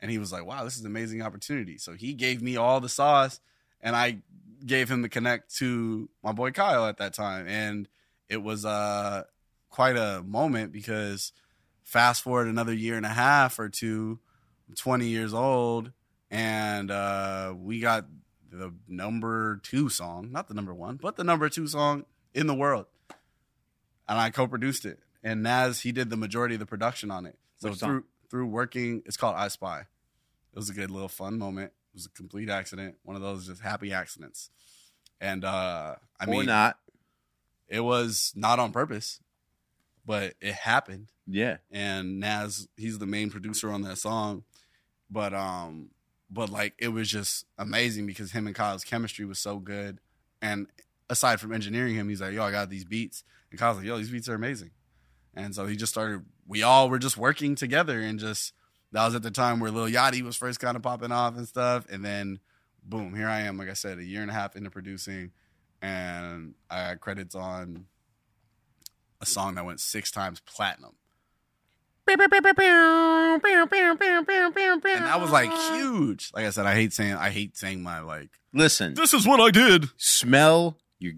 And 0.00 0.08
he 0.08 0.18
was 0.18 0.30
like, 0.30 0.46
wow, 0.46 0.62
this 0.62 0.76
is 0.76 0.82
an 0.82 0.86
amazing 0.86 1.20
opportunity. 1.20 1.78
So 1.78 1.94
he 1.94 2.12
gave 2.12 2.42
me 2.42 2.56
all 2.56 2.78
the 2.78 2.88
sauce 2.88 3.40
and 3.80 3.96
I 3.96 4.18
gave 4.64 4.88
him 4.88 5.02
the 5.02 5.08
connect 5.08 5.56
to 5.56 6.08
my 6.22 6.30
boy 6.30 6.52
Kyle 6.52 6.86
at 6.86 6.98
that 6.98 7.12
time. 7.12 7.48
And 7.48 7.88
it 8.28 8.40
was 8.40 8.64
uh, 8.64 9.24
quite 9.68 9.96
a 9.96 10.22
moment 10.24 10.70
because 10.70 11.32
fast 11.82 12.22
forward 12.22 12.46
another 12.46 12.72
year 12.72 12.96
and 12.96 13.04
a 13.04 13.08
half 13.08 13.58
or 13.58 13.68
two, 13.68 14.20
I'm 14.68 14.76
20 14.76 15.08
years 15.08 15.34
old, 15.34 15.90
and 16.30 16.92
uh, 16.92 17.52
we 17.58 17.80
got 17.80 18.06
the 18.52 18.72
number 18.86 19.56
two 19.64 19.88
song, 19.88 20.30
not 20.30 20.46
the 20.46 20.54
number 20.54 20.72
one, 20.72 21.00
but 21.02 21.16
the 21.16 21.24
number 21.24 21.48
two 21.48 21.66
song 21.66 22.04
in 22.32 22.46
the 22.46 22.54
world. 22.54 22.86
And 24.08 24.18
I 24.18 24.30
co-produced 24.30 24.84
it. 24.84 25.00
And 25.22 25.42
Naz, 25.42 25.80
he 25.80 25.90
did 25.92 26.10
the 26.10 26.16
majority 26.16 26.54
of 26.54 26.60
the 26.60 26.66
production 26.66 27.10
on 27.10 27.26
it. 27.26 27.36
So 27.58 27.70
Which 27.70 27.78
song? 27.78 27.88
through 27.88 28.04
through 28.30 28.46
working, 28.46 29.02
it's 29.06 29.16
called 29.16 29.36
I 29.36 29.48
Spy. 29.48 29.80
It 29.80 29.86
was 30.56 30.68
a 30.70 30.74
good 30.74 30.90
little 30.90 31.08
fun 31.08 31.38
moment. 31.38 31.72
It 31.92 31.94
was 31.96 32.06
a 32.06 32.10
complete 32.10 32.48
accident, 32.50 32.96
one 33.04 33.16
of 33.16 33.22
those 33.22 33.46
just 33.46 33.62
happy 33.62 33.92
accidents. 33.92 34.50
And 35.20 35.44
uh 35.44 35.96
I 36.20 36.24
or 36.24 36.28
mean 36.30 36.46
not. 36.46 36.78
it 37.68 37.80
was 37.80 38.32
not 38.36 38.58
on 38.58 38.72
purpose, 38.72 39.20
but 40.04 40.34
it 40.40 40.54
happened 40.54 41.10
Yeah. 41.26 41.58
and 41.70 42.20
Naz, 42.20 42.68
he's 42.76 42.98
the 42.98 43.06
main 43.06 43.30
producer 43.30 43.70
on 43.72 43.82
that 43.82 43.98
song. 43.98 44.44
But 45.10 45.32
um, 45.34 45.90
but 46.30 46.50
like 46.50 46.74
it 46.78 46.88
was 46.88 47.08
just 47.08 47.46
amazing 47.58 48.06
because 48.06 48.32
him 48.32 48.46
and 48.46 48.54
Kyle's 48.56 48.84
chemistry 48.84 49.24
was 49.24 49.38
so 49.38 49.58
good. 49.58 50.00
And 50.42 50.66
aside 51.08 51.40
from 51.40 51.52
engineering 51.52 51.94
him, 51.94 52.08
he's 52.08 52.20
like, 52.20 52.34
"Yo, 52.34 52.42
I 52.42 52.50
got 52.50 52.70
these 52.70 52.84
beats," 52.84 53.22
and 53.56 53.60
Kyle's 53.60 53.78
like, 53.78 53.86
"Yo, 53.86 53.96
these 53.96 54.10
beats 54.10 54.28
are 54.28 54.34
amazing." 54.34 54.70
And 55.34 55.54
so 55.54 55.66
he 55.66 55.76
just 55.76 55.92
started. 55.92 56.24
We 56.46 56.62
all 56.62 56.90
were 56.90 56.98
just 56.98 57.16
working 57.16 57.54
together, 57.54 58.00
and 58.00 58.20
just 58.20 58.52
that 58.92 59.04
was 59.06 59.14
at 59.14 59.22
the 59.22 59.30
time 59.30 59.60
where 59.60 59.70
Lil 59.70 59.88
Yachty 59.88 60.20
was 60.20 60.36
first 60.36 60.60
kind 60.60 60.76
of 60.76 60.82
popping 60.82 61.10
off 61.10 61.36
and 61.36 61.48
stuff. 61.48 61.86
And 61.90 62.04
then, 62.04 62.38
boom, 62.84 63.14
here 63.14 63.28
I 63.28 63.40
am. 63.40 63.56
Like 63.56 63.70
I 63.70 63.72
said, 63.72 63.98
a 63.98 64.04
year 64.04 64.20
and 64.20 64.30
a 64.30 64.34
half 64.34 64.56
into 64.56 64.70
producing, 64.70 65.32
and 65.80 66.54
I 66.70 66.88
had 66.88 67.00
credits 67.00 67.34
on 67.34 67.86
a 69.20 69.26
song 69.26 69.54
that 69.54 69.64
went 69.64 69.80
six 69.80 70.10
times 70.10 70.40
platinum. 70.40 70.92
And 74.96 75.06
that 75.06 75.20
was 75.20 75.30
like 75.32 75.50
huge. 75.72 76.30
Like 76.34 76.44
I 76.46 76.50
said, 76.50 76.66
I 76.66 76.74
hate 76.74 76.92
saying 76.92 77.14
I 77.14 77.30
hate 77.30 77.56
saying 77.56 77.82
my 77.82 78.00
like 78.00 78.30
Listen, 78.52 78.94
this 78.94 79.12
is 79.12 79.26
what 79.26 79.40
I 79.40 79.50
did. 79.50 79.86
smell 79.96 80.78
your 80.98 81.14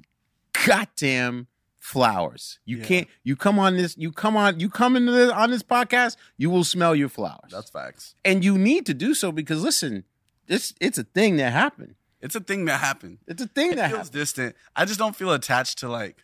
goddamn 0.67 1.47
flowers. 1.89 2.59
You 2.67 2.79
Yeah. 2.79 2.85
can't. 2.85 3.09
You 3.25 3.35
come 3.37 3.59
on 3.59 3.77
this. 3.77 3.97
You 3.97 4.13
come 4.13 4.37
on. 4.37 4.61
You 4.61 4.69
come 4.69 4.95
into 4.97 5.13
this, 5.13 5.31
on 5.33 5.51
this 5.51 5.63
podcast. 5.63 6.17
You 6.37 6.51
will 6.51 6.65
smell 6.65 6.95
your 6.95 7.09
flowers, 7.09 7.51
That's 7.51 7.71
facts. 7.71 8.15
and 8.25 8.45
you 8.45 8.59
need 8.59 8.85
to 8.87 8.95
do 8.95 9.15
so 9.15 9.33
because 9.33 9.63
listen, 9.63 10.05
it's 10.47 10.75
it's 10.81 10.99
a 10.99 11.05
thing 11.05 11.37
that 11.39 11.53
happened. 11.53 11.95
It's 12.21 12.35
a 12.35 12.41
thing 12.41 12.65
that 12.67 12.81
happened. 12.81 13.19
It's 13.27 13.43
a 13.43 13.47
thing 13.47 13.73
It 13.73 13.77
that 13.77 13.89
feels 13.89 13.99
happened. 13.99 14.13
distant. 14.13 14.57
I 14.77 14.85
just 14.85 14.99
don't 14.99 15.17
feel 15.17 15.33
attached 15.33 15.79
to 15.79 15.89
like 15.89 16.17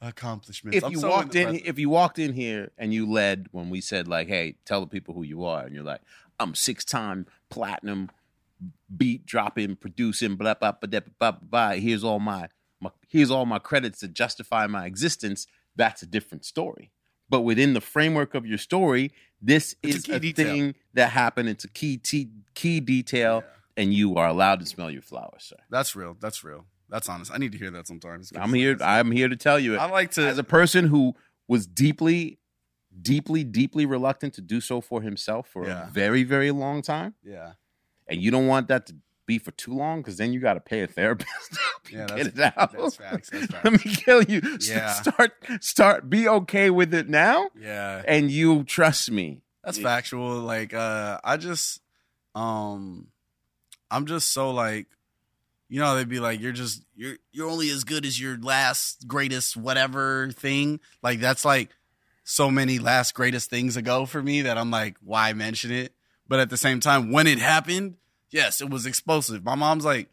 accomplishments. 0.00 0.76
If 0.76 0.84
I'm 0.84 0.92
you 0.92 0.98
so 0.98 1.08
walked 1.10 1.34
in, 1.34 1.54
if 1.64 1.78
you 1.78 1.88
walked 1.88 2.18
in 2.18 2.32
here 2.34 2.70
and 2.76 2.92
you 2.92 3.10
led 3.10 3.46
when 3.52 3.70
we 3.70 3.80
said 3.80 4.08
like, 4.08 4.28
"Hey, 4.28 4.56
tell 4.64 4.80
the 4.80 4.86
people 4.86 5.14
who 5.14 5.22
you 5.22 5.44
are," 5.44 5.64
and 5.64 5.74
you're 5.74 5.84
like, 5.84 6.02
"I'm 6.38 6.54
six 6.54 6.84
time 6.84 7.26
platinum 7.50 8.10
beat 8.94 9.26
dropping, 9.26 9.76
producing, 9.76 10.36
blah 10.36 10.54
blah 10.54 10.72
blah 10.72 10.88
blah 11.00 11.00
blah. 11.18 11.30
blah. 11.40 11.70
Here's 11.72 12.04
all 12.04 12.18
my, 12.20 12.48
my 12.80 12.90
here's 13.08 13.30
all 13.30 13.46
my 13.46 13.58
credits 13.58 14.00
to 14.00 14.08
justify 14.08 14.66
my 14.66 14.86
existence." 14.86 15.46
That's 15.76 16.02
a 16.02 16.06
different 16.06 16.44
story. 16.44 16.90
But 17.28 17.40
within 17.40 17.74
the 17.74 17.80
framework 17.80 18.34
of 18.34 18.46
your 18.46 18.58
story, 18.58 19.10
this 19.42 19.74
It's 19.82 19.96
is 19.96 20.02
key 20.04 20.30
a, 20.30 20.32
thing 20.32 20.74
that 20.94 21.10
happened. 21.10 21.48
It's 21.48 21.64
a 21.64 21.68
key 21.68 21.96
t- 21.98 22.30
key 22.54 22.80
detail, 22.80 23.42
Yeah. 23.44 23.82
and 23.82 23.92
you 23.92 24.14
are 24.16 24.28
allowed 24.28 24.60
to 24.60 24.66
smell 24.66 24.90
your 24.90 25.02
flowers, 25.02 25.42
sir. 25.44 25.56
That's 25.68 25.96
real. 25.96 26.16
That's 26.20 26.44
real. 26.44 26.66
That's 26.88 27.08
honest. 27.08 27.32
I 27.32 27.38
need 27.38 27.50
to 27.52 27.58
hear 27.58 27.70
that 27.72 27.88
sometimes. 27.88 28.32
I'm 28.36 28.54
here. 28.54 28.76
I'm 28.80 29.10
here 29.10 29.28
to 29.28 29.36
tell 29.36 29.58
you 29.58 29.74
it. 29.74 29.78
I 29.78 29.90
like 29.90 30.12
to. 30.12 30.26
as 30.26 30.38
a 30.38 30.44
person 30.44 30.86
who 30.86 31.16
was 31.48 31.66
deeply, 31.66 32.38
deeply, 33.02 33.42
deeply 33.44 33.84
reluctant 33.86 34.32
to 34.34 34.40
do 34.40 34.60
so 34.60 34.80
for 34.80 35.02
himself 35.02 35.48
for 35.48 35.66
Yeah. 35.66 35.88
a 35.88 35.90
very, 35.90 36.22
very 36.22 36.52
long 36.52 36.80
time, 36.80 37.14
yeah. 37.24 37.54
and 38.06 38.22
you 38.22 38.30
don't 38.30 38.46
want 38.46 38.68
that 38.68 38.86
to 38.86 38.96
be 39.26 39.38
for 39.38 39.50
too 39.52 39.74
long 39.74 40.00
because 40.00 40.16
then 40.16 40.32
you 40.32 40.40
got 40.40 40.54
to 40.54 40.60
pay 40.60 40.82
a 40.82 40.86
therapist 40.86 41.28
to 41.52 41.58
help 41.58 41.92
you 41.92 41.98
Yeah, 41.98 42.06
get 42.06 42.26
it 42.28 42.38
out. 42.56 42.72
that's 42.72 42.96
facts, 42.96 43.30
that's 43.30 43.52
Let 43.64 43.72
me 43.72 43.78
kill 43.78 44.22
you. 44.22 44.40
Yeah. 44.60 44.92
Start, 44.92 45.32
start. 45.60 46.08
Be 46.08 46.28
okay 46.28 46.70
with 46.70 46.94
it 46.94 47.08
now, 47.08 47.48
Yeah. 47.58 48.02
and 48.06 48.30
you 48.30 48.62
trust 48.64 49.10
me. 49.10 49.42
That's 49.64 49.78
Yeah. 49.78 49.84
factual. 49.84 50.38
Like, 50.40 50.72
uh, 50.72 51.18
I 51.24 51.36
just, 51.36 51.80
um, 52.34 53.08
I'm 53.90 54.06
just 54.06 54.32
so 54.32 54.50
like, 54.52 54.86
you 55.68 55.80
know, 55.80 55.96
they'd 55.96 56.08
be 56.08 56.20
like, 56.20 56.40
you're 56.40 56.52
just, 56.52 56.82
you're, 56.94 57.16
you're 57.32 57.48
only 57.50 57.70
as 57.70 57.82
good 57.82 58.06
as 58.06 58.20
your 58.20 58.38
last 58.38 59.08
greatest 59.08 59.56
whatever 59.56 60.30
thing. 60.32 60.78
Like, 61.02 61.18
that's 61.18 61.44
like 61.44 61.70
so 62.22 62.50
many 62.50 62.78
last 62.78 63.14
greatest 63.14 63.50
things 63.50 63.76
ago 63.76 64.06
for 64.06 64.22
me 64.22 64.42
that 64.42 64.56
I'm 64.58 64.70
like, 64.70 64.96
why 65.02 65.32
mention 65.32 65.72
it? 65.72 65.92
But 66.28 66.38
at 66.40 66.50
the 66.50 66.56
same 66.56 66.78
time, 66.80 67.10
when 67.10 67.26
it 67.26 67.38
happened, 67.40 67.94
yes, 68.30 68.60
it 68.60 68.70
was 68.70 68.86
explosive. 68.86 69.44
My 69.44 69.54
mom's 69.54 69.84
like, 69.84 70.08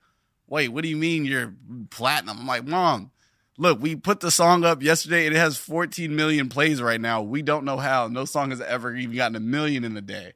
wait, 0.48 0.70
what 0.70 0.84
do 0.84 0.90
you 0.90 0.98
mean 0.98 1.26
you're 1.26 1.54
platinum? 1.90 2.40
I'm 2.40 2.48
like, 2.48 2.66
mom, 2.66 3.12
look, 3.58 3.82
we 3.82 3.96
put 3.96 4.20
the 4.20 4.32
song 4.32 4.64
up 4.64 4.82
yesterday 4.84 5.26
and 5.26 5.36
it 5.36 5.40
has 5.40 5.58
14 5.58 6.16
million 6.16 6.50
plays 6.50 6.82
right 6.82 7.02
now. 7.02 7.22
We 7.22 7.42
don't 7.42 7.66
know 7.66 7.78
how. 7.78 8.08
No 8.08 8.26
song 8.26 8.50
has 8.52 8.62
ever 8.62 8.96
even 8.96 9.16
gotten 9.16 9.36
a 9.36 9.40
million 9.40 9.84
in 9.84 9.96
a 9.98 10.02
day. 10.02 10.34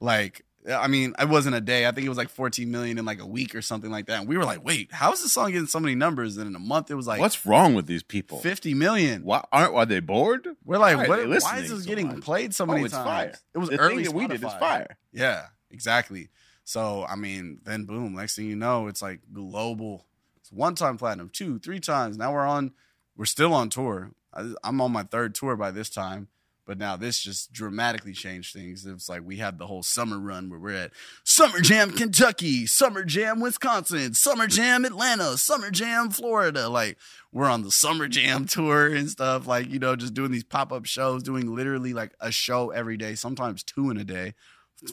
Like, 0.00 0.44
I 0.68 0.86
mean, 0.86 1.12
it 1.18 1.28
wasn't 1.28 1.56
a 1.56 1.60
day. 1.60 1.86
I 1.86 1.90
think 1.90 2.06
it 2.06 2.08
was 2.08 2.18
like 2.18 2.28
14 2.28 2.70
million 2.70 2.96
in 2.96 3.04
like 3.04 3.20
a 3.20 3.26
week 3.26 3.54
or 3.56 3.62
something 3.62 3.90
like 3.90 4.06
that. 4.06 4.20
And 4.20 4.28
we 4.28 4.36
were 4.38 4.44
like, 4.44 4.64
wait, 4.64 4.92
how 4.92 5.12
is 5.12 5.20
this 5.20 5.32
song 5.32 5.50
getting 5.50 5.66
so 5.66 5.80
many 5.80 5.96
numbers? 5.96 6.36
And 6.36 6.46
in 6.46 6.54
a 6.54 6.60
month, 6.60 6.88
it 6.88 6.94
was 6.94 7.06
like 7.06 7.18
What's 7.20 7.44
wrong 7.44 7.74
with 7.74 7.86
these 7.86 8.04
people? 8.04 8.38
50 8.38 8.74
million. 8.74 9.24
Why 9.24 9.44
aren't 9.50 9.74
are 9.74 9.86
they 9.86 9.98
bored? 9.98 10.46
We're 10.64 10.78
like, 10.78 10.96
Why 10.96 11.08
what, 11.08 11.28
why 11.28 11.58
is 11.58 11.70
this 11.70 11.82
so 11.82 11.88
getting 11.88 12.06
much? 12.08 12.20
played 12.20 12.54
so 12.54 12.62
Oh, 12.62 12.68
many 12.68 12.84
it's 12.84 12.94
times? 12.94 13.04
fire. 13.06 13.34
It 13.54 13.58
was 13.58 13.70
the 13.70 13.78
early 13.78 14.04
thing 14.04 14.04
that 14.04 14.14
we 14.14 14.26
did 14.28 14.44
is 14.44 14.52
fire. 14.54 14.96
Yeah, 15.12 15.46
exactly. 15.72 16.28
So 16.72 17.04
I 17.06 17.16
mean, 17.16 17.60
then 17.64 17.84
boom, 17.84 18.14
next 18.14 18.36
thing 18.36 18.46
you 18.46 18.56
know, 18.56 18.86
it's 18.86 19.02
like 19.02 19.20
global. 19.30 20.06
It's 20.40 20.50
one 20.50 20.74
time 20.74 20.96
platinum, 20.96 21.28
two, 21.30 21.58
three 21.58 21.80
times. 21.80 22.16
Now 22.16 22.32
we're 22.32 22.46
on. 22.46 22.72
We're 23.14 23.26
still 23.26 23.52
on 23.52 23.68
tour. 23.68 24.12
I, 24.32 24.54
I'm 24.64 24.80
on 24.80 24.90
my 24.90 25.02
third 25.02 25.34
tour 25.34 25.54
by 25.54 25.70
this 25.70 25.90
time, 25.90 26.28
but 26.66 26.78
now 26.78 26.96
this 26.96 27.20
just 27.20 27.52
dramatically 27.52 28.14
changed 28.14 28.54
things. 28.54 28.86
It's 28.86 29.06
like 29.06 29.20
we 29.22 29.36
had 29.36 29.58
the 29.58 29.66
whole 29.66 29.82
summer 29.82 30.18
run 30.18 30.48
where 30.48 30.58
we're 30.58 30.84
at 30.84 30.92
Summer 31.24 31.60
Jam 31.60 31.90
Kentucky, 31.90 32.64
Summer 32.64 33.04
Jam 33.04 33.38
Wisconsin, 33.38 34.14
Summer 34.14 34.46
Jam 34.46 34.86
Atlanta, 34.86 35.36
Summer 35.36 35.70
Jam 35.70 36.08
Florida. 36.08 36.70
Like 36.70 36.96
we're 37.32 37.50
on 37.50 37.64
the 37.64 37.70
Summer 37.70 38.08
Jam 38.08 38.46
tour 38.46 38.86
and 38.86 39.10
stuff. 39.10 39.46
Like 39.46 39.68
you 39.68 39.78
know, 39.78 39.94
just 39.94 40.14
doing 40.14 40.30
these 40.30 40.42
pop 40.42 40.72
up 40.72 40.86
shows, 40.86 41.22
doing 41.22 41.54
literally 41.54 41.92
like 41.92 42.14
a 42.18 42.32
show 42.32 42.70
every 42.70 42.96
day, 42.96 43.14
sometimes 43.14 43.62
two 43.62 43.90
in 43.90 43.98
a 43.98 44.04
day 44.04 44.32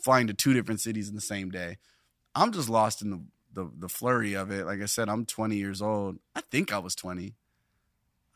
flying 0.03 0.27
to 0.27 0.33
two 0.33 0.53
different 0.53 0.81
cities 0.81 1.09
in 1.09 1.15
the 1.15 1.21
same 1.21 1.49
day. 1.49 1.77
I'm 2.35 2.51
just 2.51 2.69
lost 2.69 3.01
in 3.01 3.09
the, 3.09 3.21
the 3.53 3.71
the 3.79 3.89
flurry 3.89 4.33
of 4.35 4.51
it. 4.51 4.65
Like 4.65 4.81
I 4.81 4.85
said, 4.85 5.09
I'm 5.09 5.25
20 5.25 5.55
years 5.55 5.81
old. 5.81 6.19
I 6.35 6.41
think 6.41 6.71
I 6.71 6.77
was 6.79 6.95
20. 6.95 7.33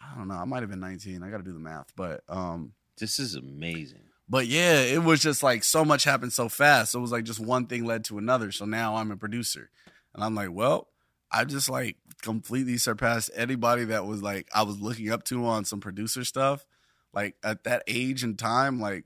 I 0.02 0.18
don't 0.18 0.28
know. 0.28 0.36
I 0.36 0.46
might 0.46 0.62
have 0.62 0.70
been 0.70 0.80
19. 0.80 1.24
I 1.24 1.30
got 1.30 1.38
to 1.38 1.44
do 1.44 1.54
the 1.54 1.60
math, 1.60 1.94
but 1.96 2.24
um, 2.28 2.74
This 3.00 3.20
is 3.20 3.36
amazing. 3.36 4.02
but 4.28 4.48
yeah, 4.48 4.82
it 4.82 5.04
was 5.04 5.22
just 5.22 5.44
like 5.44 5.64
so 5.64 5.86
much 5.86 6.04
happened 6.04 6.34
so 6.34 6.50
fast. 6.50 6.92
So 6.92 7.00
it 7.00 7.02
was 7.02 7.12
like 7.12 7.24
just 7.24 7.40
one 7.40 7.68
thing 7.68 7.86
led 7.86 8.04
to 8.06 8.18
another. 8.18 8.52
So 8.52 8.66
now 8.66 8.96
I'm 8.98 9.12
a 9.12 9.18
producer, 9.18 9.70
and 10.14 10.24
I'm 10.24 10.36
like, 10.36 10.52
well, 10.52 10.90
I 11.32 11.46
just 11.46 11.70
like 11.70 11.98
completely 12.22 12.78
surpassed 12.78 13.32
anybody 13.36 13.86
that 13.86 14.06
was 14.06 14.22
like 14.22 14.50
I 14.54 14.64
was 14.64 14.80
looking 14.80 15.10
up 15.12 15.24
to 15.26 15.46
on 15.46 15.66
some 15.66 15.80
producer 15.80 16.24
stuff. 16.24 16.66
Like 17.14 17.36
at 17.44 17.64
that 17.66 17.84
age 17.88 18.24
and 18.24 18.38
time, 18.40 18.80
like, 18.82 19.06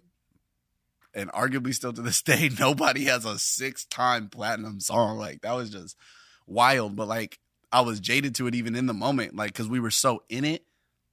and 1.18 1.32
arguably 1.32 1.74
still 1.74 1.92
to 1.92 2.02
this 2.02 2.22
day, 2.32 2.50
nobody 2.60 3.06
has 3.06 3.26
a 3.26 3.38
six 3.40 3.86
time 3.86 4.30
platinum 4.30 4.80
song. 4.80 5.18
Like 5.18 5.42
that 5.42 5.54
was 5.54 5.70
just 5.70 5.98
wild. 6.46 6.96
But 6.96 7.08
like 7.08 7.40
I 7.72 7.82
was 7.82 8.00
jaded 8.00 8.36
to 8.36 8.48
it 8.48 8.56
even 8.56 8.76
in 8.76 8.86
the 8.86 8.94
moment, 8.94 9.36
like 9.36 9.52
because 9.52 9.68
we 9.68 9.80
were 9.80 9.92
so 9.92 10.24
in 10.30 10.46
it. 10.46 10.64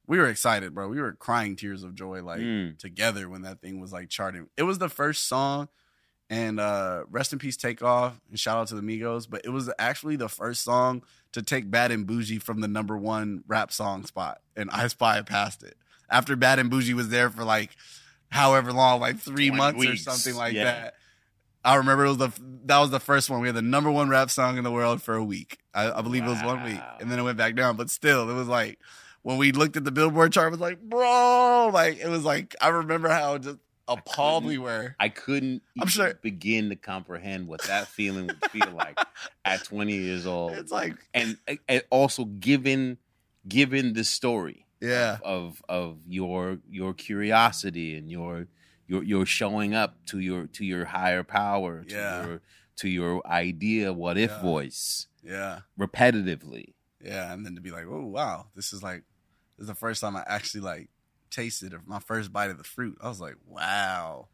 We 0.07 0.19
were 0.19 0.29
excited, 0.29 0.75
bro. 0.75 0.89
We 0.89 1.01
were 1.01 1.13
crying 1.15 1.57
tears 1.57 1.83
of 1.83 1.95
joy, 1.95 2.23
like 2.23 2.41
Mm. 2.41 2.79
together 2.79 3.29
when 3.29 3.43
that 3.43 3.63
thing 3.63 3.81
was 3.81 3.91
like 3.93 4.11
charting. 4.11 4.49
It 4.57 4.65
was 4.65 4.79
the 4.79 4.91
first 4.91 5.27
song, 5.27 5.69
and 6.29 6.61
uh 6.61 7.05
rest 7.11 7.33
in 7.33 7.39
peace, 7.39 7.57
Takeoff, 7.57 8.21
and 8.29 8.39
shout 8.39 8.59
out 8.59 8.69
to 8.69 8.75
the 8.75 8.83
Migos. 8.83 9.29
But 9.29 9.47
it 9.47 9.49
was 9.51 9.71
actually 9.79 10.17
the 10.17 10.29
first 10.29 10.63
song 10.63 11.03
to 11.33 11.43
take 11.43 11.71
Bad 11.71 11.91
and 11.91 12.07
Boujee 12.07 12.41
from 12.41 12.61
the 12.61 12.69
number 12.69 12.99
one 12.99 13.43
rap 13.49 13.73
song 13.73 14.05
spot, 14.05 14.43
and 14.55 14.71
iSpy 14.71 15.25
passed 15.27 15.63
it 15.63 15.77
after 16.11 16.37
Bad 16.37 16.59
and 16.59 16.71
Boujee 16.71 16.93
was 16.93 17.09
there 17.09 17.31
for 17.31 17.43
like 17.45 17.71
however 18.35 18.73
long, 18.73 19.01
like 19.01 19.19
three 19.19 19.51
months 19.51 19.79
weeks. 19.79 20.07
or 20.07 20.11
something 20.11 20.35
like 20.37 20.55
Yeah. 20.55 20.65
that. 20.65 20.95
I 21.65 21.77
remember 21.77 22.05
it 22.05 22.09
was 22.09 22.19
the 22.19 22.33
that 22.67 22.79
was 22.79 22.91
the 22.91 23.01
first 23.01 23.31
one. 23.31 23.41
We 23.41 23.49
had 23.49 23.55
the 23.57 23.63
number 23.63 23.91
one 23.91 24.09
rap 24.11 24.31
song 24.31 24.59
in 24.59 24.65
the 24.65 24.71
world 24.71 25.01
for 25.01 25.15
a 25.15 25.25
week. 25.25 25.59
I, 25.73 25.91
I 25.91 26.03
believe 26.03 26.25
it 26.25 26.29
was 26.29 26.43
one 26.43 26.63
week, 26.65 26.81
and 27.01 27.11
then 27.11 27.19
it 27.19 27.23
went 27.23 27.39
back 27.39 27.55
down. 27.55 27.77
But 27.77 27.89
still, 27.89 28.29
it 28.29 28.35
was 28.35 28.49
like 28.49 28.79
when 29.23 29.39
we 29.39 29.53
looked 29.53 29.77
at 29.79 29.85
the 29.85 29.91
Billboard 29.93 30.33
chart, 30.33 30.49
it 30.49 30.51
was 30.51 30.61
like, 30.61 30.79
bro, 30.81 31.71
like 31.73 31.99
it 32.01 32.09
was 32.09 32.23
like 32.25 32.55
I 32.61 32.69
remember 32.69 33.09
how 33.09 33.39
just 33.39 33.57
appalled 33.89 34.45
we 34.45 34.59
were. 34.59 34.95
I 35.01 35.09
couldn't 35.09 35.63
I'm 35.79 35.83
even 35.83 35.89
sure- 35.89 36.15
begin 36.21 36.69
to 36.69 36.77
comprehend 36.77 37.47
what 37.49 37.63
that 37.63 37.87
feeling 37.89 38.27
would 38.27 38.51
feel 38.51 38.71
like 38.73 38.99
at 39.47 39.65
20 39.65 39.95
years 39.95 40.27
old. 40.27 40.53
It's 40.53 40.73
like, 40.73 40.97
and, 41.15 41.39
and 41.69 41.83
also 41.91 42.25
given 42.27 42.99
given 43.49 43.93
the 43.95 44.05
story 44.05 44.64
yeah, 44.85 45.19
of 45.25 45.63
of 45.69 45.99
your 46.07 46.59
your 46.71 46.95
curiosity 46.95 47.97
and 47.97 48.11
your 48.11 48.47
your 48.87 49.03
your 49.03 49.27
showing 49.27 49.75
up 49.75 49.97
to 50.07 50.19
your 50.21 50.47
to 50.49 50.65
your 50.65 50.85
higher 50.85 51.23
power 51.25 51.85
to 51.85 51.95
Yeah. 51.95 52.27
your 52.27 52.41
to 52.77 52.89
your 52.89 53.27
idea 53.27 53.93
what 53.93 54.19
if 54.19 54.31
Yeah. 54.31 54.43
voice 54.43 55.07
yeah, 55.23 55.61
repetitively 55.79 56.75
yeah, 57.01 57.33
and 57.33 57.45
then 57.45 57.55
to 57.55 57.61
be 57.61 57.71
like, 57.71 57.85
oh 57.87 58.07
wow, 58.07 58.47
this 58.57 58.73
is 58.73 58.83
like 58.83 59.03
this 59.57 59.65
is 59.65 59.69
the 59.69 59.75
first 59.75 60.01
time 60.01 60.17
I 60.17 60.25
actually 60.27 60.63
like 60.63 60.89
tasted 61.31 61.75
my 61.87 61.99
first 61.99 62.33
bite 62.33 62.51
of 62.51 62.59
the 62.59 62.65
fruit. 62.65 62.97
I 63.01 63.09
was 63.09 63.21
like, 63.21 63.37
wow. 63.47 64.29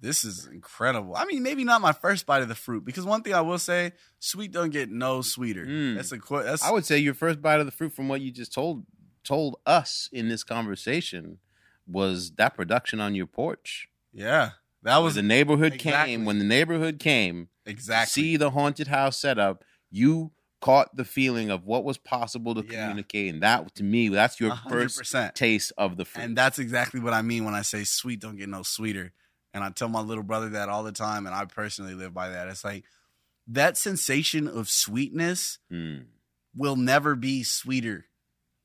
This 0.00 0.24
is 0.24 0.46
incredible. 0.46 1.14
I 1.16 1.24
mean, 1.24 1.42
maybe 1.42 1.64
not 1.64 1.80
my 1.80 1.92
first 1.92 2.26
bite 2.26 2.42
of 2.42 2.48
the 2.48 2.54
fruit 2.54 2.84
because 2.84 3.04
one 3.06 3.22
thing 3.22 3.32
I 3.34 3.40
will 3.40 3.58
say, 3.58 3.92
sweet 4.18 4.52
don't 4.52 4.70
get 4.70 4.90
no 4.90 5.22
sweeter. 5.22 5.64
Mm. 5.64 5.94
That's 5.96 6.12
a 6.12 6.18
qu- 6.18 6.42
that's 6.42 6.62
i 6.62 6.70
would 6.70 6.84
say 6.84 6.98
your 6.98 7.14
first 7.14 7.40
bite 7.40 7.60
of 7.60 7.66
the 7.66 7.72
fruit 7.72 7.92
from 7.92 8.08
what 8.08 8.20
you 8.20 8.30
just 8.30 8.52
told 8.52 8.84
told 9.24 9.56
us 9.66 10.08
in 10.12 10.28
this 10.28 10.44
conversation 10.44 11.38
was 11.86 12.32
that 12.32 12.54
production 12.54 13.00
on 13.00 13.14
your 13.14 13.26
porch 13.26 13.88
yeah. 14.12 14.50
That 14.84 14.98
when 14.98 15.04
was 15.04 15.14
the 15.16 15.22
neighborhood 15.22 15.72
exactly. 15.74 16.12
came 16.12 16.24
when 16.24 16.38
the 16.38 16.44
neighborhood 16.44 16.98
came 17.00 17.48
exactly. 17.66 18.22
see 18.22 18.36
the 18.36 18.50
haunted 18.50 18.86
house 18.86 19.18
setup, 19.18 19.64
you 19.90 20.30
caught 20.60 20.94
the 20.96 21.04
feeling 21.04 21.50
of 21.50 21.64
what 21.64 21.84
was 21.84 21.98
possible 21.98 22.54
to 22.54 22.62
Yeah. 22.62 22.86
communicate, 22.86 23.32
and 23.34 23.42
that 23.42 23.74
to 23.74 23.82
me, 23.82 24.08
that's 24.08 24.38
your 24.40 24.52
A 24.52 24.54
hundred 24.54 24.82
first 24.84 24.98
percent. 24.98 25.34
taste 25.34 25.72
of 25.76 25.96
the 25.96 26.04
fruit. 26.04 26.22
And 26.22 26.38
that's 26.38 26.58
exactly 26.58 27.00
what 27.00 27.12
I 27.12 27.22
mean 27.22 27.44
when 27.44 27.54
I 27.54 27.62
say 27.62 27.84
sweet 27.84 28.20
don't 28.20 28.36
get 28.36 28.48
no 28.48 28.62
sweeter. 28.62 29.12
And 29.52 29.62
I 29.64 29.70
tell 29.70 29.88
my 29.88 30.00
little 30.00 30.24
brother 30.24 30.48
that 30.50 30.68
all 30.68 30.82
the 30.84 30.92
time, 30.92 31.26
and 31.26 31.34
I 31.34 31.44
personally 31.44 31.94
live 31.94 32.12
by 32.14 32.28
that. 32.30 32.48
It's 32.48 32.64
like 32.64 32.84
that 33.48 33.76
sensation 33.76 34.46
of 34.48 34.68
sweetness 34.68 35.58
Mm, 35.70 36.06
will 36.54 36.76
never 36.76 37.14
be 37.16 37.42
sweeter. 37.42 38.06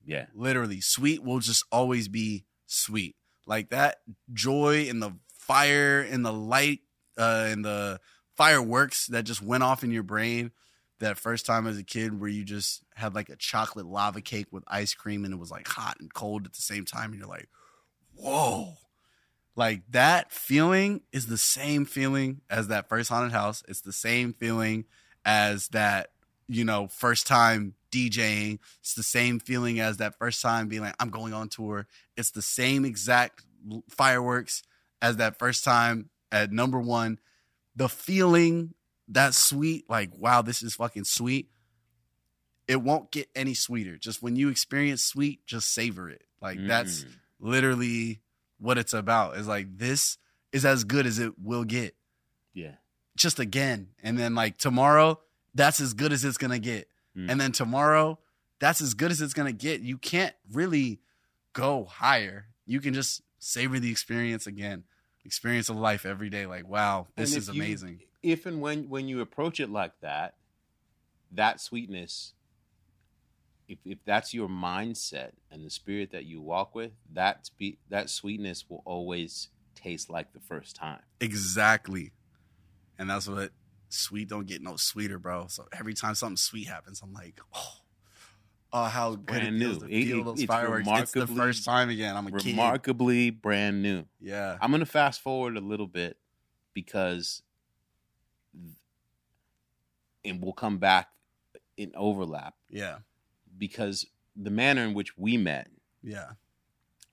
Yeah, 0.06 0.26
Literally, 0.34 0.82
sweet 0.82 1.24
will 1.24 1.40
just 1.40 1.64
always 1.72 2.08
be 2.08 2.46
sweet. 2.66 3.16
Like 3.46 3.70
that 3.70 3.98
joy 4.34 4.88
and 4.90 5.02
the 5.02 5.14
fire 5.28 6.02
and 6.02 6.26
the 6.26 6.34
light 6.34 6.80
uh, 7.18 7.48
and 7.50 7.66
the 7.66 8.00
fireworks 8.36 9.08
that 9.08 9.24
just 9.24 9.42
went 9.42 9.64
off 9.64 9.84
in 9.84 9.92
your 9.92 10.04
brain 10.04 10.52
that 11.00 11.18
first 11.18 11.46
time 11.46 11.66
as 11.66 11.78
a 11.78 11.84
kid 11.84 12.20
where 12.20 12.30
you 12.30 12.44
just 12.44 12.84
had 12.96 13.16
like 13.16 13.30
a 13.30 13.36
chocolate 13.36 13.86
lava 13.86 14.22
cake 14.22 14.48
with 14.52 14.64
ice 14.68 14.94
cream 14.94 15.26
and 15.26 15.34
it 15.34 15.38
was 15.38 15.52
like 15.52 15.68
hot 15.68 15.98
and 16.00 16.14
cold 16.14 16.46
at 16.46 16.54
the 16.54 16.62
same 16.62 16.86
time 16.86 17.12
and 17.12 17.20
you're 17.20 17.28
like 17.28 17.50
whoa. 18.16 18.74
Like 19.56 19.82
that 19.92 20.32
feeling 20.32 21.02
is 21.12 21.28
the 21.28 21.38
same 21.38 21.86
feeling 21.86 22.42
as 22.50 22.68
that 22.68 22.88
first 22.88 23.10
haunted 23.10 23.32
house. 23.32 23.64
It's 23.68 23.82
the 23.82 23.94
same 23.94 24.34
feeling 24.34 24.86
as 25.26 25.70
that 25.70 26.12
you 26.48 26.64
know 26.64 26.88
first 26.88 27.28
time 27.28 27.76
djing. 27.92 28.60
It's 28.82 28.94
the 28.94 29.04
same 29.04 29.40
feeling 29.40 29.80
as 29.80 29.98
that 29.98 30.18
first 30.18 30.42
time 30.42 30.68
being 30.68 30.82
like 30.82 30.96
i'm 31.00 31.10
going 31.10 31.34
on 31.34 31.50
tour. 31.50 31.88
It's 32.18 32.32
the 32.32 32.42
same 32.42 32.86
exact 32.86 33.44
fireworks 33.90 34.64
as 35.02 35.18
that 35.18 35.38
first 35.40 35.64
time 35.64 36.10
at 36.32 36.52
number 36.52 36.80
one. 36.80 37.20
The 37.76 37.90
feeling 37.90 38.74
that 39.08 39.34
sweet 39.34 39.90
like 39.90 40.12
wow 40.18 40.42
this 40.42 40.62
is 40.62 40.76
fucking 40.76 41.04
sweet 41.06 41.50
it 42.68 42.82
won't 42.82 43.10
get 43.12 43.28
any 43.36 43.56
sweeter. 43.56 43.98
Just 43.98 44.22
when 44.22 44.36
you 44.36 44.50
experience 44.50 45.04
sweet 45.04 45.46
just 45.48 45.74
savor 45.74 46.10
it. 46.10 46.24
Like 46.42 46.60
that's 46.68 47.04
Mm. 47.04 47.08
literally 47.40 48.22
what 48.60 48.78
it's 48.78 48.94
about. 48.94 49.38
Is 49.38 49.48
like 49.48 49.78
this 49.78 50.18
is 50.52 50.66
as 50.66 50.84
good 50.84 51.06
as 51.08 51.18
it 51.20 51.34
will 51.40 51.64
get. 51.64 51.96
Yeah. 52.54 52.76
just 53.16 53.40
again. 53.40 53.90
And 54.04 54.18
then 54.18 54.36
like 54.36 54.58
tomorrow 54.58 55.20
that's 55.56 55.82
as 55.82 55.94
good 55.94 56.14
as 56.14 56.24
it's 56.24 56.38
gonna 56.38 56.60
get 56.60 56.88
Mm. 57.20 57.30
and 57.32 57.42
then 57.42 57.52
tomorrow 57.52 58.18
that's 58.60 58.82
as 58.82 58.94
good 58.94 59.12
as 59.12 59.22
it's 59.22 59.34
gonna 59.34 59.52
get. 59.52 59.82
You 59.82 59.98
can't 59.98 60.36
really 60.52 61.02
go 61.54 61.86
higher. 61.86 62.48
You 62.66 62.80
can 62.82 62.94
just 62.94 63.22
savor 63.40 63.80
the 63.80 63.90
experience 63.92 64.48
again. 64.48 64.84
Experience 65.26 65.70
of 65.70 65.76
life 65.76 66.06
every 66.06 66.30
day 66.30 66.46
like 66.46 66.68
wow 66.68 67.08
this 67.16 67.36
is 67.36 67.50
if 67.50 67.56
you- 67.56 67.62
amazing. 67.64 68.00
if 68.24 68.46
and 68.46 68.62
when 68.62 68.90
when 68.90 69.08
you 69.08 69.22
approach 69.22 69.60
it 69.60 69.70
like 69.70 69.94
that, 70.02 70.36
that 71.32 71.62
sweetness, 71.62 72.34
if 73.68 73.78
if 73.86 74.00
that's 74.06 74.34
your 74.34 74.48
mindset 74.50 75.32
and 75.52 75.64
the 75.66 75.70
spirit 75.70 76.12
that 76.12 76.26
you 76.26 76.42
walk 76.42 76.74
with, 76.74 76.92
that 77.14 77.46
spe- 77.46 77.78
that 77.90 78.10
sweetness 78.10 78.66
will 78.70 78.82
always 78.86 79.50
taste 79.76 80.10
like 80.10 80.34
the 80.34 80.40
first 80.40 80.76
time. 80.76 81.00
exactly. 81.22 82.12
And 82.98 83.10
that's 83.10 83.28
what 83.28 83.52
sweet 83.90 84.30
don't 84.30 84.48
get 84.48 84.62
no 84.62 84.76
sweeter 84.76 85.20
bro. 85.20 85.48
So 85.48 85.68
every 85.78 85.94
time 85.94 86.16
something 86.16 86.38
sweet 86.38 86.68
happens 86.68 87.02
i'm 87.02 87.12
like 87.14 87.40
oh 87.54 87.74
oh 88.72 88.84
how 88.84 89.16
good 89.16 89.26
brand 89.26 89.56
it 89.56 89.60
feels 89.60 89.82
new. 89.82 89.88
to 89.88 90.06
feel 90.06 90.20
it- 90.20 90.26
those 90.26 90.40
it's 90.40 90.46
fireworks. 90.46 90.88
It's 90.88 91.12
the 91.12 91.28
first 91.28 91.66
time 91.66 91.90
again. 91.90 92.16
I'm 92.16 92.28
a 92.28 92.32
kid. 92.32 92.52
Remarkably 92.52 93.30
brand 93.32 93.82
new. 93.82 94.06
yeah. 94.20 94.58
I'm 94.62 94.72
gonna 94.72 94.86
fast 94.86 95.22
forward 95.22 95.58
a 95.58 95.62
little 95.62 95.88
bit 95.88 96.18
because, 96.74 97.42
and 100.24 100.42
we'll 100.42 100.54
come 100.54 100.78
back 100.78 101.08
in 101.78 101.92
overlap. 101.96 102.56
Yeah. 102.70 103.00
Because 103.58 104.06
the 104.36 104.52
manner 104.52 104.84
in 104.84 104.94
which 104.94 105.18
we 105.18 105.38
met 105.38 105.68
yeah. 106.04 106.32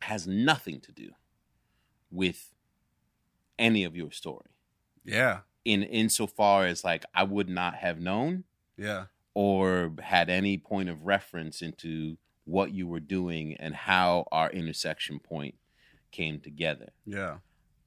has 0.03 0.27
nothing 0.27 0.81
to 0.81 0.93
do 0.93 1.11
with 2.11 2.53
any 3.59 3.85
of 3.85 3.97
your 3.97 4.11
story. 4.11 4.51
yeah 5.05 5.39
In 5.67 5.83
insofar 5.83 6.65
as 6.67 6.85
like 6.85 7.05
I 7.13 7.25
would 7.25 7.49
not 7.49 7.75
have 7.75 7.99
known 7.99 8.45
yeah 8.79 9.07
or 9.35 9.93
had 10.01 10.31
any 10.31 10.57
point 10.59 10.89
of 10.89 11.05
reference 11.05 11.61
into 11.61 12.17
what 12.45 12.71
you 12.73 12.87
were 12.87 13.01
doing 13.01 13.55
and 13.59 13.75
how 13.75 14.27
our 14.31 14.49
intersection 14.51 15.19
point 15.19 15.57
came 16.13 16.39
together. 16.39 16.91
yeah 17.05 17.39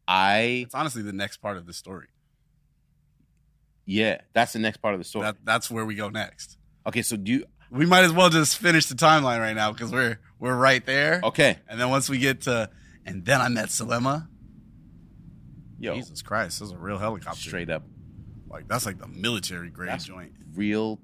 I 0.08 0.64
it's 0.66 0.76
honestly 0.76 1.02
the 1.04 1.14
next 1.14 1.38
part 1.38 1.56
of 1.56 1.66
the 1.66 1.74
story 1.74 2.08
yeah, 3.86 4.22
that's 4.34 4.54
the 4.54 4.60
next 4.60 4.78
part 4.78 4.94
of 4.94 5.00
the 5.00 5.04
story. 5.04 5.24
that, 5.24 5.38
that's 5.44 5.72
where 5.72 5.86
we 5.86 5.96
go 5.96 6.10
next 6.10 6.58
okay, 6.86 7.02
so 7.02 7.16
do 7.16 7.32
you 7.32 7.46
we 7.72 7.86
might 7.86 8.04
as 8.04 8.12
well 8.12 8.30
just 8.30 8.58
finish 8.58 8.88
the 8.88 8.96
timeline 8.96 9.40
right 9.40 9.56
now 9.56 9.72
because 9.72 9.90
we're 9.92 10.20
we're 10.38 10.56
right 10.56 10.86
there 10.86 11.22
okay, 11.24 11.58
and 11.70 11.80
then 11.80 11.90
once 11.90 12.10
we 12.10 12.18
get 12.18 12.42
to 12.42 12.70
and 13.06 13.24
then 13.26 13.40
i 13.40 13.48
met 13.48 13.70
Selema. 13.70 14.28
Yo, 15.80 15.96
jesus 15.96 16.22
christ 16.22 16.60
this 16.60 16.68
is 16.68 16.74
a 16.74 16.78
real 16.78 16.98
helicopter 16.98 17.40
straight 17.40 17.70
up 17.70 17.84
like 18.50 18.68
that's 18.68 18.86
like 18.86 18.98
the 19.00 19.08
military 19.08 19.70
grade 19.70 19.90
That's- 19.90 20.06
joint 20.06 20.34
real. 20.56 21.00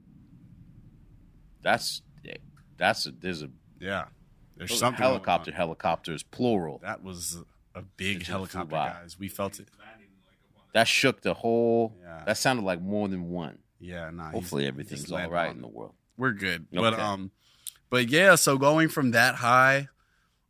That's 1.61 2.01
that's 2.77 3.05
a, 3.07 3.11
there's 3.11 3.41
a 3.41 3.49
yeah 3.79 4.05
there's 4.57 4.77
something 4.77 5.01
helicopter 5.01 5.51
helicopters 5.51 6.23
plural. 6.23 6.79
that 6.83 7.03
was 7.03 7.37
a 7.73 7.81
big 7.81 8.19
just 8.19 8.29
helicopter 8.31 8.75
guys 8.75 9.17
we 9.19 9.27
felt 9.27 9.59
it 9.59 9.67
That 10.73 10.87
shook 10.87 11.21
the 11.21 11.33
whole. 11.33 11.95
Yeah. 12.01 12.23
That 12.25 12.37
sounded 12.37 12.63
like 12.65 12.81
more 12.81 13.07
than 13.07 13.29
one. 13.29 13.59
yeah 13.79 14.09
nah, 14.11 14.31
Hopefully 14.31 14.67
everything's 14.67 15.11
all 15.11 15.29
right 15.29 15.49
on 15.49 15.55
in 15.55 15.61
the 15.61 15.67
world. 15.67 15.93
we're 16.17 16.33
good. 16.33 16.67
But 16.71 16.99
um, 16.99 17.31
but 17.89 18.09
yeah. 18.09 18.35
So 18.35 18.57
going 18.57 18.89
from 18.89 19.11
that 19.11 19.35
high 19.35 19.87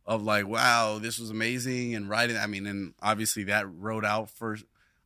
of 0.06 0.22
like, 0.22 0.46
wow, 0.46 0.98
this 0.98 1.18
was 1.18 1.30
amazing, 1.30 1.94
and 1.94 2.08
writing. 2.08 2.36
I 2.36 2.46
mean, 2.46 2.66
and 2.66 2.94
obviously 3.02 3.44
that 3.44 3.66
rode 3.68 4.04
out 4.04 4.30
for 4.30 4.56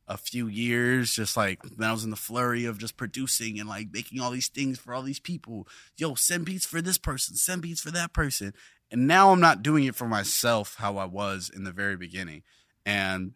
a 0.07 0.17
few 0.17 0.47
years. 0.47 1.13
Just 1.13 1.35
like 1.35 1.61
then 1.63 1.89
I 1.89 1.93
was 1.93 2.03
in 2.03 2.11
the 2.11 2.15
flurry 2.15 2.65
of 2.65 2.77
just 2.77 2.97
producing 2.97 3.59
and 3.59 3.67
like 3.67 3.87
making 3.91 4.19
all 4.21 4.31
these 4.31 4.47
things 4.47 4.77
for 4.77 4.93
all 4.93 5.01
these 5.01 5.19
people. 5.19 5.67
Yo, 5.97 6.15
send 6.15 6.45
beats 6.45 6.65
for 6.65 6.81
this 6.81 6.97
person, 6.97 7.35
send 7.35 7.61
beats 7.61 7.81
for 7.81 7.91
that 7.91 8.13
person. 8.13 8.53
And 8.91 9.07
now 9.07 9.31
I'm 9.31 9.39
not 9.39 9.63
doing 9.63 9.85
it 9.85 9.95
for 9.95 10.07
myself 10.07 10.75
how 10.77 10.97
I 10.97 11.05
was 11.05 11.49
in 11.53 11.63
the 11.63 11.71
very 11.71 11.97
beginning, 11.97 12.43
and. 12.85 13.33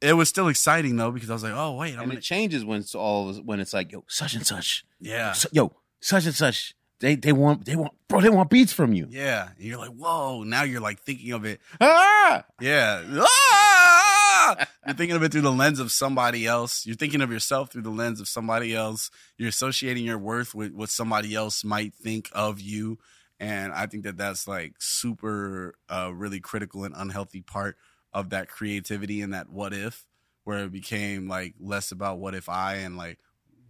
It 0.00 0.12
was 0.12 0.28
still 0.28 0.46
exciting 0.46 0.94
though 0.94 1.10
because 1.10 1.28
I 1.28 1.32
was 1.32 1.42
like, 1.42 1.54
"Oh 1.56 1.74
wait, 1.74 1.94
I'm 1.94 2.02
and 2.02 2.10
gonna 2.10 2.18
it 2.18 2.22
changes 2.22 2.64
when 2.64 2.78
it's 2.78 2.94
all 2.94 3.32
when 3.32 3.58
it's 3.58 3.74
like 3.74 3.90
yo 3.90 4.04
such 4.06 4.34
and 4.34 4.46
such, 4.46 4.84
yeah, 5.00 5.34
yo 5.50 5.72
such 5.98 6.24
and 6.24 6.36
such. 6.36 6.72
They 7.00 7.14
they 7.14 7.32
want 7.32 7.64
they 7.64 7.76
want 7.76 7.94
bro 8.08 8.20
they 8.20 8.30
want 8.30 8.50
beats 8.50 8.72
from 8.72 8.92
you. 8.92 9.06
yeah." 9.10 9.50
And 9.56 9.64
you're 9.64 9.78
like, 9.78 9.92
"Whoa!" 9.94 10.42
Now 10.42 10.62
you're 10.64 10.80
like 10.80 11.00
thinking 11.00 11.32
of 11.32 11.44
it 11.44 11.60
Ah! 11.80 12.44
Yeah. 12.60 13.02
Ah! 13.20 14.66
You're 14.86 14.94
thinking 14.96 15.16
of 15.16 15.22
it 15.22 15.30
through 15.32 15.42
the 15.42 15.52
lens 15.52 15.78
of 15.78 15.92
somebody 15.92 16.46
else. 16.46 16.86
You're 16.86 16.96
thinking 16.96 17.20
of 17.20 17.30
yourself 17.30 17.70
through 17.70 17.82
the 17.82 17.90
lens 17.90 18.20
of 18.20 18.28
somebody 18.28 18.74
else. 18.74 19.10
You're 19.36 19.50
associating 19.50 20.04
your 20.04 20.18
worth 20.18 20.54
with 20.54 20.72
what 20.72 20.88
somebody 20.88 21.34
else 21.34 21.64
might 21.64 21.94
think 21.94 22.30
of 22.32 22.60
you. 22.60 22.98
And 23.38 23.72
I 23.72 23.86
think 23.86 24.04
that 24.04 24.16
that's 24.16 24.48
like 24.48 24.74
super, 24.78 25.74
uh, 25.88 26.10
really 26.14 26.40
critical 26.40 26.84
and 26.84 26.94
unhealthy 26.96 27.42
part 27.42 27.76
of 28.12 28.30
that 28.30 28.48
creativity 28.48 29.20
and 29.20 29.34
that 29.34 29.50
what 29.50 29.72
if, 29.74 30.06
where 30.44 30.64
it 30.64 30.72
became 30.72 31.28
like 31.28 31.54
less 31.60 31.92
about 31.92 32.18
what 32.18 32.34
if 32.34 32.48
I 32.48 32.76
and 32.76 32.96
like 32.96 33.18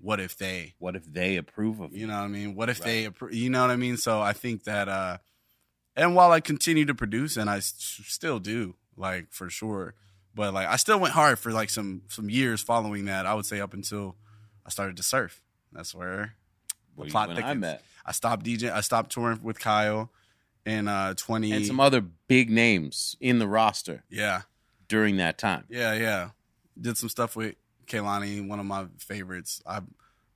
what 0.00 0.20
if 0.20 0.36
they. 0.36 0.74
What 0.78 0.94
if 0.96 1.04
they 1.04 1.36
approve 1.36 1.80
of 1.80 1.92
you? 1.92 2.00
You 2.02 2.06
know 2.06 2.14
what 2.18 2.24
I 2.24 2.28
mean? 2.28 2.54
What 2.54 2.68
if 2.68 2.80
Right. 2.80 2.86
they, 2.86 3.04
appro- 3.06 3.32
you 3.32 3.50
know 3.50 3.60
what 3.62 3.70
I 3.70 3.76
mean? 3.76 3.96
So 3.96 4.20
I 4.20 4.32
think 4.32 4.64
that, 4.64 4.88
uh, 4.88 5.18
and 5.96 6.14
while 6.14 6.30
I 6.30 6.40
continue 6.40 6.84
to 6.84 6.94
produce, 6.94 7.36
and 7.36 7.50
I 7.50 7.58
still 7.60 8.38
do, 8.38 8.76
like 8.96 9.26
for 9.32 9.50
sure, 9.50 9.94
but 10.34 10.54
like 10.54 10.68
I 10.68 10.76
still 10.76 11.00
went 11.00 11.14
hard 11.14 11.38
for 11.38 11.50
like 11.52 11.70
some 11.70 12.02
some 12.08 12.30
years 12.30 12.62
following 12.62 13.06
that. 13.06 13.26
I 13.26 13.34
would 13.34 13.46
say 13.46 13.60
up 13.60 13.74
until 13.74 14.16
I 14.64 14.70
started 14.70 14.96
to 14.98 15.02
surf. 15.02 15.40
That's 15.72 15.94
where 15.94 16.34
the 16.68 16.74
When 17.02 17.10
plot 17.10 17.30
I 17.42 17.54
met 17.54 17.82
I 18.06 18.12
stopped 18.12 18.44
DJ. 18.46 18.70
I 18.72 18.80
stopped 18.80 19.10
touring 19.12 19.42
with 19.42 19.58
Kyle 19.58 20.10
in 20.64 20.86
uh 20.86 21.14
twenty. 21.14 21.50
and 21.52 21.66
some 21.66 21.80
other 21.80 22.00
big 22.00 22.48
names 22.50 23.16
in 23.20 23.38
the 23.40 23.48
roster 23.48 24.04
yeah, 24.08 24.42
during 24.86 25.16
that 25.16 25.38
time. 25.38 25.64
yeah, 25.68 25.94
yeah. 25.94 26.30
Did 26.80 26.96
some 26.96 27.08
stuff 27.08 27.34
with 27.34 27.56
Kehlani, 27.88 28.46
one 28.46 28.60
of 28.60 28.66
my 28.66 28.86
favorites. 28.98 29.62
I 29.66 29.80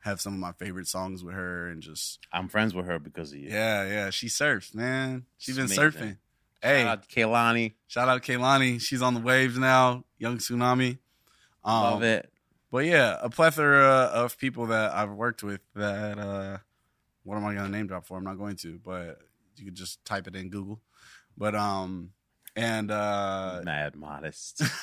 have 0.00 0.20
some 0.20 0.32
of 0.34 0.40
my 0.40 0.52
favorite 0.52 0.88
songs 0.88 1.22
with 1.22 1.34
her, 1.34 1.68
and 1.68 1.80
just 1.82 2.18
I'm 2.32 2.48
friends 2.48 2.74
with 2.74 2.86
her 2.86 2.98
because 2.98 3.32
of 3.32 3.38
you. 3.38 3.50
yeah, 3.50 3.86
yeah. 3.86 4.10
She 4.10 4.28
surfs, 4.28 4.74
man. 4.74 5.26
She's 5.38 5.56
been 5.56 5.66
It's 5.66 5.76
surfing. 5.76 5.96
amazing. 5.96 6.18
Hey, 6.62 6.82
Shout 6.82 6.88
out 6.88 7.08
to 7.08 7.20
Kehlani. 7.20 7.72
Shout 7.88 8.08
out 8.08 8.22
Kehlani. 8.22 8.80
She's 8.80 9.02
on 9.02 9.14
the 9.14 9.20
waves 9.20 9.58
now. 9.58 10.04
Young 10.18 10.38
Tsunami. 10.38 10.98
Um, 11.64 11.82
Love 11.82 12.02
it. 12.02 12.28
But 12.70 12.84
yeah, 12.86 13.18
a 13.20 13.28
plethora 13.28 13.84
of 14.12 14.38
people 14.38 14.66
that 14.66 14.92
I've 14.94 15.10
worked 15.10 15.42
with 15.42 15.60
that 15.74 16.18
uh 16.18 16.58
what 17.24 17.36
am 17.36 17.44
I 17.44 17.54
gonna 17.54 17.68
name 17.68 17.86
drop 17.86 18.06
for? 18.06 18.16
I'm 18.16 18.24
not 18.24 18.38
going 18.38 18.56
to, 18.56 18.80
but 18.84 19.18
you 19.56 19.64
could 19.66 19.74
just 19.74 20.04
type 20.04 20.26
it 20.26 20.34
in 20.34 20.48
Google. 20.50 20.80
But 21.36 21.54
um 21.54 22.10
and 22.56 22.90
uh 22.90 23.60
Mad 23.64 23.94
modest. 23.96 24.62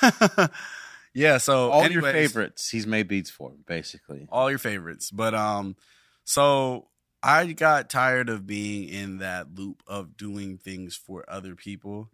yeah. 1.14 1.38
So 1.38 1.70
All 1.70 1.88
your 1.88 2.02
favorites, 2.02 2.70
he's 2.70 2.86
made 2.86 3.08
beats 3.08 3.30
for, 3.30 3.52
basically. 3.66 4.26
all 4.30 4.50
your 4.50 4.58
favorites. 4.58 5.10
But 5.10 5.34
um, 5.34 5.76
so 6.24 6.88
I 7.22 7.46
got 7.52 7.90
tired 7.90 8.28
of 8.28 8.46
being 8.46 8.88
in 8.88 9.18
that 9.18 9.54
loop 9.54 9.82
of 9.86 10.16
doing 10.16 10.58
things 10.58 10.96
for 10.96 11.24
other 11.28 11.54
people, 11.54 12.10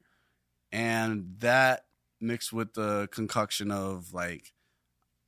and 0.73 1.37
that 1.39 1.85
mixed 2.21 2.53
with 2.53 2.75
the 2.75 3.09
concoction 3.13 3.71
of 3.71 4.13
like, 4.13 4.53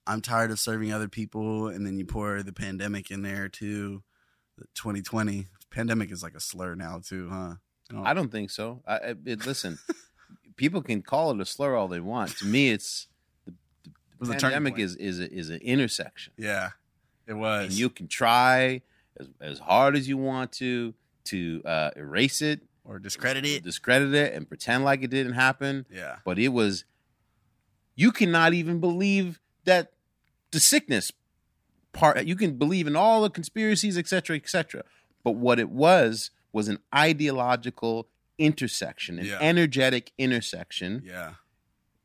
I'm 0.06 0.20
tired 0.22 0.50
of 0.50 0.58
serving 0.58 0.92
other 0.92 1.08
people, 1.08 1.68
and 1.68 1.86
then 1.86 1.98
you 1.98 2.06
pour 2.06 2.42
the 2.42 2.52
pandemic 2.52 3.10
in 3.10 3.22
there 3.22 3.48
too. 3.48 4.02
The 4.56 4.64
2020 4.74 5.46
pandemic 5.70 6.10
is 6.10 6.22
like 6.22 6.34
a 6.34 6.40
slur 6.40 6.74
now 6.74 7.00
too, 7.04 7.28
huh? 7.30 7.54
I 8.04 8.12
don't 8.14 8.30
think 8.32 8.50
so. 8.50 8.82
I, 8.86 8.96
I 8.96 9.14
it, 9.24 9.46
listen. 9.46 9.78
people 10.56 10.82
can 10.82 11.02
call 11.02 11.30
it 11.30 11.40
a 11.40 11.44
slur 11.46 11.74
all 11.76 11.88
they 11.88 12.00
want. 12.00 12.36
To 12.38 12.44
me, 12.46 12.70
it's 12.70 13.06
the, 14.20 14.34
pandemic 14.34 14.78
is 14.78 14.96
is 14.96 15.20
a, 15.20 15.32
is 15.32 15.50
an 15.50 15.60
intersection, 15.60 16.32
yeah, 16.36 16.70
it 17.26 17.34
was. 17.34 17.66
and 17.66 17.72
you 17.74 17.88
can 17.90 18.08
try 18.08 18.82
as, 19.18 19.28
as 19.40 19.58
hard 19.60 19.96
as 19.96 20.08
you 20.08 20.16
want 20.16 20.52
to 20.52 20.94
to 21.24 21.62
uh, 21.64 21.90
erase 21.96 22.40
it, 22.42 22.62
or 22.84 22.98
discredit 22.98 23.44
it. 23.46 23.62
discredit 23.62 24.14
it, 24.14 24.32
and 24.34 24.48
pretend 24.48 24.84
like 24.84 25.02
it 25.02 25.10
didn't 25.10 25.34
happen. 25.34 25.86
Yeah, 25.90 26.16
But 26.24 26.38
it 26.38 26.48
was. 26.48 26.84
You 27.94 28.12
cannot 28.12 28.54
even 28.54 28.78
believe 28.80 29.40
that 29.64 29.92
the 30.52 30.60
sickness 30.60 31.10
part. 31.92 32.24
You 32.24 32.36
can 32.36 32.56
believe 32.56 32.86
in 32.86 32.96
all 32.96 33.22
the 33.22 33.30
conspiracies, 33.30 33.98
etc., 33.98 34.36
etc. 34.36 34.84
But 35.24 35.32
what 35.32 35.58
it 35.58 35.68
was 35.68 36.30
was 36.52 36.68
an 36.68 36.78
ideological 36.94 38.08
intersection, 38.38 39.18
an 39.18 39.26
Yeah. 39.26 39.38
energetic 39.40 40.12
intersection, 40.16 41.02
yeah, 41.04 41.34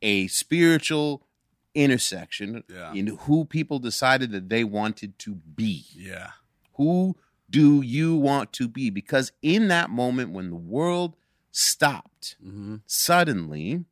a 0.02 0.26
spiritual 0.26 1.26
intersection 1.74 2.62
yeah, 2.68 2.92
in 2.92 3.06
who 3.22 3.44
people 3.44 3.78
decided 3.78 4.30
that 4.32 4.48
they 4.48 4.64
wanted 4.64 5.18
to 5.20 5.34
be. 5.34 5.84
yeah, 5.94 6.30
Who 6.74 7.16
do 7.50 7.82
you 7.82 8.16
want 8.16 8.52
to 8.54 8.68
be? 8.68 8.90
Because 8.90 9.32
in 9.42 9.68
that 9.68 9.90
moment 9.90 10.30
when 10.30 10.50
the 10.50 10.56
world 10.56 11.16
stopped, 11.50 12.36
hmm 12.42 12.76
suddenly 12.86 13.84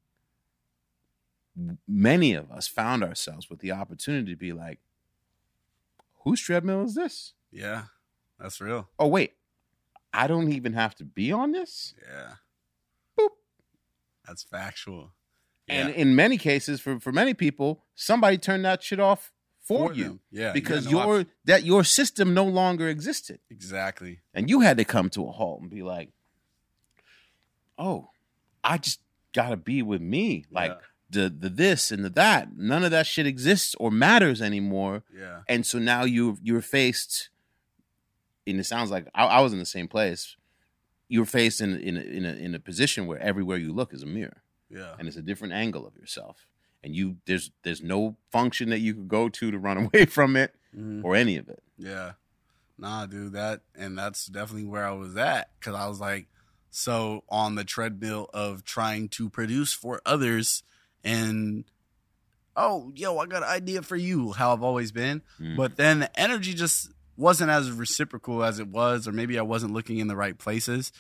many 1.86 2.32
of 2.34 2.50
us 2.50 2.66
found 2.66 3.04
ourselves 3.04 3.50
with 3.50 3.60
the 3.60 3.70
opportunity 3.72 4.32
to 4.32 4.36
be 4.38 4.52
like, 4.52 4.78
whose 6.24 6.40
treadmill 6.40 6.84
is 6.84 6.94
this? 6.94 7.34
yeah. 7.50 7.84
That's 8.40 8.60
real. 8.60 8.88
Oh, 8.98 9.06
wait, 9.06 9.34
I 10.12 10.26
don't 10.26 10.50
even 10.52 10.72
have 10.72 10.96
to 10.96 11.04
be 11.04 11.30
on 11.30 11.52
this? 11.52 11.94
Yeah. 12.02 12.32
Boop. 13.16 13.28
That's 14.26 14.42
factual. 14.42 15.12
And 15.72 15.88
Yeah. 15.90 15.94
in 15.94 16.14
many 16.16 16.38
cases, 16.38 16.80
for, 16.80 17.00
for 17.00 17.12
many 17.12 17.34
people, 17.34 17.84
somebody 17.94 18.38
turned 18.38 18.64
that 18.64 18.82
shit 18.82 19.00
off 19.00 19.32
for, 19.60 19.92
you 19.94 20.04
them. 20.04 20.20
Yeah. 20.30 20.52
because 20.52 20.84
had 20.84 20.92
no 20.92 20.98
your 21.04 21.14
option. 21.20 21.32
that 21.44 21.62
your 21.64 21.84
system 21.84 22.34
no 22.34 22.44
longer 22.44 22.88
existed. 22.88 23.38
exactly. 23.50 24.20
And 24.34 24.50
you 24.50 24.60
had 24.60 24.76
to 24.78 24.84
come 24.84 25.08
to 25.10 25.26
a 25.26 25.30
halt 25.32 25.60
and 25.62 25.70
be 25.70 25.82
like, 25.82 26.10
oh, 27.78 28.10
I 28.64 28.78
just 28.78 29.00
gotta 29.32 29.56
be 29.56 29.82
with 29.82 30.00
me. 30.00 30.44
Like 30.50 30.78
the 31.10 31.28
the 31.28 31.48
this 31.48 31.90
and 31.90 32.04
the 32.04 32.10
that. 32.10 32.56
None 32.56 32.84
of 32.84 32.90
that 32.90 33.06
shit 33.06 33.26
exists 33.26 33.74
or 33.78 33.90
matters 33.90 34.40
anymore. 34.42 35.02
Yeah. 35.16 35.40
and 35.48 35.64
so 35.66 35.78
now 35.78 36.04
you 36.04 36.38
you're 36.42 36.60
faced 36.62 37.30
and 38.46 38.58
it 38.58 38.64
sounds 38.64 38.90
like 38.90 39.06
I, 39.14 39.24
I 39.26 39.40
was 39.40 39.52
in 39.52 39.58
the 39.58 39.66
same 39.66 39.88
place 39.88 40.36
you're 41.08 41.24
faced 41.26 41.60
in 41.60 41.76
in 41.78 41.96
in 41.96 42.24
a, 42.24 42.32
in 42.32 42.54
a 42.54 42.58
position 42.58 43.06
where 43.06 43.18
everywhere 43.20 43.58
you 43.58 43.72
look 43.72 43.92
is 43.94 44.02
a 44.02 44.06
mirror 44.06 44.41
Yeah. 44.72 44.94
and 44.98 45.06
it's 45.06 45.16
a 45.16 45.22
different 45.22 45.52
angle 45.54 45.86
of 45.86 45.96
yourself 45.96 46.46
and 46.82 46.96
you 46.96 47.16
there's 47.26 47.50
there's 47.62 47.82
no 47.82 48.16
function 48.30 48.70
that 48.70 48.78
you 48.80 48.94
could 48.94 49.08
go 49.08 49.28
to 49.28 49.50
to 49.50 49.58
run 49.58 49.76
away 49.84 50.06
from 50.06 50.34
it 50.36 50.54
Mhm. 50.76 51.04
or 51.04 51.14
any 51.14 51.36
of 51.36 51.48
it 51.48 51.62
Yeah. 51.76 52.12
Nah, 52.78 53.06
dude, 53.06 53.34
that 53.34 53.60
and 53.76 53.96
that's 53.98 54.26
definitely 54.26 54.64
where 54.66 54.86
I 54.86 54.92
was 54.92 55.16
at 55.16 55.50
cuz 55.60 55.74
I 55.74 55.86
was 55.86 56.00
like 56.00 56.26
so 56.70 57.22
on 57.28 57.54
the 57.54 57.64
treadmill 57.64 58.30
of 58.32 58.64
trying 58.64 59.08
to 59.10 59.28
produce 59.28 59.72
for 59.74 60.00
others 60.06 60.62
and 61.04 61.64
oh, 62.56 62.92
yo, 62.94 63.18
I 63.18 63.26
got 63.26 63.42
an 63.42 63.48
idea 63.48 63.82
for 63.82 63.96
you, 63.96 64.32
how 64.32 64.52
I've 64.52 64.62
always 64.62 64.92
been. 64.92 65.22
Mm. 65.40 65.56
But 65.56 65.76
then 65.76 66.00
the 66.00 66.20
energy 66.20 66.52
just 66.54 66.90
wasn't 67.16 67.50
as 67.50 67.70
reciprocal 67.70 68.42
as 68.42 68.58
it 68.58 68.68
was 68.68 69.06
or 69.08 69.12
maybe 69.12 69.38
I 69.38 69.42
wasn't 69.42 69.72
looking 69.72 69.98
in 69.98 70.06
the 70.08 70.16
right 70.16 70.36
places. 70.36 70.92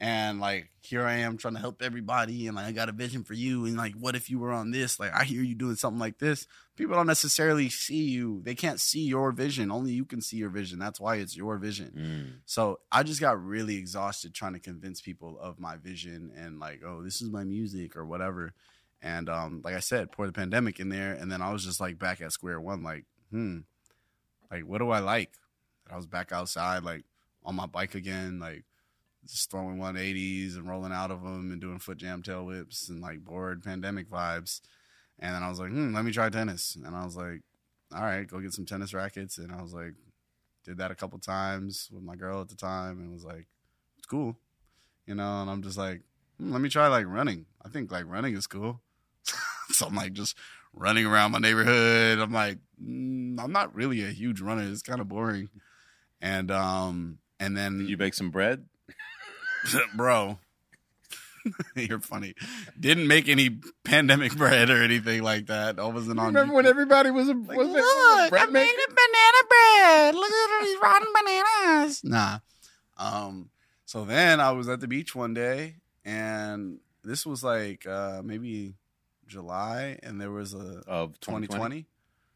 And 0.00 0.40
like 0.40 0.70
here 0.80 1.04
I 1.04 1.16
am 1.18 1.36
trying 1.36 1.54
to 1.54 1.60
help 1.60 1.82
everybody 1.82 2.46
and 2.46 2.56
like 2.56 2.66
I 2.66 2.72
got 2.72 2.88
a 2.88 2.92
vision 2.92 3.22
for 3.22 3.34
you 3.34 3.66
and 3.66 3.76
like 3.76 3.92
what 3.94 4.16
if 4.16 4.30
you 4.30 4.38
were 4.38 4.52
on 4.52 4.70
this? 4.70 4.98
Like 4.98 5.12
I 5.14 5.24
hear 5.24 5.42
you 5.42 5.54
doing 5.54 5.76
something 5.76 6.00
like 6.00 6.18
this 6.18 6.46
people 6.80 6.96
don't 6.96 7.06
necessarily 7.06 7.68
see 7.68 8.04
you. 8.04 8.40
They 8.42 8.54
can't 8.54 8.80
see 8.80 9.02
your 9.02 9.32
vision. 9.32 9.70
Only 9.70 9.92
you 9.92 10.06
can 10.06 10.22
see 10.22 10.38
your 10.38 10.48
vision. 10.48 10.78
That's 10.78 10.98
why 10.98 11.16
it's 11.16 11.36
your 11.36 11.58
vision. 11.58 11.92
Mm. 11.94 12.40
So 12.46 12.80
I 12.90 13.02
just 13.02 13.20
got 13.20 13.44
really 13.44 13.76
exhausted 13.76 14.32
trying 14.32 14.54
to 14.54 14.58
convince 14.60 15.02
people 15.02 15.38
of 15.38 15.60
my 15.60 15.76
vision 15.76 16.32
and 16.34 16.58
like, 16.58 16.80
oh, 16.82 17.02
this 17.02 17.20
is 17.20 17.28
my 17.28 17.44
music 17.44 17.96
or 17.96 18.06
whatever. 18.06 18.54
And 19.02 19.28
um, 19.28 19.60
like 19.62 19.74
I 19.74 19.80
said, 19.80 20.10
pour 20.10 20.26
the 20.26 20.32
pandemic 20.32 20.80
in 20.80 20.88
there, 20.88 21.12
and 21.12 21.30
then 21.30 21.42
I 21.42 21.52
was 21.52 21.66
just 21.66 21.80
like 21.80 21.98
back 21.98 22.22
at 22.22 22.32
square 22.32 22.60
one, 22.60 22.82
like, 22.82 23.04
hmm, 23.30 23.58
like 24.50 24.62
what 24.62 24.78
do 24.78 24.88
I 24.88 25.00
like? 25.00 25.32
I 25.90 25.96
was 25.96 26.06
back 26.06 26.32
outside, 26.32 26.82
like 26.82 27.04
on 27.44 27.56
my 27.56 27.66
bike 27.66 27.94
again, 27.94 28.38
like 28.38 28.64
just 29.30 29.50
throwing 29.50 29.78
180s 29.78 30.56
and 30.56 30.68
rolling 30.68 30.92
out 30.92 31.10
of 31.10 31.22
them 31.22 31.50
and 31.50 31.60
doing 31.60 31.78
foot 31.78 31.98
jam 31.98 32.22
tail 32.22 32.44
whips 32.44 32.88
and 32.88 33.00
like 33.00 33.24
bored 33.24 33.62
pandemic 33.62 34.10
vibes. 34.10 34.60
And 35.18 35.34
then 35.34 35.42
I 35.42 35.48
was 35.48 35.60
like, 35.60 35.70
hmm, 35.70 35.94
let 35.94 36.04
me 36.04 36.12
try 36.12 36.28
tennis. 36.30 36.76
And 36.76 36.94
I 36.94 37.04
was 37.04 37.16
like, 37.16 37.42
all 37.94 38.02
right, 38.02 38.26
go 38.26 38.40
get 38.40 38.52
some 38.52 38.66
tennis 38.66 38.94
rackets. 38.94 39.38
And 39.38 39.52
I 39.52 39.62
was 39.62 39.72
like, 39.72 39.94
did 40.64 40.78
that 40.78 40.90
a 40.90 40.94
couple 40.94 41.18
times 41.18 41.88
with 41.92 42.02
my 42.02 42.16
girl 42.16 42.40
at 42.40 42.48
the 42.48 42.56
time 42.56 43.00
and 43.00 43.12
was 43.12 43.24
like, 43.24 43.46
it's 43.98 44.06
cool. 44.06 44.36
You 45.06 45.14
know, 45.14 45.42
and 45.42 45.50
I'm 45.50 45.62
just 45.62 45.78
like, 45.78 46.02
hmm, 46.38 46.52
let 46.52 46.60
me 46.60 46.68
try 46.68 46.88
like 46.88 47.06
running. 47.06 47.46
I 47.64 47.68
think 47.68 47.90
like 47.90 48.06
running 48.06 48.34
is 48.34 48.46
cool. 48.46 48.80
so 49.70 49.86
I'm 49.86 49.94
like 49.94 50.12
just 50.12 50.36
running 50.72 51.06
around 51.06 51.32
my 51.32 51.38
neighborhood. 51.38 52.18
I'm 52.18 52.32
like, 52.32 52.58
mm, 52.82 53.38
I'm 53.40 53.52
not 53.52 53.74
really 53.74 54.02
a 54.04 54.10
huge 54.10 54.40
runner. 54.40 54.62
It's 54.62 54.82
kind 54.82 55.00
of 55.00 55.08
boring. 55.08 55.48
And 56.20 56.50
um 56.50 57.18
and 57.38 57.56
then 57.56 57.86
you 57.88 57.96
bake 57.96 58.14
some 58.14 58.30
bread 58.30 58.66
bro. 59.94 60.38
You're 61.74 62.00
funny. 62.00 62.34
Didn't 62.78 63.06
make 63.06 63.28
any 63.28 63.60
pandemic 63.84 64.36
bread 64.36 64.68
or 64.68 64.82
anything 64.82 65.22
like 65.22 65.46
that. 65.46 65.78
I 65.78 65.86
wasn't 65.86 66.18
on. 66.20 66.26
remember 66.26 66.52
when 66.54 66.66
everybody 66.66 67.10
was 67.10 67.28
a 67.28 67.32
Like, 67.34 67.56
was 67.56 67.68
look, 67.68 68.26
a 68.26 68.28
bread 68.28 68.42
I 68.48 68.50
maker? 68.50 68.52
made 68.52 68.76
a 68.86 68.88
banana 68.90 69.48
bread. 69.48 70.14
Look 70.16 70.30
at 70.30 70.64
these 70.64 70.78
rotten 70.82 71.08
bananas. 71.14 72.00
Nah. 72.04 72.38
Um. 72.98 73.50
So 73.86 74.04
then 74.04 74.38
I 74.40 74.52
was 74.52 74.68
at 74.68 74.80
the 74.80 74.86
beach 74.88 75.14
one 75.14 75.32
day, 75.34 75.76
and 76.04 76.78
this 77.02 77.24
was 77.24 77.42
like 77.42 77.86
uh 77.86 78.20
maybe 78.22 78.74
July, 79.26 79.98
and 80.02 80.20
there 80.20 80.30
was 80.30 80.52
a 80.54 80.82
of 80.86 81.18
2020. 81.20 81.46
2020 81.48 81.86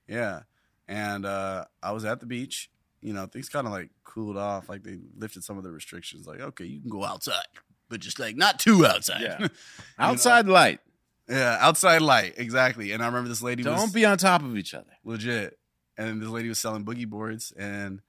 Yeah. 0.09 0.40
And 0.88 1.24
uh, 1.26 1.64
I 1.82 1.92
was 1.92 2.05
at 2.05 2.20
the 2.20 2.26
beach. 2.26 2.70
You 3.05 3.12
know, 3.12 3.26
things 3.26 3.48
kind 3.48 3.66
of 3.66 3.72
like 3.72 3.90
cooled 4.02 4.36
off. 4.36 4.68
Like 4.68 4.82
they 4.82 4.98
lifted 5.16 5.44
some 5.44 5.59
of 5.59 5.62
the 5.64 5.70
restrictions. 5.70 6.26
Like, 6.26 6.40
okay, 6.40 6.64
you 6.64 6.81
can 6.81 6.90
go 6.90 7.05
outside, 7.05 7.47
but 7.89 8.01
just 8.01 8.18
like 8.18 8.36
not 8.36 8.59
too 8.59 8.85
outside. 8.85 9.20
Yeah. 9.20 9.36
You 9.40 9.44
know? 9.47 9.51
outside 9.98 10.47
light 10.48 10.81
yeah, 11.28 11.56
outside 11.60 12.02
light. 12.02 12.35
Exactly. 12.36 12.93
And 12.93 13.02
I 13.02 13.06
remember 13.06 13.28
this 13.28 13.43
lady 13.43 13.62
don't 13.62 13.93
be 13.94 14.05
on 14.05 14.18
top 14.18 14.43
of 14.43 14.56
each 14.56 14.74
other 14.74 14.90
legit. 15.05 15.59
And 15.97 16.20
this 16.20 16.28
lady 16.28 16.48
was 16.48 16.59
selling 16.59 16.85
boogie 16.85 17.09
boards. 17.09 17.52
And 17.56 18.01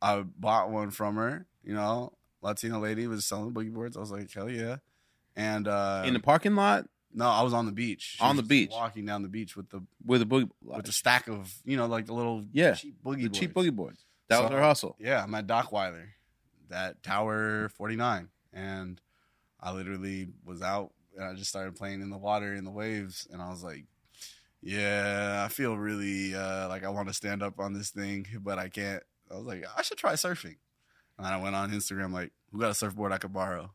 I 0.00 0.22
bought 0.22 0.70
one 0.70 0.90
from 0.90 1.16
her. 1.16 1.46
You 1.64 1.74
know, 1.74 2.12
Latina 2.40 2.78
lady 2.78 3.06
was 3.06 3.24
selling 3.24 3.52
boogie 3.52 3.72
boards. 3.72 3.96
I 3.96 4.00
was 4.00 4.10
like, 4.10 4.32
hell 4.32 4.50
yeah. 4.50 4.76
And 5.34 5.66
uh, 5.66 6.02
in 6.04 6.14
the 6.14 6.20
parking 6.20 6.54
lot 6.54 6.86
no, 7.14 7.26
I 7.28 7.42
was 7.42 7.52
on 7.52 7.66
the 7.66 7.72
beach. 7.72 8.16
She 8.16 8.22
On 8.24 8.36
the 8.36 8.42
beach. 8.42 8.70
walking 8.72 9.04
down 9.04 9.22
the 9.22 9.28
beach 9.28 9.54
with 9.54 9.68
the 9.68 9.82
with 10.04 10.22
a 10.22 10.24
boogie 10.24 10.48
with 10.62 10.86
the 10.86 10.92
stack 10.92 11.28
of 11.28 11.52
you 11.64 11.76
know 11.76 11.86
like 11.86 12.06
the 12.06 12.14
little 12.14 12.44
Yeah, 12.52 12.72
cheap 12.72 12.96
boogie 13.04 13.16
the 13.16 13.28
boards. 13.28 13.38
cheap 13.38 13.52
boogie 13.54 13.72
boards 13.76 14.04
that 14.32 14.42
was 14.42 14.50
So- 14.50 14.56
her 14.56 14.62
hustle 14.62 14.96
Yeah, 14.98 15.22
I'm 15.22 15.34
at 15.34 15.46
Dockweiler, 15.46 16.08
that 16.68 17.02
Tower 17.02 17.68
49, 17.70 18.28
and 18.52 19.00
I 19.60 19.72
literally 19.72 20.28
was 20.44 20.60
out 20.62 20.92
and 21.16 21.24
I 21.24 21.34
just 21.34 21.50
started 21.50 21.76
playing 21.76 22.00
in 22.00 22.10
the 22.10 22.18
water 22.18 22.54
in 22.54 22.64
the 22.64 22.70
waves, 22.70 23.28
and 23.30 23.42
I 23.42 23.50
was 23.50 23.62
like, 23.62 23.84
"Yeah, 24.60 25.42
I 25.44 25.48
feel 25.48 25.76
really 25.76 26.34
uh, 26.34 26.68
like 26.68 26.84
I 26.84 26.88
want 26.88 27.08
to 27.08 27.14
stand 27.14 27.42
up 27.42 27.58
on 27.60 27.72
this 27.74 27.90
thing, 27.90 28.26
but 28.40 28.58
I 28.58 28.68
can't." 28.68 29.02
I 29.30 29.34
was 29.36 29.46
like, 29.46 29.64
"I 29.76 29.82
should 29.82 29.98
try 29.98 30.14
surfing," 30.14 30.56
and 31.18 31.26
then 31.26 31.32
I 31.32 31.36
went 31.36 31.54
on 31.56 31.70
Instagram 31.70 32.12
like, 32.12 32.32
"Who 32.50 32.60
got 32.60 32.70
a 32.70 32.74
surfboard 32.74 33.12
I 33.12 33.18
could 33.18 33.32
borrow?" 33.32 33.72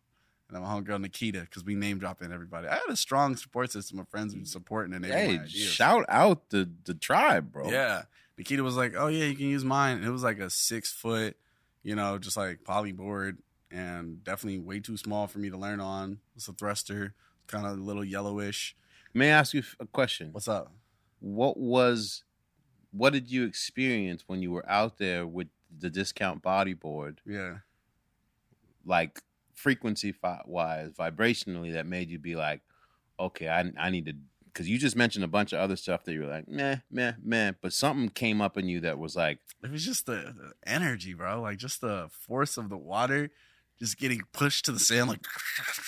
And 0.49 0.55
then 0.55 0.61
my 0.61 0.69
homegirl 0.69 1.01
Nikita, 1.01 1.41
because 1.41 1.65
we 1.65 1.75
name 1.75 1.99
dropping 1.99 2.31
everybody. 2.31 2.67
I 2.69 2.75
had 2.75 2.89
a 2.89 2.95
strong 2.95 3.35
support 3.35 3.71
system 3.71 3.99
of 3.99 4.07
friends 4.07 4.33
who 4.33 4.45
support 4.45 4.89
and 4.89 5.05
hey 5.05 5.39
shout 5.47 6.05
out 6.07 6.49
the 6.49 6.69
the 6.85 6.93
tribe 6.93 7.51
bro 7.51 7.69
Yeah. 7.69 8.03
Nikita 8.37 8.63
was 8.63 8.75
like, 8.77 8.93
"Oh 8.95 9.07
yeah, 9.07 9.25
you 9.25 9.35
can 9.35 9.47
use 9.47 9.63
mine." 9.65 9.97
And 9.97 10.05
it 10.05 10.11
was 10.11 10.23
like 10.23 10.39
a 10.39 10.49
six 10.49 10.91
foot, 10.91 11.37
you 11.83 11.95
know, 11.95 12.17
just 12.17 12.37
like 12.37 12.63
poly 12.63 12.91
board, 12.91 13.39
and 13.71 14.23
definitely 14.23 14.59
way 14.59 14.79
too 14.79 14.97
small 14.97 15.27
for 15.27 15.39
me 15.39 15.49
to 15.49 15.57
learn 15.57 15.79
on. 15.79 16.19
It's 16.35 16.47
a 16.47 16.53
thruster, 16.53 17.13
kind 17.47 17.65
of 17.65 17.77
a 17.77 17.81
little 17.81 18.03
yellowish. 18.05 18.75
may 19.13 19.31
i 19.31 19.37
ask 19.39 19.53
you 19.53 19.63
a 19.79 19.85
question 19.87 20.29
What's 20.33 20.47
up? 20.47 20.71
what 21.19 21.57
was 21.57 22.23
what 22.91 23.11
did 23.13 23.29
you 23.31 23.43
experience 23.45 24.23
when 24.27 24.41
you 24.41 24.51
were 24.51 24.69
out 24.69 24.97
there 24.97 25.25
with 25.25 25.47
the 25.79 25.89
discount 25.89 26.41
bodyboard 26.43 27.17
Yeah. 27.25 27.57
like 28.85 29.19
frequency 29.53 30.13
wise 30.45 30.91
vibrationally 30.91 31.73
that 31.73 31.85
made 31.85 32.09
you 32.09 32.19
be 32.19 32.35
like 32.35 32.61
okay 33.19 33.49
i, 33.49 33.71
I 33.79 33.89
need 33.89 34.05
to 34.05 34.13
because 34.57 34.67
you 34.67 34.79
just 34.79 34.95
mentioned 34.95 35.23
a 35.23 35.27
bunch 35.27 35.53
of 35.53 35.59
other 35.59 35.75
stuff 35.75 36.03
that 36.03 36.13
you 36.13 36.21
were 36.21 36.27
like 36.27 36.47
meh 36.47 36.77
meh 36.89 37.13
meh 37.23 37.51
but 37.61 37.71
something 37.71 38.09
came 38.09 38.41
up 38.41 38.57
in 38.57 38.67
you 38.67 38.79
that 38.79 38.97
was 38.97 39.15
like 39.15 39.37
It 39.63 39.69
was 39.69 39.85
just 39.85 40.07
the, 40.07 40.33
the 40.35 40.53
energy, 40.65 41.13
bro. 41.13 41.41
Like 41.41 41.57
just 41.59 41.79
the 41.79 42.09
force 42.09 42.57
of 42.57 42.69
the 42.69 42.77
water 42.77 43.29
just 43.77 43.99
getting 43.99 44.21
pushed 44.33 44.65
to 44.65 44.71
the 44.71 44.79
sand 44.79 45.09
like 45.09 45.23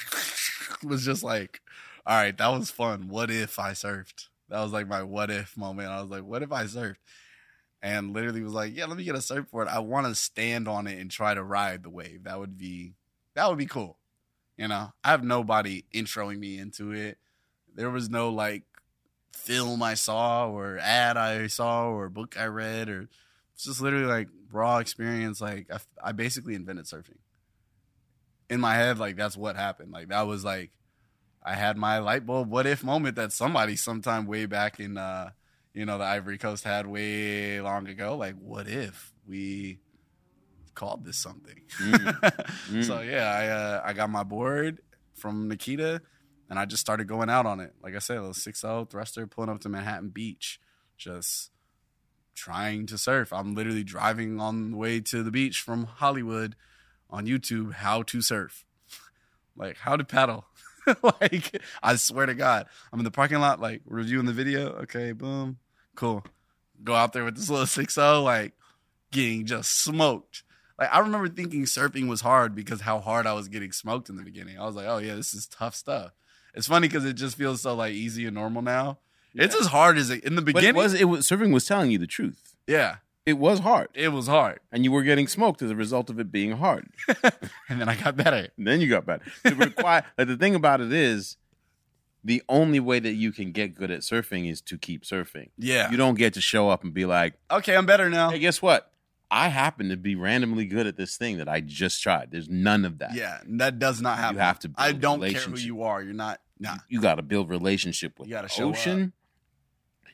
was 0.83 1.03
just 1.03 1.23
like, 1.23 1.61
all 2.05 2.15
right, 2.15 2.37
that 2.37 2.47
was 2.49 2.69
fun. 2.69 3.07
What 3.07 3.31
if 3.31 3.57
I 3.57 3.71
surfed? 3.71 4.27
That 4.49 4.61
was 4.61 4.71
like 4.71 4.87
my 4.87 5.01
what 5.01 5.31
if 5.31 5.57
moment. 5.57 5.89
I 5.89 5.99
was 5.99 6.11
like, 6.11 6.23
what 6.23 6.43
if 6.43 6.51
I 6.51 6.65
surfed? 6.65 6.97
And 7.81 8.13
literally 8.13 8.43
was 8.43 8.53
like, 8.53 8.75
yeah, 8.75 8.85
let 8.85 8.97
me 8.97 9.03
get 9.03 9.15
a 9.15 9.21
surfboard. 9.21 9.67
I 9.67 9.79
want 9.79 10.05
to 10.05 10.13
stand 10.13 10.67
on 10.67 10.85
it 10.85 10.99
and 10.99 11.09
try 11.09 11.33
to 11.33 11.41
ride 11.41 11.81
the 11.81 11.89
wave. 11.89 12.25
That 12.25 12.37
would 12.37 12.55
be 12.55 12.93
that 13.33 13.49
would 13.49 13.57
be 13.57 13.65
cool. 13.65 13.97
You 14.57 14.67
know, 14.67 14.91
I 15.03 15.09
have 15.09 15.23
nobody 15.23 15.85
introing 15.91 16.37
me 16.37 16.59
into 16.59 16.91
it. 16.91 17.17
There 17.79 17.89
was 17.89 18.09
no 18.09 18.27
like 18.29 18.63
film 19.31 19.81
I 19.81 19.93
saw 19.93 20.49
or 20.49 20.77
ad 20.79 21.15
I 21.15 21.47
saw 21.47 21.87
or 21.87 22.09
book 22.09 22.37
I 22.37 22.47
read 22.47 22.89
or 22.89 23.07
it's 23.55 23.63
just 23.63 23.79
literally 23.79 24.05
like 24.05 24.27
raw 24.51 24.79
experience. 24.79 25.39
Like 25.39 25.71
I, 25.71 26.09
I 26.09 26.11
basically 26.11 26.55
invented 26.55 26.87
surfing 26.87 27.19
in 28.49 28.59
my 28.59 28.75
head. 28.75 28.99
Like 28.99 29.15
that's 29.15 29.37
what 29.37 29.55
happened. 29.55 29.93
Like 29.93 30.09
that 30.09 30.23
was 30.23 30.43
like 30.43 30.71
I 31.41 31.53
had 31.55 31.77
my 31.77 31.99
light 31.99 32.25
bulb 32.25 32.49
what 32.49 32.67
if 32.67 32.83
moment 32.83 33.15
that 33.15 33.31
somebody 33.31 33.77
sometime 33.77 34.25
way 34.27 34.45
back 34.45 34.81
in 34.81 34.97
uh 34.97 35.29
you 35.73 35.85
know 35.85 35.97
the 35.97 36.03
Ivory 36.03 36.37
Coast 36.37 36.65
had 36.65 36.85
way 36.85 37.61
long 37.61 37.87
ago. 37.87 38.17
Like 38.17 38.35
what 38.35 38.67
if 38.67 39.13
we 39.25 39.79
called 40.75 41.05
this 41.05 41.17
something? 41.17 41.61
Mm. 41.81 42.83
So 42.83 42.99
yeah, 42.99 43.31
I 43.31 43.47
uh, 43.47 43.81
I 43.85 43.93
got 43.93 44.09
my 44.09 44.23
board 44.23 44.81
from 45.15 45.47
Nikita 45.47 46.01
and 46.49 46.57
I 46.57 46.65
just 46.65 46.81
started 46.81 47.07
going 47.07 47.29
out 47.29 47.45
on 47.45 47.59
it. 47.59 47.73
Like 47.81 47.95
I 47.95 47.99
said, 47.99 48.17
a 48.17 48.21
little 48.21 48.33
6-0 48.33 48.89
thruster 48.89 49.27
pulling 49.27 49.49
up 49.49 49.59
to 49.61 49.69
Manhattan 49.69 50.09
Beach, 50.09 50.59
just 50.97 51.51
trying 52.35 52.85
to 52.87 52.97
surf. 52.97 53.31
I'm 53.31 53.53
literally 53.53 53.83
driving 53.83 54.39
on 54.39 54.71
the 54.71 54.77
way 54.77 54.99
to 55.01 55.23
the 55.23 55.31
beach 55.31 55.61
from 55.61 55.85
Hollywood 55.85 56.55
on 57.09 57.27
YouTube 57.27 57.73
how 57.73 58.01
to 58.03 58.21
surf. 58.21 58.65
like 59.55 59.77
how 59.77 59.95
to 59.95 60.03
paddle. 60.03 60.45
like 61.03 61.61
I 61.83 61.95
swear 61.97 62.25
to 62.25 62.33
God. 62.33 62.65
I'm 62.91 62.99
in 62.99 63.05
the 63.05 63.11
parking 63.11 63.39
lot, 63.39 63.59
like 63.59 63.81
reviewing 63.85 64.25
the 64.25 64.33
video. 64.33 64.69
Okay, 64.83 65.11
boom. 65.11 65.57
Cool. 65.95 66.23
Go 66.83 66.95
out 66.95 67.13
there 67.13 67.25
with 67.25 67.35
this 67.35 67.49
little 67.49 67.65
6-0, 67.65 68.23
like 68.23 68.53
getting 69.11 69.45
just 69.45 69.83
smoked. 69.83 70.43
Like 70.79 70.93
I 70.93 70.99
remember 70.99 71.27
thinking 71.27 71.65
surfing 71.65 72.07
was 72.07 72.21
hard 72.21 72.55
because 72.55 72.81
how 72.81 72.99
hard 72.99 73.27
I 73.27 73.33
was 73.33 73.49
getting 73.49 73.73
smoked 73.73 74.09
in 74.09 74.15
the 74.15 74.23
beginning. 74.23 74.57
I 74.57 74.65
was 74.65 74.75
like, 74.75 74.87
oh 74.87 74.99
yeah, 74.99 75.15
this 75.15 75.33
is 75.33 75.45
tough 75.45 75.75
stuff. 75.75 76.13
It's 76.59 76.67
funny 76.67 76.87
because 76.89 77.05
it 77.05 77.13
just 77.13 77.37
feels 77.37 77.61
so 77.61 77.73
like 77.73 77.93
easy 77.93 78.25
and 78.25 78.35
normal 78.35 78.61
now. 78.61 78.97
It's 79.33 79.55
as 79.55 79.67
hard 79.67 79.97
as 79.97 80.09
it 80.09 80.23
in 80.25 80.35
the 80.35 80.41
beginning. 80.41 80.69
it 80.69 80.75
was 80.75 80.93
it 80.93 81.05
was 81.05 81.25
surfing 81.25 81.53
was 81.53 81.65
telling 81.65 81.89
you 81.89 81.97
the 81.97 82.07
truth 82.07 82.53
yeah, 82.67 82.97
it 83.25 83.33
was 83.33 83.59
hard 83.59 83.87
it 83.93 84.09
was 84.09 84.27
hard, 84.27 84.59
and 84.71 84.83
you 84.83 84.91
were 84.91 85.03
getting 85.03 85.27
smoked 85.27 85.61
as 85.61 85.71
a 85.71 85.75
result 85.75 86.09
of 86.09 86.19
it 86.19 86.31
being 86.31 86.51
hard 86.51 86.89
and 87.69 87.79
then 87.79 87.87
I 87.87 87.95
got 87.95 88.17
better. 88.17 88.49
And 88.57 88.67
then 88.67 88.81
you 88.81 88.89
got 88.89 89.05
better. 89.05 89.23
The, 89.43 89.55
require, 89.55 90.03
like, 90.17 90.27
the 90.27 90.35
thing 90.35 90.53
about 90.53 90.81
it 90.81 90.91
is, 90.91 91.37
the 92.23 92.43
only 92.49 92.81
way 92.81 92.99
that 92.99 93.13
you 93.13 93.31
can 93.31 93.53
get 93.53 93.73
good 93.73 93.89
at 93.89 94.01
surfing 94.01 94.51
is 94.51 94.59
to 94.63 94.77
keep 94.77 95.03
surfing. 95.05 95.51
Yeah. 95.57 95.89
You 95.89 95.95
don't 95.95 96.15
get 96.15 96.33
to 96.33 96.41
show 96.41 96.69
up 96.69 96.83
and 96.83 96.93
be 96.93 97.05
like, 97.05 97.35
Okay, 97.49 97.77
I'm 97.77 97.85
better 97.85 98.09
now. 98.09 98.31
hey, 98.31 98.39
guess 98.39 98.61
what? 98.61 98.91
I 99.31 99.49
happen 99.49 99.89
to 99.89 99.97
be 99.97 100.15
randomly 100.15 100.65
good 100.65 100.87
at 100.87 100.97
this 100.97 101.15
thing 101.15 101.37
that 101.37 101.47
I 101.47 101.61
just 101.61 102.01
tried. 102.01 102.31
There's 102.31 102.49
none 102.49 102.83
of 102.83 102.97
that. 102.97 103.13
Yeah, 103.13 103.39
that 103.45 103.77
does 103.77 104.01
not 104.01 104.17
happen. 104.17 104.35
You 104.35 104.41
have 104.41 104.59
to 104.59 104.71
I 104.75 104.91
don't 104.91 105.21
care 105.21 105.41
who 105.41 105.57
you 105.57 105.83
are. 105.83 106.01
You're 106.01 106.13
not. 106.13 106.41
Nah. 106.59 106.77
You 106.89 106.99
got 107.01 107.15
to 107.15 107.21
build 107.21 107.49
relationship 107.49 108.19
with 108.19 108.27
You 108.27 108.35
gotta 108.35 108.61
ocean. 108.61 109.13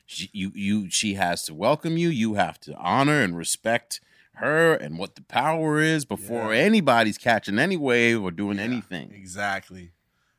She, 0.08 0.30
you, 0.32 0.52
you, 0.54 0.88
she 0.90 1.14
has 1.14 1.42
to 1.44 1.54
welcome 1.54 1.96
you. 1.96 2.08
You 2.08 2.34
have 2.34 2.60
to 2.60 2.74
honor 2.76 3.20
and 3.22 3.36
respect 3.36 4.00
her 4.34 4.74
and 4.74 4.98
what 4.98 5.16
the 5.16 5.22
power 5.22 5.80
is 5.80 6.04
before 6.04 6.54
Yeah. 6.54 6.60
anybody's 6.60 7.18
catching 7.18 7.58
any 7.58 7.76
wave 7.76 8.22
or 8.22 8.30
doing 8.30 8.58
Yeah, 8.58 8.64
anything. 8.64 9.10
Exactly. 9.12 9.90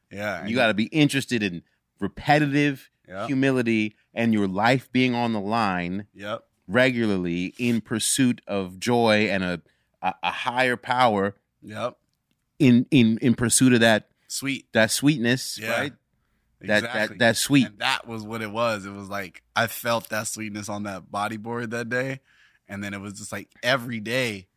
Yeah. 0.09 0.45
You 0.45 0.55
got 0.55 0.67
to 0.67 0.73
be 0.73 0.85
interested 0.85 1.43
in 1.43 1.63
repetitive 1.99 2.89
Yep. 3.09 3.27
humility 3.27 3.95
and 4.13 4.33
your 4.33 4.47
life 4.47 4.89
being 4.91 5.13
on 5.15 5.31
the 5.33 5.39
line 5.41 6.07
Yep. 6.13 6.43
regularly 6.67 7.53
in 7.57 7.81
pursuit 7.81 8.41
of 8.47 8.79
joy 8.79 9.27
and 9.29 9.43
a, 9.43 9.61
a, 10.01 10.13
a 10.23 10.31
higher 10.31 10.75
power 10.77 11.35
Yep. 11.61 11.97
in, 12.59 12.85
in, 12.91 13.17
in 13.21 13.33
pursuit 13.33 13.73
of 13.73 13.79
that, 13.81 14.09
Sweet. 14.27 14.67
that 14.73 14.91
sweetness, 14.91 15.57
Yeah. 15.57 15.71
right? 15.71 15.93
That, 16.61 16.83
Exactly. 16.83 17.17
that, 17.17 17.19
that 17.19 17.37
sweet. 17.37 17.67
And 17.67 17.79
that 17.79 18.07
was 18.07 18.23
what 18.23 18.41
it 18.41 18.51
was. 18.51 18.85
It 18.85 18.91
was 18.91 19.09
like 19.09 19.43
I 19.55 19.67
felt 19.67 20.09
that 20.09 20.27
sweetness 20.27 20.69
on 20.69 20.83
that 20.83 21.03
bodyboard 21.11 21.69
that 21.69 21.89
day, 21.89 22.21
and 22.67 22.83
then 22.83 22.93
it 22.93 22.99
was 23.01 23.13
just 23.13 23.31
like 23.31 23.49
every 23.63 23.99
day. 23.99 24.47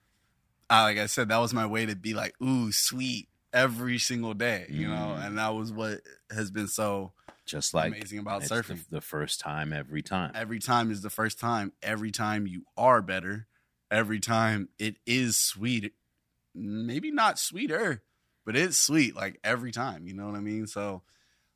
I, 0.70 0.84
like 0.84 0.98
I 0.98 1.06
said, 1.06 1.28
that 1.28 1.38
was 1.38 1.52
my 1.52 1.66
way 1.66 1.84
to 1.86 1.97
be 1.97 2.14
like, 2.14 2.34
ooh, 2.42 2.70
sweet 2.72 3.28
every 3.52 3.98
single 3.98 4.34
day, 4.34 4.66
you 4.70 4.86
know. 4.88 5.16
Mm. 5.18 5.26
And 5.26 5.38
that 5.38 5.55
was 5.55 5.72
what 5.72 6.01
has 6.30 6.51
been 6.51 6.68
so 6.68 7.12
Just 7.44 7.74
like 7.74 7.88
amazing 7.92 8.20
about 8.20 8.42
surfing. 8.42 8.88
The, 8.88 8.97
the 8.97 9.01
first 9.01 9.40
time 9.40 9.72
every 9.72 10.02
time. 10.02 10.32
every 10.34 10.60
time 10.60 10.90
is 10.90 11.02
the 11.02 11.10
first 11.10 11.38
time. 11.40 11.72
Every 11.82 12.10
time 12.12 12.47
you 12.47 12.62
are 12.76 13.02
better. 13.02 13.47
Every 13.90 14.20
time 14.20 14.68
it 14.78 14.97
is 15.06 15.36
sweet. 15.36 15.92
Maybe 16.55 17.10
not 17.10 17.38
sweeter, 17.38 18.02
but 18.51 18.59
it's 18.59 18.77
sweet 18.77 19.14
like 19.14 19.39
every 19.44 19.70
time. 19.70 20.09
You 20.09 20.14
know 20.14 20.27
what 20.27 20.35
I 20.35 20.40
mean? 20.40 20.66
So 20.66 21.02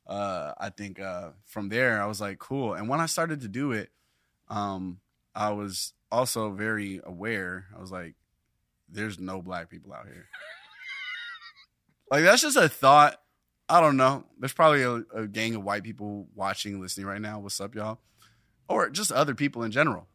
uh, 0.07 0.53
I 0.57 0.69
think 0.69 0.97
uh, 0.97 1.31
from 1.43 1.67
there 1.67 2.01
I 2.01 2.05
was 2.05 2.21
like, 2.21 2.39
cool. 2.39 2.73
And 2.73 2.87
when 2.87 3.01
I 3.01 3.05
started 3.05 3.41
to 3.41 3.49
do 3.49 3.73
it, 3.73 3.89
um, 4.47 5.01
I 5.35 5.51
was 5.51 5.91
also 6.09 6.51
very 6.51 7.01
aware. 7.03 7.65
I 7.75 7.81
was 7.81 7.91
like, 7.91 8.15
there's 8.87 9.19
no 9.19 9.41
black 9.41 9.69
people 9.69 9.91
out 9.91 10.05
here. 10.05 10.29
like 12.11 12.23
that's 12.23 12.41
just 12.41 12.55
a 12.55 12.69
thought. 12.69 13.19
I 13.67 13.81
don't 13.81 13.97
know. 13.97 14.23
There's 14.39 14.53
probably 14.53 14.83
a, 14.83 15.03
a 15.13 15.27
gang 15.27 15.55
of 15.55 15.65
white 15.65 15.83
people 15.83 16.29
watching, 16.33 16.79
listening 16.79 17.07
right 17.07 17.21
now. 17.21 17.39
What's 17.39 17.59
up, 17.59 17.75
y'all? 17.75 17.99
Or 18.69 18.89
just 18.89 19.11
other 19.11 19.35
people 19.35 19.63
in 19.63 19.71
general. 19.71 20.07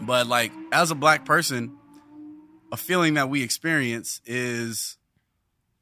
But 0.00 0.26
like 0.26 0.50
as 0.72 0.90
a 0.90 0.96
black 0.96 1.24
person, 1.24 1.78
a 2.72 2.76
feeling 2.76 3.14
that 3.14 3.30
we 3.30 3.44
experience 3.44 4.20
is 4.26 4.96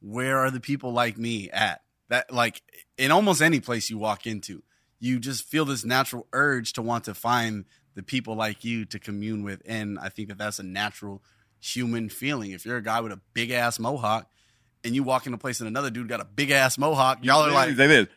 where 0.01 0.39
are 0.39 0.51
the 0.51 0.61
people 0.61 0.93
like 0.93 1.19
me 1.19 1.51
at? 1.51 1.81
That 2.09 2.33
like 2.33 2.63
in 2.97 3.11
almost 3.11 3.43
any 3.43 3.61
place 3.61 3.91
you 3.91 3.99
walk 3.99 4.27
into, 4.27 4.63
you 4.99 5.19
just 5.19 5.45
feel 5.45 5.65
this 5.65 5.85
natural 5.85 6.27
urge 6.33 6.73
to 6.75 6.83
want 6.83 7.05
to 7.05 7.15
find 7.15 7.65
the 7.95 8.03
people 8.03 8.35
like 8.35 8.65
you 8.65 8.85
to 8.87 8.99
commune 8.99 9.43
with. 9.43 9.63
And 9.67 9.99
I 9.99 10.09
think 10.09 10.29
that 10.29 10.39
that's 10.39 10.59
a 10.59 10.63
natural 10.63 11.23
human 11.61 12.09
feeling. 12.09 12.53
If 12.53 12.65
you're 12.65 12.77
a 12.77 12.83
guy 12.83 13.01
with 13.01 13.13
a 13.13 13.21
big 13.35 13.51
ass 13.51 13.79
mohawk 13.79 14.31
and 14.85 14.95
you 14.95 15.03
walk 15.03 15.27
into 15.27 15.35
a 15.37 15.39
place 15.39 15.61
and 15.61 15.69
another 15.69 15.91
dude 15.91 16.09
got 16.09 16.21
a 16.21 16.25
big 16.25 16.51
ass 16.51 16.79
mohawk, 16.79 17.25
y'all 17.25 17.45
are 17.45 17.51
like, 17.51 17.77
this. 17.77 18.09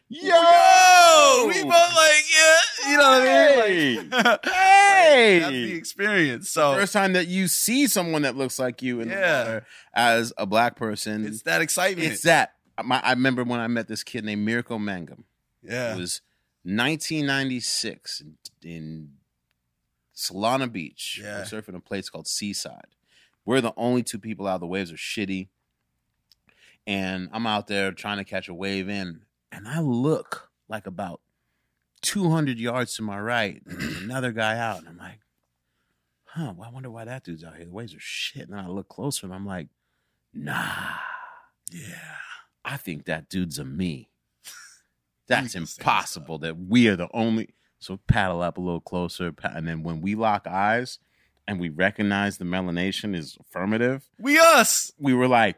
We 1.47 1.63
both 1.63 1.69
like, 1.95 2.23
yeah, 2.33 2.89
you 2.89 2.97
know 2.97 3.09
what 3.09 3.27
I 3.27 3.69
mean? 3.69 4.09
Like, 4.09 4.45
Hey! 4.45 5.39
that's 5.41 5.51
the 5.51 5.73
experience. 5.73 6.49
So 6.49 6.73
First 6.75 6.93
time 6.93 7.13
that 7.13 7.27
you 7.27 7.47
see 7.47 7.87
someone 7.87 8.21
that 8.23 8.35
looks 8.37 8.59
like 8.59 8.81
you 8.81 9.01
in 9.01 9.09
Yeah. 9.09 9.61
as 9.93 10.31
a 10.37 10.45
black 10.45 10.75
person, 10.75 11.25
it's 11.25 11.41
that 11.43 11.61
excitement. 11.61 12.11
It's 12.11 12.21
that. 12.23 12.53
My, 12.83 12.99
I 13.03 13.11
remember 13.11 13.43
when 13.43 13.59
I 13.59 13.67
met 13.67 13.87
this 13.87 14.03
kid 14.03 14.23
named 14.25 14.43
Miracle 14.45 14.79
Mangum. 14.79 15.25
yeah, 15.61 15.93
It 15.93 15.97
was 15.99 16.21
1996 16.63 18.21
in, 18.21 18.37
in 18.63 19.09
Solana 20.15 20.71
Beach. 20.71 21.19
Yeah. 21.21 21.39
We're 21.39 21.61
surfing 21.61 21.75
a 21.75 21.79
place 21.79 22.09
called 22.09 22.27
Seaside. 22.27 22.87
We're 23.45 23.61
the 23.61 23.73
only 23.77 24.03
two 24.03 24.19
people 24.19 24.47
out. 24.47 24.59
The 24.59 24.67
waves 24.67 24.91
are 24.91 24.95
shitty. 24.95 25.47
And 26.87 27.29
I'm 27.31 27.45
out 27.45 27.67
there 27.67 27.91
trying 27.91 28.17
to 28.17 28.23
catch 28.23 28.47
a 28.47 28.53
wave 28.53 28.89
in, 28.89 29.21
and 29.51 29.67
I 29.67 29.79
look 29.81 30.49
like 30.72 30.88
about 30.88 31.22
200 32.02 32.57
yards 32.57 32.95
to 32.95 33.03
my 33.03 33.19
right, 33.19 33.61
another 34.02 34.31
guy 34.31 34.57
out, 34.57 34.80
and 34.80 34.88
I'm 34.88 34.98
like, 34.98 35.19
huh, 36.23 36.53
well, 36.57 36.68
I 36.68 36.72
wonder 36.72 36.89
why 36.89 37.06
that 37.06 37.23
dude's 37.23 37.43
out 37.43 37.57
here. 37.57 37.65
The 37.65 37.72
waves 37.72 37.93
are 37.93 37.99
shit. 37.99 38.43
And 38.49 38.53
then 38.57 38.65
I 38.65 38.68
look 38.68 38.88
closer, 38.89 39.27
and 39.27 39.35
I'm 39.35 39.45
like, 39.45 39.68
nah, 40.34 40.95
yeah. 41.72 42.15
I 42.64 42.77
think 42.77 43.06
that 43.06 43.30
dude's 43.30 43.60
a 43.60 43.65
me. 43.65 44.10
That's 45.27 45.56
impossible 45.56 46.38
that 46.39 46.57
we 46.57 46.88
are 46.88 46.95
the 46.95 47.10
only. 47.14 47.53
So 47.80 47.99
paddle 48.07 48.41
up 48.41 48.57
a 48.57 48.61
little 48.61 48.80
closer, 48.81 49.34
and 49.43 49.68
then 49.68 49.84
when 49.84 50.02
we 50.02 50.15
lock 50.15 50.45
eyes 50.48 50.99
and 51.48 51.60
we 51.60 51.69
recognize 51.69 52.38
the 52.38 52.45
melanation 52.45 53.15
is 53.15 53.38
affirmative, 53.39 54.07
We 54.19 54.38
us. 54.38 54.91
we 54.99 55.15
were 55.15 55.27
like, 55.27 55.57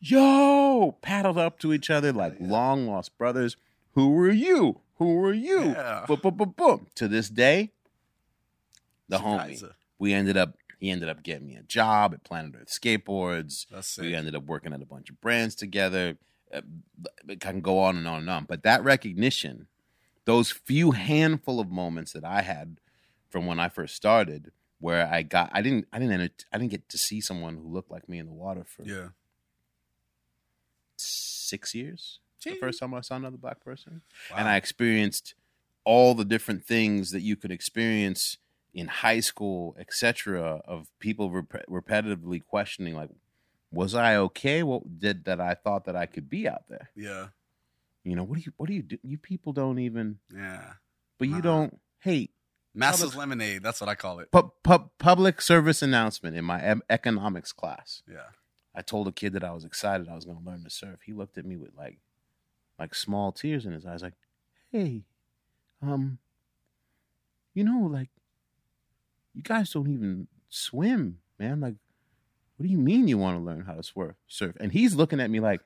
"Yo!" 0.00 0.96
Paddled 1.00 1.38
up 1.38 1.60
to 1.60 1.72
each 1.72 1.88
other 1.88 2.12
like 2.12 2.34
long 2.40 2.88
lost 2.88 3.16
brothers. 3.16 3.56
Who 3.94 4.10
were 4.10 4.30
you? 4.30 4.80
Who 4.96 5.24
are 5.24 5.32
you? 5.32 5.70
Yeah. 5.70 6.04
Boom, 6.06 6.20
boom, 6.22 6.36
boom, 6.36 6.54
boom. 6.56 6.86
To 6.96 7.08
this 7.08 7.28
day, 7.28 7.72
the 9.08 9.18
Two 9.18 9.24
homie. 9.24 9.70
We 9.98 10.12
ended 10.12 10.36
up. 10.36 10.54
He 10.78 10.90
ended 10.90 11.08
up 11.10 11.22
getting 11.22 11.46
me 11.46 11.56
a 11.56 11.62
job 11.62 12.14
at 12.14 12.24
Planet 12.24 12.54
Earth 12.58 12.68
Skateboards. 12.68 13.66
We 14.00 14.14
ended 14.14 14.34
up 14.34 14.44
working 14.44 14.72
at 14.72 14.80
a 14.80 14.86
bunch 14.86 15.10
of 15.10 15.20
brands 15.20 15.54
together. 15.54 16.16
It 17.28 17.40
can 17.40 17.60
go 17.60 17.80
on 17.80 17.96
and 17.98 18.08
on 18.08 18.20
and 18.20 18.30
on. 18.30 18.44
But 18.44 18.62
that 18.62 18.82
recognition, 18.82 19.66
those 20.24 20.50
few 20.50 20.92
handful 20.92 21.60
of 21.60 21.70
moments 21.70 22.12
that 22.12 22.24
I 22.24 22.40
had 22.42 22.78
from 23.28 23.44
when 23.46 23.60
I 23.60 23.68
first 23.68 23.94
started, 23.94 24.52
where 24.78 25.06
I 25.06 25.22
got, 25.22 25.50
I 25.52 25.60
didn't, 25.60 25.86
I 25.92 25.98
didn't, 25.98 26.14
enter- 26.18 26.34
I 26.50 26.56
didn't 26.56 26.70
get 26.70 26.88
to 26.88 26.96
see 26.98 27.20
someone 27.20 27.56
who 27.56 27.68
looked 27.68 27.90
like 27.90 28.08
me 28.08 28.18
in 28.18 28.24
the 28.26 28.32
water 28.32 28.64
for 28.64 28.82
Yeah. 28.84 29.08
six 30.96 31.74
years. 31.74 32.20
The 32.42 32.54
first 32.56 32.80
time 32.80 32.94
I 32.94 33.00
saw 33.02 33.16
another 33.16 33.36
black 33.36 33.60
person, 33.60 34.02
Wow. 34.30 34.36
and 34.38 34.48
I 34.48 34.56
experienced 34.56 35.34
all 35.84 36.14
the 36.14 36.24
different 36.24 36.64
things 36.64 37.10
that 37.10 37.20
you 37.22 37.36
could 37.36 37.50
experience 37.50 38.38
in 38.72 38.86
high 38.86 39.20
school, 39.20 39.74
etc., 39.78 40.60
of 40.64 40.88
people 41.00 41.30
rep- 41.30 41.66
repetitively 41.68 42.44
questioning, 42.44 42.94
like, 42.94 43.10
was 43.72 43.94
I 43.94 44.16
okay? 44.16 44.62
What 44.62 44.98
did 44.98 45.24
that 45.24 45.40
I 45.40 45.54
thought 45.54 45.84
that 45.84 45.96
I 45.96 46.06
could 46.06 46.28
be 46.28 46.48
out 46.48 46.64
there? 46.68 46.90
Yeah. 46.94 47.28
You 48.04 48.16
know, 48.16 48.24
what 48.24 48.36
do 48.38 48.42
you, 48.44 48.52
what 48.56 48.68
do 48.68 48.74
you 48.74 48.82
do? 48.82 48.98
You 49.02 49.18
people 49.18 49.52
don't 49.52 49.78
even, 49.78 50.18
Yeah. 50.34 50.74
but 51.18 51.28
you 51.28 51.34
Uh-huh. 51.34 51.42
don't. 51.42 51.80
hate. 52.02 52.32
Master's 52.72 53.10
Public- 53.10 53.18
lemonade. 53.18 53.62
That's 53.62 53.78
what 53.80 53.90
I 53.90 53.94
call 53.94 54.20
it. 54.20 54.30
pu- 54.30 54.52
pu- 54.62 54.90
public 54.98 55.42
service 55.42 55.82
announcement 55.82 56.34
in 56.36 56.44
my 56.46 56.62
em- 56.62 56.82
economics 56.88 57.52
class. 57.52 58.02
Yeah. 58.10 58.28
I 58.74 58.80
told 58.82 59.06
a 59.08 59.12
kid 59.12 59.32
that 59.34 59.44
I 59.44 59.50
was 59.50 59.64
excited 59.66 60.08
I 60.08 60.14
was 60.14 60.24
going 60.24 60.38
to 60.38 60.44
learn 60.44 60.64
to 60.64 60.70
surf. 60.70 61.00
He 61.04 61.12
looked 61.12 61.36
at 61.36 61.44
me 61.44 61.56
with 61.56 61.74
like, 61.76 61.98
like 62.80 62.94
small 62.94 63.30
tears 63.30 63.64
in 63.66 63.72
his 63.72 63.84
eyes, 63.86 64.02
like, 64.02 64.14
"Hey, 64.72 65.04
um, 65.82 66.18
you 67.54 67.62
know, 67.62 67.80
like, 67.86 68.08
you 69.34 69.42
guys 69.42 69.70
don't 69.70 69.88
even 69.90 70.26
swim, 70.48 71.18
man. 71.38 71.60
Like, 71.60 71.74
what 72.56 72.64
do 72.64 72.68
you 72.72 72.78
mean 72.78 73.06
you 73.06 73.18
want 73.18 73.38
to 73.38 73.44
learn 73.44 73.62
how 73.66 73.74
to 73.74 73.82
surf? 73.82 74.16
Surf?" 74.26 74.56
And 74.60 74.72
he's 74.72 74.94
looking 74.94 75.20
at 75.20 75.30
me 75.30 75.38
like, 75.40 75.60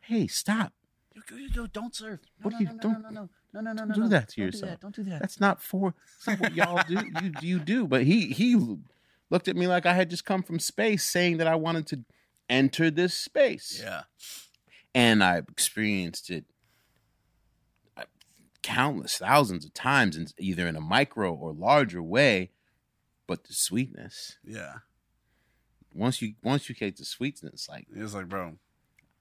"Hey, 0.00 0.26
stop! 0.28 0.72
You, 1.14 1.22
you, 1.36 1.48
you 1.54 1.66
don't 1.68 1.94
surf. 1.94 2.20
No, 2.38 2.44
What 2.44 2.52
no, 2.52 2.58
do 2.58 2.64
you- 2.64 2.70
no, 2.70 2.78
don't- 2.78 3.02
no, 3.02 3.08
no, 3.10 3.28
no, 3.52 3.60
no, 3.60 3.72
no, 3.72 3.84
no, 3.84 3.94
do 3.94 4.08
that 4.08 4.28
to 4.30 4.36
Don't 4.36 4.46
yourself. 4.46 4.62
Do 4.62 4.66
that. 4.70 4.80
Don't 4.80 4.94
do 4.96 5.02
that. 5.04 5.20
That's 5.20 5.40
not 5.40 5.60
for. 5.62 5.94
That's 6.24 6.40
not 6.40 6.50
what 6.50 6.54
y'all 6.54 6.82
do. 6.88 7.04
You 7.22 7.32
you 7.42 7.58
do." 7.58 7.86
But 7.88 8.04
he 8.04 8.28
he 8.28 8.56
looked 9.30 9.48
at 9.48 9.56
me 9.56 9.66
like 9.66 9.84
I 9.84 9.94
had 9.94 10.08
just 10.10 10.24
come 10.24 10.42
from 10.42 10.58
space, 10.58 11.04
saying 11.04 11.38
that 11.38 11.46
I 11.48 11.54
wanted 11.56 11.86
to 11.88 12.04
enter 12.48 12.90
this 12.90 13.14
space. 13.14 13.80
yeah. 13.82 14.02
And 14.94 15.22
I've 15.24 15.48
experienced 15.48 16.30
it 16.30 16.44
uh, 17.96 18.04
countless 18.62 19.18
thousands 19.18 19.64
of 19.64 19.72
times, 19.74 20.16
in, 20.16 20.26
either 20.38 20.66
in 20.66 20.76
a 20.76 20.80
micro 20.80 21.32
or 21.32 21.52
larger 21.52 22.02
way. 22.02 22.50
But 23.26 23.44
the 23.44 23.54
sweetness, 23.54 24.36
Yeah. 24.44 24.74
once 25.94 26.20
you 26.20 26.34
once 26.42 26.68
you 26.68 26.74
get 26.74 26.96
the 26.96 27.04
sweetness, 27.04 27.68
like 27.68 27.86
It's 27.94 28.12
like, 28.14 28.28
bro, 28.28 28.58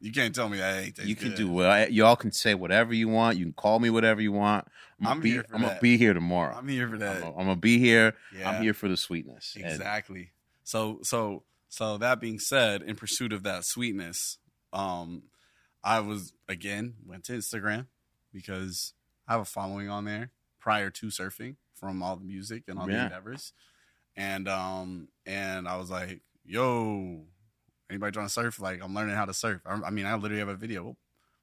you 0.02 0.12
can't 0.12 0.34
tell 0.34 0.50
me 0.50 0.62
I 0.62 0.82
hate 0.84 0.96
that 0.96 1.04
ain't 1.04 1.10
you 1.10 1.16
can 1.16 1.30
good. 1.30 1.38
do 1.38 1.48
what 1.50 1.94
y'all 1.94 2.16
can 2.16 2.32
say 2.32 2.56
whatever 2.56 2.94
you 2.94 3.08
want. 3.08 3.38
You 3.38 3.46
can 3.46 3.54
call 3.54 3.80
me 3.80 3.90
whatever 3.90 4.20
you 4.22 4.32
want. 4.32 4.68
I'm, 5.00 5.04
gonna 5.04 5.16
I'm 5.16 5.22
be, 5.22 5.32
here 5.32 5.46
I'm 5.54 5.62
gonna 5.62 5.80
be 5.82 5.98
here 5.98 6.14
tomorrow. 6.14 6.56
I'm 6.58 6.68
here 6.68 6.88
for 6.88 6.96
I'm 6.96 7.00
that. 7.00 7.22
gonna, 7.22 7.32
I'm 7.38 7.46
gonna 7.46 7.56
be 7.56 7.78
here. 7.78 8.16
yeah. 8.38 8.50
I'm 8.50 8.62
here 8.62 8.74
for 8.74 8.90
the 8.90 8.98
sweetness. 8.98 9.54
And 9.56 9.66
Exactly. 9.66 10.32
So 10.64 11.00
so 11.04 11.44
so 11.70 11.98
that 12.00 12.20
being 12.20 12.40
said, 12.40 12.82
in 12.82 12.96
pursuit 12.96 13.32
of 13.32 13.44
that 13.44 13.64
sweetness, 13.66 14.40
um, 14.74 15.24
I 15.84 16.00
was 16.00 16.34
again 16.48 16.96
went 17.06 17.24
to 17.26 17.34
Instagram 17.34 17.88
because 18.34 18.94
I 19.28 19.34
have 19.34 19.42
a 19.42 19.46
following 19.46 19.90
on 19.90 20.06
there 20.06 20.32
prior 20.60 20.90
to 20.92 21.08
surfing 21.08 21.56
from 21.74 22.04
all 22.04 22.16
the 22.16 22.24
music 22.26 22.64
and 22.68 22.78
all 22.78 22.86
the 22.86 22.94
endeavors, 23.06 23.54
and 24.16 24.48
um 24.48 25.08
and 25.26 25.68
I 25.68 25.78
was 25.78 25.90
like, 25.90 26.22
yo, 26.46 27.22
anybody 27.90 28.12
trying 28.12 28.28
to 28.28 28.34
surf? 28.34 28.60
Like 28.60 28.84
I'm 28.84 28.94
learning 28.94 29.16
how 29.16 29.26
to 29.26 29.34
surf. 29.34 29.62
I, 29.66 29.80
I 29.86 29.90
mean, 29.90 30.06
I 30.06 30.16
literally 30.16 30.40
have 30.40 30.50
a 30.50 30.56
video. 30.56 30.84
We'll, 30.84 30.98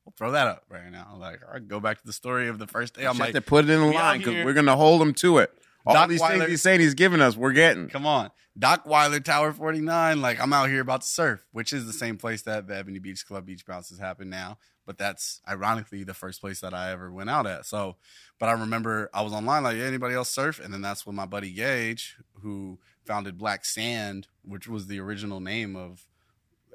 we'll 0.04 0.14
throw 0.16 0.30
that 0.32 0.46
up 0.46 0.64
right 0.68 0.90
now. 0.90 1.16
Like 1.18 1.40
I 1.52 1.58
go 1.58 1.80
back 1.80 2.00
to 2.00 2.06
the 2.06 2.12
story 2.12 2.48
of 2.48 2.58
the 2.58 2.66
first 2.66 2.94
day. 2.94 3.06
I'm 3.06 3.18
like, 3.18 3.34
to 3.34 3.40
put 3.40 3.64
it 3.64 3.70
in 3.70 3.80
the 3.80 3.92
line 3.92 4.18
because 4.18 4.44
we're 4.44 4.54
gonna 4.54 4.76
hold 4.76 5.00
them 5.00 5.14
to 5.14 5.38
it. 5.38 5.52
All 5.86 5.94
Doc 5.94 6.08
these 6.08 6.20
Weiler- 6.20 6.38
things 6.40 6.50
he's 6.50 6.62
saying 6.62 6.80
he's 6.80 6.94
giving 6.94 7.20
us, 7.20 7.36
we're 7.36 7.52
getting. 7.52 7.88
Come 7.88 8.06
on. 8.06 8.30
Dockweiler 8.58 9.22
Tower 9.22 9.52
49. 9.52 10.20
Like, 10.20 10.40
I'm 10.40 10.52
out 10.52 10.68
here 10.68 10.80
about 10.80 11.02
to 11.02 11.06
surf, 11.08 11.44
which 11.52 11.72
is 11.72 11.86
the 11.86 11.92
same 11.92 12.16
place 12.16 12.42
that 12.42 12.66
the 12.66 12.76
Ebony 12.76 12.98
Beach 12.98 13.24
Club 13.26 13.46
Beach 13.46 13.64
Bounces 13.64 13.98
happen 13.98 14.28
now. 14.28 14.58
But 14.84 14.98
that's 14.98 15.40
ironically 15.48 16.02
the 16.02 16.14
first 16.14 16.40
place 16.40 16.60
that 16.60 16.74
I 16.74 16.90
ever 16.90 17.12
went 17.12 17.30
out 17.30 17.46
at. 17.46 17.66
So, 17.66 17.96
but 18.40 18.48
I 18.48 18.52
remember 18.52 19.10
I 19.14 19.22
was 19.22 19.32
online, 19.32 19.62
like, 19.62 19.76
yeah, 19.76 19.84
anybody 19.84 20.14
else 20.14 20.30
surf? 20.30 20.60
And 20.62 20.72
then 20.74 20.80
that's 20.80 21.06
when 21.06 21.14
my 21.14 21.26
buddy 21.26 21.52
Gage, 21.52 22.16
who 22.42 22.78
founded 23.06 23.38
Black 23.38 23.64
Sand, 23.64 24.28
which 24.44 24.66
was 24.66 24.86
the 24.86 24.98
original 24.98 25.40
name 25.40 25.76
of 25.76 26.06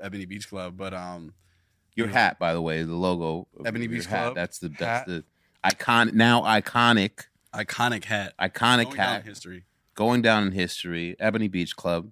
Ebony 0.01 0.25
Beach 0.25 0.47
Club. 0.47 0.77
But, 0.77 0.93
um, 0.93 1.33
Your 1.95 2.07
Yeah. 2.07 2.13
hat, 2.13 2.39
by 2.39 2.53
the 2.53 2.61
way, 2.61 2.81
the 2.81 2.95
logo. 2.95 3.47
Ebony 3.65 3.85
Beach 3.87 4.05
hat, 4.07 4.23
Club 4.23 4.35
That's 4.35 4.57
the 4.57 4.69
that's 4.69 4.81
hat. 4.81 5.05
the 5.07 5.23
icon 5.63 6.11
now 6.15 6.41
iconic 6.41 7.25
iconic 7.53 8.03
hat. 8.05 8.33
iconic 8.39 8.85
Going 8.85 8.95
down 8.97 9.07
hat 9.07 9.21
in 9.21 9.27
history. 9.27 9.63
going 9.95 10.21
down 10.21 10.43
in 10.47 10.51
history. 10.53 11.15
Ebony 11.19 11.47
Beach 11.47 11.75
Club. 11.75 12.11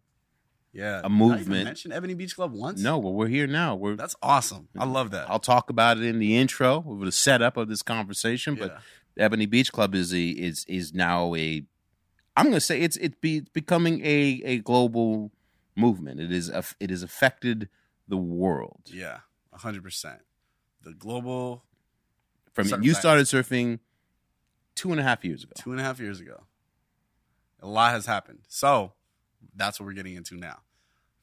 Yeah. 0.74 1.00
A 1.00 1.02
Did 1.02 1.04
I 1.04 1.06
even 1.08 1.18
movement. 1.18 1.64
mention 1.66 1.92
Ebony 1.92 2.14
Beach 2.14 2.36
Club 2.36 2.54
once? 2.54 2.82
No, 2.82 2.98
well 2.98 3.14
we're 3.14 3.28
here 3.28 3.48
now. 3.48 3.76
We're 3.76 3.96
That's 3.96 4.16
awesome. 4.22 4.70
I 4.78 4.86
love 4.86 5.12
that. 5.12 5.30
I'll 5.30 5.40
talk 5.40 5.70
about 5.70 5.98
it 5.98 6.04
in 6.04 6.20
the 6.20 6.38
intro 6.38 6.80
with 6.80 7.02
the 7.06 7.12
setup 7.12 7.58
of 7.58 7.68
this 7.68 7.82
conversation. 7.82 8.56
But 8.56 8.72
Yeah. 9.18 9.26
Ebony 9.26 9.46
Beach 9.46 9.72
Club 9.74 9.94
is 9.96 10.14
a 10.14 10.30
is 10.30 10.64
is 10.70 10.94
now 10.94 11.36
a 11.36 11.66
I'm 12.38 12.46
gonna 12.46 12.62
say 12.62 12.80
it's 12.80 12.96
it 12.98 13.20
be 13.20 13.38
it's 13.38 13.50
becoming 13.50 14.00
a 14.06 14.42
a 14.46 14.58
global 14.60 15.32
movement. 15.76 16.20
It 16.22 16.32
is 16.32 16.50
aff- 16.50 16.76
it 16.80 16.90
has 16.90 17.04
affected 17.04 17.68
the 18.08 18.16
world. 18.18 18.84
Yeah, 18.86 19.20
hundred 19.54 19.84
percent. 19.84 20.22
The 20.84 20.94
global 20.94 21.66
From 22.54 22.82
you 22.82 22.94
started 22.94 23.26
surfing 23.26 23.80
two 24.76 24.92
and 24.92 25.00
a 25.00 25.04
half 25.04 25.24
years 25.24 25.44
ago. 25.44 25.54
two 25.58 25.72
and 25.72 25.80
a 25.80 25.84
half 25.84 26.00
years 26.00 26.20
ago, 26.20 26.44
a 27.62 27.68
lot 27.68 27.94
has 27.94 28.06
happened. 28.06 28.40
So 28.48 28.94
that's 29.56 29.80
what 29.80 29.86
we're 29.86 29.94
getting 29.94 30.16
into 30.16 30.36
now. 30.36 30.60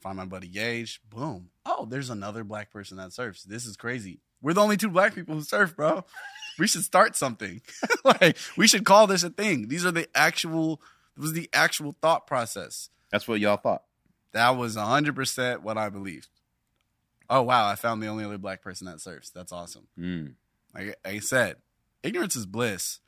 Find 0.00 0.16
my 0.16 0.24
buddy 0.24 0.48
Gage. 0.48 1.00
Boom. 1.10 1.50
Oh, 1.66 1.86
there's 1.88 2.10
another 2.10 2.44
black 2.44 2.70
person 2.70 2.98
that 2.98 3.12
surfs. 3.12 3.42
This 3.42 3.66
is 3.66 3.76
crazy. 3.76 4.20
We're 4.40 4.52
the 4.52 4.60
only 4.60 4.76
two 4.76 4.90
black 4.90 5.14
people 5.14 5.34
who 5.34 5.42
surf, 5.42 5.74
bro. 5.74 6.04
We 6.58 6.66
should 6.68 6.84
start 6.84 7.16
something. 7.16 7.60
like 8.04 8.36
we 8.56 8.68
should 8.68 8.84
call 8.84 9.06
this 9.06 9.24
a 9.24 9.30
thing. 9.30 9.68
These 9.68 9.84
are 9.84 9.90
the 9.90 10.08
actual. 10.14 10.80
It 11.16 11.20
was 11.20 11.32
the 11.32 11.48
actual 11.52 11.96
thought 12.00 12.26
process. 12.26 12.90
That's 13.10 13.26
what 13.26 13.40
y'all 13.40 13.56
thought. 13.56 13.82
That 14.32 14.50
was 14.50 14.76
hundred 14.76 15.16
percent 15.16 15.62
what 15.62 15.78
I 15.78 15.88
believed. 15.88 16.28
Oh 17.28 17.42
wow! 17.42 17.68
I 17.68 17.74
found 17.74 18.02
the 18.02 18.06
only 18.06 18.24
other 18.24 18.38
black 18.38 18.62
person 18.62 18.86
that 18.86 19.00
surfs. 19.00 19.30
That's 19.30 19.52
awesome. 19.52 19.88
Mm. 19.98 20.34
like 20.74 20.96
I 21.04 21.18
said, 21.18 21.56
ignorance 22.02 22.36
is 22.36 22.46
bliss. 22.46 23.00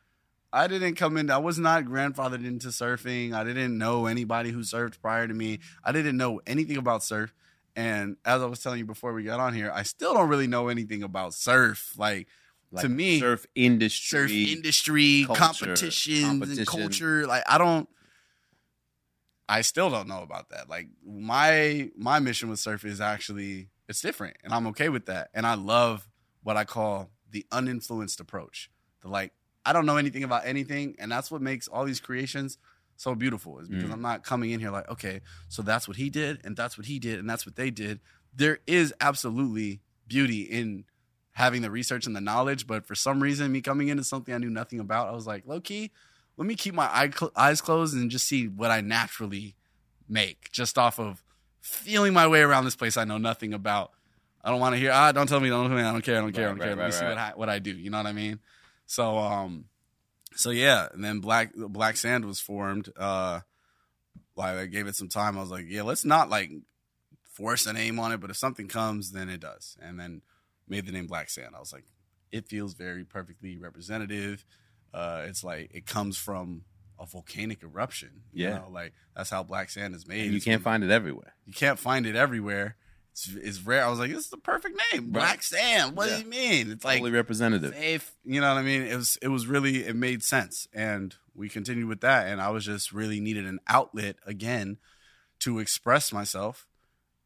I 0.52 0.66
didn't 0.66 0.97
come 0.97 1.16
in. 1.16 1.31
I 1.31 1.39
was 1.39 1.59
not 1.59 1.85
grandfathered 1.85 2.44
into 2.44 2.68
surfing. 2.68 3.32
I 3.32 3.44
didn't 3.44 3.78
know 3.78 4.06
anybody 4.06 4.51
who 4.51 4.60
surfed 4.60 5.01
prior 5.01 5.28
to 5.28 5.35
me. 5.35 5.60
I 5.85 5.93
didn't 5.93 6.16
know 6.16 6.40
anything 6.47 6.77
about 6.77 7.05
surf. 7.05 7.35
And 7.77 8.16
as 8.24 8.43
I 8.43 8.47
was 8.47 8.60
telling 8.60 8.81
you 8.81 8.85
before 8.85 9.12
we 9.12 9.22
got 9.22 9.39
on 9.39 9.55
here, 9.55 9.70
I 9.72 9.85
still 9.85 10.12
don't 10.12 10.28
really 10.28 10.48
know 10.48 10.68
anything 10.68 11.05
about 11.05 11.35
surf. 11.35 11.94
Like, 11.97 12.27
Like 12.72 12.82
to 12.82 12.89
me, 12.89 13.20
surf 13.20 13.47
industry. 13.55 14.18
surf 14.18 14.31
industry, 14.32 15.24
culture, 15.27 15.40
competitions, 15.40 16.24
competition. 16.27 16.59
and 16.59 16.66
culture. 16.66 17.27
Like, 17.27 17.44
I 17.48 17.59
don't. 17.59 17.89
I 19.48 19.62
still 19.62 19.90
don't 19.90 20.06
know 20.06 20.22
about 20.22 20.51
that. 20.51 20.68
Like 20.68 20.89
my 21.05 21.90
my 21.97 22.20
mission 22.20 22.48
with 22.51 22.60
surf 22.60 22.85
is 22.85 23.01
actually 23.01 23.68
it's 23.89 24.01
different, 24.01 24.36
and 24.44 24.52
I'm 24.52 24.68
okay 24.68 24.89
with 24.89 25.06
that. 25.06 25.31
And 25.35 25.44
I 25.44 25.55
love 25.55 26.09
what 26.44 26.56
I 26.56 26.64
call 26.64 27.10
the 27.28 27.44
uninfluenced 27.51 28.20
approach. 28.20 28.70
The 29.02 29.09
like 29.09 29.32
I 29.65 29.73
don't 29.73 29.87
know 29.87 29.97
anything 29.97 30.24
about 30.24 30.47
anything, 30.47 30.97
and 30.99 31.11
that's 31.11 31.31
what 31.31 31.43
makes 31.43 31.69
all 31.69 31.85
these 31.85 32.01
creations 32.01 32.59
so 32.97 33.15
beautiful. 33.15 33.59
Is 33.59 33.69
because 33.69 33.91
Mm. 33.91 33.95
I'm 33.95 34.03
not 34.03 34.24
coming 34.24 34.51
in 34.51 34.61
here 34.61 34.70
like, 34.70 34.89
okay, 34.89 35.20
so 35.49 35.62
that's 35.62 35.87
what 35.89 35.97
he 35.97 36.11
did, 36.11 36.41
and 36.45 36.57
that's 36.57 36.77
what 36.78 36.87
he 36.87 36.99
did, 36.99 37.19
and 37.19 37.28
that's 37.28 37.45
what 37.47 37.57
they 37.57 37.70
did. 37.70 38.01
There 38.35 38.59
is 38.66 38.95
absolutely 39.01 39.81
beauty 40.07 40.43
in 40.43 40.85
having 41.32 41.62
the 41.62 41.70
research 41.70 42.07
and 42.07 42.15
the 42.16 42.20
knowledge, 42.20 42.66
but 42.66 42.85
for 42.87 42.95
some 42.95 43.23
reason, 43.23 43.53
me 43.53 43.61
coming 43.61 43.89
into 43.89 44.05
something 44.05 44.35
I 44.35 44.39
knew 44.39 44.51
nothing 44.51 44.81
about, 44.81 45.09
I 45.09 45.12
was 45.12 45.27
like, 45.27 45.47
low 45.47 45.61
key, 45.61 45.91
let 46.37 46.47
me 46.47 46.55
keep 46.55 46.74
my 46.74 46.87
eye 46.87 47.11
cl- 47.11 47.32
eyes 47.37 47.61
closed 47.61 47.95
and 47.95 48.11
just 48.11 48.27
see 48.27 48.49
what 48.49 48.70
I 48.70 48.81
naturally 48.81 49.57
make, 50.09 50.51
just 50.53 50.77
off 50.78 50.99
of 50.99 51.23
feeling 51.61 52.12
my 52.12 52.27
way 52.27 52.41
around 52.41 52.65
this 52.65 52.77
place 52.77 52.97
I 52.97 53.05
know 53.05 53.19
nothing 53.19 53.53
about. 53.55 53.93
I 54.43 54.51
don't 54.51 54.61
want 54.61 54.74
to 54.74 54.78
hear, 54.78 54.91
ah, 54.93 55.12
don't 55.12 55.28
tell 55.28 55.41
me, 55.41 55.49
don't 55.51 55.69
tell 55.69 55.77
me, 55.77 55.82
I 55.82 55.93
don't 55.93 56.03
care, 56.03 56.16
I 56.16 56.20
don't 56.20 56.32
care, 56.32 56.45
I 56.47 56.49
don't 56.49 56.59
Right, 56.59 56.65
care. 56.65 56.77
right, 56.77 56.78
Let 56.78 56.87
me 56.87 56.93
see 56.93 57.05
what 57.07 57.19
I, 57.19 57.32
what 57.37 57.49
I 57.49 57.59
do. 57.59 57.73
You 57.73 57.91
know 57.91 57.99
what 57.99 58.07
I 58.07 58.12
mean? 58.12 58.41
So, 58.90 59.18
um, 59.18 59.66
so 60.34 60.50
yeah, 60.50 60.88
and 60.92 61.04
then 61.04 61.20
Black 61.20 61.52
Black 61.54 61.96
Sand 61.96 62.24
was 62.24 62.40
formed. 62.40 62.88
Uh, 62.98 63.40
like 64.34 64.56
I 64.58 64.66
gave 64.66 64.88
it 64.88 64.96
some 64.96 65.08
time. 65.08 65.38
I 65.38 65.40
was 65.40 65.50
like, 65.52 65.66
yeah, 65.68 65.82
let's 65.82 66.04
not 66.04 66.28
like 66.28 66.50
force 67.22 67.66
a 67.66 67.72
name 67.72 68.00
on 68.00 68.10
it, 68.10 68.20
but 68.20 68.30
if 68.30 68.36
something 68.36 68.66
comes, 68.66 69.12
then 69.12 69.28
it 69.28 69.38
does. 69.40 69.76
And 69.80 69.98
then 70.00 70.22
made 70.68 70.86
the 70.86 70.92
name 70.92 71.06
Black 71.06 71.30
Sand. 71.30 71.54
I 71.54 71.60
was 71.60 71.72
like, 71.72 71.84
it 72.32 72.48
feels 72.48 72.74
very 72.74 73.04
perfectly 73.04 73.56
representative. 73.58 74.44
uh, 74.92 75.22
it's 75.26 75.44
like 75.44 75.70
it 75.72 75.86
comes 75.86 76.16
from 76.18 76.62
a 76.98 77.06
volcanic 77.06 77.62
eruption. 77.62 78.22
You 78.32 78.46
Yeah. 78.48 78.58
know, 78.58 78.70
like 78.72 78.92
that's 79.14 79.30
how 79.30 79.44
black 79.44 79.70
sand 79.70 79.94
is 79.94 80.04
made. 80.04 80.22
And 80.22 80.30
you 80.32 80.36
It's 80.38 80.44
can't 80.44 80.60
from- 80.62 80.72
find 80.72 80.82
it 80.84 80.90
everywhere. 80.90 81.32
you 81.46 81.52
can't 81.52 81.78
find 81.78 82.06
it 82.06 82.16
everywhere. 82.16 82.74
It's, 83.12 83.28
it's 83.35 83.61
rare. 83.62 83.85
I 83.85 83.89
was 83.89 83.99
like, 83.99 84.11
this 84.11 84.24
is 84.24 84.31
the 84.31 84.37
perfect 84.37 84.81
name, 84.93 85.11
Black 85.11 85.43
Sand. 85.43 85.97
What 85.97 86.09
Yeah. 86.09 86.16
do 86.19 86.23
you 86.23 86.28
mean? 86.28 86.70
It's 86.70 86.85
like 86.85 86.99
Totally 86.99 87.11
representative. 87.11 87.74
safe. 87.74 88.12
You 88.24 88.41
know 88.41 88.49
what 88.55 88.59
I 88.61 88.62
mean? 88.62 88.82
It 88.82 88.97
was 88.97 89.19
it 89.20 89.28
was 89.28 89.47
really 89.47 89.85
it 89.85 89.97
made 89.97 90.23
sense, 90.23 90.69
and 90.73 91.15
we 91.35 91.49
continued 91.49 91.89
with 91.89 92.01
that. 92.03 92.27
And 92.28 92.41
I 92.41 92.51
was 92.51 92.65
just 92.65 92.93
really 92.93 93.20
needed 93.20 93.47
an 93.47 93.59
outlet 93.66 94.16
again 94.27 94.78
to 95.41 95.59
express 95.59 96.12
myself. 96.12 96.66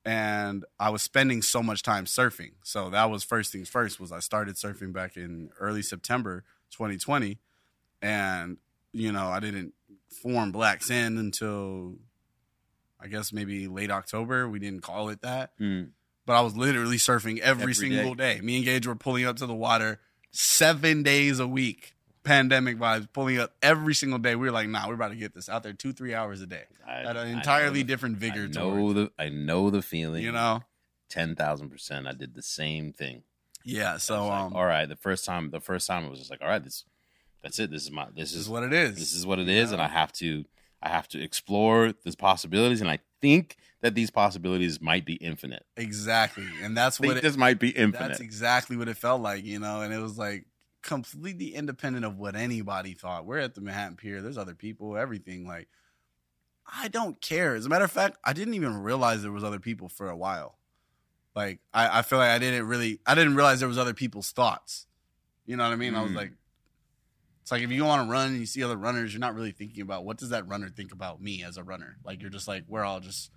And 0.07 0.65
I 0.79 0.91
was 0.91 1.03
spending 1.03 1.41
so 1.41 1.63
much 1.63 1.83
time 1.83 2.05
surfing, 2.05 2.53
so 2.63 2.91
that 2.91 3.11
was 3.11 3.25
first 3.25 3.53
things 3.53 3.69
first. 3.71 3.99
Was 3.99 4.13
I 4.13 4.19
started 4.21 4.57
surfing 4.57 4.93
back 4.93 5.17
in 5.17 5.49
early 5.59 5.81
September 5.83 6.45
2020, 6.73 7.39
and 8.03 8.59
you 8.93 9.13
know 9.13 9.29
I 9.29 9.41
didn't 9.41 9.73
form 10.23 10.53
Black 10.53 10.83
Sand 10.83 11.19
until 11.19 11.95
I 13.05 13.09
guess 13.09 13.33
maybe 13.33 13.69
late 13.69 13.91
October. 13.91 14.49
We 14.49 14.59
didn't 14.59 14.81
call 14.83 15.11
it 15.11 15.21
that 15.23 15.53
Mm. 15.61 15.91
but 16.27 16.33
I 16.35 16.41
was 16.41 16.57
literally 16.57 16.97
surfing 16.97 17.39
every, 17.41 17.63
Every 17.65 17.75
single 17.75 18.15
day. 18.15 18.41
Me 18.41 18.57
and 18.57 18.65
Gage 18.65 18.87
were 18.87 18.95
pulling 18.97 19.27
up 19.27 19.37
to 19.37 19.47
the 19.47 19.55
water 19.55 20.01
seven 20.31 21.03
days 21.03 21.39
a 21.39 21.47
week. 21.47 21.93
Pandemic 22.23 22.79
vibes, 22.79 23.07
pulling 23.13 23.39
up 23.39 23.53
every 23.61 23.95
single 23.95 24.19
day. 24.19 24.35
We 24.35 24.47
were 24.47 24.51
like, 24.53 24.67
nah, 24.69 24.89
we're 24.89 24.95
about 24.95 25.09
to 25.11 25.15
get 25.17 25.35
this 25.35 25.51
out 25.51 25.63
there 25.63 25.75
two, 25.75 25.93
three 25.93 26.15
hours 26.15 26.41
a 26.41 26.47
day 26.47 26.65
I, 26.89 27.01
at 27.03 27.17
an 27.19 27.29
entirely 27.29 27.83
the- 27.83 27.89
different 27.89 28.17
vigor. 28.17 28.45
I 28.45 28.47
know 28.47 28.93
the 28.95 29.13
I 29.19 29.29
know 29.29 29.69
the 29.69 29.83
feeling. 29.83 30.25
you 30.25 30.33
know, 30.33 30.63
ten 31.11 31.37
thousand 31.37 31.69
percent. 31.69 32.07
I 32.07 32.13
did 32.15 32.35
the 32.35 32.41
same 32.43 32.95
thing. 32.95 33.25
yeah. 33.63 33.99
So, 33.99 34.27
like, 34.27 34.41
um, 34.41 34.55
all 34.55 34.65
right, 34.65 34.89
the 34.89 34.97
first 34.97 35.27
time, 35.27 35.51
the 35.51 35.61
first 35.61 35.87
time, 35.87 36.05
it 36.07 36.11
was 36.11 36.19
just 36.21 36.31
like, 36.31 36.41
all 36.41 36.49
right, 36.49 36.65
this, 36.65 36.85
that's 37.43 37.59
it. 37.59 37.71
This 37.71 37.83
is 37.83 37.91
my, 37.91 38.07
this 38.07 38.15
this 38.15 38.33
is 38.33 38.37
is 38.45 38.49
what 38.49 38.63
it 38.63 38.73
is. 38.73 38.95
this 38.97 39.13
is 39.13 39.27
what 39.27 39.39
it 39.39 39.49
is, 39.51 39.71
and 39.73 39.83
I 39.83 39.89
have 39.89 40.11
to, 40.15 40.47
I 40.85 40.89
have 40.91 41.09
to 41.09 41.23
explore 41.23 41.95
these 42.05 42.15
possibilities, 42.15 42.81
and 42.81 42.91
I 42.91 42.99
think 43.21 43.57
that 43.81 43.95
these 43.95 44.11
possibilities 44.11 44.81
might 44.81 45.05
be 45.05 45.15
infinite. 45.15 45.65
exactly, 45.77 46.47
and 46.63 46.77
that's 46.77 47.01
what 47.01 47.17
it, 47.17 47.23
this 47.23 47.37
might 47.37 47.59
be 47.59 47.71
infinite. 47.71 48.09
That's 48.09 48.21
exactly 48.21 48.77
what 48.77 48.89
it 48.89 48.97
felt 48.97 49.23
like, 49.23 49.45
you 49.45 49.59
know, 49.59 49.81
and 49.81 49.93
it 49.95 49.99
was 49.99 50.19
like 50.19 50.47
completely 50.83 51.55
independent 51.55 52.05
of 52.05 52.19
what 52.19 52.37
anybody 52.37 52.93
thought. 52.93 53.25
We're 53.25 53.39
at 53.39 53.55
the 53.55 53.63
Manhattan 53.63 53.97
Pier. 53.97 54.21
There's 54.21 54.37
other 54.39 54.55
people, 54.55 54.97
everything. 54.97 55.47
Like, 55.47 55.69
I 56.71 56.89
don't 56.89 57.21
care. 57.21 57.55
As 57.55 57.67
a 57.67 57.69
matter 57.71 57.85
of 57.85 57.91
fact, 57.93 58.19
I 58.23 58.35
didn't 58.35 58.55
even 58.55 58.83
realize 58.83 59.23
there 59.23 59.33
was 59.33 59.45
other 59.45 59.61
people 59.61 59.89
for 59.89 60.09
a 60.11 60.17
while. 60.17 60.59
Like, 61.35 61.61
I, 61.73 61.99
I 61.99 62.03
feel 62.03 62.19
like 62.19 62.31
I 62.31 62.39
didn't 62.39 62.67
really, 62.69 63.01
I 63.07 63.15
didn't 63.15 63.35
realize 63.35 63.61
there 63.61 63.69
was 63.69 63.79
other 63.79 63.95
people's 63.95 64.31
thoughts. 64.31 64.87
You 65.47 65.57
know 65.57 65.65
what 65.65 65.73
I 65.73 65.77
mean? 65.77 65.95
I 65.95 66.03
was 66.03 66.13
Mm. 66.13 66.17
like, 66.17 66.33
it's 67.45 67.53
like 67.53 67.61
if 67.61 67.71
you 67.71 67.83
go 67.83 67.89
on 67.89 68.09
a 68.09 68.11
run 68.11 68.29
and 68.31 68.41
you 68.41 68.47
see 68.47 68.65
other 68.65 68.75
runners, 68.79 69.13
you're 69.13 69.21
not 69.21 69.35
really 69.35 69.53
thinking 69.53 69.83
about 69.83 70.03
what 70.03 70.17
does 70.17 70.31
that 70.31 70.49
runner 70.49 70.71
think 70.71 70.93
about 70.93 71.21
me 71.21 71.45
as 71.45 71.59
a 71.59 71.63
runner. 71.63 71.99
Like, 72.03 72.23
you're 72.23 72.31
just 72.31 72.49
like, 72.49 72.65
we're 72.69 72.85
all 72.85 73.01
just 73.01 73.31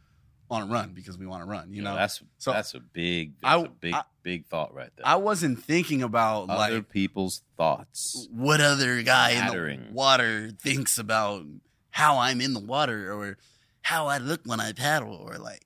on 0.49 0.61
a 0.61 0.65
run 0.65 0.93
because 0.93 1.17
we 1.17 1.27
want 1.27 1.43
to 1.43 1.45
run. 1.49 1.73
You 1.73 1.81
know, 1.81 1.93
that's 1.93 2.23
So, 2.37 2.53
that's 2.53 2.73
a 2.73 2.79
big, 2.79 3.33
that's 3.41 3.65
a 3.65 3.67
big, 3.67 3.93
I- 3.93 4.03
big 4.23 4.45
thought 4.45 4.73
right 4.73 4.89
there. 4.95 5.05
I 5.05 5.17
wasn't 5.17 5.61
thinking 5.61 6.03
about 6.03 6.49
Other 6.49 6.75
like 6.75 6.89
people's 6.89 7.41
thoughts. 7.57 8.29
what 8.31 8.61
other 8.61 9.01
guy 9.01 9.31
in 9.31 9.47
the 9.47 9.91
water 9.91 10.51
thinks 10.57 10.97
about 10.97 11.43
how 11.89 12.19
I'm 12.19 12.39
in 12.39 12.53
the 12.53 12.61
water 12.61 13.13
or 13.13 13.37
how 13.81 14.07
I 14.07 14.19
look 14.19 14.39
when 14.45 14.61
I 14.61 14.71
paddle 14.71 15.15
or 15.15 15.37
like 15.37 15.65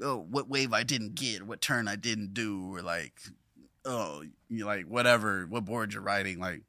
oh 0.00 0.18
what 0.30 0.48
wave 0.48 0.72
I 0.72 0.82
didn't 0.84 1.14
get 1.16 1.46
what 1.46 1.60
turn 1.60 1.88
I 1.88 1.96
didn't 1.96 2.32
do 2.34 2.74
or 2.74 2.82
like 2.82 3.14
oh 3.84 4.22
you 4.48 4.66
like 4.66 4.86
whatever 4.86 5.46
what 5.46 5.64
board 5.64 5.92
you're 5.94 6.02
riding 6.02 6.38
like 6.38 6.62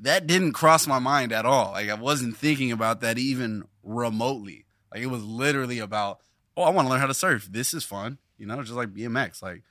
that 0.00 0.26
didn't 0.26 0.52
cross 0.52 0.86
my 0.86 0.98
mind 0.98 1.32
at 1.32 1.46
all 1.46 1.72
like 1.72 1.88
I 1.88 1.94
wasn't 1.94 2.36
thinking 2.36 2.72
about 2.72 3.00
that 3.00 3.18
even 3.18 3.64
remotely 3.82 4.66
like 4.92 5.02
it 5.02 5.06
was 5.06 5.24
literally 5.24 5.78
about 5.78 6.20
oh 6.56 6.62
I 6.62 6.70
want 6.70 6.86
to 6.86 6.90
learn 6.90 7.00
how 7.00 7.06
to 7.06 7.14
surf 7.14 7.48
this 7.50 7.74
is 7.74 7.84
fun 7.84 8.18
you 8.38 8.46
know 8.46 8.60
just 8.62 8.74
like 8.74 8.94
BMX 8.94 9.42
like 9.42 9.62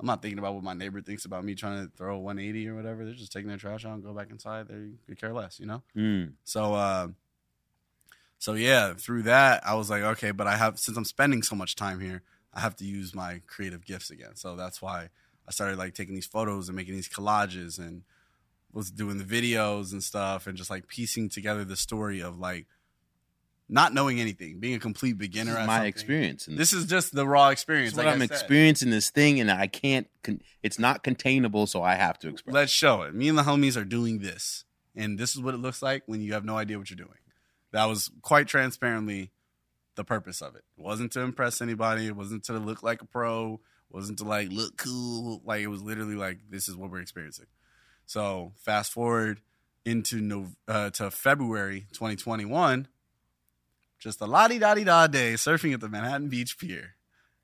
I'm 0.00 0.06
not 0.06 0.22
thinking 0.22 0.38
about 0.38 0.54
what 0.54 0.64
my 0.64 0.72
neighbor 0.72 1.02
thinks 1.02 1.26
about 1.26 1.44
me 1.44 1.54
trying 1.54 1.84
to 1.84 1.92
throw 1.94 2.16
a 2.16 2.18
180 2.18 2.68
or 2.68 2.74
whatever. 2.74 3.04
They're 3.04 3.12
just 3.12 3.32
taking 3.32 3.48
their 3.48 3.58
trash 3.58 3.84
out 3.84 3.92
and 3.92 4.02
go 4.02 4.14
back 4.14 4.30
inside. 4.30 4.66
They 4.68 4.92
could 5.06 5.20
care 5.20 5.34
less, 5.34 5.60
you 5.60 5.66
know. 5.66 5.82
Mm. 5.94 6.32
So, 6.42 6.72
uh, 6.72 7.08
so 8.38 8.54
yeah, 8.54 8.94
through 8.94 9.24
that, 9.24 9.60
I 9.66 9.74
was 9.74 9.90
like, 9.90 10.02
okay, 10.02 10.30
but 10.30 10.46
I 10.46 10.56
have 10.56 10.78
since 10.78 10.96
I'm 10.96 11.04
spending 11.04 11.42
so 11.42 11.54
much 11.54 11.76
time 11.76 12.00
here, 12.00 12.22
I 12.54 12.60
have 12.60 12.74
to 12.76 12.86
use 12.86 13.14
my 13.14 13.42
creative 13.46 13.84
gifts 13.84 14.10
again. 14.10 14.36
So 14.36 14.56
that's 14.56 14.80
why 14.80 15.10
I 15.46 15.50
started 15.50 15.76
like 15.76 15.94
taking 15.94 16.14
these 16.14 16.26
photos 16.26 16.68
and 16.70 16.76
making 16.76 16.94
these 16.94 17.08
collages 17.08 17.78
and 17.78 18.02
was 18.72 18.90
doing 18.90 19.18
the 19.18 19.24
videos 19.24 19.92
and 19.92 20.02
stuff 20.02 20.46
and 20.46 20.56
just 20.56 20.70
like 20.70 20.86
piecing 20.88 21.28
together 21.28 21.64
the 21.64 21.76
story 21.76 22.20
of 22.20 22.38
like 22.38 22.66
not 23.68 23.94
knowing 23.94 24.20
anything, 24.20 24.58
being 24.58 24.74
a 24.74 24.78
complete 24.80 25.12
This 25.18 25.28
beginner. 25.28 25.54
my 25.54 25.66
something. 25.66 25.84
experience. 25.88 26.48
This 26.50 26.72
is 26.72 26.86
just 26.86 27.14
the 27.14 27.26
raw 27.26 27.50
experience. 27.50 27.94
What 27.94 28.06
like 28.06 28.14
I'm 28.14 28.22
experiencing 28.22 28.90
this 28.90 29.10
thing, 29.10 29.38
and 29.40 29.48
I 29.50 29.68
can't. 29.68 30.08
Con- 30.24 30.42
it's 30.62 30.78
not 30.78 31.04
containable, 31.04 31.66
so 31.68 31.82
I 31.82 31.94
have 31.94 32.18
to 32.20 32.28
express. 32.28 32.52
Let's 32.52 32.72
show 32.72 33.02
it. 33.02 33.14
Me 33.14 33.28
and 33.28 33.38
the 33.38 33.42
homies 33.44 33.76
are 33.80 33.84
doing 33.84 34.18
this, 34.18 34.64
and 34.96 35.18
this 35.18 35.36
is 35.36 35.40
what 35.40 35.54
it 35.54 35.58
looks 35.58 35.82
like 35.82 36.02
when 36.06 36.20
you 36.20 36.32
have 36.32 36.44
no 36.44 36.56
idea 36.56 36.78
what 36.78 36.90
you're 36.90 36.96
doing. 36.96 37.18
That 37.72 37.84
was 37.84 38.10
quite 38.22 38.48
transparently 38.48 39.30
the 39.94 40.02
purpose 40.02 40.42
of 40.42 40.56
it. 40.56 40.64
It 40.76 40.82
wasn't 40.82 41.12
to 41.12 41.20
impress 41.20 41.60
anybody. 41.62 42.06
It 42.08 42.16
wasn't 42.16 42.42
to 42.44 42.54
look 42.54 42.82
like 42.82 43.02
a 43.02 43.06
pro. 43.06 43.54
It 43.54 43.94
wasn't 43.94 44.18
to 44.18 44.24
like 44.24 44.50
look 44.50 44.76
cool. 44.78 45.42
Like 45.44 45.60
it 45.62 45.68
was 45.68 45.80
literally 45.82 46.16
like 46.16 46.38
this 46.50 46.68
is 46.68 46.74
what 46.76 46.90
we're 46.90 47.00
experiencing. 47.00 47.46
So 48.10 48.50
fast 48.56 48.90
forward 48.90 49.40
into 49.84 50.20
no 50.20 50.48
uh, 50.66 50.90
to 50.90 51.12
February 51.12 51.86
2021. 51.92 52.88
Just 54.00 54.20
a 54.20 54.26
la 54.26 54.48
di 54.48 54.58
da 54.58 54.74
di 54.74 54.82
da 54.82 55.06
day 55.06 55.34
surfing 55.34 55.72
at 55.74 55.80
the 55.80 55.88
Manhattan 55.88 56.28
Beach 56.28 56.58
Pier, 56.58 56.96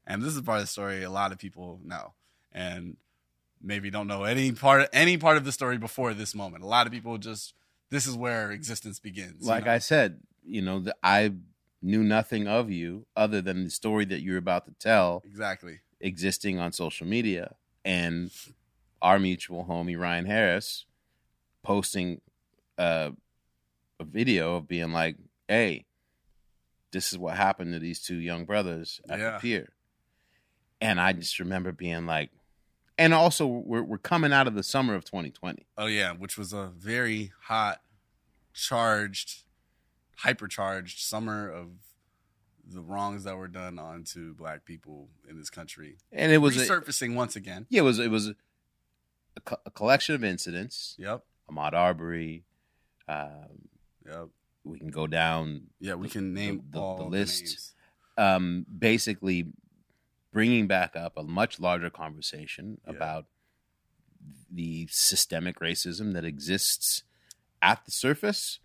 and 0.05 0.21
this 0.21 0.35
is 0.35 0.43
part 0.43 0.59
of 0.59 0.65
the 0.65 0.67
story 0.67 1.05
a 1.05 1.09
lot 1.11 1.31
of 1.31 1.39
people 1.39 1.79
know, 1.85 2.15
and 2.51 2.97
maybe 3.63 3.91
don't 3.91 4.09
know 4.09 4.25
any 4.25 4.51
part 4.51 4.89
any 4.93 5.17
part 5.17 5.37
of 5.37 5.45
the 5.45 5.53
story 5.53 5.79
before 5.79 6.15
this 6.15 6.35
moment. 6.35 6.65
A 6.65 6.67
lot 6.67 6.89
of 6.89 6.93
people 6.93 7.17
just 7.17 7.55
this 7.91 8.05
is 8.05 8.17
where 8.17 8.51
existence 8.51 8.99
begins. 8.99 9.43
you 9.43 9.49
like 9.49 9.67
know? 9.67 9.71
I 9.71 9.79
said, 9.79 10.19
you 10.45 10.63
know, 10.63 10.81
the, 10.81 10.97
I 11.01 11.35
knew 11.81 12.03
nothing 12.03 12.49
of 12.49 12.73
you 12.73 13.07
other 13.15 13.41
than 13.41 13.63
the 13.63 13.71
story 13.71 14.05
that 14.07 14.21
you're 14.21 14.37
about 14.37 14.65
to 14.65 14.73
tell 14.81 15.23
exactly. 15.25 15.79
existing 16.01 16.59
on 16.59 16.73
social 16.73 17.07
media 17.07 17.55
and 17.85 18.33
our 19.07 19.21
mutual 19.21 19.65
homie 19.65 19.97
Ryan 19.99 20.25
Harris 20.27 20.85
posting 21.63 22.21
uh, 22.77 23.11
a 24.01 24.05
video 24.05 24.57
of 24.57 24.67
being 24.67 24.91
like, 24.93 25.17
"Hey, 25.49 25.85
this 26.91 27.13
is 27.13 27.19
what 27.19 27.37
happened 27.37 27.73
to 27.73 27.79
these 27.79 28.03
two 28.03 28.17
young 28.17 28.45
brothers 28.45 29.01
at 29.09 29.21
Yeah. 29.21 29.31
the 29.33 29.39
pier," 29.39 29.69
and 30.81 31.01
I 31.01 31.13
just 31.13 31.39
remember 31.39 31.71
being 31.71 32.05
like, 32.07 32.31
and 32.99 33.15
also 33.15 33.47
we're 33.47 33.85
we're 33.85 33.99
coming 33.99 34.33
out 34.33 34.49
of 34.49 34.55
the 34.55 34.65
summer 34.65 34.95
of 34.97 35.05
2020. 35.05 35.67
Oh 35.79 35.87
yeah, 35.87 36.13
which 36.13 36.37
was 36.37 36.53
a 36.53 36.73
very 36.77 37.31
hot, 37.45 37.81
charged, 38.53 39.45
hypercharged 40.25 40.99
summer 40.99 41.49
of 41.49 41.69
the 42.69 42.83
wrongs 42.83 43.23
that 43.23 43.37
were 43.37 43.47
done 43.47 43.79
onto 43.79 44.35
black 44.35 44.65
people 44.65 45.09
in 45.29 45.39
this 45.39 45.51
country. 45.51 45.99
and 46.11 46.33
it 46.33 46.39
was 46.39 46.57
a, 46.57 46.67
resurfacing 46.67 47.15
once 47.15 47.37
again. 47.37 47.67
yeah, 47.71 47.83
it 47.83 47.85
was 47.85 48.01
it 48.01 48.11
was 48.11 48.33
a, 49.37 49.41
co- 49.41 49.61
a 49.67 49.71
collection 49.71 50.15
of 50.15 50.25
incidents. 50.25 50.97
Yep. 50.99 51.25
Ahmaud 51.51 51.73
Arbery. 51.73 52.45
Um, 53.09 53.69
Yep. 54.05 54.29
we 54.65 54.79
can 54.79 54.89
go 54.89 55.07
down 55.07 55.69
Yeah, 55.81 55.95
we 55.95 56.07
The- 56.09 56.13
can 56.13 56.35
name 56.35 56.57
the- 56.71 56.79
the 56.79 56.81
all 56.81 56.97
the 56.99 57.05
list. 57.05 57.75
um, 58.17 58.65
basically 58.79 59.53
bringing 60.33 60.67
back 60.67 60.97
up 60.97 61.17
a 61.17 61.23
much 61.23 61.59
larger 61.61 61.91
conversation 61.91 62.81
Yeah. 62.85 62.93
about 62.95 63.27
the 64.51 64.87
systemic 64.91 65.61
racism 65.61 66.13
that 66.15 66.25
exists 66.25 67.03
at 67.63 67.85
the 67.85 67.91
surface 67.91 68.59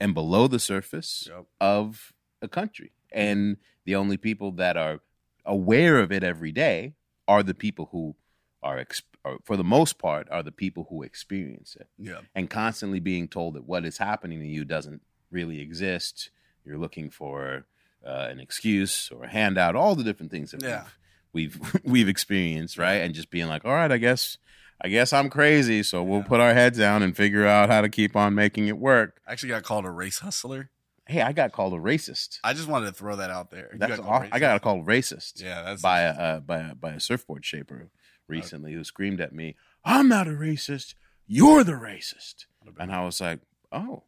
and 0.00 0.14
below 0.14 0.46
the 0.48 0.58
surface 0.58 1.26
Yep. 1.28 1.46
of 1.60 2.12
a 2.40 2.48
country. 2.48 2.92
And 3.12 3.56
the 3.84 3.94
only 3.94 4.16
people 4.16 4.52
that 4.52 4.76
are 4.76 5.00
aware 5.44 5.98
of 5.98 6.12
it 6.12 6.22
every 6.22 6.52
day 6.52 6.94
are 7.28 7.42
the 7.42 7.54
people 7.54 7.86
who 7.86 8.16
are, 8.62 8.78
ex- 8.78 9.02
are 9.24 9.38
for 9.44 9.56
the 9.56 9.64
most 9.64 9.98
part, 9.98 10.28
are 10.30 10.42
the 10.42 10.52
people 10.52 10.86
who 10.90 11.02
experience 11.02 11.76
it 11.78 11.88
Yeah. 11.98 12.20
and 12.34 12.50
constantly 12.50 13.00
being 13.00 13.28
told 13.28 13.54
that 13.54 13.64
what 13.64 13.84
is 13.84 13.98
happening 13.98 14.40
to 14.40 14.46
you 14.46 14.64
doesn't 14.64 15.02
really 15.30 15.60
exist. 15.60 16.30
You're 16.64 16.78
looking 16.78 17.10
for 17.10 17.66
uh, 18.04 18.26
an 18.30 18.40
excuse 18.40 19.10
or 19.12 19.24
a 19.24 19.28
handout, 19.28 19.76
all 19.76 19.94
the 19.94 20.04
different 20.04 20.32
things 20.32 20.50
that 20.50 20.62
Yeah. 20.62 20.84
we've 21.32 21.58
we've, 21.60 21.80
we've 21.84 22.08
experienced, 22.08 22.76
right? 22.78 22.96
And 22.96 23.14
just 23.14 23.30
being 23.30 23.46
like, 23.48 23.64
all 23.64 23.72
right, 23.72 23.90
I 23.92 23.98
guess 23.98 24.38
I 24.84 24.88
guess 24.88 25.12
I'm 25.12 25.30
crazy, 25.30 25.84
so 25.84 26.02
we'll 26.02 26.20
Yeah. 26.20 26.26
put 26.26 26.40
our 26.40 26.54
heads 26.54 26.76
down 26.78 27.02
and 27.04 27.16
figure 27.16 27.46
out 27.46 27.68
how 27.70 27.80
to 27.82 27.88
keep 27.88 28.16
on 28.16 28.34
making 28.34 28.66
it 28.66 28.76
work. 28.78 29.20
I 29.26 29.32
actually 29.32 29.50
got 29.50 29.62
called 29.62 29.84
a 29.86 29.90
race 29.90 30.18
hustler. 30.18 30.70
Hey, 31.06 31.20
I 31.20 31.32
got 31.32 31.52
called 31.52 31.72
a 31.74 31.76
racist. 31.78 32.38
I 32.44 32.52
just 32.52 32.68
wanted 32.68 32.86
to 32.86 32.92
throw 32.92 33.16
that 33.16 33.30
out 33.30 33.50
there. 33.50 33.70
That's 33.74 33.98
got 33.98 34.28
I 34.32 34.38
got 34.40 34.60
called 34.62 34.86
racist 34.86 35.40
Yeah, 35.40 35.62
that's 35.62 35.80
by 35.82 36.00
a 36.02 36.10
uh, 36.10 36.40
by 36.40 36.58
a, 36.58 36.74
by 36.74 36.92
a 36.92 37.00
surfboard 37.00 37.44
shaper 37.44 37.90
Uh, 38.30 38.34
recently 38.34 38.72
who 38.72 38.84
screamed 38.84 39.20
at 39.20 39.32
me, 39.32 39.56
"I'm 39.84 40.08
not 40.08 40.26
a 40.28 40.32
racist. 40.32 40.94
You're 41.26 41.64
the 41.64 41.72
racist." 41.72 42.46
And 42.78 42.92
I 42.92 43.04
was 43.04 43.20
like, 43.20 43.40
oh, 43.72 44.04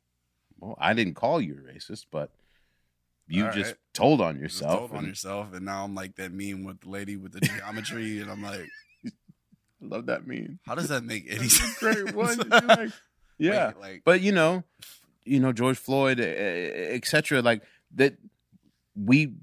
well, 0.59 0.77
I 0.78 0.95
didn't 0.95 1.15
call 1.15 1.41
you 1.41 1.55
a 1.55 1.73
racist, 1.73 2.07
but 2.11 2.31
you 3.27 3.47
All 3.47 3.53
just 3.53 3.73
right. 3.73 3.78
told 3.95 4.20
on 4.20 4.39
yourself. 4.39 4.91
told 4.91 4.93
on 4.93 5.07
yourself, 5.07 5.53
and 5.55 5.65
now 5.65 5.85
I'm 5.85 5.95
like 5.95 6.16
that 6.16 6.32
meme 6.32 6.65
with 6.65 6.81
the 6.81 6.91
lady 6.91 7.16
with 7.16 7.32
the 7.32 7.41
geometry, 7.41 8.20
and 8.20 8.31
I'm 8.31 8.43
like, 8.43 8.69
I 9.07 9.11
love 9.81 10.07
that 10.07 10.27
meme. 10.27 10.59
how 10.66 10.74
does 10.74 10.89
that 10.89 11.05
make 11.05 11.27
any 11.28 11.49
sense? 11.49 11.78
great 11.78 12.15
one. 12.15 12.39
Like, 12.49 12.91
yeah. 13.39 13.66
Like, 13.66 13.81
like 13.81 14.03
but 14.05 14.20
you 14.20 14.32
know, 14.32 14.62
you 15.24 15.41
know 15.41 15.53
George 15.53 15.78
Floyd, 15.78 16.20
etc. 16.20 17.43
Like 17.43 17.62
that, 17.95 18.16
we 18.97 19.35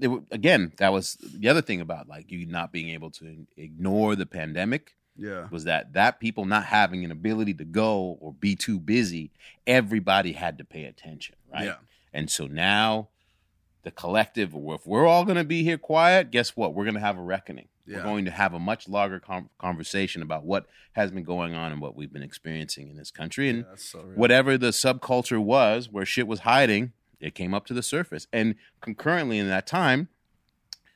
were, 0.00 0.22
again. 0.30 0.72
That 0.78 0.92
was 0.92 1.16
the 1.20 1.48
other 1.48 1.62
thing 1.62 1.80
about 1.80 2.08
like 2.08 2.30
you 2.30 2.46
not 2.46 2.72
being 2.72 2.90
able 2.90 3.10
to 3.12 3.46
ignore 3.56 4.16
the 4.16 4.26
pandemic 4.26 4.96
yeah, 5.18 5.48
was 5.50 5.64
that 5.64 5.94
that 5.94 6.20
people 6.20 6.44
not 6.44 6.64
having 6.64 7.04
an 7.04 7.10
ability 7.10 7.54
to 7.54 7.64
go 7.64 8.18
or 8.20 8.32
be 8.32 8.54
too 8.54 8.78
busy. 8.78 9.30
Everybody 9.66 10.32
had 10.32 10.58
to 10.58 10.64
pay 10.64 10.84
attention, 10.84 11.36
right? 11.52 11.64
yeah, 11.64 11.76
And 12.12 12.30
so 12.30 12.46
now 12.46 13.08
the 13.82 13.90
collective, 13.90 14.54
if 14.54 14.86
we're 14.86 15.06
all 15.06 15.24
going 15.24 15.36
to 15.36 15.44
be 15.44 15.62
here 15.62 15.78
quiet, 15.78 16.30
guess 16.30 16.56
what? 16.56 16.74
We're 16.74 16.84
going 16.84 16.94
to 16.94 17.00
have 17.00 17.18
a 17.18 17.22
reckoning. 17.22 17.68
Yeah. 17.86 17.98
We're 17.98 18.04
going 18.04 18.24
to 18.24 18.32
have 18.32 18.52
a 18.52 18.58
much 18.58 18.88
longer 18.88 19.20
com- 19.20 19.48
conversation 19.58 20.22
about 20.22 20.44
what 20.44 20.66
has 20.92 21.12
been 21.12 21.22
going 21.22 21.54
on 21.54 21.70
and 21.70 21.80
what 21.80 21.94
we've 21.94 22.12
been 22.12 22.22
experiencing 22.22 22.88
in 22.88 22.96
this 22.96 23.12
country. 23.12 23.48
And 23.48 23.58
yeah, 23.58 23.76
so 23.76 24.00
whatever 24.16 24.58
the 24.58 24.70
subculture 24.70 25.40
was 25.40 25.88
where 25.88 26.04
shit 26.04 26.26
was 26.26 26.40
hiding, 26.40 26.92
it 27.20 27.34
came 27.34 27.54
up 27.54 27.66
to 27.66 27.74
the 27.74 27.82
surface. 27.82 28.26
And 28.32 28.54
concurrently 28.80 29.38
in 29.38 29.48
that 29.48 29.66
time, 29.66 30.08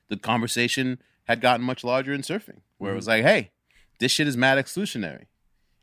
the 0.09 0.17
conversation 0.17 0.99
had 1.25 1.41
gotten 1.41 1.65
much 1.65 1.85
larger 1.85 2.13
in 2.13 2.23
surfing, 2.23 2.61
where 2.79 2.93
it 2.93 2.97
was 2.97 3.07
like, 3.07 3.23
hey, 3.25 3.51
this 3.99 4.11
shit 4.13 4.27
is 4.27 4.37
mad 4.37 4.59
exclusionary 4.59 5.27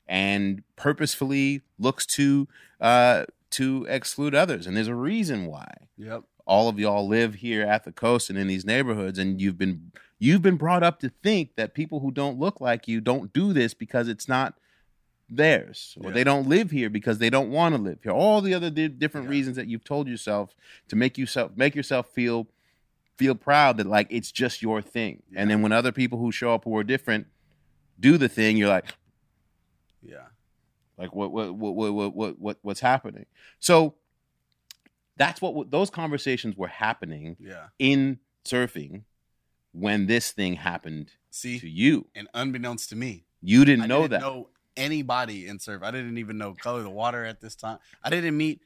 and 0.07 0.63
purposefully 0.75 1.61
looks 1.77 2.05
to 2.05 2.47
uh 2.81 3.25
to 3.49 3.85
exclude 3.89 4.35
others. 4.35 4.67
And 4.67 4.75
there's 4.75 4.87
a 4.87 4.95
reason 4.95 5.45
why 5.45 5.71
Yep. 5.97 6.23
all 6.45 6.67
of 6.69 6.79
y'all 6.79 7.07
live 7.07 7.35
here 7.35 7.63
at 7.63 7.83
the 7.83 7.91
coast 7.91 8.29
and 8.29 8.37
in 8.37 8.47
these 8.47 8.65
neighborhoods 8.65 9.17
and 9.19 9.41
you've 9.41 9.57
been 9.57 9.91
you've 10.19 10.41
been 10.41 10.57
brought 10.57 10.83
up 10.83 10.99
to 10.99 11.09
think 11.09 11.55
that 11.55 11.73
people 11.73 11.99
who 11.99 12.11
don't 12.11 12.39
look 12.39 12.59
like 12.59 12.87
you 12.87 12.99
don't 13.01 13.31
do 13.33 13.53
this 13.53 13.73
because 13.73 14.07
it's 14.07 14.27
not 14.27 14.55
theirs 15.29 15.97
or 16.01 16.09
Yeah. 16.09 16.13
they 16.13 16.23
don't 16.23 16.47
live 16.47 16.71
here 16.71 16.89
because 16.89 17.17
they 17.17 17.29
don't 17.29 17.49
want 17.51 17.75
to 17.75 17.81
live 17.81 17.99
here 18.01 18.13
all 18.13 18.39
the 18.41 18.53
other 18.53 18.69
di- 18.69 18.87
different 18.87 19.25
Yeah. 19.25 19.31
reasons 19.31 19.55
that 19.57 19.67
you've 19.67 19.83
told 19.83 20.07
yourself 20.07 20.55
to 20.87 20.95
make 20.95 21.17
yourself 21.17 21.51
make 21.57 21.75
yourself 21.75 22.07
feel 22.13 22.47
feel 23.17 23.35
proud 23.35 23.77
that 23.77 23.87
like 23.87 24.07
it's 24.09 24.31
just 24.31 24.61
your 24.61 24.81
thing 24.81 25.23
and 25.35 25.49
then 25.49 25.61
when 25.61 25.71
other 25.71 25.91
people 25.91 26.17
who 26.19 26.31
show 26.31 26.53
up 26.53 26.63
who 26.63 26.77
are 26.77 26.83
different 26.83 27.27
do 27.99 28.17
the 28.17 28.29
thing 28.29 28.55
you're 28.57 28.69
like 28.69 28.85
Yeah. 30.01 30.27
like 30.97 31.13
what 31.13 31.31
what 31.31 31.53
what 31.55 31.75
what 31.75 31.93
what, 31.93 32.15
what, 32.15 32.39
what 32.39 32.57
what's 32.61 32.79
happening 32.79 33.25
so 33.59 33.95
that's 35.17 35.41
what 35.41 35.71
those 35.71 35.89
conversations 35.89 36.55
were 36.55 36.67
happening 36.67 37.35
Yeah. 37.39 37.67
in 37.79 38.19
surfing 38.45 39.03
when 39.73 40.05
this 40.05 40.31
thing 40.31 40.53
happened 40.55 41.11
See, 41.31 41.59
to 41.59 41.69
you. 41.69 42.07
and 42.15 42.27
unbeknownst 42.33 42.89
to 42.89 42.95
me, 42.95 43.25
You 43.41 43.65
didn't 43.65 43.83
I 43.83 43.87
know 43.87 44.01
didn't 44.03 44.11
that. 44.11 44.21
know 44.21 44.49
anybody 44.77 45.47
in 45.47 45.59
surf. 45.59 45.81
I 45.83 45.91
didn't 45.91 46.17
even 46.19 46.37
know 46.37 46.53
color 46.53 46.77
of 46.79 46.83
the 46.85 46.89
water 46.89 47.25
at 47.25 47.41
this 47.41 47.55
time. 47.55 47.79
I 48.03 48.09
didn't 48.09 48.37
meet 48.37 48.61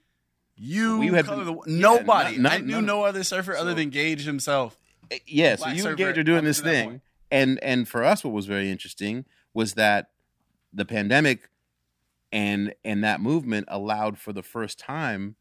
you. 0.56 1.00
We 1.00 1.08
had 1.08 1.26
color 1.26 1.46
been- 1.46 1.56
the, 1.56 1.72
yeah, 1.72 1.80
nobody. 1.82 2.38
none- 2.38 2.52
I 2.52 2.58
knew 2.60 2.74
none- 2.76 2.86
no 2.86 3.04
other 3.04 3.24
surfer 3.24 3.56
other 3.56 3.74
than 3.74 3.90
Gage 3.90 4.24
himself. 4.26 4.78
Eh, 5.10 5.20
yeah, 5.26 5.56
so 5.56 5.64
Black 5.64 5.78
you 5.78 5.88
and 5.88 5.98
Gage 5.98 6.18
are 6.18 6.24
doing 6.24 6.44
this 6.44 6.62
thing, 6.62 6.90
point. 6.90 7.02
and 7.32 7.60
and 7.64 7.88
for 7.88 8.04
us, 8.04 8.24
what 8.24 8.32
was 8.34 8.46
very 8.46 8.70
interesting 8.70 9.26
was 9.54 9.74
that 9.74 10.12
the 10.74 10.86
pandemic 10.86 11.50
and 12.32 12.74
and 12.86 13.04
that 13.04 13.20
movement 13.22 13.66
allowed 13.70 14.18
for 14.18 14.32
the 14.34 14.44
first 14.44 14.80
time 14.80 15.36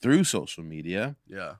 through 0.00 0.24
social 0.24 0.62
media 0.62 1.16
Yeah. 1.26 1.54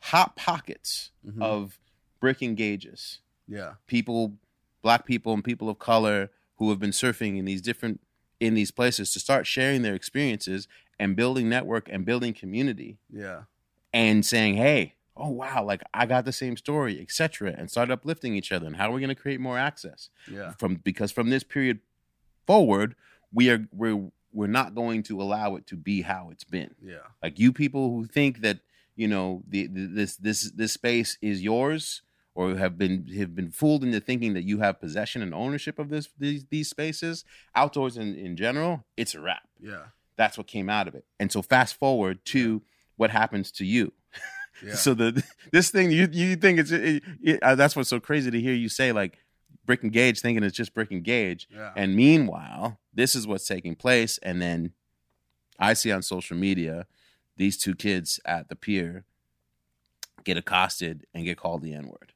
hot 0.00 0.36
pockets 0.36 1.10
Mhm. 1.26 1.42
of 1.42 1.78
brick 2.20 2.42
engages. 2.42 3.18
Yeah. 3.48 3.74
people, 3.88 4.38
black 4.82 5.04
people 5.04 5.34
and 5.34 5.42
people 5.44 5.68
of 5.68 5.78
color 5.78 6.30
who 6.62 6.70
have 6.70 6.78
been 6.78 6.90
surfing 6.92 7.38
in 7.38 7.44
these 7.44 7.60
different 7.60 8.00
in 8.38 8.54
these 8.54 8.70
places 8.70 9.12
to 9.12 9.18
start 9.20 9.46
sharing 9.46 9.82
their 9.82 9.94
experiences 9.94 10.68
and 10.98 11.16
building 11.16 11.48
network 11.48 11.88
and 11.90 12.04
building 12.04 12.32
community 12.32 12.98
Yeah. 13.12 13.42
and 13.92 14.24
saying, 14.24 14.54
"Hey, 14.54 14.94
oh 15.16 15.30
wow, 15.30 15.64
like 15.64 15.82
I 15.92 16.06
got 16.06 16.24
the 16.24 16.32
same 16.32 16.56
story, 16.56 17.00
etc." 17.00 17.54
and 17.58 17.68
start 17.70 17.90
uplifting 17.90 18.36
each 18.36 18.52
other 18.52 18.66
and 18.66 18.76
how 18.76 18.88
are 18.90 18.92
we 18.94 19.00
going 19.00 19.08
to 19.16 19.20
create 19.20 19.40
more 19.40 19.58
access 19.58 20.08
Yeah. 20.30 20.52
from 20.58 20.76
because 20.76 21.10
from 21.10 21.30
this 21.30 21.42
period 21.42 21.80
forward, 22.46 22.94
we 23.32 23.50
are 23.50 23.66
we're 23.72 24.10
we're 24.32 24.46
not 24.46 24.74
going 24.74 25.02
to 25.04 25.20
allow 25.20 25.56
it 25.56 25.66
to 25.66 25.76
be 25.76 26.02
how 26.02 26.30
it's 26.30 26.44
been. 26.44 26.74
Yeah. 26.82 27.06
Like 27.22 27.38
you 27.38 27.52
people 27.52 27.90
who 27.90 28.06
think 28.06 28.40
that 28.42 28.60
you 28.96 29.08
know 29.08 29.42
the, 29.48 29.66
the 29.66 29.86
this 29.86 30.16
this 30.16 30.50
this 30.52 30.72
space 30.72 31.18
is 31.20 31.42
yours 31.42 32.02
or 32.34 32.56
have 32.56 32.78
been 32.78 33.06
have 33.18 33.34
been 33.34 33.50
fooled 33.50 33.84
into 33.84 34.00
thinking 34.00 34.34
that 34.34 34.44
you 34.44 34.58
have 34.60 34.80
possession 34.80 35.22
and 35.22 35.34
ownership 35.34 35.78
of 35.78 35.88
this 35.88 36.08
these 36.18 36.44
these 36.50 36.68
spaces 36.68 37.24
outdoors 37.54 37.96
in, 37.96 38.14
in 38.14 38.36
general 38.36 38.84
it's 38.96 39.14
a 39.14 39.20
wrap 39.20 39.42
Yeah. 39.60 39.84
that's 40.16 40.38
what 40.38 40.46
came 40.46 40.68
out 40.70 40.88
of 40.88 40.94
it 40.94 41.04
and 41.20 41.30
so 41.32 41.42
fast 41.42 41.74
forward 41.76 42.24
to 42.26 42.62
what 42.96 43.10
happens 43.10 43.50
to 43.52 43.64
you 43.64 43.92
Yeah. 44.64 44.74
so 44.74 44.94
the 44.94 45.22
this 45.50 45.70
thing 45.70 45.90
you 45.90 46.08
you 46.12 46.36
think 46.36 46.58
it's 46.60 46.70
it, 46.70 47.02
it, 47.22 47.42
uh, 47.42 47.54
that's 47.54 47.74
what's 47.74 47.88
so 47.88 47.98
crazy 48.00 48.30
to 48.30 48.40
hear 48.40 48.54
you 48.54 48.68
say 48.68 48.92
like 48.92 49.18
brick 49.64 49.82
and 49.82 49.92
Gage 49.92 50.20
thinking 50.20 50.42
it's 50.44 50.56
just 50.56 50.72
brick 50.74 50.90
and 50.90 51.02
Gage 51.02 51.48
yeah. 51.50 51.72
and 51.76 51.94
meanwhile, 51.96 52.78
this 52.94 53.14
is 53.14 53.26
what's 53.26 53.46
taking 53.46 53.74
place. 53.76 54.18
And 54.22 54.42
then 54.42 54.72
I 55.58 55.72
see 55.74 55.90
on 55.92 56.02
social 56.02 56.36
media 56.36 56.86
these 57.36 57.56
two 57.56 57.74
kids 57.74 58.18
at 58.24 58.48
the 58.48 58.56
pier 58.56 59.04
get 60.24 60.36
accosted 60.36 61.06
and 61.14 61.24
get 61.24 61.36
called 61.38 61.62
the 61.62 61.72
N 61.74 61.86
word. 61.86 62.12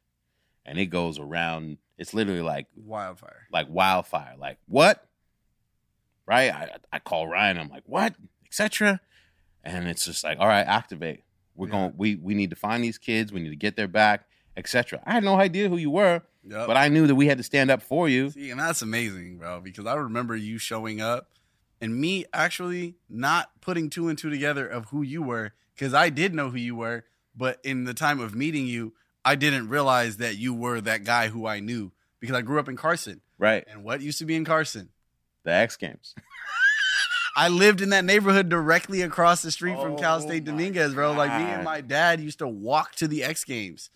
And 0.67 0.79
it 0.79 0.87
goes 0.87 1.19
around, 1.19 1.79
it's 1.97 2.13
literally 2.13 2.43
like 2.43 2.67
Wildfire. 2.77 3.47
like 3.53 3.69
wildfire. 3.71 4.35
Like, 4.39 4.59
what? 4.67 5.07
Right? 6.27 6.51
I, 6.53 6.69
I 6.93 6.99
call 6.99 7.29
Ryan, 7.29 7.59
I'm 7.59 7.69
like, 7.69 7.85
what? 7.87 8.15
Etc. 8.47 9.01
And 9.63 9.89
it's 9.89 10.05
just 10.05 10.25
like, 10.25 10.39
all 10.41 10.49
right, 10.49 10.67
activate. 10.67 11.23
We're 11.55 11.69
Yeah. 11.69 11.73
going 11.73 11.93
we 11.97 12.17
we 12.17 12.35
need 12.35 12.51
to 12.51 12.57
find 12.57 12.83
these 12.85 12.99
kids, 12.99 13.33
we 13.33 13.41
need 13.41 13.51
to 13.51 13.57
get 13.57 13.77
their 13.77 13.89
back, 13.89 14.27
etc. 14.57 15.01
I 15.07 15.13
had 15.13 15.25
no 15.25 15.37
idea 15.37 15.69
who 15.69 15.77
you 15.77 15.91
were, 15.91 16.23
Yep. 16.45 16.67
but 16.67 16.77
I 16.77 16.89
knew 16.89 17.07
that 17.07 17.15
we 17.15 17.27
had 17.29 17.39
to 17.39 17.45
stand 17.45 17.71
up 17.71 17.83
for 17.83 18.09
you. 18.09 18.31
See, 18.31 18.51
and 18.51 18.61
that's 18.61 18.83
amazing, 18.83 19.39
bro, 19.39 19.61
because 19.61 19.87
I 19.87 19.95
remember 19.95 20.37
you 20.37 20.59
showing 20.59 21.01
up 21.01 21.31
and 21.81 21.99
me 21.99 22.25
actually 22.33 22.97
not 23.09 23.51
putting 23.61 23.89
two 23.89 24.09
and 24.09 24.19
two 24.19 24.31
together 24.31 24.67
of 24.67 24.87
who 24.87 25.03
you 25.03 25.23
were, 25.23 25.53
because 25.75 25.95
I 25.95 26.11
did 26.11 26.35
know 26.35 26.51
who 26.51 26.59
you 26.59 26.75
were, 26.77 27.05
but 27.37 27.59
in 27.65 27.85
the 27.85 27.95
time 27.95 28.21
of 28.21 28.35
meeting 28.35 28.67
you, 28.67 28.95
I 29.27 29.35
didn't 29.35 29.69
realize 29.69 30.19
that 30.19 30.37
you 30.39 30.55
were 30.55 30.81
that 30.81 31.03
guy 31.03 31.27
who 31.27 31.49
I 31.49 31.59
knew 31.59 31.91
because 32.21 32.37
I 32.37 32.43
grew 32.43 32.61
up 32.61 32.69
in 32.69 32.77
Carson. 32.77 33.21
Right. 33.39 33.65
And 33.69 33.83
what 33.83 34.01
used 34.01 34.19
to 34.21 34.25
be 34.25 34.37
in 34.37 34.45
Carson? 34.45 34.91
The 35.43 35.53
X 35.53 35.77
Games. 35.77 36.15
I 37.37 37.49
lived 37.49 37.81
in 37.81 37.91
that 37.91 38.05
neighborhood 38.05 38.49
directly 38.49 39.03
across 39.03 39.43
the 39.43 39.51
street 39.51 39.79
from 39.81 39.99
Cal 39.99 40.19
Oh 40.19 40.21
State 40.21 40.45
Dominguez, 40.45 40.95
bro. 40.95 41.13
Like 41.13 41.33
me 41.33 41.45
and 41.49 41.65
my 41.65 41.81
dad 41.81 42.21
used 42.21 42.39
to 42.39 42.47
walk 42.47 42.95
to 42.95 43.09
the 43.09 43.25
X 43.25 43.43
Games. 43.43 43.91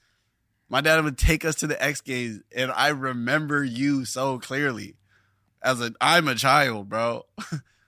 My 0.68 0.80
dad 0.80 1.02
would 1.02 1.16
take 1.16 1.44
us 1.44 1.54
to 1.56 1.68
the 1.68 1.80
X 1.82 2.00
Games, 2.00 2.40
and 2.54 2.72
I 2.72 2.88
remember 2.88 3.64
you 3.64 4.04
so 4.04 4.38
clearly. 4.40 4.96
As 5.62 5.80
a, 5.80 5.92
I'm 6.00 6.26
a 6.26 6.34
child, 6.34 6.88
bro. 6.88 7.24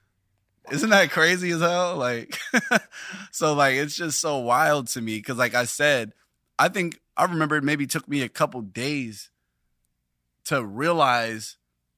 Isn't 0.71 0.91
that 0.91 1.11
crazy 1.11 1.51
as 1.51 1.61
hell? 1.61 1.97
Like, 1.97 2.39
so 3.33 3.55
like 3.55 3.75
it's 3.75 3.97
just 3.97 4.21
so 4.21 4.39
wild 4.39 4.87
to 4.89 5.01
me 5.01 5.17
because, 5.17 5.37
like 5.37 5.55
I 5.55 5.65
said, 5.65 6.13
I 6.59 6.69
think 6.69 7.02
I 7.17 7.25
remember 7.25 7.57
it 7.57 7.65
maybe 7.65 7.87
took 7.87 8.09
me 8.09 8.23
a 8.23 8.29
couple 8.29 8.61
days 8.63 9.31
to 10.45 10.65
realize, 10.65 11.57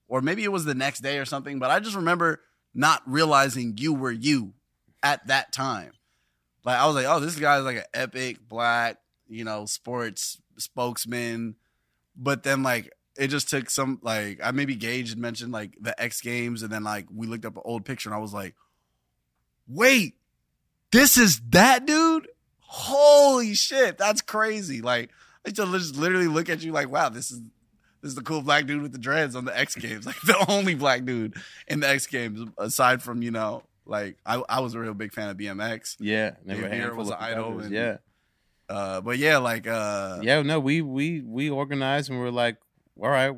or 0.09 0.21
maybe 0.21 0.45
it 0.45 0.53
was 0.53 0.65
the 0.65 0.75
next 0.75 1.01
day 1.01 1.19
or 1.19 1.25
something. 1.25 1.59
But 1.59 1.71
I 1.71 1.81
just 1.81 1.97
remember 1.97 2.41
not 2.75 3.03
realizing 3.07 3.75
you 3.79 3.95
were 3.95 4.11
you 4.11 4.55
at 5.03 5.27
that 5.29 5.53
time. 5.53 5.93
Like 6.65 6.79
I 6.79 6.87
was 6.87 6.95
like, 6.95 7.07
oh, 7.07 7.21
this 7.21 7.37
guy 7.37 7.59
is 7.59 7.65
like 7.65 7.77
an 7.77 7.85
epic 7.93 8.39
black, 8.49 8.99
you 9.29 9.45
know, 9.45 9.67
sports 9.67 10.41
spokesman. 10.57 11.57
But 12.17 12.43
then 12.43 12.63
like 12.63 12.93
it 13.17 13.29
just 13.29 13.49
took 13.49 13.71
some 13.71 14.01
like 14.03 14.41
I 14.43 14.51
maybe 14.51 14.75
Gage 14.75 15.11
had 15.11 15.19
mentioned 15.19 15.53
like 15.53 15.77
the 15.81 16.01
X 16.01 16.21
Games, 16.21 16.63
and 16.63 16.73
then 16.73 16.85
like 16.85 17.07
we 17.15 17.27
looked 17.27 17.45
up 17.45 17.57
an 17.57 17.63
old 17.65 17.85
picture, 17.85 18.09
and 18.09 18.17
I 18.17 18.21
was 18.21 18.35
like, 18.35 18.55
wait, 19.69 20.15
this 20.91 21.17
is 21.17 21.41
that 21.51 21.87
dude. 21.87 22.29
Holy 22.77 23.55
shit, 23.55 23.97
that's 23.99 24.21
crazy! 24.21 24.81
Like 24.83 25.11
I 25.47 25.51
just 25.51 25.95
literally 25.97 26.27
look 26.27 26.49
at 26.51 26.63
you 26.65 26.73
like, 26.73 26.91
wow, 26.91 27.09
this 27.09 27.31
is 27.31 27.41
this 28.03 28.09
is 28.11 28.15
the 28.17 28.23
cool 28.23 28.43
black 28.43 28.67
dude 28.67 28.83
with 28.83 28.91
the 28.91 28.99
dreads 28.99 29.37
on 29.37 29.45
the 29.45 29.57
X 29.57 29.77
Games, 29.77 30.05
like 30.11 30.21
the 30.23 30.45
only 30.49 30.75
black 30.75 31.05
dude 31.05 31.35
in 31.69 31.79
the 31.81 31.89
X 31.89 32.07
Games, 32.09 32.51
aside 32.59 33.01
from 33.01 33.23
you 33.23 33.31
know, 33.31 33.63
like 33.87 34.17
I, 34.27 34.43
I 34.49 34.59
was 34.61 34.75
a 34.75 34.81
real 34.81 34.93
big 34.93 35.13
fan 35.13 35.29
of 35.29 35.37
BMX. 35.37 35.97
Yeah, 36.01 36.33
were 36.45 36.69
Dave 36.69 36.97
was 36.97 37.11
an 37.11 37.17
idol 37.21 37.61
and- 37.61 37.73
yeah, 37.73 37.99
Uh, 38.69 39.01
but 39.01 39.19
yeah, 39.19 39.39
like 39.39 39.69
uh, 39.69 40.19
yeah. 40.23 40.43
No, 40.43 40.59
we 40.59 40.83
we 40.83 41.21
we 41.21 41.51
organized 41.51 42.11
and 42.11 42.19
we 42.19 42.27
are 42.27 42.31
like, 42.33 42.57
all 43.01 43.09
right, 43.09 43.33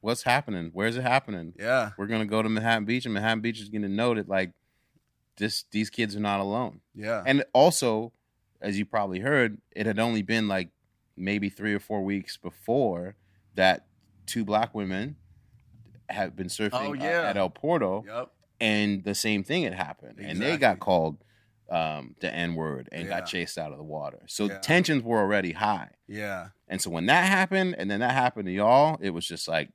what's 0.00 0.22
happening? 0.22 0.70
Where's 0.72 0.96
it 0.96 1.02
happening? 1.02 1.52
yeah, 1.58 1.90
We're 1.98 2.06
gonna 2.06 2.24
go 2.24 2.40
to 2.40 2.48
Manhattan 2.48 2.86
Beach, 2.86 3.04
and 3.04 3.12
Manhattan 3.12 3.42
Beach 3.42 3.60
is 3.60 3.68
gonna 3.68 3.88
know 3.88 4.14
that 4.14 4.30
like 4.30 4.52
this 5.36 5.64
these 5.72 5.90
kids 5.90 6.16
are 6.16 6.20
not 6.20 6.40
alone. 6.40 6.80
Yeah. 6.94 7.22
And 7.26 7.44
also, 7.52 8.12
as 8.60 8.78
you 8.78 8.84
probably 8.84 9.20
heard, 9.20 9.58
it 9.74 9.86
had 9.86 9.98
only 9.98 10.22
been 10.22 10.48
like 10.48 10.68
maybe 11.16 11.48
three 11.48 11.74
or 11.74 11.80
four 11.80 12.02
weeks 12.02 12.36
before 12.36 13.16
that 13.54 13.86
two 14.26 14.44
black 14.44 14.74
women 14.74 15.16
had 16.08 16.34
been 16.36 16.46
surfing 16.48 16.70
Oh, 16.72 16.90
uh, 16.92 16.94
yeah. 16.94 17.28
at 17.28 17.36
El 17.36 17.50
Porto, 17.50 18.04
yep. 18.06 18.30
and 18.60 19.04
the 19.04 19.14
same 19.14 19.44
thing 19.44 19.64
had 19.64 19.74
happened, 19.74 20.18
and 20.20 20.40
they 20.40 20.56
got 20.56 20.78
called 20.80 21.18
um, 21.70 22.14
the 22.20 22.34
N 22.34 22.54
word 22.54 22.88
and 22.92 23.02
Yeah. 23.06 23.20
got 23.20 23.26
chased 23.26 23.58
out 23.58 23.72
of 23.72 23.76
the 23.76 23.84
water. 23.84 24.20
So 24.26 24.46
Yeah. 24.48 24.58
tensions 24.60 25.02
were 25.02 25.18
already 25.18 25.52
high, 25.52 25.90
Yeah. 26.06 26.48
and 26.66 26.80
so 26.80 26.88
when 26.88 27.04
that 27.06 27.26
happened, 27.28 27.74
and 27.76 27.90
then 27.90 28.00
that 28.00 28.12
happened 28.12 28.46
to 28.46 28.52
y'all, 28.52 28.96
it 29.02 29.10
was 29.10 29.26
just 29.28 29.46
like 29.48 29.68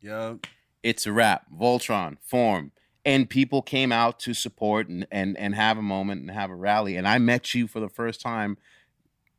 Yep. 0.00 0.46
it's 0.82 1.06
a 1.06 1.12
wrap. 1.12 1.44
Voltron 1.52 2.16
form. 2.22 2.72
And 3.04 3.30
people 3.30 3.62
came 3.62 3.90
out 3.92 4.18
to 4.20 4.34
support 4.34 4.88
and, 4.88 5.06
and 5.10 5.36
and 5.38 5.54
have 5.54 5.78
a 5.78 5.82
moment 5.82 6.20
and 6.20 6.30
have 6.30 6.50
a 6.50 6.54
rally. 6.54 6.96
And 6.96 7.08
I 7.08 7.18
met 7.18 7.54
you 7.54 7.66
for 7.66 7.80
the 7.80 7.88
first 7.88 8.20
time 8.20 8.58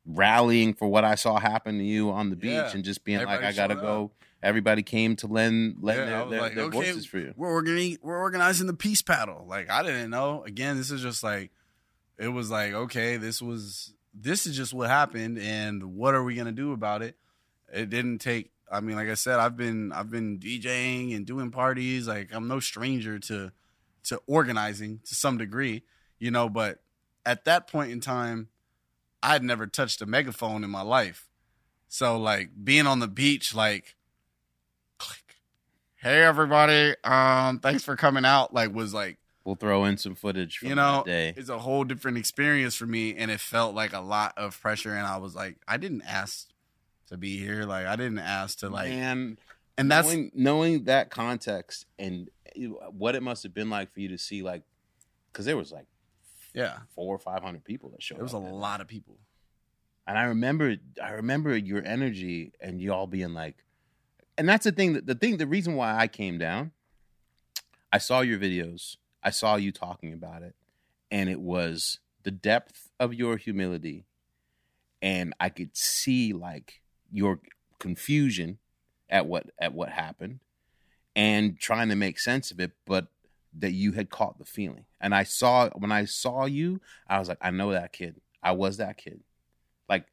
rallying 0.06 0.73
for 0.73 0.88
what 0.88 1.03
I 1.03 1.15
saw 1.15 1.40
happen 1.40 1.77
to 1.77 1.84
you 1.84 2.10
on 2.10 2.30
the 2.30 2.36
beach 2.36 2.52
Yeah. 2.52 2.72
and 2.73 2.84
just 2.84 3.03
being 3.03 3.19
Everybody 3.19 3.44
like, 3.45 3.53
I 3.53 3.56
gotta 3.56 3.73
showed 3.76 3.81
go. 3.81 4.11
Everybody 4.41 4.81
came 4.81 5.15
to 5.18 5.27
lend 5.27 5.77
lend 5.81 5.99
Yeah, 5.99 6.06
their, 6.06 6.30
their, 6.30 6.41
like, 6.41 6.56
their 6.56 6.64
okay, 6.65 6.77
voices 6.77 7.06
for 7.06 7.19
you. 7.19 7.34
We're 7.36 7.61
organi- 7.61 7.98
we're 8.02 8.18
organizing 8.18 8.68
the 8.68 8.73
peace 8.73 9.02
paddle. 9.02 9.45
Like 9.48 9.69
I 9.69 9.84
didn't 9.84 10.10
know. 10.10 10.44
Again, 10.45 10.77
this 10.77 10.90
is 10.91 11.02
just 11.02 11.22
like 11.23 11.52
it 12.18 12.30
was 12.30 12.49
like, 12.49 12.73
okay, 12.73 13.18
this 13.18 13.41
was 13.41 13.94
this 14.14 14.48
is 14.48 14.56
just 14.56 14.73
what 14.73 14.90
happened 14.90 15.38
and 15.38 15.95
what 15.95 16.15
are 16.15 16.23
we 16.23 16.36
gonna 16.36 16.52
do 16.53 16.72
about 16.72 17.02
it? 17.02 17.15
It 17.72 17.90
didn't 17.90 18.19
take 18.19 18.52
I 18.71 18.81
mean, 18.81 18.95
like 18.95 19.09
I 19.09 19.15
said, 19.15 19.39
I've 19.39 19.57
been 19.57 19.91
I've 19.91 20.09
been 20.09 20.39
DJing 20.39 21.15
and 21.15 21.25
doing 21.25 21.51
parties. 21.51 22.07
Like 22.07 22.29
I'm 22.33 22.47
no 22.47 22.59
stranger 22.59 23.19
to 23.19 23.51
to 24.05 24.21
organizing 24.27 24.99
to 25.07 25.15
some 25.15 25.37
degree, 25.37 25.83
you 26.19 26.31
know, 26.31 26.49
but 26.49 26.79
at 27.25 27.45
that 27.45 27.67
point 27.67 27.91
in 27.91 27.99
time, 27.99 28.49
I'd 29.21 29.43
never 29.43 29.67
touched 29.67 30.01
a 30.01 30.05
megaphone 30.05 30.63
in 30.63 30.69
my 30.69 30.81
life. 30.81 31.29
So 31.87 32.17
like 32.17 32.51
being 32.63 32.87
on 32.87 32.99
the 32.99 33.07
beach, 33.07 33.53
like 33.55 33.95
click. 34.97 35.35
Hey 35.95 36.21
everybody, 36.21 36.95
um, 37.03 37.59
thanks 37.59 37.83
for 37.83 37.95
coming 37.95 38.25
out. 38.25 38.53
Like 38.53 38.73
was 38.73 38.93
like 38.93 39.17
We'll 39.45 39.55
throw 39.55 39.85
in 39.85 39.97
some 39.97 40.15
footage 40.15 40.57
from 40.57 40.69
you 40.69 40.75
know, 40.75 40.97
that 40.97 41.05
day. 41.05 41.33
it's 41.35 41.49
a 41.49 41.57
whole 41.57 41.83
different 41.83 42.17
experience 42.17 42.75
for 42.75 42.85
me, 42.85 43.15
and 43.15 43.31
it 43.31 43.39
felt 43.39 43.73
like 43.73 43.93
a 43.93 43.99
lot 43.99 44.37
of 44.37 44.59
pressure. 44.61 44.93
And 44.93 45.07
I 45.07 45.17
was 45.17 45.33
like, 45.33 45.55
I 45.67 45.77
didn't 45.77 46.03
ask 46.03 46.48
to 47.10 47.18
be 47.18 47.38
here. 47.38 47.64
Like 47.65 47.86
I 47.86 47.95
didn't 47.95 48.19
ask 48.19 48.60
to 48.60 48.69
like, 48.69 48.90
Man, 48.90 49.38
and 49.77 49.91
that's 49.91 50.07
knowing, 50.07 50.31
knowing 50.34 50.84
that 50.86 51.10
context 51.10 51.86
and 51.98 52.30
what 52.91 53.15
it 53.15 53.23
must 53.23 53.44
have 53.44 53.53
been 53.53 53.69
like 53.69 53.94
for 53.94 53.99
you 53.99 54.10
to 54.10 54.18
see 54.18 54.41
like 54.41 54.64
because 55.31 55.45
there 55.45 55.57
was 55.57 55.72
like 55.72 55.86
yeah, 56.53 56.80
four 56.95 57.15
or 57.15 57.19
five 57.19 57.44
hundred 57.44 57.64
people 57.64 57.90
that 57.90 58.02
showed 58.02 58.18
there 58.18 58.23
was 58.23 58.34
a 58.34 58.40
day. 58.40 58.49
lot 58.49 58.81
of 58.81 58.88
people. 58.88 59.18
And 60.07 60.18
I 60.18 60.23
remember, 60.23 60.76
I 61.02 61.11
remember 61.11 61.56
your 61.56 61.86
energy 61.86 62.53
and 62.60 62.81
y'all 62.81 63.06
being 63.06 63.36
like, 63.36 63.64
and 64.38 64.49
that's 64.49 64.64
the 64.64 64.72
thing. 64.72 64.94
That 64.94 65.06
the 65.06 65.15
thing, 65.15 65.38
the 65.38 65.45
reason 65.45 65.76
why 65.76 65.95
I 65.95 66.07
came 66.07 66.40
down, 66.40 66.72
I 67.94 67.99
saw 67.99 68.22
your 68.22 68.40
videos, 68.40 68.98
I 69.23 69.30
saw 69.30 69.56
you 69.56 69.72
talking 69.72 70.14
about 70.14 70.41
it, 70.41 70.56
and 71.11 71.30
it 71.30 71.40
was 71.40 71.99
the 72.23 72.31
depth 72.31 72.90
of 72.99 73.14
your 73.14 73.38
humility, 73.38 74.06
and 75.02 75.34
I 75.40 75.49
could 75.49 75.77
see 75.77 76.34
like 76.34 76.78
your 77.11 77.40
confusion 77.80 78.60
at 79.10 79.26
what 79.26 79.49
at 79.60 79.73
what 79.73 79.90
happened, 79.90 80.40
and 81.15 81.60
trying 81.60 81.90
to 81.90 81.95
make 81.95 82.19
sense 82.19 82.52
of 82.52 82.60
it, 82.60 82.72
but 82.86 83.07
that 83.57 83.72
you 83.72 83.94
had 83.94 84.10
caught 84.10 84.38
the 84.38 84.45
feeling. 84.45 84.86
And 85.02 85.14
I 85.15 85.23
saw 85.23 85.69
when 85.72 85.91
I 85.91 86.06
saw 86.06 86.45
you, 86.45 86.81
I 87.07 87.19
was 87.19 87.27
like, 87.27 87.40
I 87.41 87.52
know 87.52 87.72
that 87.72 87.94
kid. 87.94 88.22
I 88.44 88.52
was 88.53 88.77
that 88.77 88.98
kid 88.98 89.22
like 89.90 90.06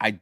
i 0.00 0.20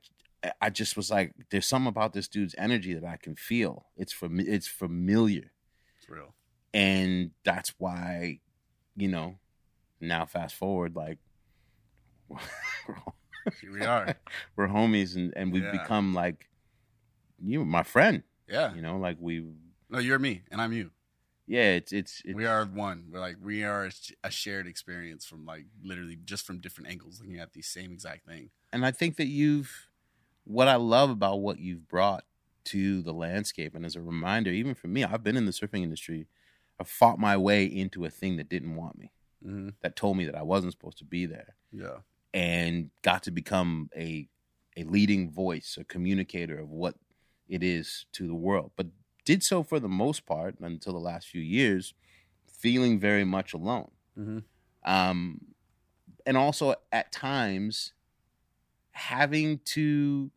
i 0.63 0.71
just 0.71 0.97
was 0.97 1.11
like 1.11 1.35
there's 1.51 1.67
something 1.67 1.89
about 1.89 2.13
this 2.13 2.29
dude's 2.29 2.55
energy 2.57 2.95
that 2.95 3.05
i 3.05 3.17
can 3.17 3.35
feel 3.35 3.87
it's 3.97 4.13
from 4.13 4.39
it's 4.39 4.69
familiar 4.69 5.51
It's 5.99 6.09
real. 6.09 6.33
and 6.73 7.33
that's 7.45 7.75
why 7.79 8.39
you 8.97 9.09
know 9.09 9.35
now 10.01 10.25
fast 10.25 10.55
forward 10.55 10.95
like 10.95 11.19
Here 13.61 13.73
we 13.73 13.85
are. 13.85 14.17
we're 14.57 14.69
homies 14.69 15.17
and 15.17 15.33
and 15.37 15.53
we've 15.53 15.63
Yeah. 15.63 15.73
become 15.73 16.15
like 16.15 16.49
you 17.43 17.65
my 17.65 17.83
friend 17.83 18.23
Yeah. 18.49 18.75
you 18.75 18.81
know 18.83 18.97
like 18.99 19.17
we 19.21 19.45
No, 19.91 19.99
you're 19.99 20.19
me, 20.19 20.43
and 20.51 20.61
I'm 20.61 20.73
you. 20.73 20.91
yeah 21.47 21.73
it's 21.73 21.93
it's, 21.93 22.23
it's 22.25 22.35
we 22.35 22.47
are 22.47 22.65
one. 22.65 23.09
We're 23.11 23.21
like 23.21 23.37
we 23.43 23.65
are 23.65 23.89
a 24.23 24.31
shared 24.31 24.67
experience 24.67 25.27
from 25.27 25.45
like 25.45 25.67
literally 25.83 26.17
just 26.25 26.45
from 26.47 26.61
different 26.61 26.91
angles, 26.91 27.21
looking 27.21 27.39
at 27.39 27.53
the 27.53 27.63
same 27.63 27.93
exact 27.93 28.27
thing. 28.27 28.51
and 28.73 28.85
I 28.87 28.91
think 28.93 29.17
that 29.17 29.27
you've 29.27 29.89
what 30.45 30.69
I 30.69 30.77
love 30.77 31.11
about 31.11 31.37
what 31.41 31.59
you've 31.59 31.89
brought 31.89 32.25
to 32.67 33.03
the 33.03 33.13
landscape, 33.13 33.75
and 33.75 33.85
as 33.85 33.97
a 33.97 34.01
reminder, 34.01 34.51
even 34.51 34.75
for 34.75 34.89
me, 34.89 35.05
I've 35.05 35.23
been 35.23 35.37
in 35.37 35.45
the 35.47 35.53
surfing 35.53 35.83
industry. 35.83 36.27
I 36.81 36.85
fought 36.85 37.19
my 37.19 37.37
way 37.37 37.65
into 37.67 38.05
a 38.05 38.11
thing 38.11 38.37
that 38.39 38.49
didn't 38.49 38.75
want 38.75 38.99
me, 38.99 39.13
Mm-hmm. 39.47 39.69
that 39.83 39.97
told 39.97 40.17
me 40.17 40.25
that 40.25 40.35
I 40.35 40.43
wasn't 40.43 40.73
supposed 40.73 40.99
to 40.99 41.05
be 41.05 41.27
there, 41.27 41.57
Yeah. 41.73 41.99
And 42.35 42.91
got 43.03 43.25
to 43.25 43.33
become 43.33 43.91
a 43.97 44.29
a 44.77 44.85
leading 44.85 45.31
voice, 45.33 45.79
a 45.81 45.85
communicator 45.85 46.59
of 46.61 46.71
what 46.71 46.97
it 47.49 47.63
is 47.65 48.07
to 48.15 48.27
the 48.29 48.35
world. 48.35 48.73
But 48.77 48.89
did 49.25 49.43
so 49.45 49.65
for 49.65 49.81
the 49.81 49.89
most 49.89 50.27
part 50.27 50.59
until 50.61 50.95
the 50.95 51.01
last 51.01 51.29
few 51.29 51.43
years, 51.43 51.95
feeling 52.49 53.01
very 53.01 53.25
much 53.25 53.55
alone 53.55 53.93
Mm-hmm. 54.19 54.41
um, 54.91 55.41
and 56.27 56.37
also 56.37 56.77
at 56.93 57.13
times 57.13 57.95
having 58.93 59.59
to 59.65 60.31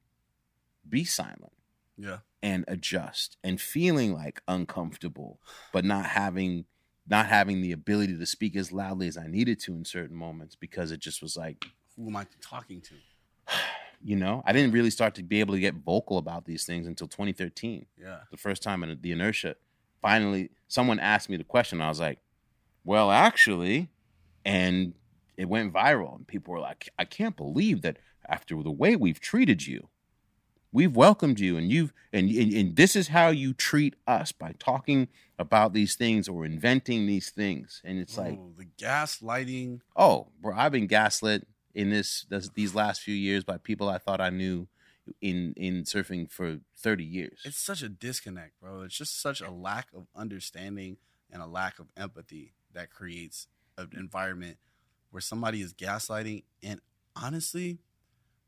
be 0.87 1.03
silent 1.03 1.53
Yeah. 1.97 2.19
and 2.41 2.65
adjust 2.67 3.37
and 3.43 3.59
feeling 3.61 4.13
like 4.13 4.41
uncomfortable 4.47 5.39
but 5.73 5.85
not 5.85 6.05
having 6.07 6.65
not 7.09 7.27
having 7.27 7.61
the 7.61 7.71
ability 7.71 8.17
to 8.17 8.25
speak 8.25 8.55
as 8.55 8.71
loudly 8.71 9.07
as 9.07 9.17
i 9.17 9.27
needed 9.27 9.59
to 9.61 9.75
in 9.75 9.85
certain 9.85 10.15
moments 10.15 10.55
because 10.55 10.91
it 10.91 10.99
just 10.99 11.21
was 11.21 11.37
like 11.37 11.65
Who 11.97 12.07
am 12.07 12.15
I 12.15 12.25
talking 12.41 12.81
to? 12.81 12.93
you 14.03 14.15
know 14.15 14.43
i 14.45 14.51
didn't 14.53 14.73
really 14.73 14.89
start 14.91 15.15
to 15.15 15.23
be 15.23 15.39
able 15.39 15.53
to 15.55 15.59
get 15.59 15.73
vocal 15.73 16.17
about 16.19 16.45
these 16.45 16.65
things 16.65 16.85
until 16.85 17.07
2013 17.07 17.85
Yeah. 17.99 18.17
the 18.29 18.37
first 18.37 18.61
time 18.61 18.83
in 18.83 18.95
the 19.01 19.11
inertia 19.11 19.55
finally 20.03 20.51
someone 20.67 20.99
asked 20.99 21.29
me 21.29 21.37
the 21.37 21.43
question 21.43 21.81
i 21.81 21.87
was 21.89 21.99
like 21.99 22.19
well 22.83 23.09
actually 23.09 23.89
and 24.45 24.93
it 25.35 25.45
went 25.49 25.73
viral 25.73 26.15
and 26.15 26.27
people 26.27 26.53
were 26.53 26.59
like 26.59 26.89
i 26.99 27.05
can't 27.05 27.35
believe 27.35 27.81
that 27.81 27.97
after 28.29 28.61
the 28.61 28.69
way 28.69 28.95
we've 28.95 29.19
treated 29.19 29.65
you 29.65 29.87
we've 30.71 30.95
welcomed 30.95 31.39
you 31.39 31.57
and 31.57 31.71
you've 31.71 31.91
and, 32.13 32.29
and, 32.29 32.53
and 32.53 32.75
this 32.75 32.95
is 32.95 33.07
how 33.07 33.29
you 33.29 33.51
treat 33.53 33.95
us 34.05 34.31
by 34.31 34.53
talking 34.59 35.07
about 35.39 35.73
these 35.73 35.95
things 35.95 36.27
or 36.27 36.45
inventing 36.45 37.07
these 37.07 37.31
things 37.31 37.81
and 37.83 37.97
it's 37.97 38.15
like 38.17 38.37
the 38.57 38.65
gaslighting. 38.77 39.79
oh 39.95 40.27
bro 40.39 40.53
i've 40.55 40.71
been 40.71 40.85
gaslit 40.87 41.47
in 41.77 41.89
this, 41.91 42.25
this 42.29 42.49
these 42.49 42.73
last 42.73 43.01
few 43.01 43.13
years 43.13 43.43
by 43.43 43.57
people 43.57 43.87
i 43.87 43.97
thought 43.97 44.19
i 44.19 44.29
knew 44.29 44.67
in 45.21 45.53
in 45.55 45.83
surfing 45.83 46.29
for 46.29 46.59
30 46.77 47.03
years 47.03 47.39
It's 47.45 47.57
such 47.57 47.81
a 47.81 47.89
disconnect, 47.89 48.59
bro. 48.59 48.81
It's 48.81 48.97
just 48.97 49.21
such 49.21 49.39
a 49.41 49.49
lack 49.49 49.87
of 49.95 50.07
understanding 50.15 50.97
and 51.31 51.41
a 51.41 51.45
lack 51.45 51.79
of 51.79 51.87
empathy 51.95 52.53
that 52.73 52.89
creates 52.89 53.47
an 53.77 53.89
environment 53.95 54.57
where 55.11 55.21
somebody 55.21 55.61
is 55.61 55.73
gaslighting. 55.73 56.43
And 56.61 56.81
honestly, 57.15 57.79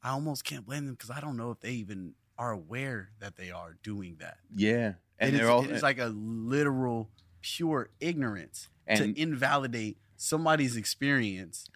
I 0.03 0.09
almost 0.09 0.43
can't 0.43 0.65
blame 0.65 0.85
them 0.85 0.95
because 0.95 1.09
I 1.11 1.21
don't 1.21 1.37
know 1.37 1.51
if 1.51 1.61
they 1.61 1.71
even 1.71 2.15
are 2.37 2.51
aware 2.51 3.11
that 3.19 3.37
they 3.37 3.51
are 3.51 3.77
doing 3.83 4.17
that. 4.19 4.37
yeah 4.53 4.93
And 5.17 5.29
it's, 5.29 5.37
they're 5.37 5.49
all 5.49 5.63
it's 5.63 5.83
eh, 5.83 5.85
like 5.85 5.99
a 5.99 6.07
literal 6.07 7.09
pure 7.41 7.89
ignorance 8.01 8.67
to 8.95 9.21
invalidate 9.21 9.97
somebody's 10.17 10.75
experience. 10.75 11.69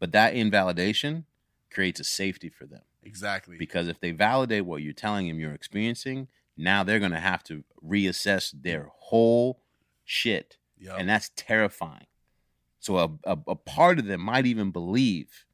But 0.00 0.10
that 0.12 0.34
invalidation 0.34 1.26
creates 1.72 2.00
a 2.00 2.04
safety 2.04 2.48
for 2.48 2.66
them 2.66 2.82
Exactly. 3.04 3.56
because 3.58 3.86
if 3.86 4.00
they 4.00 4.10
validate 4.10 4.64
what 4.66 4.82
you're 4.82 4.92
telling 4.92 5.28
them 5.28 5.38
you're 5.38 5.54
experiencing, 5.54 6.26
now 6.56 6.82
they're 6.82 6.98
going 6.98 7.12
to 7.12 7.20
have 7.20 7.44
to 7.44 7.62
reassess 7.86 8.52
their 8.60 8.88
whole 8.92 9.62
shit. 10.04 10.56
Yup. 10.78 10.98
And 10.98 11.08
that's 11.08 11.30
terrifying. 11.36 12.06
So 12.80 12.96
a, 12.96 13.10
a, 13.24 13.38
a 13.48 13.54
part 13.56 13.98
of 13.98 14.06
them 14.06 14.22
might 14.22 14.46
even 14.46 14.70
believe 14.70 15.44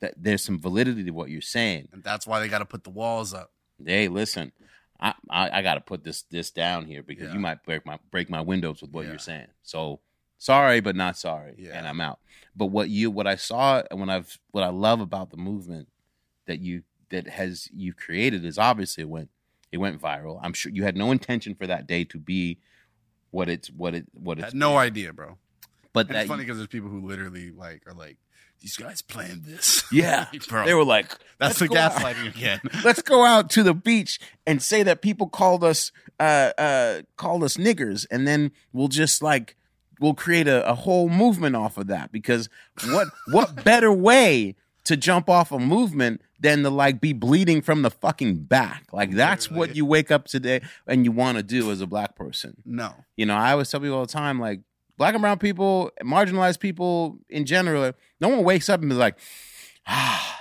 that 0.00 0.14
there's 0.18 0.44
some 0.44 0.60
validity 0.60 1.02
to 1.04 1.10
what 1.10 1.30
you're 1.30 1.40
saying. 1.40 1.88
and 1.92 2.02
that's 2.04 2.26
why 2.26 2.40
they 2.40 2.48
got 2.48 2.58
to 2.58 2.66
put 2.66 2.84
the 2.84 2.90
walls 2.90 3.32
up. 3.32 3.52
Hey, 3.84 4.08
listen, 4.08 4.52
I, 5.00 5.14
I, 5.30 5.50
I 5.58 5.62
got 5.62 5.74
to 5.74 5.80
put 5.80 6.04
this 6.04 6.22
this 6.30 6.50
down 6.50 6.84
here 6.84 7.02
because 7.02 7.28
Yeah. 7.28 7.34
you 7.34 7.40
might 7.40 7.64
break 7.64 7.84
my 7.86 7.98
break 8.10 8.28
my 8.30 8.42
windows 8.42 8.82
with 8.82 8.90
what 8.92 9.04
Yeah. 9.04 9.10
you're 9.12 9.18
saying. 9.18 9.48
So 9.62 10.00
sorry, 10.44 10.80
but 10.80 10.94
not 10.96 11.16
sorry, 11.16 11.54
Yeah. 11.58 11.72
and 11.78 11.86
I'm 11.86 12.00
out. 12.00 12.18
But 12.56 12.66
what 12.66 12.88
you 12.90 13.10
what 13.10 13.26
I 13.26 13.36
saw 13.36 13.82
and 13.90 13.98
what 14.00 14.08
I've 14.08 14.38
what 14.52 14.62
I 14.64 14.68
love 14.68 15.00
about 15.00 15.30
the 15.30 15.36
movement 15.36 15.88
that 16.46 16.60
you 16.60 16.82
that 17.10 17.26
has 17.28 17.68
you 17.72 17.92
created 17.94 18.44
is 18.44 18.58
obviously 18.58 19.02
it 19.02 19.08
went 19.08 19.30
it 19.72 19.78
went 19.78 20.00
viral. 20.00 20.38
I'm 20.42 20.52
sure 20.52 20.70
you 20.72 20.84
had 20.84 20.96
no 20.96 21.10
intention 21.10 21.54
for 21.54 21.66
that 21.66 21.86
day 21.86 22.04
to 22.04 22.18
be 22.18 22.58
what 23.30 23.48
it's 23.48 23.68
what 23.70 23.94
it 23.94 24.06
what 24.12 24.38
it's 24.38 24.46
Had 24.52 24.54
no 24.54 24.76
idea, 24.76 25.12
bro. 25.12 25.38
But 25.92 26.10
it's 26.10 26.28
funny 26.28 26.42
because 26.44 26.58
there's 26.58 26.68
people 26.68 26.90
who 26.90 27.06
literally 27.06 27.50
like 27.50 27.82
are 27.86 27.92
like, 27.94 28.18
these 28.60 28.76
guys 28.76 29.02
planned 29.02 29.44
this. 29.44 29.82
Yeah. 29.92 30.26
bro. 30.48 30.64
they 30.64 30.74
were 30.74 30.84
like, 30.84 31.10
that's 31.38 31.58
the 31.58 31.68
go 31.68 31.76
out." 31.76 31.92
gaslighting 31.92 32.36
again. 32.36 32.60
let's 32.84 33.02
go 33.02 33.24
out 33.24 33.50
to 33.50 33.62
the 33.64 33.74
beach 33.74 34.20
and 34.46 34.62
say 34.62 34.82
that 34.84 35.02
people 35.02 35.28
called 35.28 35.64
us 35.64 35.90
uh 36.20 36.52
uh 36.58 37.02
called 37.16 37.42
us 37.42 37.56
niggers 37.56 38.06
and 38.12 38.26
then 38.28 38.52
we'll 38.72 38.88
just 39.02 39.22
like 39.22 39.56
we'll 40.00 40.14
create 40.14 40.48
a, 40.48 40.68
a 40.68 40.74
whole 40.74 41.08
movement 41.08 41.56
off 41.56 41.78
of 41.78 41.86
that 41.88 42.12
because 42.12 42.48
what 42.88 43.08
what 43.28 43.64
better 43.64 43.92
way 43.92 44.56
to 44.84 44.96
jump 44.96 45.30
off 45.30 45.50
a 45.50 45.58
movement 45.58 46.20
than 46.40 46.62
to 46.62 46.70
like 46.70 47.00
be 47.00 47.12
bleeding 47.12 47.62
from 47.62 47.82
the 47.82 47.90
fucking 47.90 48.44
back? 48.44 48.86
Like 48.92 49.12
that's 49.12 49.50
what 49.50 49.74
you 49.76 49.86
wake 49.86 50.10
up 50.10 50.26
today 50.26 50.60
and 50.86 51.04
you 51.04 51.12
want 51.12 51.38
to 51.38 51.42
do 51.42 51.70
as 51.70 51.80
a 51.80 51.86
black 51.86 52.16
person. 52.16 52.56
No. 52.64 52.92
you 53.16 53.26
know, 53.26 53.34
I 53.34 53.52
always 53.52 53.70
tell 53.70 53.80
people 53.80 53.96
all 53.96 54.06
the 54.06 54.12
time, 54.12 54.38
like 54.38 54.60
black 54.96 55.14
and 55.14 55.22
brown 55.22 55.38
people, 55.38 55.90
marginalized 56.02 56.60
people 56.60 57.18
in 57.28 57.46
general, 57.46 57.92
no 58.20 58.28
one 58.28 58.44
wakes 58.44 58.68
up 58.68 58.82
and 58.82 58.92
is 58.92 58.98
like, 58.98 59.18
ah, 59.86 60.40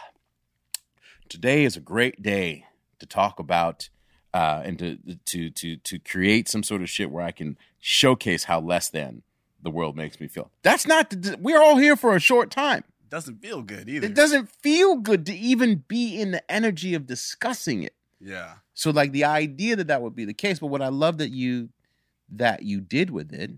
today 1.30 1.64
is 1.64 1.78
a 1.78 1.82
great 1.82 2.22
day 2.22 2.66
to 3.00 3.06
talk 3.06 3.40
about 3.40 3.90
uh, 4.34 4.62
and 4.66 4.80
to 4.80 4.98
to 5.26 5.50
to 5.52 5.78
to 5.78 6.00
create 6.00 6.48
some 6.48 6.64
sort 6.64 6.82
of 6.82 6.90
shit 6.90 7.12
where 7.12 7.24
I 7.24 7.32
can 7.32 7.58
showcase 7.80 8.46
how 8.46 8.60
less 8.60 8.90
than 8.90 9.24
the 9.64 9.72
world 9.72 9.96
makes 9.96 10.20
me 10.20 10.28
feel. 10.28 10.52
That's 10.62 10.86
not. 10.86 11.10
The, 11.10 11.38
we're 11.40 11.62
all 11.62 11.78
here 11.78 11.96
for 11.96 12.16
a 12.16 12.20
short 12.20 12.52
time. 12.52 12.84
Doesn't 13.10 13.42
feel 13.42 13.62
good 13.62 13.90
either. 13.90 14.08
It 14.08 14.16
doesn't 14.16 14.50
feel 14.50 14.96
good 14.98 15.26
to 15.28 15.34
even 15.36 15.84
be 15.88 16.20
in 16.20 16.32
the 16.32 16.52
energy 16.52 16.94
of 16.94 17.06
discussing 17.06 17.84
it. 17.84 17.94
Yeah. 18.20 18.56
So 18.74 18.90
like 18.92 19.12
the 19.12 19.26
idea 19.26 19.76
that 19.76 19.88
that 19.88 20.02
would 20.02 20.16
be 20.16 20.26
the 20.26 20.34
case, 20.34 20.60
but 20.60 20.68
what 20.68 20.82
I 20.82 20.88
love 20.88 21.18
that 21.20 21.30
you 21.32 21.70
that 22.30 22.64
you 22.64 22.82
did 22.82 23.10
with 23.12 23.32
it 23.32 23.52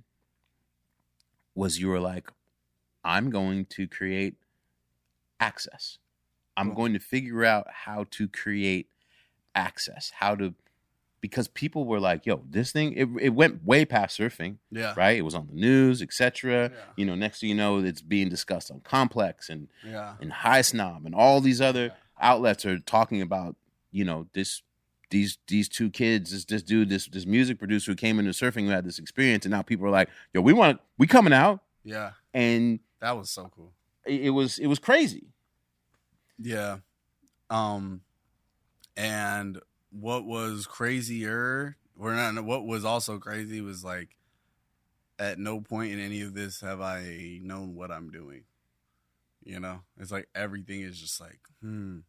was 1.53 1.79
you 1.79 1.87
were 1.87 1.99
like, 2.01 2.29
I'm 3.03 3.29
going 3.29 3.65
to 3.67 3.87
create 3.87 4.35
access. 5.39 5.97
I'm 6.57 6.67
Cool. 6.67 6.75
going 6.75 6.93
to 6.93 6.99
figure 6.99 7.45
out 7.45 7.67
how 7.71 8.05
to 8.11 8.27
create 8.27 8.89
access, 9.53 10.11
how 10.19 10.35
to 10.35 10.53
because 11.27 11.47
people 11.47 11.85
were 11.85 11.99
like, 11.99 12.25
yo, 12.25 12.41
this 12.49 12.71
thing 12.71 12.93
it, 12.93 13.07
it 13.19 13.29
went 13.29 13.63
way 13.65 13.83
past 13.85 14.19
surfing, 14.19 14.57
Yeah. 14.71 14.93
right? 14.95 15.17
It 15.17 15.23
was 15.23 15.33
on 15.35 15.47
the 15.47 15.53
news, 15.55 16.01
etc. 16.01 16.69
Yeah. 16.71 16.77
You 16.97 17.05
know, 17.05 17.15
next 17.15 17.39
thing 17.39 17.49
you 17.49 17.55
know, 17.55 17.79
it's 17.79 18.01
being 18.01 18.29
discussed 18.29 18.69
on 18.71 18.81
Complex 18.81 19.49
and 19.49 19.67
Yeah. 19.83 20.15
and 20.21 20.31
High 20.31 20.61
Snob 20.61 21.05
and 21.05 21.15
all 21.15 21.41
these 21.41 21.61
other 21.61 21.85
Yeah. 21.85 21.93
outlets 22.31 22.65
are 22.65 22.77
talking 22.79 23.21
about, 23.21 23.55
you 23.91 24.05
know, 24.05 24.27
this 24.33 24.61
these 25.09 25.37
these 25.47 25.67
two 25.69 25.89
kids, 25.89 26.31
this 26.31 26.45
this 26.45 26.63
dude, 26.63 26.89
this 26.89 27.07
this 27.07 27.25
music 27.25 27.57
producer 27.57 27.91
who 27.91 27.95
came 27.95 28.19
into 28.19 28.31
surfing 28.31 28.65
who 28.65 28.69
had 28.69 28.85
this 28.85 28.99
experience, 28.99 29.45
and 29.45 29.51
now 29.51 29.61
people 29.63 29.85
are 29.87 29.91
like, 29.99 30.09
yo, 30.33 30.41
we 30.41 30.53
want 30.53 30.79
we 30.97 31.07
coming 31.07 31.33
out, 31.33 31.61
Yeah. 31.83 32.11
and 32.33 32.79
That 32.99 33.17
was 33.17 33.29
so 33.29 33.49
cool. 33.55 33.73
it, 34.05 34.21
it 34.25 34.29
was 34.31 34.59
it 34.59 34.67
was 34.67 34.79
crazy. 34.79 35.27
Yeah. 36.37 36.79
Um 37.49 38.01
and 38.97 39.59
what 39.99 40.25
was 40.25 40.67
crazier 40.67 41.77
or 41.97 42.13
not 42.13 42.43
what 42.43 42.65
was 42.65 42.83
also 42.83 43.17
crazy 43.17 43.61
was 43.61 43.83
like 43.83 44.09
at 45.17 45.39
no 45.39 45.61
point 45.61 45.93
in 45.93 45.99
any 45.99 46.21
of 46.21 46.33
this 46.33 46.61
have 46.61 46.81
I 46.81 47.39
known 47.41 47.75
what 47.75 47.91
I'm 47.91 48.11
doing. 48.11 48.43
You 49.43 49.59
know? 49.59 49.81
It's 49.99 50.11
like 50.11 50.27
everything 50.35 50.81
is 50.81 50.99
just 50.99 51.21
like, 51.21 51.39
hmm. 51.61 51.99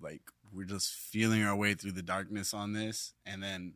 Like 0.00 0.22
we're 0.52 0.64
just 0.64 0.92
feeling 0.92 1.42
our 1.42 1.56
way 1.56 1.74
through 1.74 1.92
the 1.92 2.02
darkness 2.02 2.54
on 2.54 2.72
this 2.72 3.14
and 3.24 3.42
then 3.42 3.74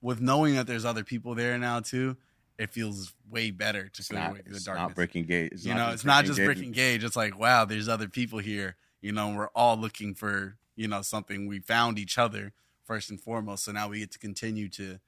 with 0.00 0.20
knowing 0.20 0.54
that 0.54 0.66
there's 0.66 0.84
other 0.84 1.02
people 1.02 1.34
there 1.34 1.56
now 1.56 1.80
too, 1.80 2.16
it 2.58 2.70
feels 2.70 3.14
way 3.30 3.50
better 3.50 3.88
to 3.88 4.02
feel 4.02 4.18
not, 4.18 4.32
way 4.34 4.40
through 4.42 4.54
the 4.54 4.60
darkness 4.60 4.88
not 4.88 4.94
breaking 4.94 5.24
gate. 5.24 5.52
It's 5.52 5.64
you 5.64 5.74
know, 5.74 5.90
it's 5.90 6.04
not 6.04 6.24
just. 6.24 6.38
Brick 6.38 6.72
Gage. 6.72 7.02
It's 7.02 7.16
like, 7.16 7.38
wow, 7.38 7.64
there's 7.64 7.88
other 7.88 8.08
people 8.08 8.38
here. 8.38 8.76
You 9.00 9.12
know, 9.12 9.34
we're 9.34 9.48
all 9.48 9.76
looking 9.76 10.14
for, 10.14 10.56
you 10.76 10.88
know, 10.88 11.02
something. 11.02 11.46
We 11.46 11.60
found 11.60 11.98
each 11.98 12.18
other 12.18 12.52
first 12.84 13.10
and 13.10 13.20
foremost. 13.20 13.64
So 13.64 13.72
now 13.72 13.88
we 13.88 14.00
get 14.00 14.12
to 14.12 14.18
continue 14.18 14.68
to 14.70 15.00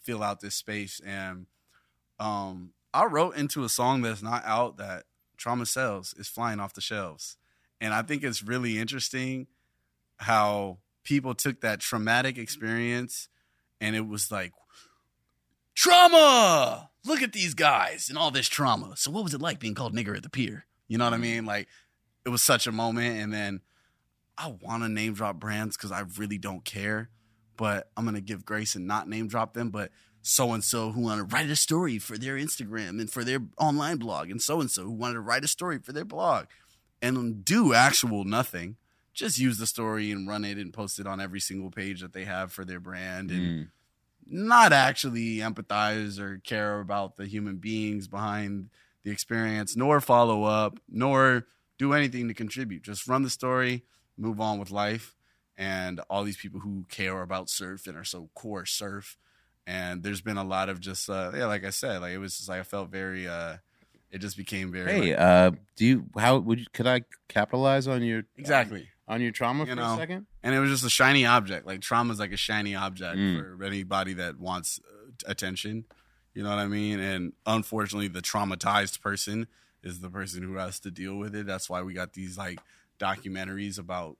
fill 0.00 0.22
out 0.22 0.40
this 0.40 0.54
space. 0.54 1.00
And 1.04 1.46
um, 2.18 2.72
I 2.92 3.04
wrote 3.06 3.36
into 3.36 3.64
a 3.64 3.68
song 3.68 4.02
that's 4.02 4.22
not 4.22 4.44
out 4.44 4.76
that 4.78 5.04
Trauma 5.36 5.66
Cells 5.66 6.14
is 6.18 6.28
flying 6.28 6.60
off 6.60 6.74
the 6.74 6.80
shelves. 6.80 7.36
And 7.80 7.94
I 7.94 8.02
think 8.02 8.22
it's 8.22 8.42
really 8.42 8.78
interesting 8.78 9.46
how 10.18 10.78
people 11.02 11.34
took 11.34 11.60
that 11.62 11.80
traumatic 11.80 12.36
experience 12.36 13.28
and 13.80 13.96
it 13.96 14.06
was 14.06 14.30
like, 14.30 14.52
trauma. 15.74 16.90
Look 17.06 17.22
at 17.22 17.32
these 17.32 17.54
guys 17.54 18.10
and 18.10 18.18
all 18.18 18.30
this 18.30 18.48
trauma. 18.48 18.94
So 18.96 19.10
what 19.10 19.24
was 19.24 19.32
it 19.32 19.40
like 19.40 19.58
being 19.58 19.74
called 19.74 19.94
nigger 19.94 20.14
at 20.14 20.22
the 20.22 20.28
pier? 20.28 20.66
You 20.88 20.98
know 20.98 21.04
what 21.04 21.14
I 21.14 21.18
mean? 21.18 21.46
Like 21.46 21.68
it 22.26 22.28
was 22.28 22.42
such 22.42 22.66
a 22.66 22.72
moment. 22.72 23.18
And 23.18 23.32
then 23.32 23.62
I 24.42 24.54
want 24.62 24.82
to 24.82 24.88
name 24.88 25.12
drop 25.14 25.38
brands 25.38 25.76
because 25.76 25.92
I 25.92 26.04
really 26.16 26.38
don't 26.38 26.64
care, 26.64 27.10
but 27.56 27.90
I'm 27.96 28.04
gonna 28.06 28.20
give 28.22 28.44
grace 28.46 28.74
and 28.74 28.86
not 28.86 29.08
name 29.08 29.28
drop 29.28 29.52
them. 29.54 29.70
But 29.70 29.90
so 30.22 30.52
and 30.52 30.64
so 30.64 30.92
who 30.92 31.02
wanted 31.02 31.28
to 31.28 31.34
write 31.34 31.50
a 31.50 31.56
story 31.56 31.98
for 31.98 32.16
their 32.16 32.36
Instagram 32.36 33.00
and 33.00 33.10
for 33.10 33.22
their 33.22 33.40
online 33.58 33.98
blog, 33.98 34.30
and 34.30 34.40
so 34.40 34.60
and 34.60 34.70
so 34.70 34.84
who 34.84 34.92
wanted 34.92 35.14
to 35.14 35.20
write 35.20 35.44
a 35.44 35.48
story 35.48 35.78
for 35.78 35.92
their 35.92 36.04
blog, 36.04 36.46
and 37.02 37.44
do 37.44 37.74
actual 37.74 38.24
nothing. 38.24 38.76
Just 39.12 39.38
use 39.38 39.58
the 39.58 39.66
story 39.66 40.10
and 40.10 40.28
run 40.28 40.44
it 40.44 40.56
and 40.56 40.72
post 40.72 40.98
it 40.98 41.06
on 41.06 41.20
every 41.20 41.40
single 41.40 41.70
page 41.70 42.00
that 42.00 42.12
they 42.12 42.24
have 42.24 42.52
for 42.52 42.64
their 42.64 42.80
brand 42.80 43.30
and 43.30 43.40
Mm. 43.40 43.70
not 44.26 44.72
actually 44.72 45.38
empathize 45.38 46.18
or 46.18 46.38
care 46.38 46.80
about 46.80 47.16
the 47.16 47.26
human 47.26 47.56
beings 47.56 48.06
behind 48.08 48.70
the 49.02 49.10
experience, 49.10 49.76
nor 49.76 50.00
follow 50.00 50.44
up, 50.44 50.78
nor 50.88 51.46
do 51.78 51.92
anything 51.92 52.28
to 52.28 52.34
contribute. 52.34 52.82
Just 52.84 53.08
run 53.08 53.22
the 53.22 53.30
story, 53.30 53.84
move 54.20 54.40
on 54.40 54.58
with 54.58 54.70
life. 54.70 55.16
And 55.56 56.00
all 56.08 56.24
these 56.24 56.36
people 56.38 56.60
who 56.60 56.84
care 56.88 57.20
about 57.22 57.50
surf 57.50 57.86
and 57.86 57.96
are 57.96 58.04
so 58.04 58.30
core 58.34 58.64
surf. 58.66 59.18
And 59.66 60.02
there's 60.02 60.20
been 60.22 60.38
a 60.38 60.44
lot 60.44 60.68
of 60.68 60.80
just, 60.80 61.08
uh, 61.10 61.32
yeah, 61.34 61.46
like 61.46 61.64
I 61.64 61.70
said, 61.70 62.00
like 62.00 62.12
it 62.12 62.18
was 62.18 62.36
just 62.36 62.48
like 62.48 62.60
I 62.60 62.62
felt 62.62 62.90
very, 62.90 63.28
uh, 63.28 63.56
it 64.10 64.18
just 64.18 64.36
became 64.36 64.72
very 64.72 64.90
Hey, 64.92 65.10
like- 65.10 65.20
uh, 65.20 65.50
do 65.76 65.84
you 65.86 66.06
how 66.18 66.38
would 66.38 66.60
you 66.60 66.66
could 66.72 66.86
I 66.86 67.02
capitalize 67.28 67.86
on 67.86 68.02
your 68.02 68.22
exactly. 68.36 68.88
on 69.06 69.20
your 69.20 69.32
trauma 69.32 69.64
You 69.66 69.72
for 69.72 69.76
know, 69.80 69.94
a 69.94 69.98
second? 69.98 70.26
and 70.42 70.54
it 70.54 70.58
was 70.60 70.70
just 70.70 70.84
a 70.84 70.90
shiny 70.90 71.26
object. 71.26 71.66
Like 71.66 71.80
trauma 71.80 72.12
is 72.12 72.18
like 72.18 72.32
a 72.32 72.36
shiny 72.36 72.74
object 72.74 73.18
Mm. 73.18 73.56
for 73.56 73.62
anybody 73.64 74.14
that 74.14 74.38
wants 74.40 74.80
uh, 74.84 75.10
attention. 75.26 75.84
You 76.34 76.42
know 76.42 76.48
what 76.50 76.58
I 76.58 76.66
mean? 76.66 76.98
And 77.00 77.32
unfortunately, 77.46 78.08
the 78.08 78.22
traumatized 78.22 79.00
person 79.00 79.46
is 79.82 80.00
the 80.00 80.08
person 80.10 80.42
who 80.42 80.54
has 80.56 80.80
to 80.80 80.90
deal 80.90 81.16
with 81.16 81.34
it. 81.34 81.46
That's 81.46 81.68
why 81.68 81.82
we 81.82 81.92
got 81.92 82.14
these 82.14 82.36
like 82.38 82.60
documentaries 83.00 83.78
about 83.78 84.16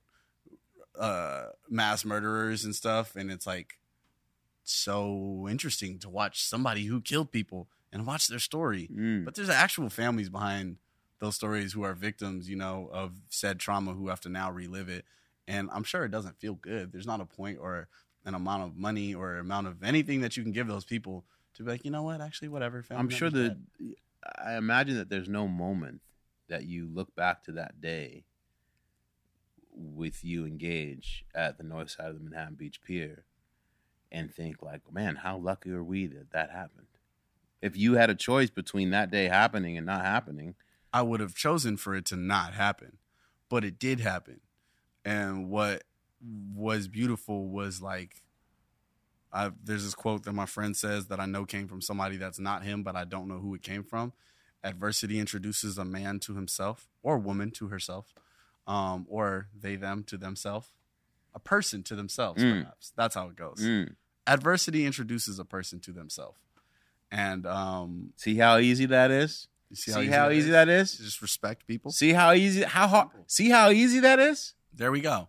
uh 0.99 1.45
mass 1.69 2.03
murderers 2.03 2.65
and 2.65 2.75
stuff 2.75 3.15
and 3.15 3.31
it's 3.31 3.47
like 3.47 3.77
so 4.63 5.47
interesting 5.49 5.97
to 5.99 6.09
watch 6.09 6.43
somebody 6.43 6.83
who 6.85 6.99
killed 7.01 7.31
people 7.31 7.67
and 7.93 8.05
watch 8.05 8.27
their 8.27 8.39
story 8.39 8.89
Mm. 8.91 9.25
but 9.25 9.35
there's 9.35 9.49
actual 9.49 9.89
families 9.89 10.29
behind 10.29 10.77
those 11.19 11.35
stories 11.35 11.71
who 11.73 11.83
are 11.83 11.93
victims, 11.93 12.49
you 12.49 12.55
know, 12.55 12.89
of 12.91 13.11
said 13.29 13.59
trauma 13.59 13.93
who 13.93 14.07
have 14.07 14.19
to 14.21 14.27
now 14.29 14.49
relive 14.51 14.89
it. 14.89 15.05
And 15.47 15.69
I'm 15.71 15.83
sure 15.83 16.03
it 16.03 16.09
doesn't 16.09 16.39
feel 16.39 16.55
good. 16.55 16.91
There's 16.91 17.05
not 17.05 17.21
a 17.21 17.25
point 17.25 17.59
or 17.61 17.87
an 18.25 18.33
amount 18.33 18.63
of 18.63 18.75
money 18.75 19.13
or 19.13 19.37
amount 19.37 19.67
of 19.67 19.83
anything 19.83 20.21
that 20.21 20.35
you 20.35 20.41
can 20.41 20.51
give 20.51 20.65
those 20.67 20.83
people 20.83 21.23
to 21.53 21.63
be 21.63 21.69
like, 21.69 21.85
you 21.85 21.91
know 21.91 22.01
what, 22.01 22.21
actually, 22.21 22.47
whatever. 22.47 22.81
family 22.81 23.01
I'm 23.03 23.09
sure 23.09 23.29
that. 23.29 23.55
I 24.43 24.55
imagine 24.55 24.95
that 24.97 25.09
there's 25.09 25.29
no 25.29 25.47
moment 25.47 26.01
that 26.49 26.65
you 26.65 26.89
look 26.91 27.13
back 27.15 27.43
to 27.43 27.51
that 27.51 27.79
day 27.79 28.23
with 29.73 30.23
you 30.23 30.45
and 30.45 30.59
Gage 30.59 31.25
at 31.33 31.57
the 31.57 31.63
north 31.63 31.91
side 31.91 32.07
of 32.09 32.15
the 32.15 32.23
Manhattan 32.23 32.55
Beach 32.55 32.81
Pier 32.81 33.25
and 34.11 34.33
think 34.33 34.61
like, 34.61 34.81
man, 34.91 35.17
how 35.17 35.37
lucky 35.37 35.71
are 35.71 35.83
we 35.83 36.07
that 36.07 36.31
that 36.31 36.51
happened? 36.51 36.87
If 37.61 37.77
you 37.77 37.93
had 37.93 38.09
a 38.09 38.15
choice 38.15 38.49
between 38.49 38.89
that 38.89 39.11
day 39.11 39.27
happening 39.27 39.77
and 39.77 39.85
not 39.85 40.03
happening, 40.03 40.55
I 40.91 41.03
would 41.03 41.19
have 41.19 41.35
chosen 41.35 41.77
for 41.77 41.95
it 41.95 42.05
to 42.07 42.15
not 42.15 42.53
happen, 42.53 42.97
but 43.49 43.63
it 43.63 43.79
did 43.79 43.99
happen. 43.99 44.41
And 45.05 45.49
what 45.49 45.83
was 46.53 46.87
beautiful 46.87 47.47
was 47.47 47.81
like, 47.81 48.23
I, 49.33 49.51
there's 49.63 49.83
this 49.83 49.95
quote 49.95 50.23
that 50.23 50.33
my 50.33 50.45
friend 50.45 50.75
says 50.75 51.07
that 51.07 51.19
I 51.19 51.25
know 51.25 51.45
came 51.45 51.67
from 51.67 51.81
somebody 51.81 52.17
that's 52.17 52.39
not 52.39 52.63
him, 52.63 52.83
but 52.83 52.95
I 52.95 53.05
don't 53.05 53.27
know 53.27 53.39
who 53.39 53.55
it 53.55 53.61
came 53.61 53.83
from. 53.83 54.11
Adversity 54.63 55.19
introduces 55.19 55.77
a 55.77 55.85
man 55.85 56.19
to 56.19 56.35
himself 56.35 56.89
or 57.01 57.17
woman 57.17 57.51
to 57.51 57.69
herself, 57.69 58.13
um, 58.67 59.05
or 59.09 59.47
they 59.59 59.75
them 59.75 60.03
to 60.05 60.17
themselves, 60.17 60.69
a 61.33 61.39
person 61.39 61.83
to 61.83 61.95
themselves, 61.95 62.43
Mm. 62.43 62.61
perhaps. 62.63 62.91
That's 62.95 63.15
how 63.15 63.29
it 63.29 63.35
goes. 63.35 63.59
mm, 63.61 63.95
Adversity 64.27 64.85
introduces 64.85 65.39
a 65.39 65.45
person 65.45 65.79
to 65.81 65.91
themselves. 65.91 66.39
And 67.11 67.45
um, 67.45 68.13
see 68.15 68.35
how 68.37 68.57
easy 68.59 68.85
that 68.85 69.11
is. 69.11 69.47
you 69.69 69.75
See, 69.75 69.91
how 70.07 70.29
easy, 70.29 70.51
that 70.51 70.69
is. 70.69 70.97
Just 70.97 71.21
respect 71.21 71.67
people. 71.67 71.91
See 71.91 72.13
how 72.13 72.31
easy 72.33 72.61
how 72.63 72.87
hard. 72.87 73.09
See 73.27 73.49
how 73.49 73.69
easy 73.69 73.99
that 74.01 74.19
is. 74.19 74.53
There 74.73 74.91
we 74.91 75.01
go. 75.01 75.27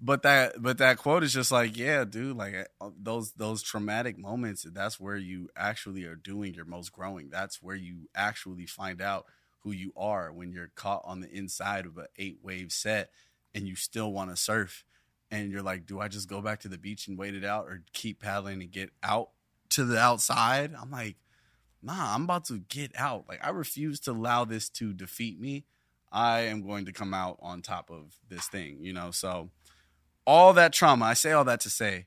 but 0.00 0.22
that 0.22 0.54
but 0.60 0.76
that 0.78 0.98
quote 0.98 1.24
is 1.24 1.32
just 1.32 1.50
like 1.50 1.74
yeah 1.76 2.04
dude 2.04 2.36
like 2.36 2.54
uh, 2.82 2.90
those 3.00 3.32
those 3.32 3.62
traumatic 3.62 4.18
moments 4.18 4.66
that's 4.74 5.00
where 5.00 5.16
you 5.16 5.48
actually 5.56 6.04
are 6.04 6.14
doing 6.16 6.52
your 6.52 6.66
most 6.66 6.92
growing 6.92 7.30
that's 7.30 7.62
where 7.62 7.74
you 7.76 8.06
actually 8.14 8.66
find 8.66 9.00
out 9.00 9.24
who 9.66 9.72
you 9.72 9.92
are 9.96 10.32
when 10.32 10.52
you're 10.52 10.70
caught 10.76 11.02
on 11.04 11.18
the 11.18 11.28
inside 11.28 11.86
of 11.86 11.98
an 11.98 12.06
eight 12.18 12.38
wave 12.40 12.70
set 12.70 13.10
and 13.52 13.66
you 13.66 13.74
still 13.74 14.12
want 14.12 14.30
to 14.30 14.36
surf 14.36 14.84
and 15.28 15.50
you're 15.50 15.60
like 15.60 15.84
do 15.86 15.98
i 15.98 16.06
just 16.06 16.28
go 16.28 16.40
back 16.40 16.60
to 16.60 16.68
the 16.68 16.78
beach 16.78 17.08
and 17.08 17.18
wait 17.18 17.34
it 17.34 17.44
out 17.44 17.66
or 17.66 17.82
keep 17.92 18.22
paddling 18.22 18.62
and 18.62 18.70
get 18.70 18.90
out 19.02 19.30
to 19.68 19.84
the 19.84 19.98
outside? 19.98 20.72
I'm 20.80 20.92
like 20.92 21.16
nah 21.82 22.14
i'm 22.14 22.22
about 22.22 22.44
to 22.44 22.60
get 22.60 22.92
out. 22.96 23.24
Like 23.28 23.44
i 23.44 23.50
refuse 23.50 23.98
to 24.00 24.12
allow 24.12 24.44
this 24.44 24.68
to 24.70 24.92
defeat 24.92 25.40
me. 25.40 25.64
I 26.12 26.42
am 26.42 26.64
going 26.64 26.84
to 26.84 26.92
come 26.92 27.12
out 27.12 27.36
on 27.42 27.60
top 27.60 27.90
of 27.90 28.14
this 28.28 28.46
thing 28.46 28.78
you 28.80 28.92
know? 28.92 29.10
So 29.10 29.50
all 30.28 30.52
that 30.52 30.72
trauma, 30.72 31.06
I 31.06 31.14
say 31.14 31.32
all 31.32 31.44
that 31.44 31.60
to 31.60 31.70
say, 31.70 32.06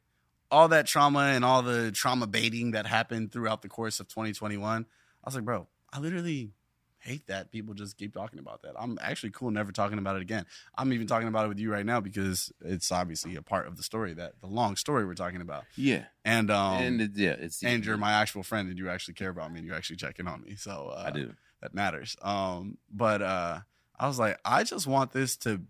all 0.49 0.69
that 0.69 0.85
trauma 0.85 1.31
and 1.33 1.43
all 1.43 1.61
the 1.61 1.91
trauma 1.91 2.25
baiting 2.25 2.71
that 2.71 2.85
happened 2.85 3.33
throughout 3.33 3.63
the 3.63 3.69
course 3.69 3.99
of 3.99 4.07
2021, 4.07 4.85
I 4.85 5.27
was 5.27 5.35
like, 5.35 5.43
bro, 5.43 5.67
I 5.91 5.99
literally 5.99 6.53
hate 6.99 7.27
that 7.27 7.51
people 7.51 7.73
just 7.73 7.97
keep 7.97 8.13
talking 8.13 8.39
about 8.39 8.61
that. 8.63 8.73
I'm 8.77 8.97
actually 9.01 9.31
cool 9.31 9.51
never 9.51 9.71
talking 9.71 9.97
about 9.97 10.15
it 10.17 10.21
again. 10.21 10.45
I'm 10.77 10.91
even 10.93 11.07
talking 11.07 11.27
about 11.27 11.45
it 11.45 11.47
with 11.49 11.59
you 11.59 11.71
right 11.71 11.85
now 11.85 11.99
because 11.99 12.51
it's 12.61 12.91
obviously 12.91 13.35
a 13.35 13.41
part 13.41 13.67
of 13.67 13.77
the 13.77 13.83
story 13.83 14.13
that 14.13 14.39
the 14.41 14.47
long 14.47 14.75
story 14.75 15.05
we're 15.05 15.13
talking 15.13 15.41
about. 15.41 15.63
Yeah, 15.75 16.03
And 16.25 16.51
um 16.51 16.81
and 16.81 17.01
it, 17.01 17.11
yeah, 17.15 17.35
it's 17.39 17.63
and 17.63 17.85
you're 17.85 17.97
my 17.97 18.11
actual 18.13 18.43
friend 18.43 18.69
and 18.69 18.77
you 18.77 18.89
actually 18.89 19.13
care 19.15 19.29
about 19.29 19.51
me 19.51 19.59
and 19.59 19.67
you 19.67 19.73
actually 19.73 19.95
checking 19.95 20.27
on 20.27 20.41
me. 20.41 20.55
So 20.55 20.93
uh, 20.95 21.03
I 21.07 21.11
do. 21.11 21.33
that 21.61 21.73
matters. 21.73 22.15
Um, 22.21 22.77
but 22.91 23.21
uh, 23.21 23.59
I 23.97 24.07
was 24.07 24.19
like, 24.19 24.39
I 24.43 24.63
just 24.63 24.85
want 24.87 25.11
this 25.11 25.35
to 25.37 25.61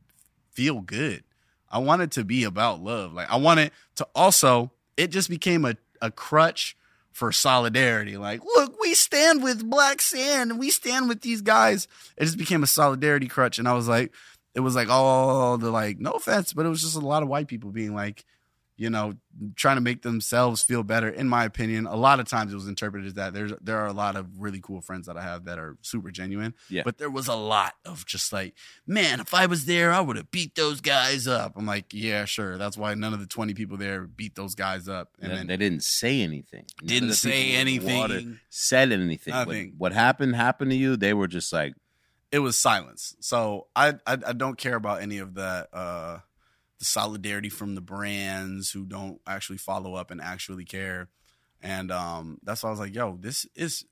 feel 0.52 0.82
good. 0.82 1.24
I 1.70 1.78
want 1.78 2.02
it 2.02 2.12
to 2.12 2.24
be 2.24 2.44
about 2.44 2.82
love. 2.82 3.14
Like 3.14 3.30
I 3.32 3.36
want 3.38 3.60
it 3.60 3.74
to 3.96 4.08
also. 4.16 4.72
It 4.98 5.12
just 5.12 5.30
became 5.30 5.64
a 5.64 5.76
a 6.02 6.10
crutch 6.12 6.76
for 7.12 7.32
solidarity. 7.32 8.18
Like, 8.18 8.42
look, 8.44 8.80
we 8.80 8.94
stand 8.94 9.44
with 9.44 9.70
Black 9.70 10.02
Sand 10.02 10.52
and 10.52 10.60
we 10.60 10.70
stand 10.70 11.10
with 11.10 11.22
these 11.22 11.42
guys. 11.42 11.88
It 12.18 12.26
just 12.26 12.38
became 12.38 12.64
a 12.64 12.68
solidarity 12.68 13.28
crutch, 13.28 13.60
and 13.60 13.68
I 13.68 13.74
was 13.74 13.88
like, 13.88 14.14
it 14.56 14.62
was 14.62 14.76
like 14.76 14.90
all 14.90 15.58
the 15.58 15.72
like, 15.72 16.00
no 16.00 16.12
offense, 16.12 16.54
but 16.54 16.66
it 16.66 16.70
was 16.70 16.82
just 16.82 16.96
a 16.96 17.00
lot 17.00 17.24
of 17.24 17.30
white 17.30 17.48
people 17.48 17.72
being 17.72 17.94
like, 17.94 18.26
you 18.80 18.90
know, 18.90 19.14
trying 19.58 19.76
to 19.76 19.82
make 19.82 20.04
themselves 20.04 20.64
feel 20.64 20.84
better. 20.84 21.10
In 21.10 21.28
my 21.28 21.44
opinion, 21.44 21.86
a 21.86 21.98
lot 21.98 22.22
of 22.22 22.30
times 22.30 22.54
it 22.54 22.56
was 22.56 22.68
interpreted 22.68 23.08
as 23.08 23.14
that. 23.16 23.34
There's 23.34 23.52
there 23.62 23.78
are 23.78 23.88
a 23.88 23.94
lot 23.94 24.16
of 24.16 24.40
really 24.40 24.62
cool 24.62 24.80
friends 24.80 25.06
that 25.08 25.18
I 25.18 25.22
have 25.22 25.44
that 25.46 25.60
are 25.60 25.78
super 25.82 26.12
genuine. 26.12 26.54
Yeah. 26.70 26.84
But 26.86 26.98
there 26.98 27.10
was 27.10 27.28
a 27.28 27.36
lot 27.36 27.74
of 27.84 28.06
just 28.06 28.32
like, 28.32 28.54
man, 28.88 29.20
if 29.20 29.34
I 29.34 29.48
was 29.48 29.66
there, 29.66 29.92
I 29.92 30.00
would 30.00 30.16
have 30.16 30.32
beat 30.32 30.56
those 30.56 30.80
guys 30.80 31.28
up. 31.28 31.54
I'm 31.58 31.66
like, 31.66 31.94
yeah, 31.94 32.24
sure. 32.24 32.58
That's 32.58 32.78
why 32.78 32.94
none 32.94 33.14
of 33.14 33.20
the 33.20 33.28
20 33.28 33.54
people 33.54 33.76
there 33.76 34.04
beat 34.08 34.36
those 34.36 34.56
guys 34.56 34.88
up. 34.88 35.10
And 35.20 35.30
They- 35.32 35.36
then 35.36 35.48
they 35.48 35.58
didn't 35.58 35.84
say 35.84 36.22
anything. 36.22 36.66
None 36.82 36.88
didn't 36.88 37.14
say 37.16 37.52
anything. 37.56 38.40
said 38.50 38.94
anything. 38.94 39.34
What- 39.34 39.48
Nothing. 39.48 39.74
What, 39.78 39.92
happened 39.92 40.36
happened 40.38 40.72
to 40.72 40.78
you. 40.78 40.96
They 40.96 41.14
were 41.14 41.28
just 41.28 41.52
like, 41.52 41.74
it 42.32 42.40
was 42.40 42.58
silence. 42.58 43.16
So 43.20 43.68
I, 43.76 43.90
I 44.08 44.14
I 44.28 44.34
don't 44.34 44.58
care 44.58 44.76
about 44.76 45.02
any 45.02 45.18
of 45.18 45.34
that 45.34 45.68
uh 45.74 46.20
the 46.80 46.86
solidarity 46.86 47.50
from 47.50 47.76
the 47.76 47.82
brands 47.82 48.72
who 48.72 48.86
don't 48.86 49.22
actually 49.28 49.58
follow 49.58 49.96
up 49.96 50.12
and 50.12 50.22
actually 50.22 50.66
care. 50.66 51.10
And 51.62 51.92
um 51.92 52.40
that's 52.44 52.64
why 52.64 52.70
I 52.70 52.72
was 52.72 52.80
like, 52.80 52.96
yo, 52.96 53.18
this 53.20 53.46
is 53.56 53.86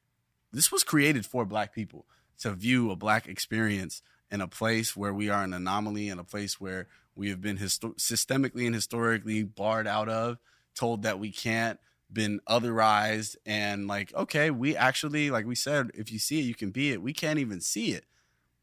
this 0.51 0.71
was 0.71 0.83
created 0.83 1.25
for 1.25 1.45
black 1.45 1.73
people 1.73 2.05
to 2.39 2.51
view 2.51 2.91
a 2.91 2.95
black 2.95 3.27
experience 3.27 4.01
in 4.31 4.41
a 4.41 4.47
place 4.47 4.95
where 4.95 5.13
we 5.13 5.29
are 5.29 5.43
an 5.43 5.53
anomaly 5.53 6.09
in 6.09 6.19
a 6.19 6.23
place 6.23 6.59
where 6.59 6.87
we 7.15 7.29
have 7.29 7.41
been 7.41 7.57
histo- 7.57 7.95
systemically 7.97 8.65
and 8.65 8.75
historically 8.75 9.43
barred 9.43 9.87
out 9.87 10.07
of, 10.07 10.37
told 10.75 11.01
that 11.01 11.19
we 11.19 11.31
can't, 11.31 11.79
been 12.11 12.39
otherized 12.47 13.35
and 13.45 13.87
like 13.87 14.13
okay, 14.15 14.49
we 14.49 14.77
actually 14.77 15.29
like 15.29 15.45
we 15.45 15.55
said 15.55 15.91
if 15.93 16.11
you 16.11 16.19
see 16.19 16.39
it 16.39 16.43
you 16.43 16.55
can 16.55 16.71
be 16.71 16.91
it. 16.91 17.01
We 17.01 17.11
can't 17.11 17.39
even 17.39 17.59
see 17.59 17.91
it. 17.91 18.05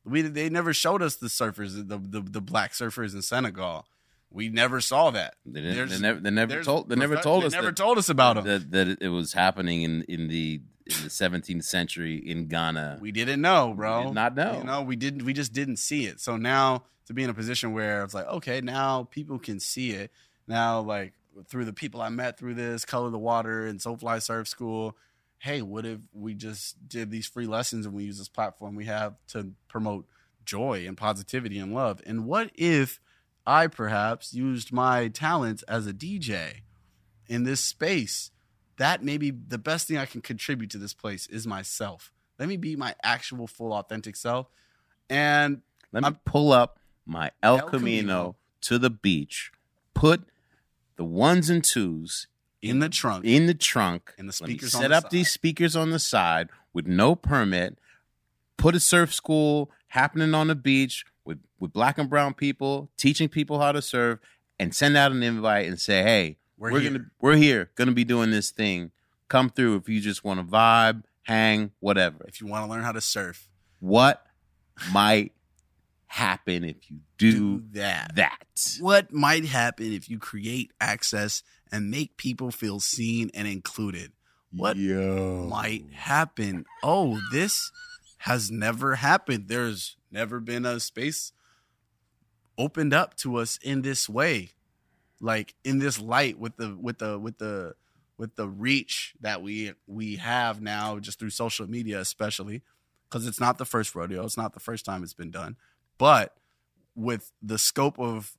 We 0.03 0.23
they 0.23 0.49
never 0.49 0.73
showed 0.73 1.03
us 1.03 1.17
the 1.17 1.27
surfers, 1.27 1.75
the 1.75 1.99
the, 1.99 2.23
the 2.23 2.41
black 2.41 2.73
surfers 2.73 3.15
in 3.15 3.21
Senegal. 3.21 3.87
We 4.35 4.49
never 4.49 4.81
saw 4.81 5.11
that. 5.13 5.37
they, 5.47 5.61
didn't, 5.63 5.91
they 5.91 5.99
never, 5.99 6.21
they 6.21 6.31
never 6.31 6.63
told, 6.65 6.89
they 6.89 6.97
never 6.97 7.17
told 7.17 7.45
they 7.45 7.47
us 7.47 7.53
never 7.53 7.69
that, 7.69 7.77
told 7.77 7.99
us 7.99 8.09
about 8.09 8.35
them. 8.35 8.45
that, 8.45 8.71
that 8.73 8.99
it 9.01 9.09
was 9.09 9.33
happening 9.33 9.83
in 9.83 10.03
in 10.03 10.27
the 10.27 10.61
in 10.87 11.05
the 11.05 11.09
17th 11.09 11.65
century 11.65 12.17
in 12.17 12.47
Ghana. 12.49 12.99
we 13.01 13.13
didn't 13.13 13.41
know, 13.41 13.73
bro. 13.75 14.01
We 14.01 14.07
did 14.07 14.15
not 14.15 14.35
know. 14.35 14.59
You 14.59 14.65
know, 14.65 14.83
we 14.83 14.97
didn't. 14.97 15.25
We 15.25 15.33
just 15.33 15.53
didn't 15.53 15.77
see 15.77 16.07
it. 16.07 16.21
So 16.21 16.37
now 16.37 16.83
to 17.07 17.15
be 17.15 17.23
in 17.23 17.31
a 17.31 17.35
position 17.35 17.73
where 17.73 18.03
it's 18.03 18.13
like, 18.13 18.27
okay, 18.27 18.61
now 18.61 19.05
people 19.05 19.39
can 19.39 19.61
see 19.61 19.91
it. 19.93 20.11
Now, 20.49 20.81
like 20.81 21.13
through 21.47 21.65
the 21.65 21.73
people 21.73 22.03
I 22.03 22.09
met 22.09 22.37
through 22.37 22.55
this, 22.55 22.85
color 22.85 23.11
the 23.11 23.19
water 23.19 23.67
and 23.67 23.79
SoFly 23.81 24.21
Surf 24.21 24.49
School. 24.49 24.97
Hey, 25.39 25.63
what 25.63 25.85
if 25.85 26.01
we 26.13 26.35
just 26.35 26.89
did 26.89 27.11
these 27.11 27.27
free 27.27 27.47
lessons 27.47 27.87
and 27.87 27.95
we 27.95 28.05
use 28.05 28.19
this 28.19 28.29
platform 28.29 28.75
we 28.75 28.87
have 28.87 29.15
to 29.29 29.53
promote 29.69 30.07
joy 30.45 30.85
and 30.87 30.97
positivity 30.97 31.59
and 31.59 31.73
love? 31.75 32.01
And 32.07 32.25
what 32.27 32.51
if 32.55 33.01
I 33.47 33.67
perhaps 33.67 34.33
used 34.35 34.73
my 34.73 35.09
talents 35.09 35.63
as 35.65 35.87
a 35.87 35.93
DJ 35.93 36.63
in 37.27 37.45
this 37.45 37.61
space? 37.61 38.31
That 38.79 39.05
may 39.05 39.19
be 39.19 39.31
the 39.31 39.59
best 39.59 39.87
thing 39.89 39.99
I 39.99 40.07
can 40.07 40.21
contribute 40.21 40.71
to 40.71 40.79
this 40.79 40.95
place 40.95 41.27
is 41.29 41.47
myself. 41.47 42.13
Let 42.39 42.49
me 42.49 42.57
be 42.57 42.75
my 42.75 42.95
actual, 43.03 43.47
full, 43.47 43.73
authentic 43.73 44.17
self. 44.17 44.49
And 45.09 45.63
Let 45.93 46.03
me 46.03 46.07
I'm- 46.07 46.19
pull 46.25 46.53
up 46.53 46.79
my 47.07 47.31
El, 47.43 47.59
El 47.61 47.69
Camino, 47.69 48.01
Camino. 48.03 48.37
to 48.63 48.79
the 48.79 48.91
beach, 48.91 49.53
put 49.93 50.25
the 50.97 51.05
ones 51.05 51.51
and 51.51 51.63
twos 51.63 52.27
in 52.63 52.79
the 52.79 52.89
trunk, 52.89 53.25
in 53.27 53.47
the 53.47 53.55
trunk, 53.55 54.15
And 54.17 54.27
the 54.29 54.33
speakers 54.33 54.73
set 54.73 54.89
the 54.89 54.97
up 54.97 55.11
these 55.11 55.31
speakers 55.31 55.77
on 55.77 55.91
the 55.91 55.99
side 55.99 56.49
with 56.73 56.87
no 56.87 57.15
permit. 57.15 57.79
Put 58.57 58.75
a 58.75 58.81
surf 58.81 59.13
school 59.13 59.71
happening 59.89 60.35
on 60.35 60.47
the 60.49 60.55
beach 60.55 61.05
with 61.25 61.39
with 61.59 61.73
black 61.73 61.99
and 61.99 62.09
brown 62.11 62.35
people 62.35 62.91
teaching 62.97 63.29
people 63.29 63.61
how 63.61 63.73
to 63.73 63.83
surf, 63.83 64.19
and 64.59 64.75
send 64.75 64.97
out 64.97 65.13
an 65.13 65.23
invite 65.23 65.67
and 65.67 65.81
say, 65.81 66.03
"Hey, 66.03 66.39
we're, 66.57 66.73
we're, 66.73 66.81
here. 66.81 66.91
gonna 66.91 67.05
we're 67.21 67.37
here, 67.37 67.71
gonna 67.75 67.93
be 67.93 68.05
doing 68.05 68.31
this 68.31 68.51
thing. 68.51 68.91
Come 69.29 69.51
through 69.51 69.77
if 69.77 69.89
you 69.89 70.01
just 70.01 70.23
want 70.25 70.39
to 70.41 70.45
vibe, 70.47 71.03
hang, 71.23 71.73
whatever. 71.81 72.25
if 72.29 72.41
you 72.41 72.47
want 72.47 72.65
to 72.67 72.71
learn 72.71 72.83
how 72.83 72.93
to 72.93 73.01
surf, 73.01 73.49
What 73.81 74.25
might 74.93 75.33
happen 76.07 76.63
if 76.65 76.91
you 76.91 76.99
do, 77.19 77.33
do 77.33 77.65
that. 77.73 78.15
that? 78.17 78.77
What 78.81 79.13
might 79.13 79.45
happen 79.47 79.93
if 79.93 80.09
you 80.09 80.19
create 80.19 80.73
access 80.81 81.43
and 81.73 81.91
make 81.91 82.17
people 82.17 82.51
feel 82.51 82.81
seen 82.81 83.31
and 83.35 83.49
included? 83.49 84.13
What 84.53 84.77
Yo. 84.77 85.47
might 85.49 85.87
happen? 85.93 86.65
Oh, 86.85 87.19
this 87.33 87.73
has 88.25 88.51
never 88.51 88.95
happened. 88.95 89.49
There's 89.49 89.99
never 90.11 90.41
been 90.41 90.65
a 90.65 90.81
space 90.81 91.33
opened 92.57 92.95
up 92.95 93.15
to 93.19 93.37
us 93.37 93.59
in 93.63 93.83
this 93.83 94.09
way. 94.09 94.53
Like 95.21 95.55
in 95.63 95.79
this 95.79 96.01
light 96.01 96.39
with 96.39 96.57
the 96.57 96.75
with 96.81 96.99
the 97.01 97.19
with 97.19 97.37
the 97.37 97.75
with 98.17 98.35
the 98.37 98.49
reach 98.49 99.15
that 99.21 99.43
we 99.43 99.75
we 99.87 100.17
have 100.17 100.63
now 100.63 100.99
just 100.99 101.19
through 101.19 101.31
social 101.31 101.69
media 101.69 102.01
especially 102.01 102.63
because 103.11 103.27
it's 103.27 103.41
not 103.41 103.59
the 103.59 103.67
first 103.67 103.95
rodeo, 103.95 104.25
it's 104.25 104.39
not 104.39 104.55
the 104.55 104.61
first 104.61 104.87
time 104.87 105.03
it's 105.03 105.13
been 105.13 105.31
done. 105.31 105.57
But 105.99 106.35
with 106.95 107.31
the 107.43 107.59
scope 107.59 107.99
of 107.99 108.39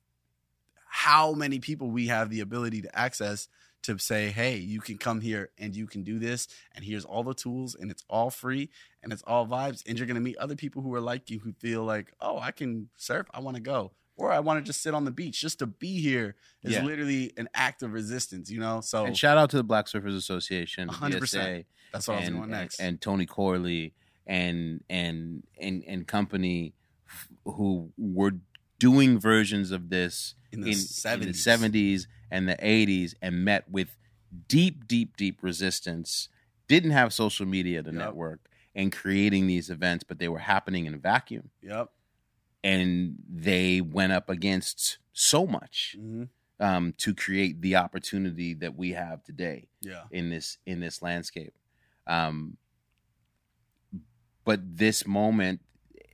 how 0.88 1.32
many 1.32 1.60
people 1.60 1.92
we 1.92 2.08
have 2.08 2.28
the 2.28 2.40
ability 2.40 2.82
to 2.82 2.98
access 2.98 3.46
to 3.86 3.98
say, 3.98 4.28
hey, 4.30 4.56
you 4.56 4.80
can 4.80 4.98
come 4.98 5.20
here 5.20 5.50
and 5.58 5.74
you 5.74 5.86
can 5.86 6.02
do 6.02 6.18
this, 6.18 6.48
and 6.74 6.84
here's 6.84 7.04
all 7.04 7.22
the 7.22 7.34
tools, 7.34 7.74
and 7.74 7.90
it's 7.90 8.04
all 8.08 8.30
free, 8.30 8.70
and 9.02 9.12
it's 9.12 9.22
all 9.26 9.46
vibes, 9.46 9.82
and 9.86 9.98
you're 9.98 10.06
gonna 10.06 10.20
meet 10.20 10.36
other 10.38 10.56
people 10.56 10.82
who 10.82 10.94
are 10.94 11.00
like 11.00 11.30
you 11.30 11.38
who 11.40 11.52
feel 11.54 11.84
like, 11.84 12.12
oh, 12.20 12.38
I 12.38 12.50
can 12.50 12.88
surf, 12.96 13.26
I 13.32 13.40
want 13.40 13.56
to 13.56 13.62
go, 13.62 13.92
or 14.16 14.30
I 14.32 14.40
want 14.40 14.58
to 14.60 14.64
just 14.66 14.82
sit 14.82 14.94
on 14.94 15.04
the 15.04 15.10
beach. 15.10 15.40
Just 15.40 15.58
to 15.60 15.66
be 15.66 16.00
here 16.00 16.36
is 16.62 16.72
Yeah. 16.72 16.84
literally 16.84 17.32
an 17.36 17.48
act 17.54 17.82
of 17.82 17.92
resistance, 17.92 18.50
you 18.50 18.60
know. 18.60 18.80
So 18.80 19.06
And 19.06 19.16
shout 19.16 19.38
out 19.38 19.50
to 19.50 19.56
the 19.56 19.64
Black 19.64 19.86
Surfers 19.86 20.16
Association, 20.16 20.88
100%. 20.88 21.20
BSA, 21.20 21.64
that's 21.92 22.08
what 22.08 22.14
I 22.14 22.18
was 22.20 22.28
and, 22.28 22.36
going 22.38 22.50
next. 22.50 22.78
and, 22.80 22.88
and 22.88 23.00
Tony 23.00 23.26
Corley 23.26 23.94
and 24.26 24.82
and 24.90 25.44
and 25.60 25.84
and 25.86 26.06
company 26.06 26.74
who 27.44 27.92
were 27.96 28.32
doing 28.78 29.18
versions 29.18 29.70
of 29.70 29.88
this 29.88 30.34
in 30.52 30.58
in, 30.58 30.64
the 30.64 30.70
in 30.72 31.20
the 31.20 31.32
70s, 31.32 31.60
70s 31.60 32.06
and 32.30 32.48
the 32.48 32.56
80s 32.56 33.14
and 33.22 33.44
met 33.44 33.70
with 33.70 33.96
deep, 34.48 34.86
deep, 34.86 35.16
deep 35.16 35.42
resistance. 35.42 36.28
Didn't 36.68 36.90
have 36.90 37.12
social 37.12 37.46
media 37.46 37.82
to 37.82 37.90
Yep. 37.90 37.98
network 37.98 38.48
and 38.74 38.92
creating 38.92 39.46
these 39.46 39.70
events, 39.70 40.04
but 40.04 40.18
they 40.18 40.28
were 40.28 40.40
happening 40.40 40.86
in 40.86 40.94
a 40.94 40.98
vacuum. 40.98 41.50
Yep. 41.62 41.90
And 42.64 43.16
they 43.28 43.80
went 43.80 44.12
up 44.12 44.28
against 44.28 44.98
so 45.12 45.46
much 45.46 45.94
hmm 45.98 46.24
um, 46.58 46.94
to 46.96 47.14
create 47.14 47.60
the 47.60 47.76
opportunity 47.76 48.54
that 48.54 48.74
we 48.74 48.92
have 48.92 49.22
today 49.22 49.68
Yeah. 49.82 50.04
in 50.10 50.30
this 50.30 50.56
in 50.64 50.80
this 50.80 51.02
landscape. 51.02 51.52
Um, 52.06 52.56
but 54.44 54.60
this 54.78 55.06
moment 55.06 55.60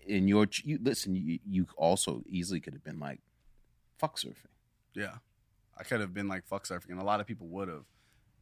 in 0.06 0.26
your 0.26 0.48
you, 0.64 0.78
listen, 0.82 1.14
you, 1.14 1.39
you 1.48 1.66
also 1.76 2.22
easily 2.26 2.60
could 2.60 2.72
have 2.72 2.82
been 2.84 2.98
like, 2.98 3.20
"Fuck 3.98 4.18
surfing." 4.18 4.51
Yeah. 4.94 5.18
I 5.78 5.85
could 5.85 6.01
have 6.01 6.15
been 6.15 6.28
like 6.28 6.47
fuck 6.47 6.66
surfing, 6.66 6.90
and 6.90 7.01
a 7.01 7.05
lot 7.05 7.20
of 7.20 7.27
people 7.27 7.49
would 7.49 7.69
have. 7.69 7.85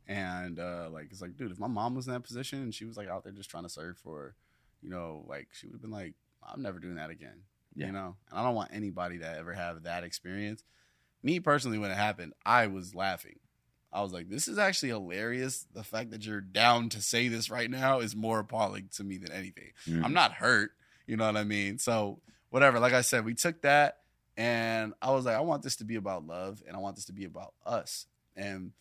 And 0.07 0.59
uh, 0.59 0.89
like 0.91 1.09
it's 1.11 1.21
like, 1.21 1.37
dude, 1.37 1.53
if 1.53 1.59
my 1.59 1.69
mom 1.69 1.95
was 1.95 2.07
in 2.07 2.13
that 2.13 2.25
position 2.25 2.63
and 2.63 2.75
she 2.75 2.85
was 2.85 2.97
like 2.97 3.09
out 3.09 3.23
there 3.23 3.33
just 3.33 3.49
trying 3.49 3.63
to 3.63 3.69
surf 3.69 3.97
for, 4.03 4.35
you 4.83 4.91
know, 4.91 5.25
like 5.29 5.49
she 5.53 5.67
would 5.67 5.75
have 5.75 5.83
been 5.83 5.93
like, 5.93 6.15
I'm 6.43 6.63
never 6.63 6.81
doing 6.81 6.97
that 6.97 7.11
again. 7.11 7.43
Yeah. 7.77 7.87
You 7.87 7.93
know? 7.93 8.17
And 8.31 8.41
I 8.41 8.43
don't 8.43 8.57
want 8.57 8.73
anybody 8.73 9.19
to 9.19 9.39
ever 9.39 9.53
have 9.53 9.85
that 9.85 10.03
experience. 10.03 10.65
Me 11.23 11.39
personally, 11.39 11.79
when 11.79 11.93
it 11.93 11.97
happened, 11.97 12.33
I 12.45 12.67
was 12.67 12.95
laughing. 12.95 13.39
I 13.93 14.03
was 14.03 14.13
like, 14.13 14.29
this 14.29 14.49
is 14.49 14.59
actually 14.59 14.91
hilarious. 14.91 15.67
The 15.75 15.85
fact 15.85 16.11
that 16.11 16.25
you're 16.25 16.41
down 16.41 16.89
to 16.91 17.03
say 17.03 17.29
this 17.29 17.51
right 17.51 17.71
now 17.71 18.01
is 18.01 18.17
more 18.17 18.41
appalling 18.41 18.89
to 18.97 19.05
me 19.05 19.19
than 19.19 19.33
anything. 19.33 19.71
Mm. 19.89 20.05
I'm 20.05 20.15
not 20.15 20.33
hurt. 20.33 20.73
You 21.07 21.17
know 21.17 21.27
what 21.27 21.37
I 21.37 21.45
mean? 21.45 21.79
So 21.79 22.21
whatever. 22.51 22.79
Like 22.81 22.93
I 22.93 23.03
said, 23.03 23.25
we 23.25 23.35
took 23.35 23.63
that 23.63 23.99
and 24.41 24.95
I 25.03 25.11
was 25.11 25.27
like, 25.27 25.37
I 25.37 25.41
want 25.41 25.63
this 25.63 25.77
to 25.77 25.85
be 25.85 25.97
about 25.97 26.27
love 26.27 26.63
and 26.67 26.75
I 26.75 26.79
want 26.81 26.97
this 26.97 27.05
to 27.07 27.13
be 27.13 27.27
about 27.27 27.53
us. 27.67 28.07
And 28.35 28.73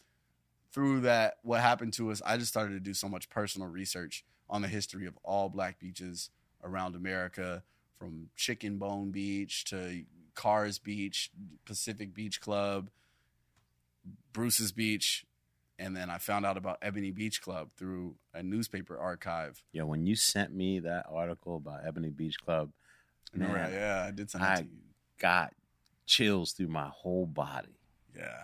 through 0.72 1.02
that, 1.02 1.34
what 1.42 1.60
happened 1.60 1.92
to 1.94 2.12
us, 2.12 2.22
I 2.26 2.38
just 2.38 2.48
started 2.50 2.76
to 2.76 2.80
do 2.80 2.94
so 2.94 3.10
much 3.10 3.30
personal 3.30 3.68
research 3.68 4.24
on 4.50 4.62
the 4.62 4.70
history 4.70 5.06
of 5.06 5.18
all 5.22 5.50
black 5.50 5.78
beaches 5.78 6.30
around 6.64 6.96
America, 6.96 7.64
from 7.98 8.30
Chicken 8.38 8.78
Bone 8.78 9.12
Beach 9.12 9.66
to 9.66 10.06
Carr's 10.34 10.80
Beach, 10.80 11.30
Pacific 11.66 12.14
Beach 12.14 12.40
Club, 12.40 12.90
Bruce's 14.32 14.72
Beach. 14.72 15.26
And 15.78 15.94
then 15.96 16.10
I 16.10 16.20
found 16.20 16.46
out 16.46 16.56
about 16.56 16.78
Ebony 16.82 17.12
Beach 17.12 17.42
Club 17.42 17.72
through 17.76 18.16
a 18.34 18.42
newspaper 18.42 18.98
archive. 18.98 19.62
Yeah, 19.74 19.84
when 19.84 20.06
you 20.06 20.16
sent 20.16 20.54
me 20.54 20.80
that 20.80 21.06
article 21.12 21.58
about 21.58 21.82
Ebony 21.86 22.12
Beach 22.12 22.40
Club, 22.40 22.72
Man, 23.34 23.72
yeah, 23.74 24.06
I 24.08 24.12
did 24.12 24.32
send 24.32 24.46
it 24.46 24.48
I- 24.48 24.56
to 24.56 24.64
you. 24.64 24.70
Got 25.20 25.54
chills 26.06 26.54
through 26.54 26.68
my 26.70 26.88
whole 26.88 27.26
body. 27.26 27.76
Yeah, 28.18 28.44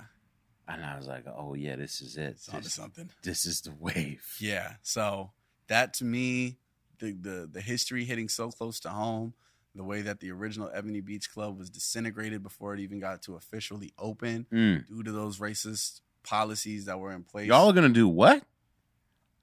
And 0.68 0.86
I 0.86 0.96
was 0.98 1.08
like, 1.08 1.26
oh, 1.28 1.54
yeah, 1.56 1.76
this 1.76 2.00
is 2.02 2.16
it. 2.18 2.32
it's 2.36 2.46
This, 2.48 2.74
something. 2.74 3.10
this 3.24 3.46
is 3.46 3.62
the 3.62 3.72
wave. 3.80 4.24
Yeah. 4.40 4.74
So 4.84 5.32
that 5.68 5.94
to 5.96 6.06
me, 6.06 6.58
the 7.00 7.12
the 7.14 7.50
the 7.52 7.62
history 7.62 8.06
hitting 8.06 8.30
so 8.30 8.50
close 8.52 8.80
to 8.82 8.90
home, 8.90 9.34
the 9.74 9.84
way 9.84 10.02
that 10.04 10.20
the 10.22 10.32
original 10.32 10.70
Ebony 10.74 11.02
Beach 11.02 11.30
Club 11.30 11.58
was 11.58 11.70
disintegrated 11.70 12.42
before 12.44 12.74
it 12.74 12.80
even 12.80 13.00
got 13.00 13.22
to 13.24 13.36
officially 13.36 13.92
open 13.98 14.46
Mm. 14.52 14.88
due 14.88 15.04
to 15.04 15.12
those 15.12 15.40
racist 15.40 16.02
policies 16.24 16.86
that 16.86 17.00
were 17.00 17.12
in 17.12 17.24
place. 17.24 17.48
Y'all 17.48 17.70
are 17.70 17.74
going 17.74 17.88
to 17.88 17.94
do 17.94 18.08
what? 18.08 18.44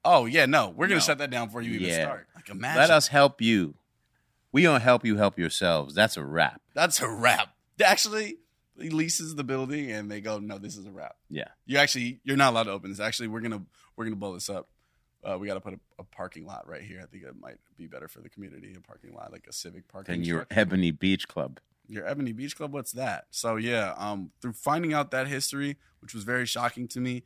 oh 0.05 0.25
yeah, 0.27 0.47
no, 0.47 0.69
we're 0.71 0.87
gonna 0.89 0.97
No. 0.97 1.01
shut 1.05 1.19
that 1.19 1.31
down 1.31 1.47
before 1.47 1.63
you 1.63 1.75
even 1.75 1.89
Yeah. 1.89 2.05
start. 2.07 2.27
Like 2.35 2.49
imagine 2.49 2.81
Let 2.81 2.91
us 2.91 3.07
help 3.09 3.41
you. 3.41 3.75
We 4.53 4.63
don't 4.63 4.81
help 4.83 5.05
you 5.05 5.17
help 5.17 5.39
yourselves. 5.39 5.95
That's 5.95 6.17
a 6.17 6.25
wrap. 6.25 6.61
that's 6.75 7.01
a 7.01 7.09
wrap. 7.09 7.55
Actually, 7.83 8.37
he 8.81 8.91
leases 8.91 9.35
the 9.35 9.45
building 9.45 9.91
and 9.91 10.11
they 10.11 10.21
go, 10.21 10.39
no, 10.39 10.59
this 10.59 10.77
is 10.77 10.87
a 10.87 10.91
wrap. 10.91 11.17
Yeah. 11.31 11.49
You 11.67 11.79
actually 11.79 12.21
you're 12.25 12.37
not 12.37 12.53
allowed 12.53 12.65
to 12.65 12.71
open 12.73 12.91
this. 12.91 13.01
Actually, 13.01 13.29
we're 13.29 13.41
gonna 13.41 13.63
we're 13.97 14.05
gonna 14.05 14.17
blow 14.17 14.35
this 14.35 14.51
up. 14.51 14.69
Uh, 15.25 15.39
we 15.39 15.47
got 15.47 15.55
to 15.55 15.61
put 15.61 15.75
a, 15.75 15.79
a 16.01 16.05
parking 16.05 16.45
lot 16.45 16.69
right 16.69 16.83
here. 16.83 17.01
I 17.01 17.07
think 17.07 17.23
it 17.23 17.35
might 17.41 17.59
be 17.77 17.87
better 17.87 18.09
for 18.09 18.21
the 18.21 18.29
community. 18.29 18.75
A 18.77 18.81
parking 18.81 19.15
lot, 19.15 19.31
like 19.31 19.47
a 19.49 19.53
civic 19.53 19.87
parking. 19.87 20.15
Than 20.17 20.25
your 20.25 20.41
structure. 20.41 20.61
Ebony 20.61 20.91
Beach 20.91 21.29
Club. 21.29 21.61
your 21.87 22.07
Ebony 22.07 22.33
Beach 22.33 22.57
Club. 22.57 22.73
What's 22.73 22.91
that? 22.93 23.27
So 23.31 23.55
yeah, 23.57 23.95
um, 23.97 24.33
through 24.41 24.55
finding 24.55 24.93
out 24.93 25.13
that 25.13 25.29
history, 25.29 25.77
which 26.01 26.13
was 26.13 26.25
very 26.25 26.45
shocking 26.45 26.89
to 26.89 27.01
me, 27.01 27.23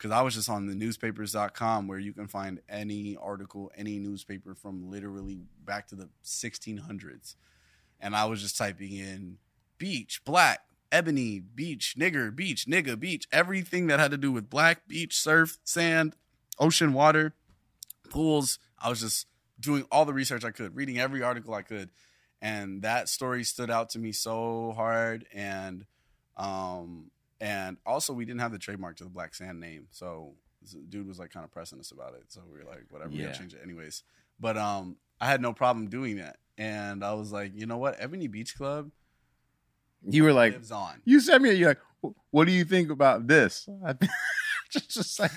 because 0.00 0.12
I 0.12 0.22
was 0.22 0.34
just 0.34 0.48
on 0.48 0.66
the 0.66 0.74
newspapers.com 0.74 1.86
where 1.86 1.98
you 1.98 2.14
can 2.14 2.26
find 2.26 2.62
any 2.70 3.18
article, 3.20 3.70
any 3.76 3.98
newspaper 3.98 4.54
from 4.54 4.90
literally 4.90 5.42
back 5.62 5.88
to 5.88 5.94
the 5.94 6.08
1600s, 6.24 7.34
and 8.00 8.16
I 8.16 8.24
was 8.24 8.40
just 8.40 8.56
typing 8.56 8.92
in 8.92 9.36
beach, 9.76 10.22
black, 10.24 10.60
ebony, 10.90 11.38
beach, 11.38 11.96
nigger, 11.98 12.34
beach, 12.34 12.64
nigga, 12.64 12.98
beach, 12.98 13.28
everything 13.30 13.88
that 13.88 14.00
had 14.00 14.10
to 14.10 14.16
do 14.16 14.32
with 14.32 14.48
black, 14.48 14.88
beach, 14.88 15.18
surf, 15.18 15.58
sand, 15.64 16.16
ocean 16.58 16.94
water, 16.94 17.34
pools. 18.08 18.58
I 18.78 18.88
was 18.88 19.00
just 19.00 19.26
doing 19.60 19.84
all 19.92 20.06
the 20.06 20.14
research 20.14 20.46
I 20.46 20.50
could, 20.50 20.74
reading 20.74 20.98
every 20.98 21.22
article 21.22 21.52
I 21.52 21.60
could. 21.60 21.90
And 22.40 22.80
that 22.80 23.10
story 23.10 23.44
stood 23.44 23.70
out 23.70 23.90
to 23.90 23.98
me 23.98 24.12
so 24.12 24.72
hard. 24.74 25.26
And 25.34 25.84
um 26.38 27.10
and 27.40 27.76
also 27.86 28.12
we 28.12 28.24
didn't 28.24 28.40
have 28.40 28.52
the 28.52 28.58
trademark 28.58 28.96
to 28.96 29.04
the 29.04 29.10
black 29.10 29.34
sand 29.34 29.58
name 29.60 29.86
so 29.90 30.34
dude 30.90 31.06
was 31.08 31.18
like 31.18 31.30
kind 31.30 31.44
of 31.44 31.50
pressing 31.50 31.80
us 31.80 31.90
about 31.90 32.14
it 32.14 32.24
so 32.28 32.42
we 32.52 32.58
were 32.58 32.64
like 32.64 32.84
whatever 32.90 33.10
we 33.10 33.16
Yeah. 33.18 33.26
gotta 33.26 33.38
change 33.38 33.54
it 33.54 33.60
anyways 33.62 34.02
but 34.38 34.56
um 34.58 34.96
i 35.20 35.26
had 35.26 35.40
no 35.40 35.52
problem 35.52 35.88
doing 35.88 36.16
that 36.18 36.36
and 36.58 37.02
i 37.04 37.14
was 37.14 37.32
like 37.32 37.52
you 37.54 37.64
know 37.66 37.78
what 37.78 37.96
ebony 37.98 38.26
beach 38.28 38.56
club 38.56 38.90
You 40.06 40.24
were 40.24 40.32
like, 40.32 40.58
you 41.04 41.20
sent 41.20 41.42
me, 41.42 41.52
you're 41.52 41.68
like, 41.70 42.12
what 42.30 42.46
do 42.46 42.52
you 42.52 42.64
think 42.64 42.90
about 42.90 43.26
this? 43.26 43.68
I 43.84 43.92
just, 44.70 44.90
just 44.90 45.20
like, 45.20 45.32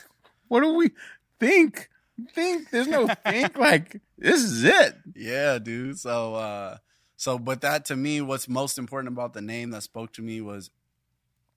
what 0.48 0.62
do 0.62 0.74
we 0.74 0.92
think? 1.38 1.90
Think? 2.34 2.70
There's 2.70 2.88
no 2.88 3.08
think. 3.28 3.58
Like, 3.58 4.00
this 4.18 4.42
is 4.42 4.64
it. 4.64 4.96
yeah 5.16 5.60
dude 5.60 6.00
so 6.00 6.36
uh 6.36 6.78
so 7.18 7.38
but 7.38 7.60
that 7.62 7.84
to 7.86 7.96
me 7.98 8.22
what's 8.22 8.48
most 8.48 8.78
important 8.78 9.12
about 9.14 9.34
the 9.34 9.42
name 9.42 9.72
that 9.72 9.84
spoke 9.84 10.14
to 10.14 10.22
me 10.22 10.40
was 10.42 10.70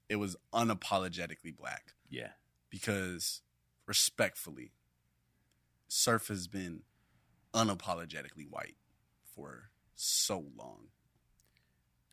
it 0.09 0.17
was 0.17 0.37
unapologetically 0.53 1.57
black 1.57 1.95
Yeah. 2.09 2.31
because 2.71 3.43
respectfully, 3.87 4.73
surf 5.89 6.29
has 6.29 6.49
been 6.49 6.83
unapologetically 7.55 8.49
white 8.49 8.77
for 9.35 9.71
so 9.95 10.45
long. 10.57 10.89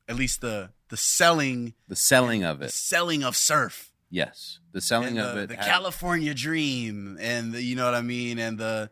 At 0.07 0.15
least 0.15 0.41
the 0.41 0.71
the 0.89 0.97
selling 0.97 1.73
The 1.87 1.95
selling 1.95 2.43
of 2.43 2.59
the 2.59 2.65
it. 2.65 2.71
selling 2.73 3.23
of 3.23 3.35
surf. 3.35 3.91
Yes. 4.09 4.59
The 4.73 4.81
selling 4.81 5.17
and 5.17 5.27
of 5.27 5.37
it. 5.37 5.49
The 5.49 5.55
had- 5.55 5.65
California 5.65 6.33
dream 6.33 7.17
and 7.19 7.51
the 7.53 7.61
you 7.63 7.75
know 7.75 7.85
what 7.85 7.95
I 7.95 8.01
mean 8.01 8.37
and 8.39 8.57
the 8.59 8.91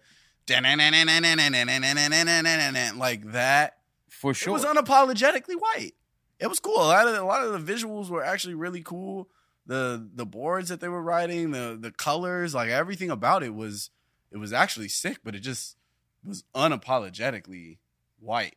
like 2.98 3.32
that 3.34 3.78
for 4.10 4.34
sure. 4.34 4.50
it 4.50 4.54
was 4.54 4.66
unapologetically 4.66 5.56
white. 5.60 5.94
It 6.42 6.50
was 6.50 6.60
cool. 6.60 6.78
A 6.78 6.90
lot 6.90 7.08
of 7.08 7.16
a 7.16 7.24
lot 7.24 7.44
of 7.44 7.54
the 7.54 7.74
visuals 7.74 8.10
were 8.10 8.24
actually 8.24 8.56
really 8.56 8.82
cool. 8.82 9.30
The 9.68 10.10
the 10.14 10.26
boards 10.26 10.70
that 10.70 10.82
they 10.82 10.90
were 10.90 11.02
riding, 11.02 11.52
the 11.52 11.78
the 11.80 11.92
colors, 11.92 12.56
like 12.56 12.70
everything 12.70 13.12
about 13.12 13.44
it 13.44 13.54
was 13.54 13.92
it 14.32 14.38
was 14.38 14.52
actually 14.52 14.88
sick, 14.88 15.20
but 15.24 15.36
it 15.36 15.42
just 15.42 15.78
was 16.26 16.44
unapologetically 16.56 17.78
white. 18.20 18.56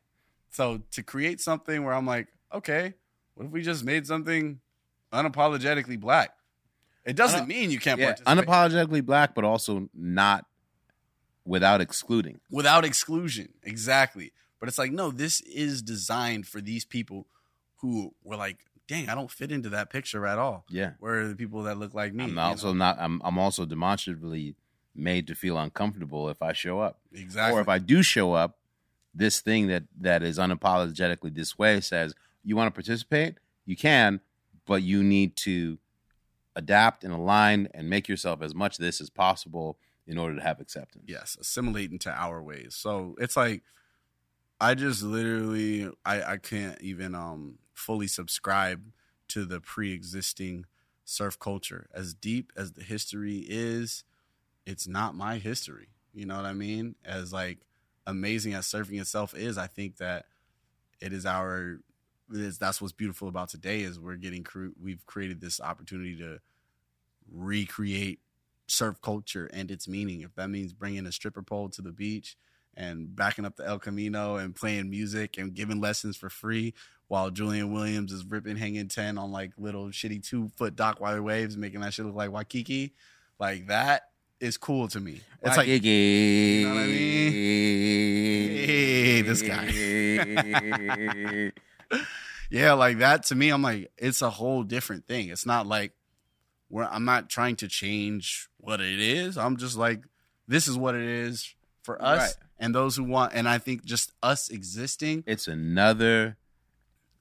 So 0.51 0.81
to 0.93 1.02
create 1.02 1.43
something 1.43 1.85
where 1.85 1.93
I'm 1.93 2.06
like, 2.06 2.28
okay, 2.55 2.94
what 3.35 3.47
if 3.47 3.52
we 3.52 3.61
just 3.61 3.85
made 3.85 4.06
something 4.06 4.61
unapologetically 5.12 6.01
black? 6.01 6.31
It 7.05 7.16
doesn't 7.16 7.47
mean 7.47 7.70
you 7.70 7.81
can't 7.81 8.01
yeah, 8.01 8.15
participate 8.15 8.47
unapologetically 8.47 9.05
black, 9.05 9.35
but 9.35 9.44
also 9.44 9.90
not 9.93 10.47
without 11.44 11.82
excluding. 11.82 12.40
without 12.51 12.86
exclusion. 12.86 13.51
Exactly. 13.62 14.32
But 14.59 14.70
it's 14.70 14.78
like, 14.78 14.93
no, 14.93 15.11
this 15.11 15.43
is 15.43 15.82
designed 15.82 16.47
for 16.47 16.62
these 16.62 16.86
people 16.86 17.27
who 17.85 18.15
were 18.23 18.36
like, 18.36 18.65
dang, 18.89 19.11
I 19.11 19.15
don't 19.15 19.31
fit 19.31 19.52
into 19.52 19.69
that 19.70 19.90
picture 19.90 20.27
at 20.27 20.39
all. 20.39 20.65
Yeah. 20.70 20.93
Where 21.01 21.20
are 21.20 21.28
the 21.28 21.36
people 21.36 21.65
that 21.65 21.77
look 21.77 21.93
like 21.93 22.15
me? 22.15 22.24
I'm 22.24 22.39
also 22.39 22.69
know? 22.69 22.78
not. 22.78 22.97
I'm. 22.98 23.20
I'm 23.23 23.39
also 23.39 23.66
demonstratively 23.66 24.55
made 24.94 25.27
to 25.27 25.35
feel 25.35 25.59
uncomfortable 25.59 26.31
if 26.31 26.40
I 26.40 26.55
show 26.55 26.81
up, 26.81 27.01
exactly. 27.12 27.59
or 27.59 27.61
if 27.61 27.69
I 27.69 27.78
do 27.78 28.02
show 28.02 28.32
up. 28.32 28.59
This 29.16 29.40
thing 29.40 29.69
that 29.69 29.85
that 30.01 30.23
is 30.23 30.39
unapologetically 30.39 31.32
this 31.35 31.56
way 31.56 31.81
says 31.81 32.15
you 32.43 32.56
want 32.56 32.66
to 32.69 32.73
participate, 32.73 33.36
you 33.65 33.77
can, 33.77 34.20
but 34.66 34.82
you 34.82 35.05
need 35.05 35.36
to 35.36 35.78
adapt 36.56 37.05
and 37.05 37.12
align 37.12 37.69
and 37.74 37.89
make 37.89 38.09
yourself 38.09 38.43
as 38.43 38.55
much 38.55 38.78
this 38.78 39.01
as 39.01 39.11
possible 39.11 39.77
in 40.06 40.19
order 40.19 40.35
to 40.36 40.43
have 40.43 40.61
acceptance. 40.61 41.05
yes, 41.06 41.36
assimilate 41.40 41.93
into 41.93 42.11
our 42.11 42.43
ways. 42.43 42.74
So 42.74 43.15
it's 43.20 43.36
like 43.36 43.62
I 44.61 44.74
just 44.74 45.02
literally 45.02 45.90
I 46.05 46.23
I 46.23 46.36
can't 46.39 46.81
even 46.81 47.15
um 47.15 47.59
fully 47.74 48.06
subscribe 48.06 48.92
to 49.28 49.44
the 49.44 49.60
pre-existing 49.60 50.66
surf 51.05 51.38
culture. 51.38 51.88
As 51.92 52.14
deep 52.14 52.52
as 52.56 52.72
the 52.72 52.82
history 52.82 53.44
is, 53.48 54.05
it's 54.66 54.88
not 54.88 55.14
my 55.14 55.38
history. 55.38 55.88
You 56.12 56.26
know 56.26 56.36
what 56.36 56.46
I 56.46 56.52
mean? 56.52 56.94
As 57.05 57.32
like 57.32 57.59
amazing 58.06 58.55
as 58.55 58.66
surfing 58.66 59.01
itself 59.01 59.34
is, 59.34 59.59
I 59.59 59.66
think 59.66 59.98
that 59.98 60.26
it 61.01 61.12
is 61.12 61.26
our 61.26 61.80
it 62.32 62.40
is, 62.40 62.59
that's 62.59 62.80
what's 62.80 62.92
beautiful 62.92 63.28
about 63.28 63.51
today 63.51 63.82
is 63.82 64.01
we're 64.01 64.16
getting 64.16 64.46
we've 64.80 65.05
created 65.06 65.40
this 65.40 65.60
opportunity 65.60 66.16
to 66.16 66.40
recreate 67.30 68.20
surf 68.66 69.01
culture 69.02 69.51
and 69.52 69.70
its 69.70 69.86
meaning. 69.86 70.22
If 70.22 70.34
that 70.36 70.48
means 70.48 70.72
bringing 70.72 71.06
a 71.06 71.12
stripper 71.12 71.42
pole 71.42 71.68
to 71.70 71.82
the 71.82 71.92
beach 71.92 72.36
and 72.76 73.14
backing 73.14 73.44
up 73.44 73.56
the 73.56 73.66
El 73.66 73.78
Camino 73.78 74.36
and 74.36 74.55
playing 74.55 74.90
music 74.90 75.36
and 75.38 75.55
giving 75.55 75.80
lessons 75.80 76.16
for 76.16 76.30
free 76.30 76.74
while 77.09 77.31
Julian 77.31 77.72
Williams 77.72 78.12
is 78.12 78.24
ripping 78.24 78.56
hanging 78.56 78.89
10 78.89 79.18
on 79.18 79.31
like 79.31 79.52
little 79.59 79.86
shitty 79.89 80.26
two 80.26 80.48
foot 80.56 80.74
Dockweiler 80.76 81.22
waves, 81.22 81.56
making 81.56 81.81
that 81.81 81.94
shit 81.94 82.06
look 82.06 82.14
like 82.14 82.31
Waikiki, 82.32 82.94
like 83.39 83.66
that 83.68 84.09
is 84.40 84.56
cool 84.56 84.89
to 84.89 85.01
me. 85.01 85.20
It's 85.43 85.56
like, 85.56 85.68
you 85.68 86.66
know 86.68 86.74
what 86.74 86.82
I 86.82 86.86
mean? 86.86 87.32
Hey, 88.66 89.20
this 89.22 89.43
guy. 89.43 89.66
yeah, 92.51 92.72
like 92.72 92.98
that 92.98 93.24
to 93.26 93.35
me, 93.35 93.51
I'm 93.51 93.62
like, 93.62 93.90
it's 93.98 94.22
a 94.22 94.31
whole 94.31 94.62
different 94.62 95.06
thing. 95.06 95.28
It's 95.28 95.47
not 95.47 95.66
like 95.66 95.93
where 96.68 96.89
I'm 96.93 97.05
not 97.05 97.28
trying 97.28 97.56
to 97.56 97.68
change 97.68 98.48
what 98.59 98.81
it 98.81 99.01
is. 99.01 99.36
I'm 99.39 99.56
just 99.56 99.76
like, 99.76 100.02
this 100.48 100.68
is 100.68 100.76
what 100.76 100.94
it 100.94 101.02
is 101.02 101.55
for 101.82 102.01
us 102.02 102.20
Right. 102.20 102.35
and 102.59 102.74
those 102.74 102.97
who 102.97 103.05
want. 103.05 103.32
And 103.35 103.48
I 103.48 103.59
think 103.59 103.85
just 103.85 104.12
us 104.22 104.51
existing, 104.51 105.24
It's 105.26 105.48
another. 105.48 106.36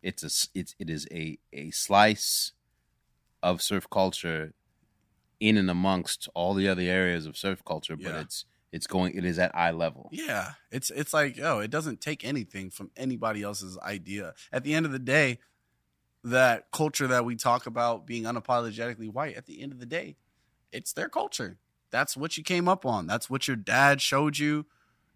It's 0.03 0.21
a. 0.23 0.59
It's 0.59 0.75
it 0.80 0.89
is 0.89 1.07
a 1.11 1.39
a 1.51 1.71
slice 1.71 2.51
of 3.41 3.61
surf 3.61 3.89
culture, 3.89 4.53
in 5.39 5.57
and 5.57 5.69
amongst 5.69 6.27
all 6.35 6.53
the 6.53 6.67
other 6.67 6.81
areas 6.81 7.25
of 7.25 7.38
surf 7.38 7.63
culture, 7.65 7.95
but 7.95 8.13
Yeah. 8.13 8.21
it's 8.21 8.45
it's 8.71 8.88
going. 8.88 9.15
It 9.15 9.25
is 9.25 9.39
at 9.39 9.55
eye 9.55 9.71
level. 9.71 10.09
yeah, 10.11 10.53
it's 10.71 10.89
it's 10.91 11.13
like, 11.13 11.39
oh, 11.41 11.59
it 11.59 11.71
doesn't 11.71 12.01
take 12.01 12.23
anything 12.25 12.69
from 12.69 12.91
anybody 12.97 13.41
else's 13.43 13.77
idea. 13.80 14.34
At 14.51 14.63
the 14.63 14.73
end 14.73 14.85
of 14.85 14.91
the 14.91 14.99
day, 14.99 15.39
that 16.23 16.71
culture 16.71 17.07
that 17.07 17.25
we 17.25 17.35
talk 17.35 17.65
about 17.65 18.05
being 18.07 18.23
unapologetically 18.23 19.11
white, 19.11 19.35
at 19.35 19.45
the 19.45 19.61
end 19.61 19.71
of 19.71 19.80
the 19.80 19.85
day, 19.85 20.15
it's 20.71 20.93
their 20.93 21.09
culture. 21.09 21.57
That's 21.91 22.17
what 22.17 22.38
you 22.38 22.43
came 22.43 22.67
up 22.67 22.85
on. 22.85 23.05
That's 23.07 23.30
what 23.30 23.47
your 23.47 23.57
dad 23.57 24.01
showed 24.01 24.38
you, 24.39 24.65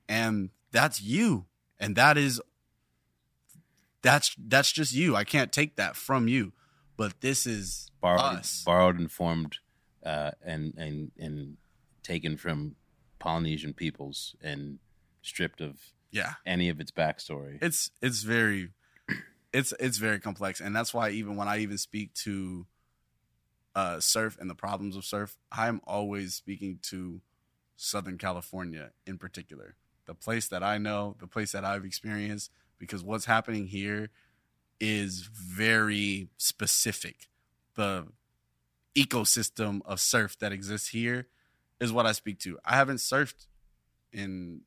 and 0.07 0.51
that's 0.71 1.01
you. 1.01 1.45
And 1.79 1.95
that 1.95 2.17
is 2.17 2.41
that's 4.01 4.35
that's 4.37 4.71
just 4.71 4.93
you. 4.93 5.15
I 5.15 5.23
can't 5.23 5.51
take 5.51 5.75
that 5.75 5.95
from 5.95 6.27
you. 6.27 6.53
But 6.95 7.21
this 7.21 7.45
is 7.45 7.91
borrowed, 8.01 8.39
us. 8.39 8.63
borrowed 8.65 8.97
and 8.97 9.11
formed, 9.11 9.57
uh, 10.05 10.31
and 10.43 10.73
and 10.77 11.11
and 11.19 11.57
taken 12.01 12.37
from 12.37 12.75
Polynesian 13.19 13.73
peoples 13.73 14.35
and 14.41 14.79
stripped 15.21 15.61
of 15.61 15.77
yeah. 16.11 16.33
any 16.45 16.69
of 16.69 16.79
its 16.79 16.91
backstory. 16.91 17.57
it's 17.61 17.91
it's 18.01 18.23
very 18.23 18.69
it's 19.53 19.73
it's 19.79 19.97
very 19.97 20.19
complex 20.19 20.59
and 20.59 20.75
that's 20.75 20.93
why 20.93 21.09
even 21.09 21.35
when 21.35 21.47
i 21.47 21.57
even 21.59 21.77
speak 21.77 22.13
to 22.13 22.65
uh 23.75 23.99
surf 23.99 24.37
and 24.39 24.49
the 24.49 24.55
problems 24.55 24.95
of 24.95 25.05
surf 25.05 25.37
i'm 25.51 25.81
always 25.85 26.35
speaking 26.35 26.79
to 26.81 27.21
southern 27.75 28.17
california 28.17 28.91
in 29.05 29.17
particular 29.17 29.75
the 30.05 30.13
place 30.13 30.47
that 30.47 30.63
i 30.63 30.77
know 30.77 31.15
the 31.19 31.27
place 31.27 31.51
that 31.51 31.63
i've 31.63 31.85
experienced 31.85 32.51
because 32.79 33.03
what's 33.03 33.25
happening 33.25 33.67
here 33.67 34.09
is 34.79 35.29
very 35.33 36.29
specific 36.37 37.27
the 37.75 38.05
ecosystem 38.95 39.81
of 39.85 39.99
surf 39.99 40.37
that 40.39 40.51
exists 40.51 40.89
here 40.89 41.27
is 41.79 41.91
what 41.91 42.05
i 42.05 42.11
speak 42.11 42.39
to 42.39 42.57
i 42.65 42.75
haven't 42.75 42.97
surfed 42.97 43.45
in 44.11 44.61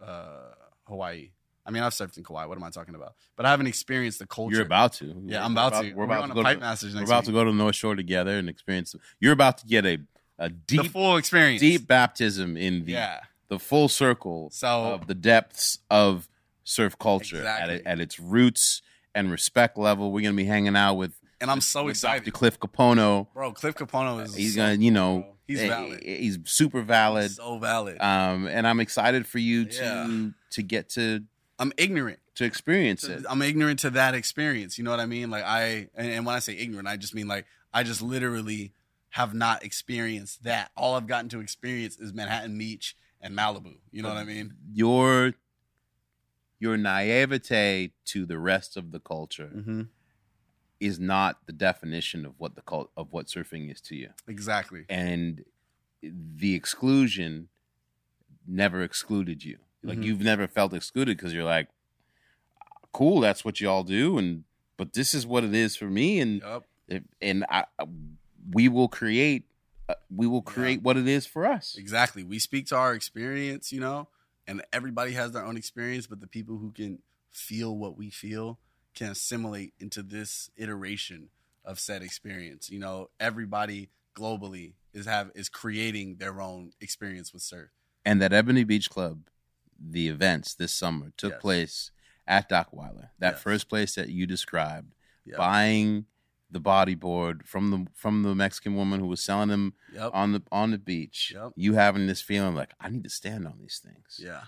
uh 0.00 0.52
hawaii 0.86 1.30
I 1.68 1.72
mean, 1.72 1.82
I've 1.82 1.90
surfed 1.94 2.16
in 2.16 2.22
Kauai. 2.22 2.44
What 2.44 2.56
am 2.56 2.62
I 2.62 2.70
talking 2.70 2.94
about? 2.94 3.16
But 3.34 3.44
I 3.44 3.50
haven't 3.50 3.66
experienced 3.66 4.20
the 4.20 4.26
culture. 4.28 4.54
You're 4.54 4.64
about 4.66 4.92
to. 4.92 5.20
Yeah, 5.26 5.44
I'm 5.44 5.50
about, 5.50 5.82
to. 5.82 5.92
We're 5.94 6.04
about 6.04 6.22
on 6.22 6.28
to 6.28 6.34
go 6.36 6.42
to, 6.44 6.56
masters 6.60 6.94
We're 6.94 7.02
about 7.02 7.22
week. 7.22 7.26
to 7.26 7.32
go 7.32 7.42
to 7.42 7.50
the 7.50 7.56
North 7.56 7.74
Shore 7.74 7.96
together 7.96 8.38
and 8.38 8.48
experience. 8.48 8.94
You're 9.18 9.32
about 9.32 9.58
to 9.58 9.66
get 9.66 9.84
a 9.84 9.98
a 10.38 10.48
the 10.48 10.54
deep 10.64 10.92
full 10.92 11.16
experience. 11.16 11.60
deep 11.60 11.88
baptism 11.88 12.56
in 12.56 12.84
the 12.84 12.92
Yeah. 12.92 13.18
the 13.48 13.58
full 13.58 13.88
circle 13.88 14.48
So 14.52 14.92
of 14.92 15.08
the 15.08 15.14
depths 15.16 15.80
of 15.90 16.28
surf 16.66 16.98
culture 16.98 17.36
at 17.46 17.70
Exactly. 17.70 17.74
it, 17.76 17.82
at 17.86 18.00
its 18.00 18.18
roots 18.20 18.82
and 19.14 19.30
respect 19.30 19.78
level. 19.78 20.12
We're 20.12 20.22
gonna 20.22 20.34
be 20.36 20.44
hanging 20.44 20.76
out 20.76 20.94
with 20.94 21.14
and 21.40 21.50
I'm 21.50 21.60
so 21.60 21.88
excited, 21.88 22.24
Dr. 22.24 22.32
Cliff 22.32 22.58
Kapono. 22.60 23.26
bro. 23.32 23.52
Cliff 23.52 23.74
Kapono 23.74 24.24
is 24.24 24.34
He's 24.34 24.56
gonna, 24.56 24.74
you 24.74 24.90
know, 24.90 25.20
bro. 25.20 25.34
he's 25.46 25.60
eh, 25.60 25.68
valid. 25.68 26.02
He's 26.02 26.38
super 26.44 26.82
valid. 26.82 27.24
He's 27.24 27.36
so 27.36 27.58
valid. 27.58 28.00
Um, 28.00 28.46
and 28.46 28.66
I'm 28.66 28.80
excited 28.80 29.26
for 29.26 29.38
you 29.38 29.64
to 29.66 29.82
Yeah. 29.82 30.28
to 30.50 30.62
get 30.62 30.88
to 30.90 31.24
I'm 31.58 31.72
ignorant. 31.78 32.18
to 32.36 32.44
experience 32.44 33.04
it. 33.04 33.24
I'm 33.30 33.40
ignorant 33.42 33.78
to 33.80 33.90
that 33.90 34.14
experience. 34.14 34.76
You 34.78 34.84
know 34.84 34.90
what 34.90 35.00
I 35.00 35.06
mean? 35.06 35.30
Like 35.30 35.44
I, 35.44 35.88
and, 35.94 36.10
and 36.10 36.26
when 36.26 36.34
I 36.34 36.38
say 36.38 36.54
ignorant, 36.54 36.88
I 36.88 36.96
just 36.96 37.14
mean 37.14 37.28
like 37.28 37.46
I 37.72 37.82
just 37.82 38.02
literally 38.02 38.72
have 39.10 39.32
not 39.34 39.62
experienced 39.64 40.42
that. 40.44 40.70
All 40.76 40.94
I've 40.96 41.06
gotten 41.06 41.28
to 41.30 41.40
experience 41.40 41.98
is 41.98 42.12
Manhattan 42.12 42.56
Beach 42.58 42.94
and 43.20 43.34
Malibu. 43.36 43.76
You 43.90 44.02
know 44.02 44.08
what 44.08 44.18
I 44.18 44.24
mean? 44.24 44.54
Your 44.72 45.32
your 46.58 46.76
naivete 46.76 47.92
to 48.06 48.24
the 48.26 48.38
rest 48.38 48.76
of 48.76 48.90
the 48.92 49.00
culture 49.00 49.50
Mm-hmm. 49.54 49.82
is 50.80 50.98
not 51.00 51.46
the 51.46 51.52
definition 51.52 52.24
of 52.26 52.34
what 52.38 52.54
the 52.54 52.62
cult 52.62 52.90
of 52.96 53.12
what 53.12 53.26
surfing 53.26 53.70
is 53.70 53.80
to 53.82 53.96
you. 53.96 54.10
Exactly. 54.28 54.84
and 54.88 55.44
the 56.02 56.54
exclusion 56.54 57.48
never 58.46 58.82
excluded 58.82 59.42
you. 59.44 59.58
Like 59.82 59.98
Mhm. 59.98 60.04
you've 60.04 60.20
never 60.20 60.46
felt 60.46 60.72
excluded 60.74 61.16
because 61.16 61.32
you're 61.32 61.44
like, 61.44 61.68
cool, 62.92 63.20
that's 63.20 63.44
what 63.44 63.60
y'all 63.60 63.82
do, 63.82 64.18
and 64.18 64.44
but 64.76 64.92
this 64.92 65.14
is 65.14 65.26
what 65.26 65.42
it 65.44 65.54
is 65.54 65.74
for 65.76 65.86
me, 65.86 66.20
and 66.20 66.42
if, 66.86 67.02
and 67.20 67.44
I, 67.48 67.64
we 68.52 68.68
will 68.68 68.88
create, 68.88 69.44
uh, 69.88 69.94
we 70.14 70.26
will 70.26 70.44
Yeah. 70.46 70.52
create 70.52 70.82
what 70.82 70.96
it 70.96 71.08
is 71.08 71.26
for 71.26 71.44
us. 71.46 71.76
Exactly. 71.76 72.22
We 72.22 72.38
speak 72.38 72.66
to 72.66 72.76
our 72.76 72.94
experience, 72.94 73.72
you 73.72 73.80
know, 73.80 74.08
and 74.46 74.62
everybody 74.72 75.12
has 75.12 75.32
their 75.32 75.44
own 75.44 75.56
experience, 75.56 76.06
but 76.06 76.20
the 76.20 76.26
people 76.26 76.58
who 76.58 76.70
can 76.72 77.00
feel 77.32 77.76
what 77.76 77.96
we 77.96 78.10
feel 78.10 78.58
can 78.94 79.10
assimilate 79.10 79.74
into 79.78 80.02
this 80.02 80.50
iteration 80.56 81.28
of 81.64 81.78
said 81.78 82.02
experience. 82.02 82.70
You 82.70 82.78
know, 82.78 83.10
everybody 83.20 83.90
globally 84.16 84.74
is 84.94 85.06
have 85.06 85.30
is 85.34 85.48
creating 85.48 86.16
their 86.16 86.40
own 86.40 86.70
experience 86.80 87.32
with 87.32 87.42
surf. 87.42 87.70
And 88.04 88.22
that 88.22 88.32
Ebony 88.32 88.64
Beach 88.64 88.88
Club, 88.88 89.28
the 89.78 90.08
events 90.08 90.54
this 90.54 90.72
summer 90.72 91.12
took 91.16 91.32
Yes. 91.34 91.42
place 91.42 91.90
at 92.26 92.48
Dockweiler, 92.48 93.10
that 93.18 93.34
Yes. 93.34 93.42
first 93.42 93.68
place 93.68 93.94
that 93.96 94.08
you 94.08 94.26
described, 94.26 94.94
Yep. 95.24 95.36
buying 95.36 96.06
the 96.50 96.60
bodyboard 96.60 97.44
from 97.46 97.70
the 97.70 97.86
from 97.94 98.22
the 98.22 98.34
Mexican 98.34 98.76
woman 98.76 99.00
who 99.00 99.06
was 99.06 99.20
selling 99.20 99.48
them 99.48 99.74
Yep. 99.92 100.10
on 100.14 100.32
the 100.32 100.42
on 100.52 100.70
the 100.70 100.78
beach. 100.78 101.32
Yep. 101.34 101.52
You 101.56 101.74
having 101.74 102.06
this 102.06 102.20
feeling 102.22 102.54
like 102.54 102.72
I 102.80 102.88
need 102.88 103.04
to 103.04 103.10
stand 103.10 103.46
on 103.46 103.58
these 103.60 103.80
things. 103.82 104.20
yeah. 104.22 104.44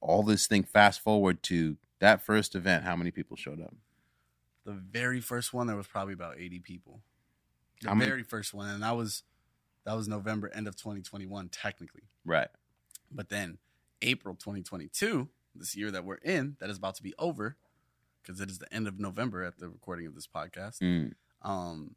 All 0.00 0.22
this 0.22 0.46
thing. 0.46 0.64
Fast 0.64 1.00
forward 1.00 1.42
to 1.44 1.76
that 1.98 2.22
first 2.22 2.54
event. 2.54 2.84
How 2.84 2.96
many 2.96 3.10
people 3.10 3.36
showed 3.36 3.60
up? 3.60 3.74
The 4.64 4.72
very 4.72 5.20
first 5.20 5.52
one 5.52 5.66
there 5.66 5.76
was 5.76 5.86
probably 5.86 6.14
about 6.14 6.38
80 6.38 6.58
people. 6.60 7.02
The 7.82 7.94
many- 7.94 8.08
very 8.10 8.22
first 8.22 8.52
one 8.54 8.68
and 8.68 8.82
that 8.82 8.96
was 8.96 9.22
that 9.84 9.94
was 9.94 10.08
November 10.08 10.50
end 10.52 10.66
of 10.68 10.76
2021 10.76 11.48
technically. 11.50 12.02
Right. 12.24 12.48
But 13.10 13.28
then 13.28 13.58
April 14.02 14.34
2022, 14.34 15.28
this 15.54 15.74
year 15.76 15.90
that 15.90 16.04
we're 16.04 16.16
in, 16.16 16.56
that 16.60 16.70
is 16.70 16.76
about 16.78 16.94
to 16.96 17.02
be 17.02 17.14
over, 17.18 17.56
because 18.22 18.40
it 18.40 18.50
is 18.50 18.58
the 18.58 18.72
end 18.72 18.86
of 18.88 18.98
November 18.98 19.44
at 19.44 19.58
the 19.58 19.68
recording 19.68 20.06
of 20.06 20.14
this 20.14 20.26
podcast. 20.26 20.78
Mm. 20.80 21.12
Um, 21.42 21.94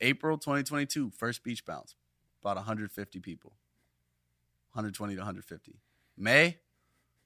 April 0.00 0.38
2022, 0.38 1.10
first 1.10 1.42
beach 1.42 1.64
bounce, 1.64 1.94
about 2.42 2.56
150 2.56 3.20
people, 3.20 3.50
120 4.72 5.14
to 5.14 5.20
150. 5.20 5.76
May 6.16 6.58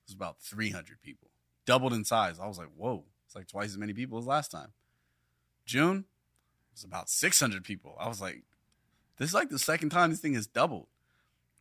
was 0.07 0.15
about 0.15 0.41
300 0.41 1.01
people, 1.03 1.31
doubled 1.67 1.93
in 1.93 2.05
size. 2.05 2.39
I 2.41 2.47
was 2.47 2.59
like, 2.59 2.69
whoa, 2.77 3.05
it's 3.27 3.35
like 3.35 3.47
twice 3.49 3.71
as 3.71 3.79
many 3.79 3.93
people 3.93 4.19
as 4.19 4.27
last 4.27 4.51
time. 4.51 4.73
June 5.65 6.05
was 6.75 6.85
about 6.85 7.09
600 7.09 7.63
people. 7.65 7.97
I 8.01 8.09
was 8.09 8.21
like, 8.21 8.43
this 9.19 9.29
is 9.29 9.35
like 9.35 9.51
the 9.51 9.59
second 9.59 9.91
time 9.91 10.11
this 10.11 10.21
thing 10.21 10.35
has 10.35 10.47
doubled. 10.47 10.87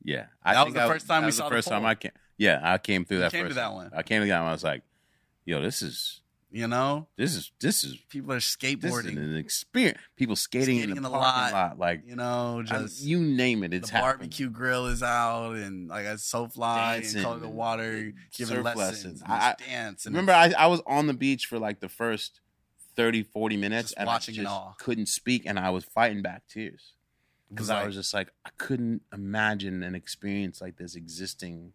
Yeah. 0.04 0.28
That 0.46 0.66
was 0.66 0.74
the 0.74 0.84
I- 0.84 0.88
first 0.88 1.08
time 1.08 1.22
that 1.24 1.28
we 1.28 1.32
saw 1.32 1.44
the 1.46 1.50
the 1.50 1.56
first 1.58 1.68
time. 1.68 1.86
I 1.86 1.96
came. 1.96 2.12
Yeah, 2.38 2.60
I 2.64 2.78
came 2.78 3.04
through 3.04 3.18
You 3.18 3.24
that 3.24 3.32
came 3.34 3.44
to 3.44 3.50
first. 3.50 3.56
that 3.58 3.74
one. 3.74 3.90
one. 3.90 3.94
I 3.94 4.02
came 4.02 4.22
to 4.22 4.28
that 4.30 4.40
one. 4.40 4.48
I 4.48 4.54
was 4.54 4.64
like, 4.64 4.84
yo, 5.44 5.62
this 5.62 5.82
is 5.82 6.22
You 6.52 6.68
know, 6.68 7.08
this 7.16 7.36
is 7.36 7.52
this 7.60 7.84
is 7.84 7.96
people 8.10 8.32
are 8.32 8.36
this 8.38 8.46
is 8.50 8.56
skateboarding. 8.58 9.18
an 9.18 9.36
experience. 9.36 10.00
People 10.16 10.36
skating, 10.36 10.66
Skating 10.80 10.90
in 10.92 10.98
in 10.98 11.04
the, 11.04 11.10
the 11.10 11.16
parking 11.16 11.54
lot. 11.54 11.70
lot. 11.70 11.80
Like 11.80 12.02
you 12.08 12.16
know, 12.16 12.62
I- 12.62 12.64
just 12.64 13.04
you 13.04 13.20
name 13.20 13.64
it, 13.64 13.72
it's 13.72 13.90
the 13.92 13.98
happening. 13.98 14.18
barbecue 14.30 14.50
grill 14.50 14.88
is 14.88 15.04
out, 15.04 15.54
and 15.58 15.88
like 15.90 16.08
I 16.08 16.16
so 16.16 16.48
fly 16.48 16.96
and 16.96 17.04
Dancing 17.04 17.22
color 17.22 17.38
the 17.40 17.48
water, 17.50 18.08
eh, 18.08 18.12
giving 18.36 18.56
surf 18.56 18.66
lessons, 18.66 18.80
lessons. 18.80 19.22
and 19.22 19.32
I- 19.32 19.56
dance. 19.68 20.06
And 20.08 20.16
Remember, 20.16 20.32
I, 20.34 20.52
I 20.58 20.66
was 20.66 20.82
on 20.88 21.06
the 21.06 21.14
beach 21.14 21.46
for 21.46 21.60
like 21.60 21.82
the 21.82 21.90
first 21.90 22.40
30, 22.96 23.22
40 23.22 23.56
minutes, 23.56 23.94
and 23.94 24.08
watching 24.08 24.34
I 24.34 24.38
just 24.44 24.50
awe. 24.52 24.74
couldn't 24.80 25.06
speak, 25.08 25.44
and 25.46 25.60
I 25.60 25.70
was 25.70 25.84
fighting 25.86 26.24
back 26.24 26.48
tears 26.50 26.94
because 27.52 27.66
was 27.68 27.70
I 27.70 27.86
was 27.86 27.94
just 27.94 28.12
like, 28.12 28.30
I 28.44 28.50
couldn't 28.58 29.04
imagine 29.14 29.84
an 29.84 29.94
experience 29.94 30.62
like 30.62 30.78
this 30.78 30.96
existing. 30.96 31.74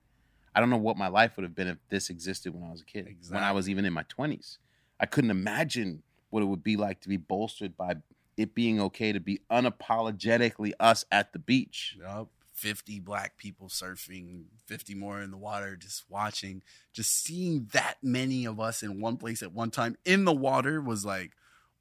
I 0.53 0.59
don't 0.59 0.71
know 0.71 0.77
what 0.79 0.97
my 0.97 1.09
life 1.09 1.37
would 1.37 1.45
have 1.45 1.55
been 1.55 1.69
if 1.69 1.79
this 1.91 2.11
existed 2.11 2.53
when 2.55 2.65
I 2.65 2.73
was 2.73 2.81
a 2.81 2.85
kid, 2.85 3.07
when 3.29 3.43
I 3.45 3.53
was 3.53 3.69
even 3.69 3.85
in 3.85 3.93
my 3.93 4.03
twenties. 4.09 4.59
I 5.01 5.07
couldn't 5.07 5.31
imagine 5.31 6.03
what 6.31 6.43
it 6.43 6.47
would 6.47 6.65
be 6.65 6.77
like 6.77 7.01
to 7.01 7.09
be 7.09 7.17
bolstered 7.17 7.77
by 7.77 7.97
it 8.37 8.55
being 8.55 8.81
okay 8.81 9.13
to 9.13 9.21
be 9.21 9.41
unapologetically 9.51 10.73
us 10.81 11.05
at 11.13 11.33
the 11.33 11.39
beach. 11.39 11.97
Yup. 12.01 12.29
50 12.53 13.01
black 13.01 13.37
people 13.37 13.69
surfing, 13.69 14.45
50 14.67 14.95
more 14.95 15.21
in 15.21 15.33
the 15.33 15.37
water, 15.37 15.75
just 15.77 16.05
watching, 16.09 16.63
just 16.93 17.11
seeing 17.25 17.69
that 17.73 17.97
many 18.01 18.45
of 18.45 18.61
us 18.61 18.83
in 18.83 19.01
one 19.01 19.17
place 19.17 19.43
at 19.43 19.53
one 19.53 19.71
time 19.73 19.97
in 20.05 20.25
the 20.25 20.33
water 20.33 20.81
was 20.81 21.05
like, 21.05 21.33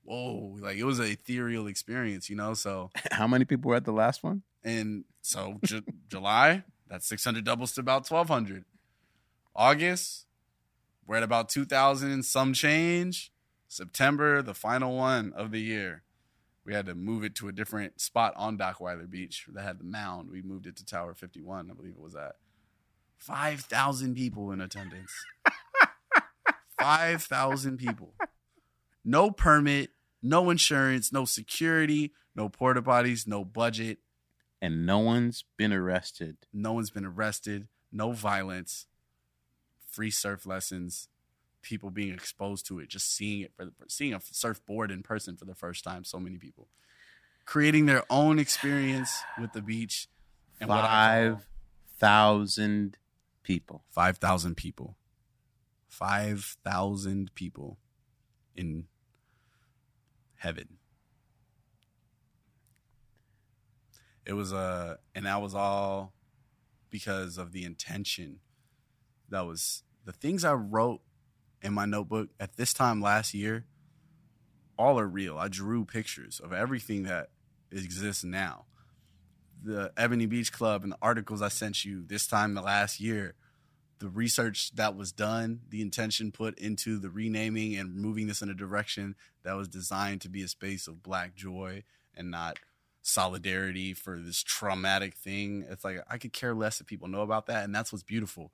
whoa, 0.03 0.57
like 0.59 0.77
it 0.77 0.83
was 0.83 0.97
an 0.97 1.05
ethereal 1.05 1.67
experience, 1.67 2.27
you 2.27 2.35
know? 2.35 2.55
So, 2.55 2.89
How 3.11 3.27
many 3.27 3.45
people 3.45 3.69
were 3.69 3.75
at 3.75 3.85
the 3.85 3.91
last 3.93 4.23
one? 4.23 4.41
and 4.63 5.03
so 5.21 5.59
Ju- 5.63 5.83
July, 6.09 6.63
that's 6.87 7.07
600 7.07 7.43
doubles 7.43 7.73
to 7.73 7.81
about 7.81 8.09
1200. 8.09 8.65
August, 9.55 10.25
we're 11.05 11.17
at 11.17 11.23
about 11.23 11.49
2000 11.49 12.11
and 12.11 12.25
some 12.25 12.53
change. 12.53 13.31
September, 13.67 14.41
the 14.41 14.53
final 14.53 14.95
one 14.95 15.33
of 15.33 15.51
the 15.51 15.59
year, 15.59 16.03
we 16.65 16.73
had 16.73 16.85
to 16.85 16.95
move 16.95 17.23
it 17.23 17.35
to 17.35 17.47
a 17.47 17.51
different 17.51 17.99
spot 17.99 18.33
on 18.35 18.57
Dockweiler 18.57 19.09
Beach 19.09 19.45
that 19.53 19.63
had 19.63 19.79
the 19.79 19.83
mound. 19.83 20.29
We 20.29 20.41
moved 20.41 20.67
it 20.67 20.75
to 20.77 20.85
Tower 20.85 21.13
51, 21.13 21.69
I 21.69 21.73
believe 21.73 21.93
it 21.93 22.01
was 22.01 22.15
at. 22.15 22.35
5,000 23.17 24.15
people 24.15 24.51
in 24.51 24.61
attendance. 24.61 25.11
5,000 26.79 27.77
people. 27.77 28.13
No 29.03 29.31
permit, 29.31 29.91
no 30.21 30.49
insurance, 30.49 31.11
no 31.11 31.25
security, 31.25 32.13
no 32.35 32.49
porta 32.49 32.81
potties, 32.81 33.27
no 33.27 33.43
budget. 33.43 33.99
And 34.61 34.85
no 34.85 34.99
one's 34.99 35.43
been 35.57 35.73
arrested. 35.73 36.37
No 36.53 36.73
one's 36.73 36.89
been 36.89 37.05
arrested, 37.05 37.67
no 37.91 38.11
violence, 38.11 38.87
free 39.93 40.09
surf 40.11 40.45
lessons, 40.45 41.07
people 41.61 41.89
being 41.91 42.13
exposed 42.13 42.65
to 42.67 42.79
it, 42.79 42.89
just 42.89 43.15
seeing 43.15 43.41
it 43.41 43.53
for 43.55 43.65
the, 43.65 43.71
seeing 43.87 44.13
a 44.13 44.19
surfboard 44.21 44.91
in 44.91 45.03
person 45.03 45.37
for 45.37 45.45
the 45.45 45.55
first 45.55 45.83
time. 45.83 46.03
So 46.03 46.19
many 46.19 46.37
people 46.37 46.67
creating 47.45 47.85
their 47.85 48.03
own 48.09 48.39
experience 48.39 49.11
with 49.39 49.53
the 49.53 49.61
beach. 49.61 50.07
And 50.59 50.69
what 50.69 50.79
I 50.83 51.29
call- 51.29 51.35
Five 51.37 51.47
thousand 51.99 52.97
people. 53.43 53.83
5,000 53.91 54.55
people. 54.55 54.97
5,000 55.89 57.33
people 57.35 57.77
in 58.55 58.87
heaven. 60.37 60.77
It 64.25 64.33
was 64.33 64.53
uh 64.53 64.97
and 65.13 65.25
that 65.25 65.41
was 65.41 65.53
all 65.53 66.13
because 66.89 67.37
of 67.37 67.51
the 67.51 67.63
intention. 67.63 68.39
That 69.29 69.45
was 69.45 69.83
the 70.05 70.11
things 70.11 70.43
I 70.43 70.53
wrote 70.53 71.01
in 71.61 71.73
my 71.73 71.85
notebook 71.85 72.29
at 72.39 72.57
this 72.57 72.73
time 72.73 73.01
last 73.01 73.33
year 73.33 73.65
all 74.77 74.99
are 74.99 75.07
real. 75.07 75.37
I 75.37 75.47
drew 75.47 75.85
pictures 75.85 76.41
of 76.43 76.51
everything 76.51 77.03
that 77.03 77.29
exists 77.71 78.23
now. 78.23 78.65
The 79.63 79.93
Ebony 79.95 80.25
Beach 80.25 80.51
Club 80.51 80.83
and 80.83 80.91
the 80.91 80.97
articles 81.01 81.41
I 81.41 81.47
sent 81.47 81.85
you 81.85 82.03
this 82.05 82.27
time 82.27 82.53
the 82.53 82.61
last 82.61 82.99
year 82.99 83.35
the 84.03 84.09
research 84.09 84.75
that 84.75 84.97
was 84.97 85.13
done, 85.13 85.61
the 85.69 85.81
intention 85.81 86.29
put 86.29 86.59
into 86.59 86.99
the 86.99 87.09
renaming 87.09 87.77
and 87.77 87.95
moving 87.95 88.27
this 88.27 88.41
in 88.41 88.49
a 88.49 88.53
direction 88.53 89.15
that 89.43 89.53
was 89.53 89.69
designed 89.69 90.19
to 90.19 90.29
be 90.29 90.43
a 90.43 90.47
space 90.49 90.87
of 90.87 91.01
black 91.01 91.35
joy 91.35 91.83
and 92.13 92.29
not 92.29 92.59
solidarity 93.01 93.93
for 93.93 94.19
this 94.19 94.43
traumatic 94.43 95.13
thing. 95.13 95.65
It's 95.69 95.85
like 95.85 96.03
I 96.09 96.17
could 96.17 96.33
care 96.33 96.53
less 96.53 96.81
if 96.81 96.87
people 96.87 97.07
know 97.07 97.21
about 97.21 97.45
that, 97.45 97.63
and 97.63 97.73
that's 97.73 97.93
what's 97.93 98.03
beautiful. 98.03 98.51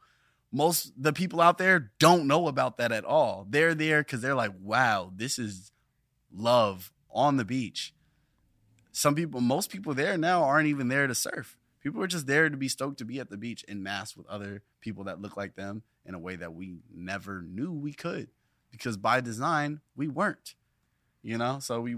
Most 0.52 0.94
the 0.98 1.14
people 1.14 1.42
out 1.42 1.58
there 1.58 1.92
don't 2.00 2.28
know 2.28 2.48
about 2.48 2.78
that 2.78 2.92
at 2.92 3.06
all. 3.06 3.46
They're 3.50 3.76
there 3.76 4.02
because 4.02 4.22
they're 4.22 4.36
like, 4.36 4.54
"Wow, 4.60 5.12
this 5.16 5.38
is 5.38 5.72
love 6.32 6.92
on 7.12 7.38
the 7.38 7.46
beach." 7.46 7.94
Some 8.92 9.16
people, 9.16 9.42
most 9.42 9.70
people 9.70 9.94
there 9.94 10.18
now 10.18 10.44
aren't 10.44 10.68
even 10.68 10.88
there 10.88 11.08
to 11.08 11.16
surf. 11.16 11.58
People 11.82 12.02
are 12.02 12.08
just 12.08 12.28
there 12.28 12.50
to 12.50 12.58
be 12.58 12.68
stoked 12.68 12.98
to 12.98 13.06
be 13.06 13.20
at 13.20 13.30
the 13.30 13.38
beach 13.38 13.64
in 13.64 13.82
mass 13.84 14.18
with 14.18 14.28
other 14.28 14.64
people 14.82 15.06
that 15.06 15.22
look 15.22 15.38
like 15.38 15.56
them 15.56 15.84
in 16.06 16.16
a 16.16 16.20
way 16.20 16.36
that 16.36 16.54
we 16.54 16.80
never 16.94 17.42
knew 17.42 17.72
we 17.72 17.94
could 17.94 18.30
because 18.72 18.98
by 18.98 19.22
design 19.22 19.80
we 19.96 20.08
weren't. 20.08 20.56
You 21.22 21.38
know, 21.38 21.60
so 21.60 21.82
we 21.82 21.98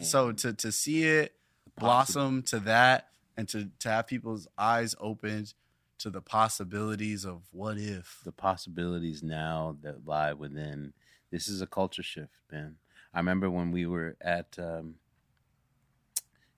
so 0.00 0.32
to 0.32 0.52
to 0.52 0.72
see 0.72 1.04
it 1.04 1.34
blossom 1.78 2.42
to 2.42 2.58
that 2.60 3.08
and 3.36 3.48
to 3.48 3.70
to 3.80 3.88
have 3.88 4.06
people's 4.06 4.46
eyes 4.58 4.94
opened 5.00 5.54
to 5.98 6.10
the 6.10 6.20
possibilities 6.20 7.24
of 7.24 7.42
what 7.52 7.78
if. 7.78 8.20
the 8.24 8.32
possibilities 8.32 9.22
now 9.22 9.76
that 9.82 10.06
lie 10.06 10.32
within. 10.32 10.92
This 11.30 11.48
is 11.48 11.60
a 11.62 11.66
culture 11.66 12.02
shift, 12.02 12.34
man. 12.52 12.76
I 13.14 13.18
remember 13.18 13.50
when 13.50 13.70
we 13.70 13.86
were 13.86 14.16
at, 14.20 14.58
um, 14.58 14.96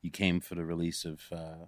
you 0.03 0.11
came 0.11 0.41
for 0.41 0.55
the 0.55 0.65
release 0.65 1.05
of, 1.05 1.21
uh, 1.33 1.67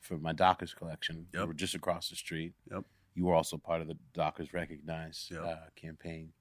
for 0.00 0.18
my 0.18 0.32
Dockers 0.32 0.74
collection. 0.74 1.28
We 1.32 1.38
Yep. 1.38 1.48
were 1.48 1.54
just 1.54 1.74
across 1.74 2.10
the 2.10 2.16
street. 2.16 2.54
Yep. 2.70 2.84
You 3.14 3.24
were 3.26 3.34
also 3.34 3.56
part 3.56 3.80
of 3.80 3.86
the 3.86 3.96
Dockers 4.12 4.52
Recognize 4.52 5.28
Yep. 5.30 5.42
uh, 5.42 5.70
campaign. 5.76 6.32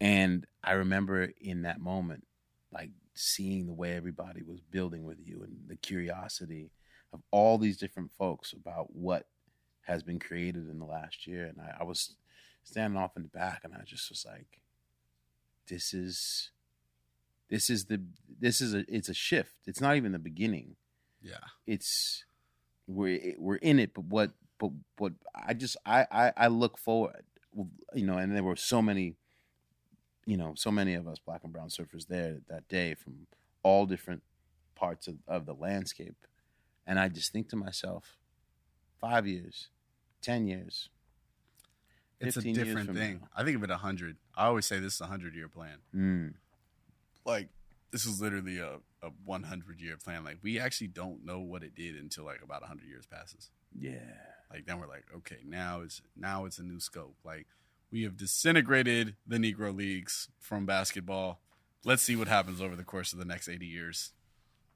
And 0.00 0.46
I 0.62 0.72
remember 0.72 1.24
in 1.40 1.62
that 1.62 1.80
moment, 1.80 2.26
like 2.70 2.90
seeing 3.14 3.66
the 3.66 3.72
way 3.74 3.94
everybody 3.96 4.42
was 4.42 4.60
building 4.60 5.02
with 5.02 5.18
you 5.26 5.42
and 5.42 5.68
the 5.68 5.76
curiosity 5.76 6.70
of 7.12 7.22
all 7.32 7.58
these 7.58 7.76
different 7.78 8.12
folks 8.12 8.52
about 8.52 8.94
what 8.94 9.26
has 9.88 10.02
been 10.02 10.18
created 10.18 10.68
in 10.68 10.78
the 10.78 10.84
last 10.84 11.26
year. 11.26 11.46
And 11.46 11.58
I, 11.60 11.78
I 11.80 11.84
was 11.84 12.14
standing 12.62 13.00
off 13.00 13.16
in 13.16 13.22
the 13.22 13.28
back 13.28 13.62
and 13.64 13.72
I 13.74 13.82
just 13.84 14.10
was 14.10 14.24
like, 14.28 14.60
this 15.66 15.92
is 15.92 16.50
this 17.50 17.70
is 17.70 17.86
the 17.86 18.02
this 18.38 18.60
is 18.60 18.74
a 18.74 18.84
it's 18.88 19.08
a 19.08 19.14
shift. 19.14 19.54
It's 19.66 19.80
not 19.80 19.96
even 19.96 20.12
the 20.12 20.18
beginning. 20.18 20.76
Yeah. 21.22 21.44
It's 21.66 22.24
we're 22.86 23.34
we're 23.38 23.56
in 23.56 23.78
it, 23.78 23.94
but 23.94 24.04
what 24.04 24.30
but 24.58 24.70
what 24.98 25.14
I 25.34 25.54
just 25.54 25.76
I 25.86 26.06
I, 26.12 26.32
I 26.36 26.46
look 26.48 26.78
forward, 26.78 27.24
you 27.94 28.06
know, 28.06 28.18
and 28.18 28.36
there 28.36 28.42
were 28.42 28.56
so 28.56 28.82
many, 28.82 29.14
you 30.26 30.36
know, 30.36 30.52
so 30.54 30.70
many 30.70 30.94
of 30.94 31.08
us 31.08 31.18
black 31.18 31.44
and 31.44 31.52
brown 31.52 31.68
surfers 31.68 32.06
there 32.06 32.38
that 32.48 32.68
day 32.68 32.94
from 32.94 33.26
all 33.62 33.86
different 33.86 34.22
parts 34.74 35.08
of, 35.08 35.16
of 35.26 35.46
the 35.46 35.54
landscape, 35.54 36.26
and 36.86 36.98
I 36.98 37.08
just 37.08 37.32
think 37.32 37.48
to 37.50 37.56
myself, 37.56 38.16
five 39.00 39.26
years, 39.26 39.68
ten 40.20 40.46
years, 40.46 40.88
It's 42.20 42.36
a 42.36 42.42
different 42.42 42.94
thing. 42.94 43.20
now. 43.22 43.28
I 43.36 43.44
think 43.44 43.56
of 43.56 43.62
it 43.62 43.70
a 43.70 43.76
hundred. 43.76 44.16
I 44.36 44.46
always 44.46 44.66
say 44.66 44.78
this 44.80 44.94
is 44.94 45.00
a 45.00 45.06
hundred 45.06 45.34
year 45.34 45.48
plan. 45.48 45.78
Mm, 45.94 46.34
Like 47.24 47.48
this 47.90 48.04
is 48.04 48.20
literally 48.20 48.58
a, 48.58 48.76
a 49.02 49.10
one 49.24 49.44
hundred 49.44 49.80
year 49.80 49.96
plan. 49.96 50.24
Like 50.24 50.38
we 50.42 50.58
actually 50.58 50.88
don't 50.88 51.24
know 51.24 51.40
what 51.40 51.62
it 51.62 51.74
did 51.74 51.96
until 51.96 52.24
like 52.24 52.42
about 52.42 52.62
hundred 52.64 52.88
years 52.88 53.06
passes. 53.06 53.50
yeah, 53.78 53.98
Like 54.52 54.66
then 54.66 54.78
we're 54.80 54.88
like, 54.88 55.04
okay, 55.18 55.38
now 55.44 55.80
it's 55.82 56.02
now 56.16 56.44
it's 56.44 56.58
a 56.58 56.62
new 56.64 56.80
scope. 56.80 57.16
Like 57.24 57.46
we 57.90 58.02
have 58.02 58.16
disintegrated 58.16 59.16
the 59.26 59.38
Negro 59.38 59.74
leagues 59.74 60.28
from 60.38 60.66
basketball. 60.66 61.40
Let's 61.84 62.02
see 62.02 62.16
what 62.16 62.28
happens 62.28 62.60
over 62.60 62.74
the 62.76 62.84
course 62.84 63.12
of 63.12 63.18
the 63.18 63.24
next 63.24 63.48
eighty 63.48 63.66
years. 63.66 64.12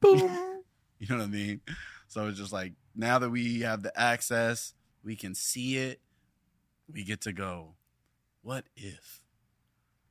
boom. 0.01 0.49
You 1.03 1.09
know 1.09 1.17
what 1.17 1.25
I 1.25 1.31
mean? 1.31 1.61
So 2.07 2.29
it's 2.29 2.39
just 2.39 2.53
like 2.53 2.75
now 2.95 3.19
that 3.19 3.29
we 3.29 3.63
have 3.63 3.83
the 3.83 3.91
access, 4.01 4.73
we 5.05 5.17
can 5.17 5.35
see 5.35 5.77
it. 5.77 6.01
We 6.93 7.05
get 7.05 7.21
to 7.23 7.33
go. 7.33 7.75
What 8.43 8.65
if 8.77 9.23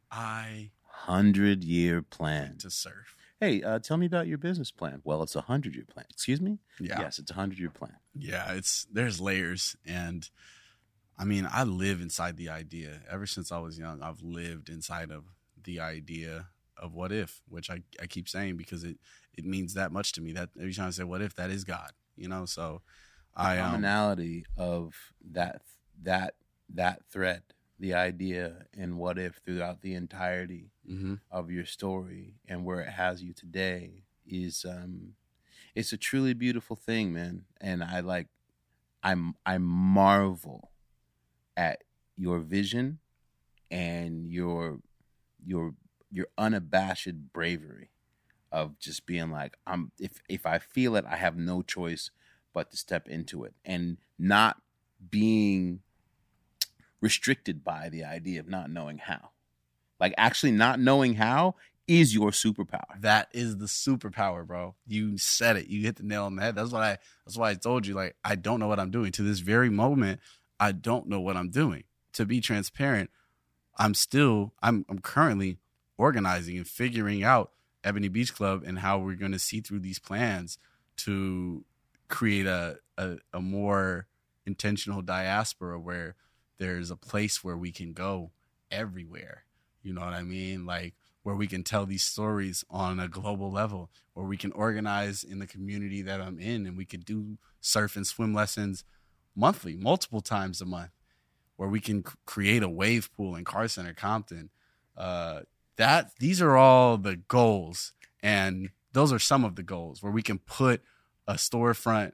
I 0.10 0.72
Hundred 0.84 1.64
year 1.64 2.02
plan. 2.02 2.58
to 2.60 2.70
surf? 2.70 3.16
Hey, 3.40 3.64
uh, 3.64 3.80
tell 3.80 3.98
me 3.98 4.06
about 4.06 4.28
your 4.28 4.38
business 4.38 4.70
plan. 4.72 5.02
Well, 5.04 5.24
it's 5.24 5.36
a 5.36 5.42
hundred 5.42 5.74
year 5.76 5.86
plan. 5.88 6.06
Excuse 6.12 6.40
me. 6.42 6.60
Yeah. 6.80 7.00
Yes, 7.00 7.18
it's 7.18 7.32
a 7.32 7.34
hundred 7.34 7.58
year 7.60 7.70
plan. 7.72 7.96
Yeah, 8.14 8.54
it's 8.54 8.86
there's 8.92 9.20
layers 9.20 9.76
and 9.86 10.30
I 11.18 11.24
mean, 11.24 11.48
I 11.52 11.64
live 11.64 12.02
inside 12.02 12.38
the 12.38 12.50
idea. 12.50 13.02
Ever 13.10 13.26
since 13.28 13.52
I 13.52 13.60
was 13.60 13.78
young, 13.78 14.02
I've 14.02 14.22
lived 14.22 14.70
inside 14.70 15.12
of 15.12 15.24
the 15.64 15.80
idea 15.80 16.48
of 16.78 16.94
what 16.96 17.12
if, 17.12 17.42
which 17.48 17.70
I, 17.70 17.82
I 18.02 18.08
keep 18.08 18.28
saying 18.28 18.58
because 18.58 18.84
it 18.84 18.98
it 19.38 19.46
means 19.46 19.74
that 19.76 19.92
much 19.92 20.12
to 20.14 20.22
me. 20.22 20.34
That 20.34 20.50
every 20.60 20.74
time 20.74 20.88
I 20.88 20.92
say 20.92 21.04
what 21.04 21.22
if, 21.22 21.36
that 21.36 21.50
is 21.50 21.64
God. 21.64 21.92
You 22.16 22.28
know, 22.28 22.46
so 22.46 22.82
I 23.36 23.58
um, 23.58 23.72
commonality 23.72 24.46
of 24.58 24.96
that 25.32 25.62
that 26.04 26.36
that 26.74 27.04
thread, 27.10 27.44
the 27.80 27.94
idea 27.94 28.66
and 28.78 28.98
what 28.98 29.18
if 29.18 29.40
throughout 29.46 29.82
the 29.82 29.94
entirety 29.96 30.72
mhm. 30.90 31.20
of 31.32 31.52
your 31.52 31.66
story 31.66 32.36
and 32.48 32.66
where 32.66 32.82
it 32.82 32.90
has 32.90 33.24
you 33.24 33.34
today 33.34 34.04
is 34.26 34.66
um 34.68 35.16
it's 35.76 35.94
a 35.94 35.98
truly 35.98 36.34
beautiful 36.34 36.76
thing, 36.76 37.14
man. 37.14 37.46
And 37.62 37.84
I 37.84 38.02
like 38.02 38.28
I'm 39.04 39.36
I 39.46 39.58
marvel 39.58 40.72
at 41.58 41.84
your 42.18 42.40
vision 42.40 43.00
and 43.70 44.32
your 44.32 44.80
your 45.46 45.76
your 46.12 46.28
unabashed 46.38 47.32
bravery 47.34 47.90
of 48.52 48.78
just 48.80 49.06
being 49.06 49.32
like 49.32 49.58
I'm 49.66 49.92
if 50.00 50.22
if 50.30 50.46
I 50.46 50.60
feel 50.60 50.96
it 50.96 51.06
I 51.10 51.16
have 51.18 51.38
no 51.38 51.62
choice 51.62 52.12
but 52.54 52.72
to 52.72 52.78
step 52.78 53.08
into 53.08 53.44
it 53.44 53.54
and 53.66 53.98
not 54.18 54.62
being 55.10 55.80
restricted 57.00 57.64
by 57.64 57.90
the 57.90 58.04
idea 58.04 58.40
of 58.40 58.48
not 58.48 58.70
knowing 58.70 59.00
how. 59.00 59.30
Like 60.00 60.14
actually 60.18 60.52
not 60.52 60.80
knowing 60.80 61.16
how 61.16 61.56
is 61.88 62.14
your 62.14 62.32
superpower. 62.32 63.00
That 63.02 63.28
is 63.34 63.58
the 63.58 63.66
superpower, 63.66 64.46
bro. 64.46 64.76
You 64.88 65.18
said 65.18 65.58
it. 65.58 65.68
You 65.68 65.82
hit 65.82 65.98
the 65.98 66.04
nail 66.04 66.26
on 66.26 66.36
the 66.36 66.42
head. 66.42 66.56
That's 66.56 66.72
why 66.72 66.92
I 66.92 66.98
that's 67.26 67.38
why 67.38 67.50
I 67.50 67.54
told 67.56 67.86
you 67.86 67.94
like 67.94 68.16
I 68.24 68.36
don't 68.36 68.60
know 68.60 68.68
what 68.68 68.80
I'm 68.80 68.92
doing. 68.92 69.12
To 69.14 69.24
this 69.24 69.40
very 69.40 69.70
moment, 69.70 70.20
I 70.60 70.72
don't 70.72 71.08
know 71.08 71.20
what 71.20 71.38
I'm 71.38 71.50
doing. 71.50 71.84
To 72.14 72.26
be 72.26 72.40
transparent, 72.40 73.10
I'm 73.78 73.94
still 73.94 74.54
I'm 74.62 74.86
I'm 74.90 75.00
currently 75.00 75.58
organizing 75.98 76.58
and 76.58 76.68
figuring 76.68 77.24
out 77.24 77.52
Ebony 77.84 78.08
Beach 78.08 78.34
Club 78.34 78.64
and 78.66 78.80
how 78.80 79.00
we're 79.00 79.16
going 79.16 79.32
to 79.32 79.40
see 79.40 79.60
through 79.60 79.80
these 79.80 80.00
plans 80.00 80.58
to 80.98 81.66
create 82.12 82.46
a, 82.46 82.78
a 82.98 83.18
a 83.34 83.42
more 83.42 84.06
intentional 84.46 85.02
diaspora 85.02 85.80
where 85.80 86.16
there's 86.60 86.92
a 86.92 86.96
place 86.96 87.44
where 87.44 87.58
we 87.58 87.72
can 87.72 87.94
go 87.94 88.32
everywhere. 88.70 89.46
You 89.82 89.94
know 89.94 90.02
what 90.02 90.14
I 90.14 90.22
mean? 90.22 90.66
Like 90.66 90.94
where 91.24 91.36
we 91.36 91.48
can 91.48 91.64
tell 91.64 91.86
these 91.86 92.04
stories 92.04 92.64
on 92.70 93.00
a 93.00 93.08
global 93.08 93.52
level, 93.52 93.90
where 94.14 94.26
we 94.26 94.38
can 94.38 94.52
organize 94.52 95.24
in 95.24 95.40
the 95.40 95.48
community 95.48 96.02
that 96.02 96.22
I'm 96.22 96.40
in 96.40 96.66
and 96.66 96.78
we 96.78 96.86
could 96.86 97.06
do 97.06 97.38
surf 97.60 97.96
and 97.96 98.06
swim 98.06 98.34
lessons 98.34 98.84
monthly, 99.36 99.76
multiple 99.76 100.22
times 100.22 100.62
a 100.62 100.66
month, 100.66 100.92
where 101.56 101.70
we 101.70 101.80
can 101.80 102.04
create 102.26 102.64
a 102.64 102.70
wave 102.70 103.10
pool 103.16 103.36
in 103.36 103.46
Carson 103.46 103.88
or 103.88 103.94
Compton. 103.94 104.50
Uh, 104.98 105.42
that 105.78 106.12
these 106.20 106.42
are 106.42 106.58
all 106.58 106.98
the 106.98 107.16
goals, 107.16 107.94
and 108.22 108.70
those 108.94 109.14
are 109.14 109.20
some 109.20 109.46
of 109.46 109.56
the 109.56 109.64
goals 109.64 110.04
where 110.04 110.12
we 110.12 110.22
can 110.22 110.38
put 110.40 110.82
a 111.28 111.34
storefront 111.34 112.14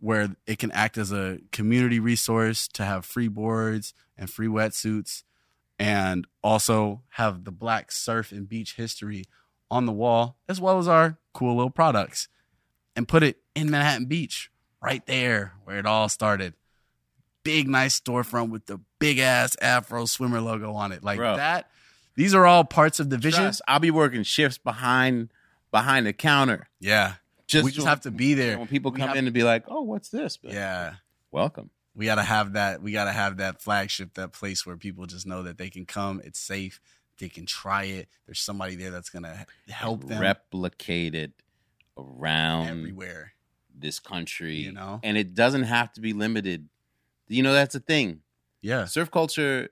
where 0.00 0.36
it 0.46 0.58
can 0.58 0.70
act 0.72 0.96
as 0.96 1.12
a 1.12 1.38
community 1.52 1.98
resource 1.98 2.68
to 2.68 2.84
have 2.84 3.04
free 3.04 3.28
boards 3.28 3.94
and 4.16 4.30
free 4.30 4.46
wetsuits 4.46 5.24
and 5.78 6.26
also 6.42 7.02
have 7.10 7.44
the 7.44 7.52
black 7.52 7.90
surf 7.92 8.32
and 8.32 8.48
beach 8.48 8.74
history 8.76 9.24
on 9.70 9.86
the 9.86 9.92
wall 9.92 10.36
as 10.48 10.60
well 10.60 10.78
as 10.78 10.88
our 10.88 11.18
cool 11.32 11.56
little 11.56 11.70
products 11.70 12.28
and 12.96 13.06
put 13.06 13.22
it 13.22 13.38
in 13.54 13.70
Manhattan 13.70 14.06
Beach 14.06 14.50
right 14.82 15.04
there 15.06 15.52
where 15.64 15.78
it 15.78 15.86
all 15.86 16.08
started. 16.08 16.54
Big 17.44 17.68
nice 17.68 17.98
storefront 17.98 18.50
with 18.50 18.66
the 18.66 18.80
big 18.98 19.18
ass 19.18 19.56
afro 19.62 20.04
swimmer 20.04 20.40
logo 20.40 20.72
on 20.72 20.92
it. 20.92 21.02
Like 21.02 21.18
Bro. 21.18 21.36
that. 21.36 21.70
These 22.16 22.34
are 22.34 22.44
all 22.44 22.64
parts 22.64 22.98
of 22.98 23.10
the 23.10 23.16
vision. 23.16 23.44
Trust, 23.44 23.62
I'll 23.68 23.78
be 23.78 23.92
working 23.92 24.24
shifts 24.24 24.58
behind 24.58 25.32
behind 25.70 26.06
the 26.06 26.12
counter. 26.12 26.68
Yeah. 26.80 27.14
Just 27.48 27.64
we 27.64 27.72
just 27.72 27.86
have 27.86 28.02
to 28.02 28.10
be 28.10 28.34
there. 28.34 28.58
when 28.58 28.68
people 28.68 28.92
We 28.92 28.98
come 29.00 29.08
have- 29.08 29.16
in 29.16 29.26
and 29.26 29.34
be 29.34 29.42
like, 29.42 29.64
"Oh, 29.68 29.82
what's 29.82 30.10
this?" 30.10 30.36
But 30.36 30.52
Yeah. 30.52 30.96
welcome. 31.32 31.70
we 31.94 32.04
gotta 32.06 32.22
have 32.22 32.52
that 32.52 32.80
we 32.80 32.92
gotta 32.92 33.10
have 33.12 33.38
that 33.38 33.60
flagship 33.60 34.14
that 34.14 34.32
place 34.32 34.64
where 34.64 34.76
people 34.76 35.04
just 35.06 35.26
know 35.26 35.42
that 35.42 35.58
they 35.58 35.68
can 35.68 35.84
come 35.84 36.20
it's 36.24 36.38
safe 36.38 36.80
they 37.18 37.28
can 37.28 37.44
try 37.44 37.82
it 37.84 38.08
there's 38.26 38.38
somebody 38.40 38.76
there 38.76 38.92
that's 38.92 39.10
gonna 39.10 39.44
help 39.68 40.06
them 40.06 40.20
replicate 40.20 41.16
it 41.16 41.32
around 41.96 42.68
everywhere 42.68 43.32
this 43.74 43.98
country. 43.98 44.56
You 44.56 44.70
know? 44.72 45.00
and 45.02 45.16
it 45.16 45.34
doesn't 45.34 45.64
have 45.64 45.92
to 45.94 46.00
be 46.00 46.12
limited. 46.12 46.68
You 47.28 47.42
know, 47.42 47.52
that's 47.52 47.72
the 47.74 47.80
thing. 47.80 48.22
yeah 48.62 48.84
Surf 48.84 49.10
culture 49.10 49.68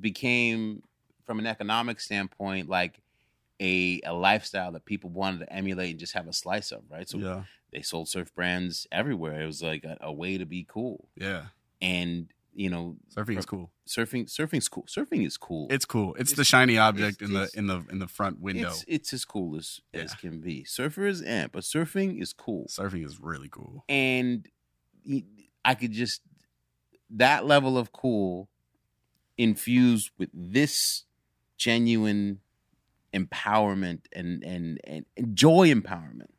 became, 0.00 0.82
from 1.26 1.38
an 1.40 1.46
economic 1.46 2.00
standpoint, 2.00 2.68
like 2.68 3.00
a 3.60 4.00
a 4.06 4.12
lifestyle 4.14 4.72
that 4.72 4.84
people 4.84 5.10
wanted 5.10 5.40
to 5.40 5.52
emulate 5.52 5.90
and 5.90 6.00
just 6.00 6.14
have 6.14 6.26
a 6.28 6.32
slice 6.32 6.72
of, 6.72 6.82
right? 6.90 7.08
So 7.08 7.18
yeah 7.18 7.42
they 7.72 7.82
sold 7.82 8.08
surf 8.08 8.34
brands 8.34 8.86
everywhere. 8.90 9.42
It 9.42 9.46
was 9.46 9.62
like 9.62 9.84
a, 9.84 9.96
a 10.00 10.12
way 10.12 10.38
to 10.38 10.44
be 10.46 10.64
cool, 10.68 11.08
yeah 11.16 11.44
and 11.80 12.28
you 12.52 12.68
know, 12.68 12.96
surfing 13.14 13.38
is 13.38 13.46
cool 13.46 13.70
surfing 13.88 14.26
surfing's 14.28 14.68
cool. 14.68 14.84
Surfing 14.88 15.24
is 15.24 15.36
cool. 15.36 15.68
it's 15.70 15.84
cool 15.84 16.14
it's, 16.14 16.32
It's- 16.32 16.36
the 16.36 16.44
shiny 16.44 16.78
object 16.78 17.22
in 17.22 17.32
the 17.32 17.48
in 17.54 17.68
the 17.68 17.84
in 17.90 18.00
the 18.00 18.08
front 18.08 18.40
window 18.40 18.68
It's, 18.70 18.84
it's 18.88 19.12
as 19.12 19.24
cool 19.24 19.56
as 19.56 19.80
as 19.94 20.14
can 20.14 20.40
be. 20.40 20.64
Surfers, 20.64 21.22
eh, 21.24 21.46
but 21.52 21.62
surfing 21.62 22.20
is 22.20 22.32
cool. 22.32 22.66
surfing 22.68 23.06
is 23.06 23.20
really 23.20 23.48
cool 23.48 23.84
and 23.88 24.48
i 25.64 25.74
could 25.74 25.92
just 25.92 26.22
that 27.08 27.46
level 27.46 27.78
of 27.78 27.92
cool 27.92 28.48
infused 29.38 30.10
with 30.18 30.28
this 30.34 31.04
genuine 31.56 32.40
empowerment 33.14 34.00
and 34.12 34.42
and 34.44 34.80
and, 34.84 35.06
and 35.16 35.36
joy 35.36 35.68
empowerment. 35.68 36.30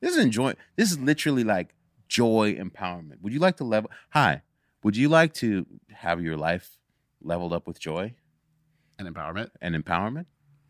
This 0.00 0.16
is 0.16 0.22
enjoy. 0.22 0.54
This 0.76 0.90
is 0.92 0.98
literally 0.98 1.44
like 1.44 1.74
joy 2.08 2.54
empowerment. 2.54 3.20
Would 3.22 3.32
you 3.32 3.40
like 3.40 3.56
to 3.56 3.64
level? 3.64 3.90
Hi. 4.10 4.42
Would 4.84 4.96
you 4.96 5.08
like 5.08 5.34
to 5.34 5.66
have 5.90 6.22
your 6.22 6.36
life 6.36 6.78
leveled 7.20 7.52
up 7.52 7.66
with 7.66 7.80
joy 7.80 8.14
and 8.98 9.12
empowerment 9.12 9.50
and 9.60 9.74
empowerment? 9.74 10.26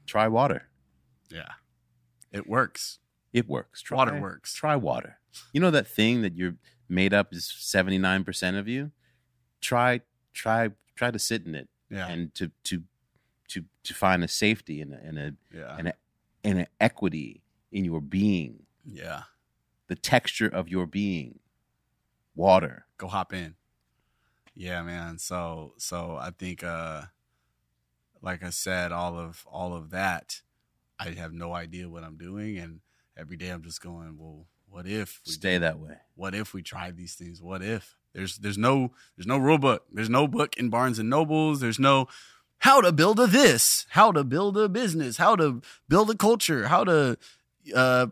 Try 0.06 0.28
water. 0.28 0.68
yeah 1.30 1.52
it 2.32 2.46
works 2.48 2.98
It 3.32 3.48
works. 3.48 3.82
Try, 3.82 3.96
Water 3.96 4.20
works. 4.20 4.54
Try 4.54 4.76
water. 4.76 5.18
You 5.52 5.60
know 5.60 5.70
that 5.70 5.86
thing 5.86 6.22
that 6.22 6.34
you're 6.36 6.56
made 6.88 7.12
up 7.12 7.32
is 7.34 7.52
seventy 7.58 7.98
nine 7.98 8.24
percent 8.24 8.56
of 8.56 8.66
you. 8.66 8.92
Try, 9.60 10.00
try, 10.32 10.70
try 10.94 11.10
to 11.10 11.18
sit 11.18 11.44
in 11.46 11.54
it 11.54 11.68
yeah 11.90 12.08
and 12.08 12.34
to 12.34 12.50
to 12.64 12.82
to 13.48 13.64
to 13.84 13.94
find 13.94 14.22
a 14.24 14.28
safety 14.28 14.80
and 14.80 14.92
a 14.92 14.98
and 15.02 15.18
a 15.18 15.34
yeah 15.52 15.76
and 15.78 15.88
a 15.88 15.94
and 16.44 16.58
an 16.60 16.66
equity 16.80 17.42
in 17.72 17.84
your 17.84 18.00
being, 18.00 18.64
yeah 18.84 19.22
the 19.88 19.96
texture 19.96 20.48
of 20.48 20.68
your 20.68 20.86
being. 20.86 21.40
Water. 22.34 22.86
go 22.98 23.08
hop 23.08 23.32
in. 23.32 23.56
Yeah, 24.54 24.82
man. 24.82 25.18
So 25.18 25.74
so 25.78 26.16
I 26.20 26.30
think 26.30 26.62
uh 26.62 27.02
like 28.22 28.42
I 28.42 28.50
said, 28.50 28.92
all 28.92 29.18
of 29.18 29.44
all 29.50 29.74
of 29.74 29.90
that, 29.90 30.42
I 30.98 31.10
have 31.10 31.32
no 31.32 31.52
idea 31.54 31.88
what 31.88 32.04
I'm 32.04 32.16
doing 32.16 32.58
and 32.58 32.80
every 33.16 33.36
day 33.36 33.48
I'm 33.48 33.62
just 33.62 33.80
going, 33.80 34.16
Well, 34.18 34.46
what 34.68 34.86
if 34.86 35.20
we 35.26 35.32
Stay 35.32 35.58
that 35.58 35.78
way. 35.78 35.96
what 36.14 36.34
if 36.34 36.54
we 36.54 36.62
tried 36.62 36.96
these 36.96 37.14
things? 37.14 37.42
What 37.42 37.62
if? 37.62 37.96
There's 38.12 38.38
there's 38.38 38.58
no 38.58 38.92
there's 39.16 39.26
no 39.26 39.38
rule 39.38 39.58
book. 39.58 39.84
There's 39.90 40.10
no 40.10 40.28
book 40.28 40.56
in 40.56 40.70
Barnes 40.70 40.98
and 40.98 41.10
Nobles. 41.10 41.60
There's 41.60 41.78
no 41.78 42.06
how 42.58 42.80
to 42.80 42.92
build 42.92 43.20
a 43.20 43.26
this, 43.26 43.86
how 43.90 44.12
to 44.12 44.24
build 44.24 44.56
a 44.56 44.68
business, 44.68 45.16
how 45.16 45.36
to 45.36 45.62
build 45.88 46.10
a 46.10 46.16
culture, 46.16 46.66
how 46.68 46.84
to 46.84 47.16
uh, 47.74 48.06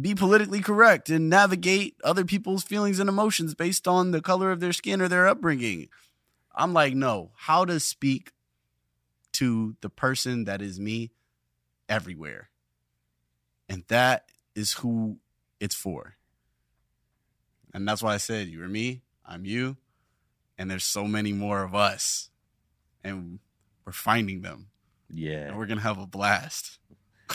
be 0.00 0.14
politically 0.14 0.60
correct 0.60 1.10
and 1.10 1.28
navigate 1.28 1.96
other 2.02 2.24
people's 2.24 2.64
feelings 2.64 2.98
and 2.98 3.08
emotions 3.08 3.54
based 3.54 3.86
on 3.86 4.10
the 4.10 4.20
color 4.20 4.50
of 4.50 4.60
their 4.60 4.72
skin 4.72 5.00
or 5.00 5.08
their 5.08 5.28
upbringing. 5.28 5.88
I'm 6.54 6.72
like, 6.72 6.94
no, 6.94 7.30
how 7.36 7.64
to 7.64 7.78
speak 7.78 8.32
to 9.32 9.76
the 9.80 9.90
person 9.90 10.44
that 10.44 10.62
is 10.62 10.80
me 10.80 11.10
everywhere. 11.88 12.50
And 13.68 13.84
that 13.88 14.26
is 14.54 14.72
who 14.74 15.18
it's 15.60 15.74
for. 15.74 16.16
And 17.72 17.86
that's 17.86 18.02
why 18.02 18.14
I 18.14 18.18
said, 18.18 18.48
you 18.48 18.62
are 18.62 18.68
me, 18.68 19.02
I'm 19.26 19.44
you, 19.44 19.76
and 20.56 20.70
there's 20.70 20.84
so 20.84 21.04
many 21.04 21.32
more 21.32 21.64
of 21.64 21.74
us. 21.74 22.30
And 23.02 23.40
we're 23.84 23.92
finding 23.92 24.42
them. 24.42 24.68
Yeah. 25.10 25.46
And 25.48 25.56
we're 25.58 25.66
going 25.66 25.78
to 25.78 25.84
have 25.84 25.98
a 25.98 26.06
blast. 26.06 26.78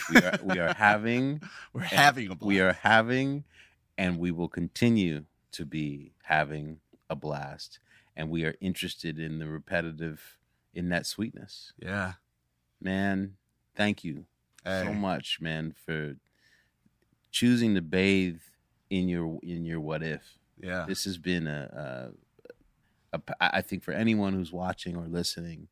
we 0.09 0.17
are 0.21 0.39
we 0.43 0.59
are 0.59 0.73
having 0.73 1.41
We're 1.73 1.81
having 1.81 2.25
a 2.27 2.35
blast. 2.35 2.45
we 2.47 2.59
are 2.59 2.73
having 2.73 3.43
and 3.97 4.19
we 4.19 4.31
will 4.31 4.47
continue 4.47 5.25
to 5.53 5.65
be 5.65 6.13
having 6.23 6.79
a 7.09 7.15
blast 7.15 7.79
and 8.15 8.29
we 8.29 8.45
are 8.45 8.53
interested 8.61 9.17
in 9.17 9.39
the 9.39 9.47
repetitive 9.47 10.37
in 10.75 10.89
that 10.89 11.07
sweetness 11.07 11.73
Yeah. 11.79 12.13
man 12.79 13.33
thank 13.75 14.03
you 14.03 14.25
so 14.63 14.93
much 14.93 15.41
man 15.41 15.73
for 15.85 16.15
choosing 17.31 17.73
to 17.75 17.81
bathe 17.81 18.39
in 18.91 19.07
your 19.09 19.39
in 19.43 19.65
your 19.65 19.79
what 19.79 20.03
if 20.03 20.37
Yeah. 20.61 20.85
this 20.87 21.05
has 21.05 21.17
been 21.17 21.47
a, 21.47 22.11
a, 23.13 23.17
a 23.17 23.21
I 23.57 23.61
think 23.61 23.83
for 23.83 23.91
anyone 23.91 24.33
who's 24.33 24.51
watching 24.51 24.95
or 24.95 25.07
listening, 25.07 25.67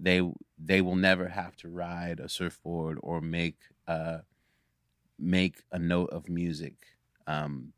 they 0.00 0.22
they 0.58 0.80
will 0.80 0.96
never 0.96 1.28
have 1.28 1.56
to 1.56 1.68
ride 1.68 2.20
a 2.20 2.28
surfboard 2.28 2.98
or 3.02 3.20
make 3.20 3.58
uh 3.86 4.18
make 5.18 5.62
a 5.70 5.78
note 5.78 6.10
of 6.10 6.28
music 6.28 6.74
um 7.26 7.72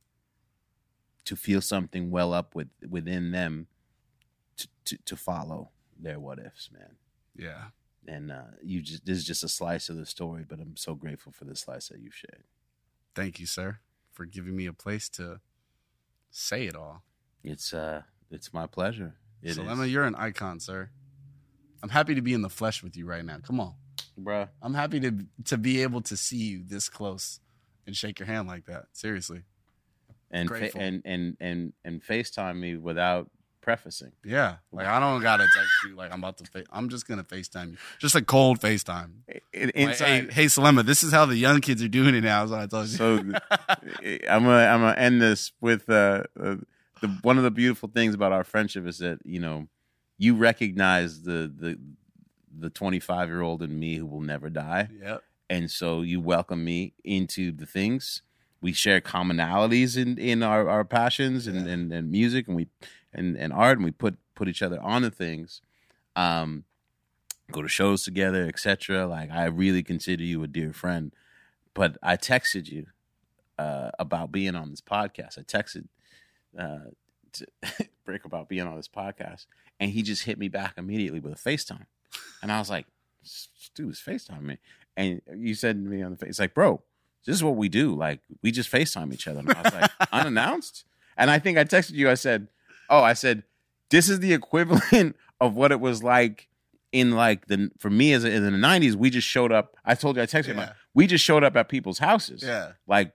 to 1.24 1.36
feel 1.36 1.60
something 1.60 2.10
well 2.10 2.32
up 2.32 2.54
with 2.54 2.68
within 2.88 3.32
them 3.32 3.66
to 4.56 4.68
to, 4.84 4.98
to 5.04 5.16
follow 5.16 5.70
their 5.98 6.18
what 6.18 6.38
ifs, 6.38 6.70
man. 6.72 6.96
Yeah. 7.36 7.66
And 8.06 8.32
uh, 8.32 8.56
you 8.62 8.82
just 8.82 9.06
this 9.06 9.18
is 9.18 9.24
just 9.24 9.44
a 9.44 9.48
slice 9.48 9.88
of 9.88 9.96
the 9.96 10.06
story, 10.06 10.44
but 10.48 10.58
I'm 10.58 10.76
so 10.76 10.94
grateful 10.94 11.32
for 11.32 11.44
the 11.44 11.54
slice 11.54 11.88
that 11.88 12.00
you've 12.00 12.14
shared. 12.14 12.44
Thank 13.14 13.38
you, 13.38 13.46
sir, 13.46 13.78
for 14.12 14.24
giving 14.24 14.56
me 14.56 14.66
a 14.66 14.72
place 14.72 15.08
to 15.10 15.40
say 16.30 16.66
it 16.66 16.74
all. 16.74 17.04
It's 17.44 17.72
uh 17.72 18.02
it's 18.30 18.52
my 18.52 18.66
pleasure. 18.66 19.14
It 19.42 19.54
so, 19.54 19.62
is. 19.62 19.92
You're 19.92 20.04
an 20.04 20.14
icon, 20.16 20.58
sir. 20.60 20.90
I'm 21.82 21.88
happy 21.88 22.14
to 22.14 22.22
be 22.22 22.32
in 22.34 22.42
the 22.42 22.48
flesh 22.50 22.82
with 22.82 22.96
you 22.96 23.06
right 23.06 23.24
now. 23.24 23.38
Come 23.42 23.60
on. 23.60 23.74
bruh. 24.18 24.48
I'm 24.62 24.74
happy 24.74 25.00
to 25.00 25.26
to 25.46 25.56
be 25.58 25.82
able 25.82 26.00
to 26.02 26.16
see 26.16 26.36
you 26.36 26.62
this 26.64 26.88
close 26.88 27.40
and 27.86 27.96
shake 27.96 28.18
your 28.18 28.26
hand 28.26 28.48
like 28.48 28.66
that. 28.66 28.86
Seriously. 28.92 29.42
and 30.30 30.48
fa- 30.48 30.70
and 30.76 31.02
and 31.04 31.36
and 31.40 31.72
and 31.84 32.02
FaceTime 32.02 32.56
me 32.58 32.76
without 32.76 33.30
prefacing. 33.60 34.12
Yeah. 34.24 34.56
Like 34.72 34.86
I 34.86 35.00
don't 35.00 35.22
gotta 35.22 35.44
text 35.44 35.70
you 35.86 35.96
like 35.96 36.12
I'm 36.12 36.18
about 36.20 36.38
to 36.38 36.44
face 36.44 36.66
I'm 36.70 36.88
just 36.88 37.06
gonna 37.08 37.24
FaceTime 37.24 37.72
you. 37.72 37.76
Just 37.98 38.14
a 38.14 38.22
cold 38.22 38.60
FaceTime. 38.60 39.10
Like, 39.26 39.42
hey, 39.52 40.26
hey 40.30 40.46
Selema, 40.46 40.84
this 40.84 41.02
is 41.02 41.12
how 41.12 41.26
the 41.26 41.36
young 41.36 41.60
kids 41.60 41.82
are 41.82 41.88
doing 41.88 42.14
it 42.14 42.22
now. 42.22 42.44
Is 42.44 42.50
what 42.50 42.60
I 42.60 42.66
told 42.66 42.88
you. 42.88 42.96
So 42.96 43.16
I'm 44.28 44.44
gonna 44.44 44.66
I'm 44.66 44.80
gonna 44.80 44.94
end 44.96 45.20
this 45.22 45.52
with 45.60 45.88
uh, 45.88 46.24
uh, 46.38 46.56
the 47.00 47.08
one 47.22 47.38
of 47.38 47.44
the 47.44 47.50
beautiful 47.50 47.88
things 47.88 48.14
about 48.14 48.32
our 48.32 48.44
friendship 48.44 48.86
is 48.86 48.98
that 48.98 49.18
you 49.24 49.40
know 49.40 49.68
you 50.18 50.34
recognize 50.34 51.22
the 51.22 51.52
the 51.56 51.78
the 52.56 52.70
25 52.70 53.28
year 53.28 53.40
old 53.40 53.62
in 53.62 53.78
me 53.78 53.96
who 53.96 54.06
will 54.06 54.20
never 54.20 54.50
die, 54.50 54.88
yep. 55.02 55.22
and 55.48 55.70
so 55.70 56.02
you 56.02 56.20
welcome 56.20 56.64
me 56.64 56.92
into 57.02 57.50
the 57.52 57.66
things 57.66 58.22
we 58.60 58.72
share 58.72 59.00
commonalities 59.00 59.96
in 60.00 60.18
in 60.18 60.42
our, 60.42 60.68
our 60.68 60.84
passions 60.84 61.46
and, 61.46 61.66
Yeah. 61.66 61.72
and 61.72 61.92
and 61.92 62.10
music 62.10 62.46
and 62.46 62.56
we 62.56 62.68
and 63.12 63.36
and 63.36 63.52
art 63.52 63.78
and 63.78 63.84
we 63.84 63.90
put 63.90 64.16
put 64.34 64.48
each 64.48 64.62
other 64.62 64.80
on 64.80 65.02
the 65.02 65.10
things 65.10 65.60
um 66.14 66.64
go 67.50 67.60
to 67.62 67.68
shows 67.68 68.02
together, 68.02 68.46
etc. 68.46 69.06
Like 69.06 69.30
I 69.30 69.44
really 69.46 69.82
consider 69.82 70.22
you 70.22 70.42
a 70.42 70.46
dear 70.46 70.72
friend. 70.72 71.12
But 71.74 71.98
I 72.02 72.16
texted 72.16 72.68
you 72.68 72.86
uh, 73.58 73.90
about 73.98 74.32
being 74.32 74.54
on 74.54 74.70
this 74.70 74.80
podcast. 74.80 75.38
I 75.38 75.42
texted 75.42 75.86
uh, 76.58 76.90
to 77.34 77.46
Brick 78.04 78.24
about 78.24 78.48
being 78.48 78.66
on 78.66 78.76
this 78.76 78.88
podcast, 78.88 79.46
and 79.80 79.90
he 79.90 80.02
just 80.02 80.24
hit 80.24 80.38
me 80.38 80.48
back 80.48 80.74
immediately 80.76 81.20
with 81.20 81.32
a 81.32 81.36
FaceTime, 81.50 81.86
and 82.42 82.50
I 82.52 82.58
was 82.58 82.70
like, 82.70 82.86
"Dude, 83.74 83.90
is 83.92 84.02
FaceTime 84.06 84.42
me." 84.42 84.58
And 84.96 85.22
you 85.36 85.54
said 85.54 85.82
to 85.82 85.88
me 85.90 86.02
on 86.02 86.10
the 86.10 86.16
face, 86.16 86.38
like, 86.38 86.54
"Bro, 86.54 86.82
this 87.24 87.34
is 87.36 87.44
what 87.44 87.56
we 87.56 87.68
do. 87.68 87.94
Like, 87.94 88.20
we 88.42 88.50
just 88.50 88.70
FaceTime 88.70 89.12
each 89.12 89.26
other." 89.28 89.40
And 89.40 89.52
I 89.52 89.62
was 89.62 89.72
like, 89.72 89.90
"Unannounced." 90.12 90.84
And 91.16 91.30
I 91.30 91.38
think 91.38 91.58
I 91.58 91.64
texted 91.64 91.92
you. 91.92 92.10
I 92.10 92.14
said, 92.14 92.48
"Oh, 92.90 93.02
I 93.02 93.12
said 93.14 93.42
this 93.90 94.08
is 94.08 94.20
the 94.20 94.32
equivalent 94.32 95.16
of 95.40 95.54
what 95.54 95.72
it 95.72 95.80
was 95.80 96.02
like." 96.02 96.48
In 96.92 97.12
like 97.12 97.46
the 97.46 97.70
for 97.78 97.88
me 97.88 98.12
as 98.12 98.22
a, 98.22 98.30
in 98.30 98.42
the 98.44 98.50
nineties, 98.50 98.94
we 98.94 99.08
just 99.08 99.26
showed 99.26 99.50
up. 99.50 99.74
I 99.82 99.94
told 99.94 100.16
you 100.16 100.22
I 100.22 100.26
texted 100.26 100.48
you. 100.48 100.52
Yeah. 100.52 100.60
like, 100.60 100.70
We 100.92 101.06
just 101.06 101.24
showed 101.24 101.42
up 101.42 101.56
at 101.56 101.70
people's 101.70 101.98
houses 102.00 102.42
Yeah. 102.42 102.72
like 102.86 103.12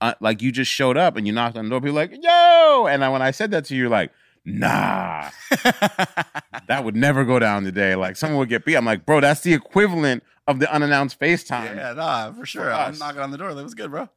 uh, 0.00 0.14
like 0.20 0.42
you 0.42 0.52
just 0.52 0.70
showed 0.70 0.96
up 0.96 1.16
and 1.16 1.26
you 1.26 1.32
knocked 1.32 1.56
on 1.56 1.64
the 1.64 1.70
door 1.70 1.80
people 1.80 1.94
like 1.94 2.12
yo 2.22 2.86
and 2.88 3.04
I, 3.04 3.08
when 3.08 3.22
i 3.22 3.30
said 3.30 3.50
that 3.52 3.64
to 3.66 3.74
you 3.74 3.82
you're 3.82 3.90
like 3.90 4.10
nah 4.44 5.30
that 6.68 6.82
would 6.84 6.96
never 6.96 7.24
go 7.24 7.38
down 7.38 7.64
today 7.64 7.94
like 7.94 8.16
someone 8.16 8.38
would 8.38 8.48
get 8.48 8.64
beat 8.64 8.76
i'm 8.76 8.84
like 8.84 9.04
bro 9.06 9.20
that's 9.20 9.40
the 9.40 9.54
equivalent 9.54 10.22
of 10.46 10.58
the 10.60 10.72
unannounced 10.72 11.18
facetime 11.18 11.74
yeah, 11.76 11.92
nah, 11.92 12.32
for 12.32 12.46
sure. 12.46 12.72
I'm 12.72 12.96
knocking 12.98 13.20
on 13.20 13.32
the 13.32 13.38
door. 13.38 13.52
That 13.54 13.64
was 13.64 13.74
good, 13.74 13.90
bro. 13.90 14.08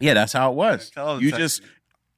yeah 0.00 0.14
that's 0.14 0.32
how 0.32 0.50
it 0.52 0.54
was 0.54 0.90
you 1.20 1.30
just 1.32 1.62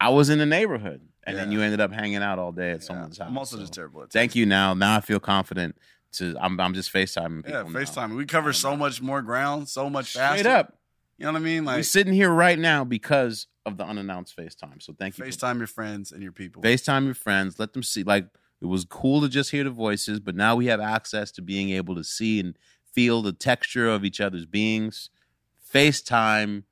i 0.00 0.08
was 0.08 0.28
in 0.30 0.38
the 0.38 0.46
neighborhood 0.46 1.00
and 1.24 1.36
then 1.36 1.52
you 1.52 1.60
ended 1.62 1.80
up 1.80 1.92
hanging 1.92 2.16
out 2.22 2.38
all 2.38 2.50
day 2.52 2.70
at 2.70 2.80
Yeah. 2.80 2.86
someone's 2.86 3.18
house 3.18 3.28
I'm 3.28 3.38
also 3.38 3.56
So 3.56 3.60
just 3.62 3.74
terrible 3.74 4.02
at 4.02 4.10
thank 4.12 4.34
you 4.34 4.46
now 4.46 4.74
now 4.74 4.96
i 4.96 5.00
feel 5.00 5.20
confident 5.20 5.76
to 6.14 6.34
i'm, 6.40 6.58
I'm 6.58 6.74
just 6.74 6.92
facetiming 6.92 7.44
people 7.44 7.60
Yeah. 7.70 7.78
FaceTime. 7.80 8.16
We 8.16 8.26
cover 8.26 8.52
so 8.52 8.76
much 8.76 9.00
more 9.00 9.22
ground, 9.22 9.68
so 9.68 9.88
much 9.88 10.14
faster. 10.14 10.38
straight 10.38 10.50
up 10.50 10.74
You 11.20 11.26
know 11.26 11.32
what 11.32 11.42
I 11.42 11.44
mean? 11.44 11.66
Like 11.66 11.76
we're 11.76 11.82
sitting 11.82 12.14
here 12.14 12.30
right 12.30 12.58
now 12.58 12.82
because 12.82 13.46
of 13.66 13.76
the 13.76 13.84
unannounced 13.84 14.34
facetime 14.34 14.82
so 14.82 14.94
thank 14.98 15.18
you 15.18 15.24
FaceTime 15.24 15.58
your 15.58 15.66
friends 15.66 16.12
and 16.12 16.22
your 16.22 16.32
people. 16.32 16.62
FaceTime 16.62 17.04
your 17.04 17.12
friends, 17.14 17.58
let 17.58 17.74
them 17.74 17.82
see. 17.82 18.02
Like 18.02 18.26
it 18.62 18.64
was 18.64 18.86
cool 18.86 19.20
to 19.20 19.28
just 19.28 19.50
hear 19.50 19.62
the 19.62 19.70
voices, 19.70 20.18
but 20.18 20.34
now 20.34 20.56
we 20.56 20.66
have 20.66 20.80
access 20.80 21.30
to 21.32 21.42
being 21.42 21.68
able 21.70 21.94
to 21.94 22.04
see 22.04 22.40
and 22.40 22.56
feel 22.90 23.20
the 23.20 23.34
texture 23.34 23.86
of 23.86 24.02
each 24.02 24.18
other's 24.18 24.46
beings. 24.46 25.10
FaceTime, 25.70 26.62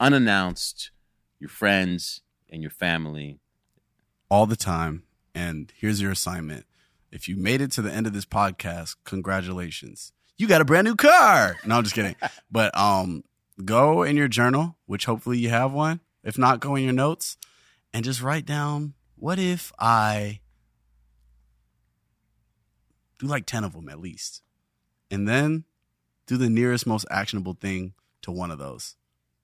unannounced, 0.00 0.90
your 1.38 1.48
friends 1.48 2.22
and 2.50 2.62
your 2.62 2.72
family. 2.72 3.38
all 4.28 4.46
the 4.46 4.56
time. 4.56 5.04
And 5.32 5.72
here's 5.76 6.02
your 6.02 6.10
assignment. 6.10 6.66
If 7.12 7.28
you 7.28 7.36
made 7.36 7.60
it 7.60 7.70
to 7.72 7.82
the 7.82 7.92
end 7.92 8.08
of 8.08 8.14
this 8.14 8.24
podcast, 8.24 8.96
congratulations. 9.04 10.12
You 10.38 10.48
got 10.48 10.60
a 10.60 10.64
brand 10.64 10.86
new 10.86 10.96
car. 10.96 11.56
No, 11.64 11.76
I'm 11.76 11.84
just 11.84 11.94
kidding. 11.94 12.16
but 12.50 12.76
um 12.76 13.22
go 13.64 14.02
in 14.02 14.16
your 14.16 14.28
journal, 14.28 14.76
which 14.86 15.06
hopefully 15.06 15.38
you 15.38 15.48
have 15.48 15.72
one. 15.72 16.00
If 16.22 16.36
not, 16.36 16.60
go 16.60 16.74
in 16.74 16.84
your 16.84 16.92
notes 16.92 17.36
and 17.92 18.04
just 18.04 18.22
write 18.22 18.44
down 18.46 18.94
what 19.16 19.38
if 19.38 19.72
I 19.78 20.40
do 23.18 23.26
like 23.26 23.46
10 23.46 23.64
of 23.64 23.72
them 23.72 23.88
at 23.88 24.00
least. 24.00 24.42
And 25.10 25.28
then 25.28 25.64
do 26.26 26.36
the 26.36 26.50
nearest 26.50 26.86
most 26.86 27.06
actionable 27.10 27.54
thing 27.54 27.94
to 28.22 28.32
one 28.32 28.50
of 28.50 28.58
those. 28.58 28.96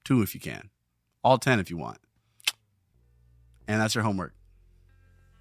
Two 0.04 0.22
if 0.22 0.34
you 0.34 0.40
can. 0.40 0.70
All 1.22 1.38
10 1.38 1.60
if 1.60 1.70
you 1.70 1.76
want. 1.76 1.98
And 3.68 3.80
that's 3.80 3.94
your 3.94 4.04
homework. 4.04 4.34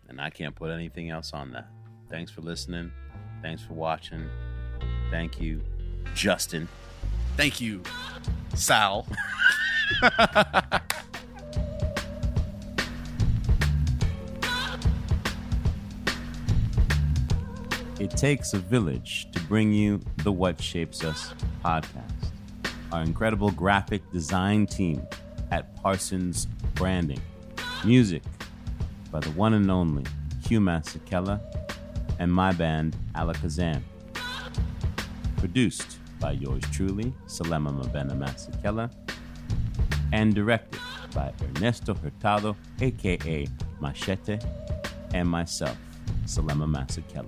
And 0.07 0.22
I 0.22 0.30
can't 0.30 0.56
put 0.56 0.69
anything 0.72 1.10
else 1.10 1.34
on 1.34 1.52
that. 1.52 1.68
Thanks 2.10 2.31
for 2.31 2.41
listening. 2.41 2.91
Thanks 3.41 3.64
for 3.64 3.73
watching. 3.73 4.30
Thank 5.10 5.41
you, 5.41 5.61
Justin. 6.14 6.68
Thank 7.41 7.59
you, 7.59 7.81
Sal. 8.53 9.07
It 17.99 18.11
takes 18.11 18.53
a 18.53 18.59
village 18.59 19.27
to 19.31 19.39
bring 19.41 19.73
you 19.73 20.01
the 20.18 20.31
What 20.31 20.59
Shapes 20.61 21.03
Us 21.03 21.34
podcast. 21.63 22.31
Our 22.91 23.01
incredible 23.01 23.51
graphic 23.51 24.01
design 24.11 24.65
team 24.68 25.05
at 25.51 25.76
Parsons 25.81 26.45
Branding. 26.76 27.22
Music 27.84 28.23
by 29.11 29.19
the 29.19 29.31
one 29.31 29.53
and 29.53 29.69
only 29.69 30.03
Hugh 30.47 30.59
Masekela 30.59 31.39
and 32.19 32.31
my 32.31 32.51
band 32.51 32.95
Alekesam. 33.15 33.81
Produced 35.38 35.97
by 36.22 36.31
yours 36.31 36.64
truly, 36.72 37.11
Selema 37.27 37.72
Mabena 37.73 38.18
Masekela. 38.18 38.89
And 40.14 40.34
directed 40.34 40.80
by 41.14 41.34
Ernesto 41.41 41.93
Hurtado, 41.95 42.56
aka 42.80 43.48
Machete, 43.81 44.39
and 45.14 45.27
myself, 45.27 45.77
Selema 46.26 46.68
Masekela. 46.68 47.27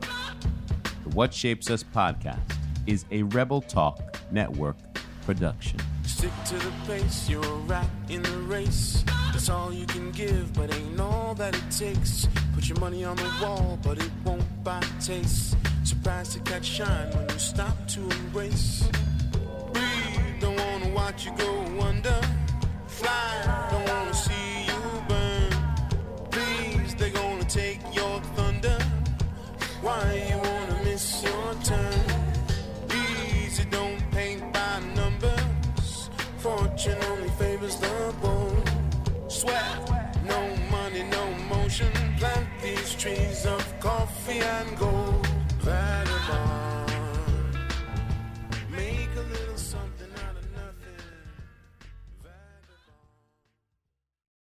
The 1.03 1.09
What 1.09 1.33
Shapes 1.33 1.69
Us 1.69 1.83
podcast 1.83 2.39
is 2.85 3.05
a 3.11 3.23
Rebel 3.23 3.61
Talk 3.61 3.99
Network 4.31 4.77
production. 5.25 5.79
Stick 6.05 6.31
to 6.45 6.55
the 6.55 6.71
pace, 6.85 7.29
you're 7.29 7.43
a 7.43 7.55
rat 7.67 7.87
in 8.09 8.21
the 8.21 8.37
race. 8.39 9.03
That's 9.31 9.49
all 9.49 9.73
you 9.73 9.85
can 9.85 10.11
give, 10.11 10.53
but 10.53 10.73
ain't 10.73 10.99
all 10.99 11.33
that 11.35 11.55
it 11.55 11.71
takes. 11.71 12.27
Put 12.53 12.69
your 12.69 12.79
money 12.79 13.03
on 13.03 13.15
the 13.15 13.31
wall, 13.41 13.79
but 13.81 13.97
it 13.97 14.11
won't 14.23 14.63
buy 14.63 14.81
taste. 15.01 15.55
Surprised 15.83 16.31
to 16.31 16.39
catch 16.39 16.65
shine 16.65 17.09
when 17.11 17.29
you 17.29 17.39
stop 17.39 17.75
to 17.89 17.99
embrace. 17.99 18.83
Breathe, 19.73 20.39
don't 20.39 20.57
wanna 20.57 20.89
watch 20.95 21.25
you 21.25 21.33
go 21.37 21.81
under. 21.81 22.21
Fly, 22.87 23.67
don't 23.69 23.87
wanna 23.89 24.13
see 24.13 24.65
you 24.69 24.81
burn. 25.09 25.51
Please, 26.31 26.95
they're 26.95 27.09
gonna 27.09 27.43
take 27.43 27.81
your 27.93 28.21
thunder. 28.35 28.77
Why 29.81 30.25
you 30.29 30.37
wanna 30.37 30.83
miss 30.85 31.21
your 31.21 31.53
turn? 31.63 32.01
Easy, 32.89 33.65
don't 33.65 33.99
paint 34.11 34.41
by 34.53 34.79
numbers. 34.95 36.09
Fortune 36.37 36.97
only 37.11 37.29
favors 37.31 37.75
the 37.75 38.13
bold. 38.21 38.69
Sweat, 39.27 39.89
no 40.25 40.41
money, 40.71 41.03
no 41.03 41.25
motion. 41.55 41.91
Plant 42.19 42.47
these 42.61 42.95
trees 42.95 43.45
of 43.45 43.63
coffee 43.81 44.39
and 44.39 44.77
gold. 44.77 45.32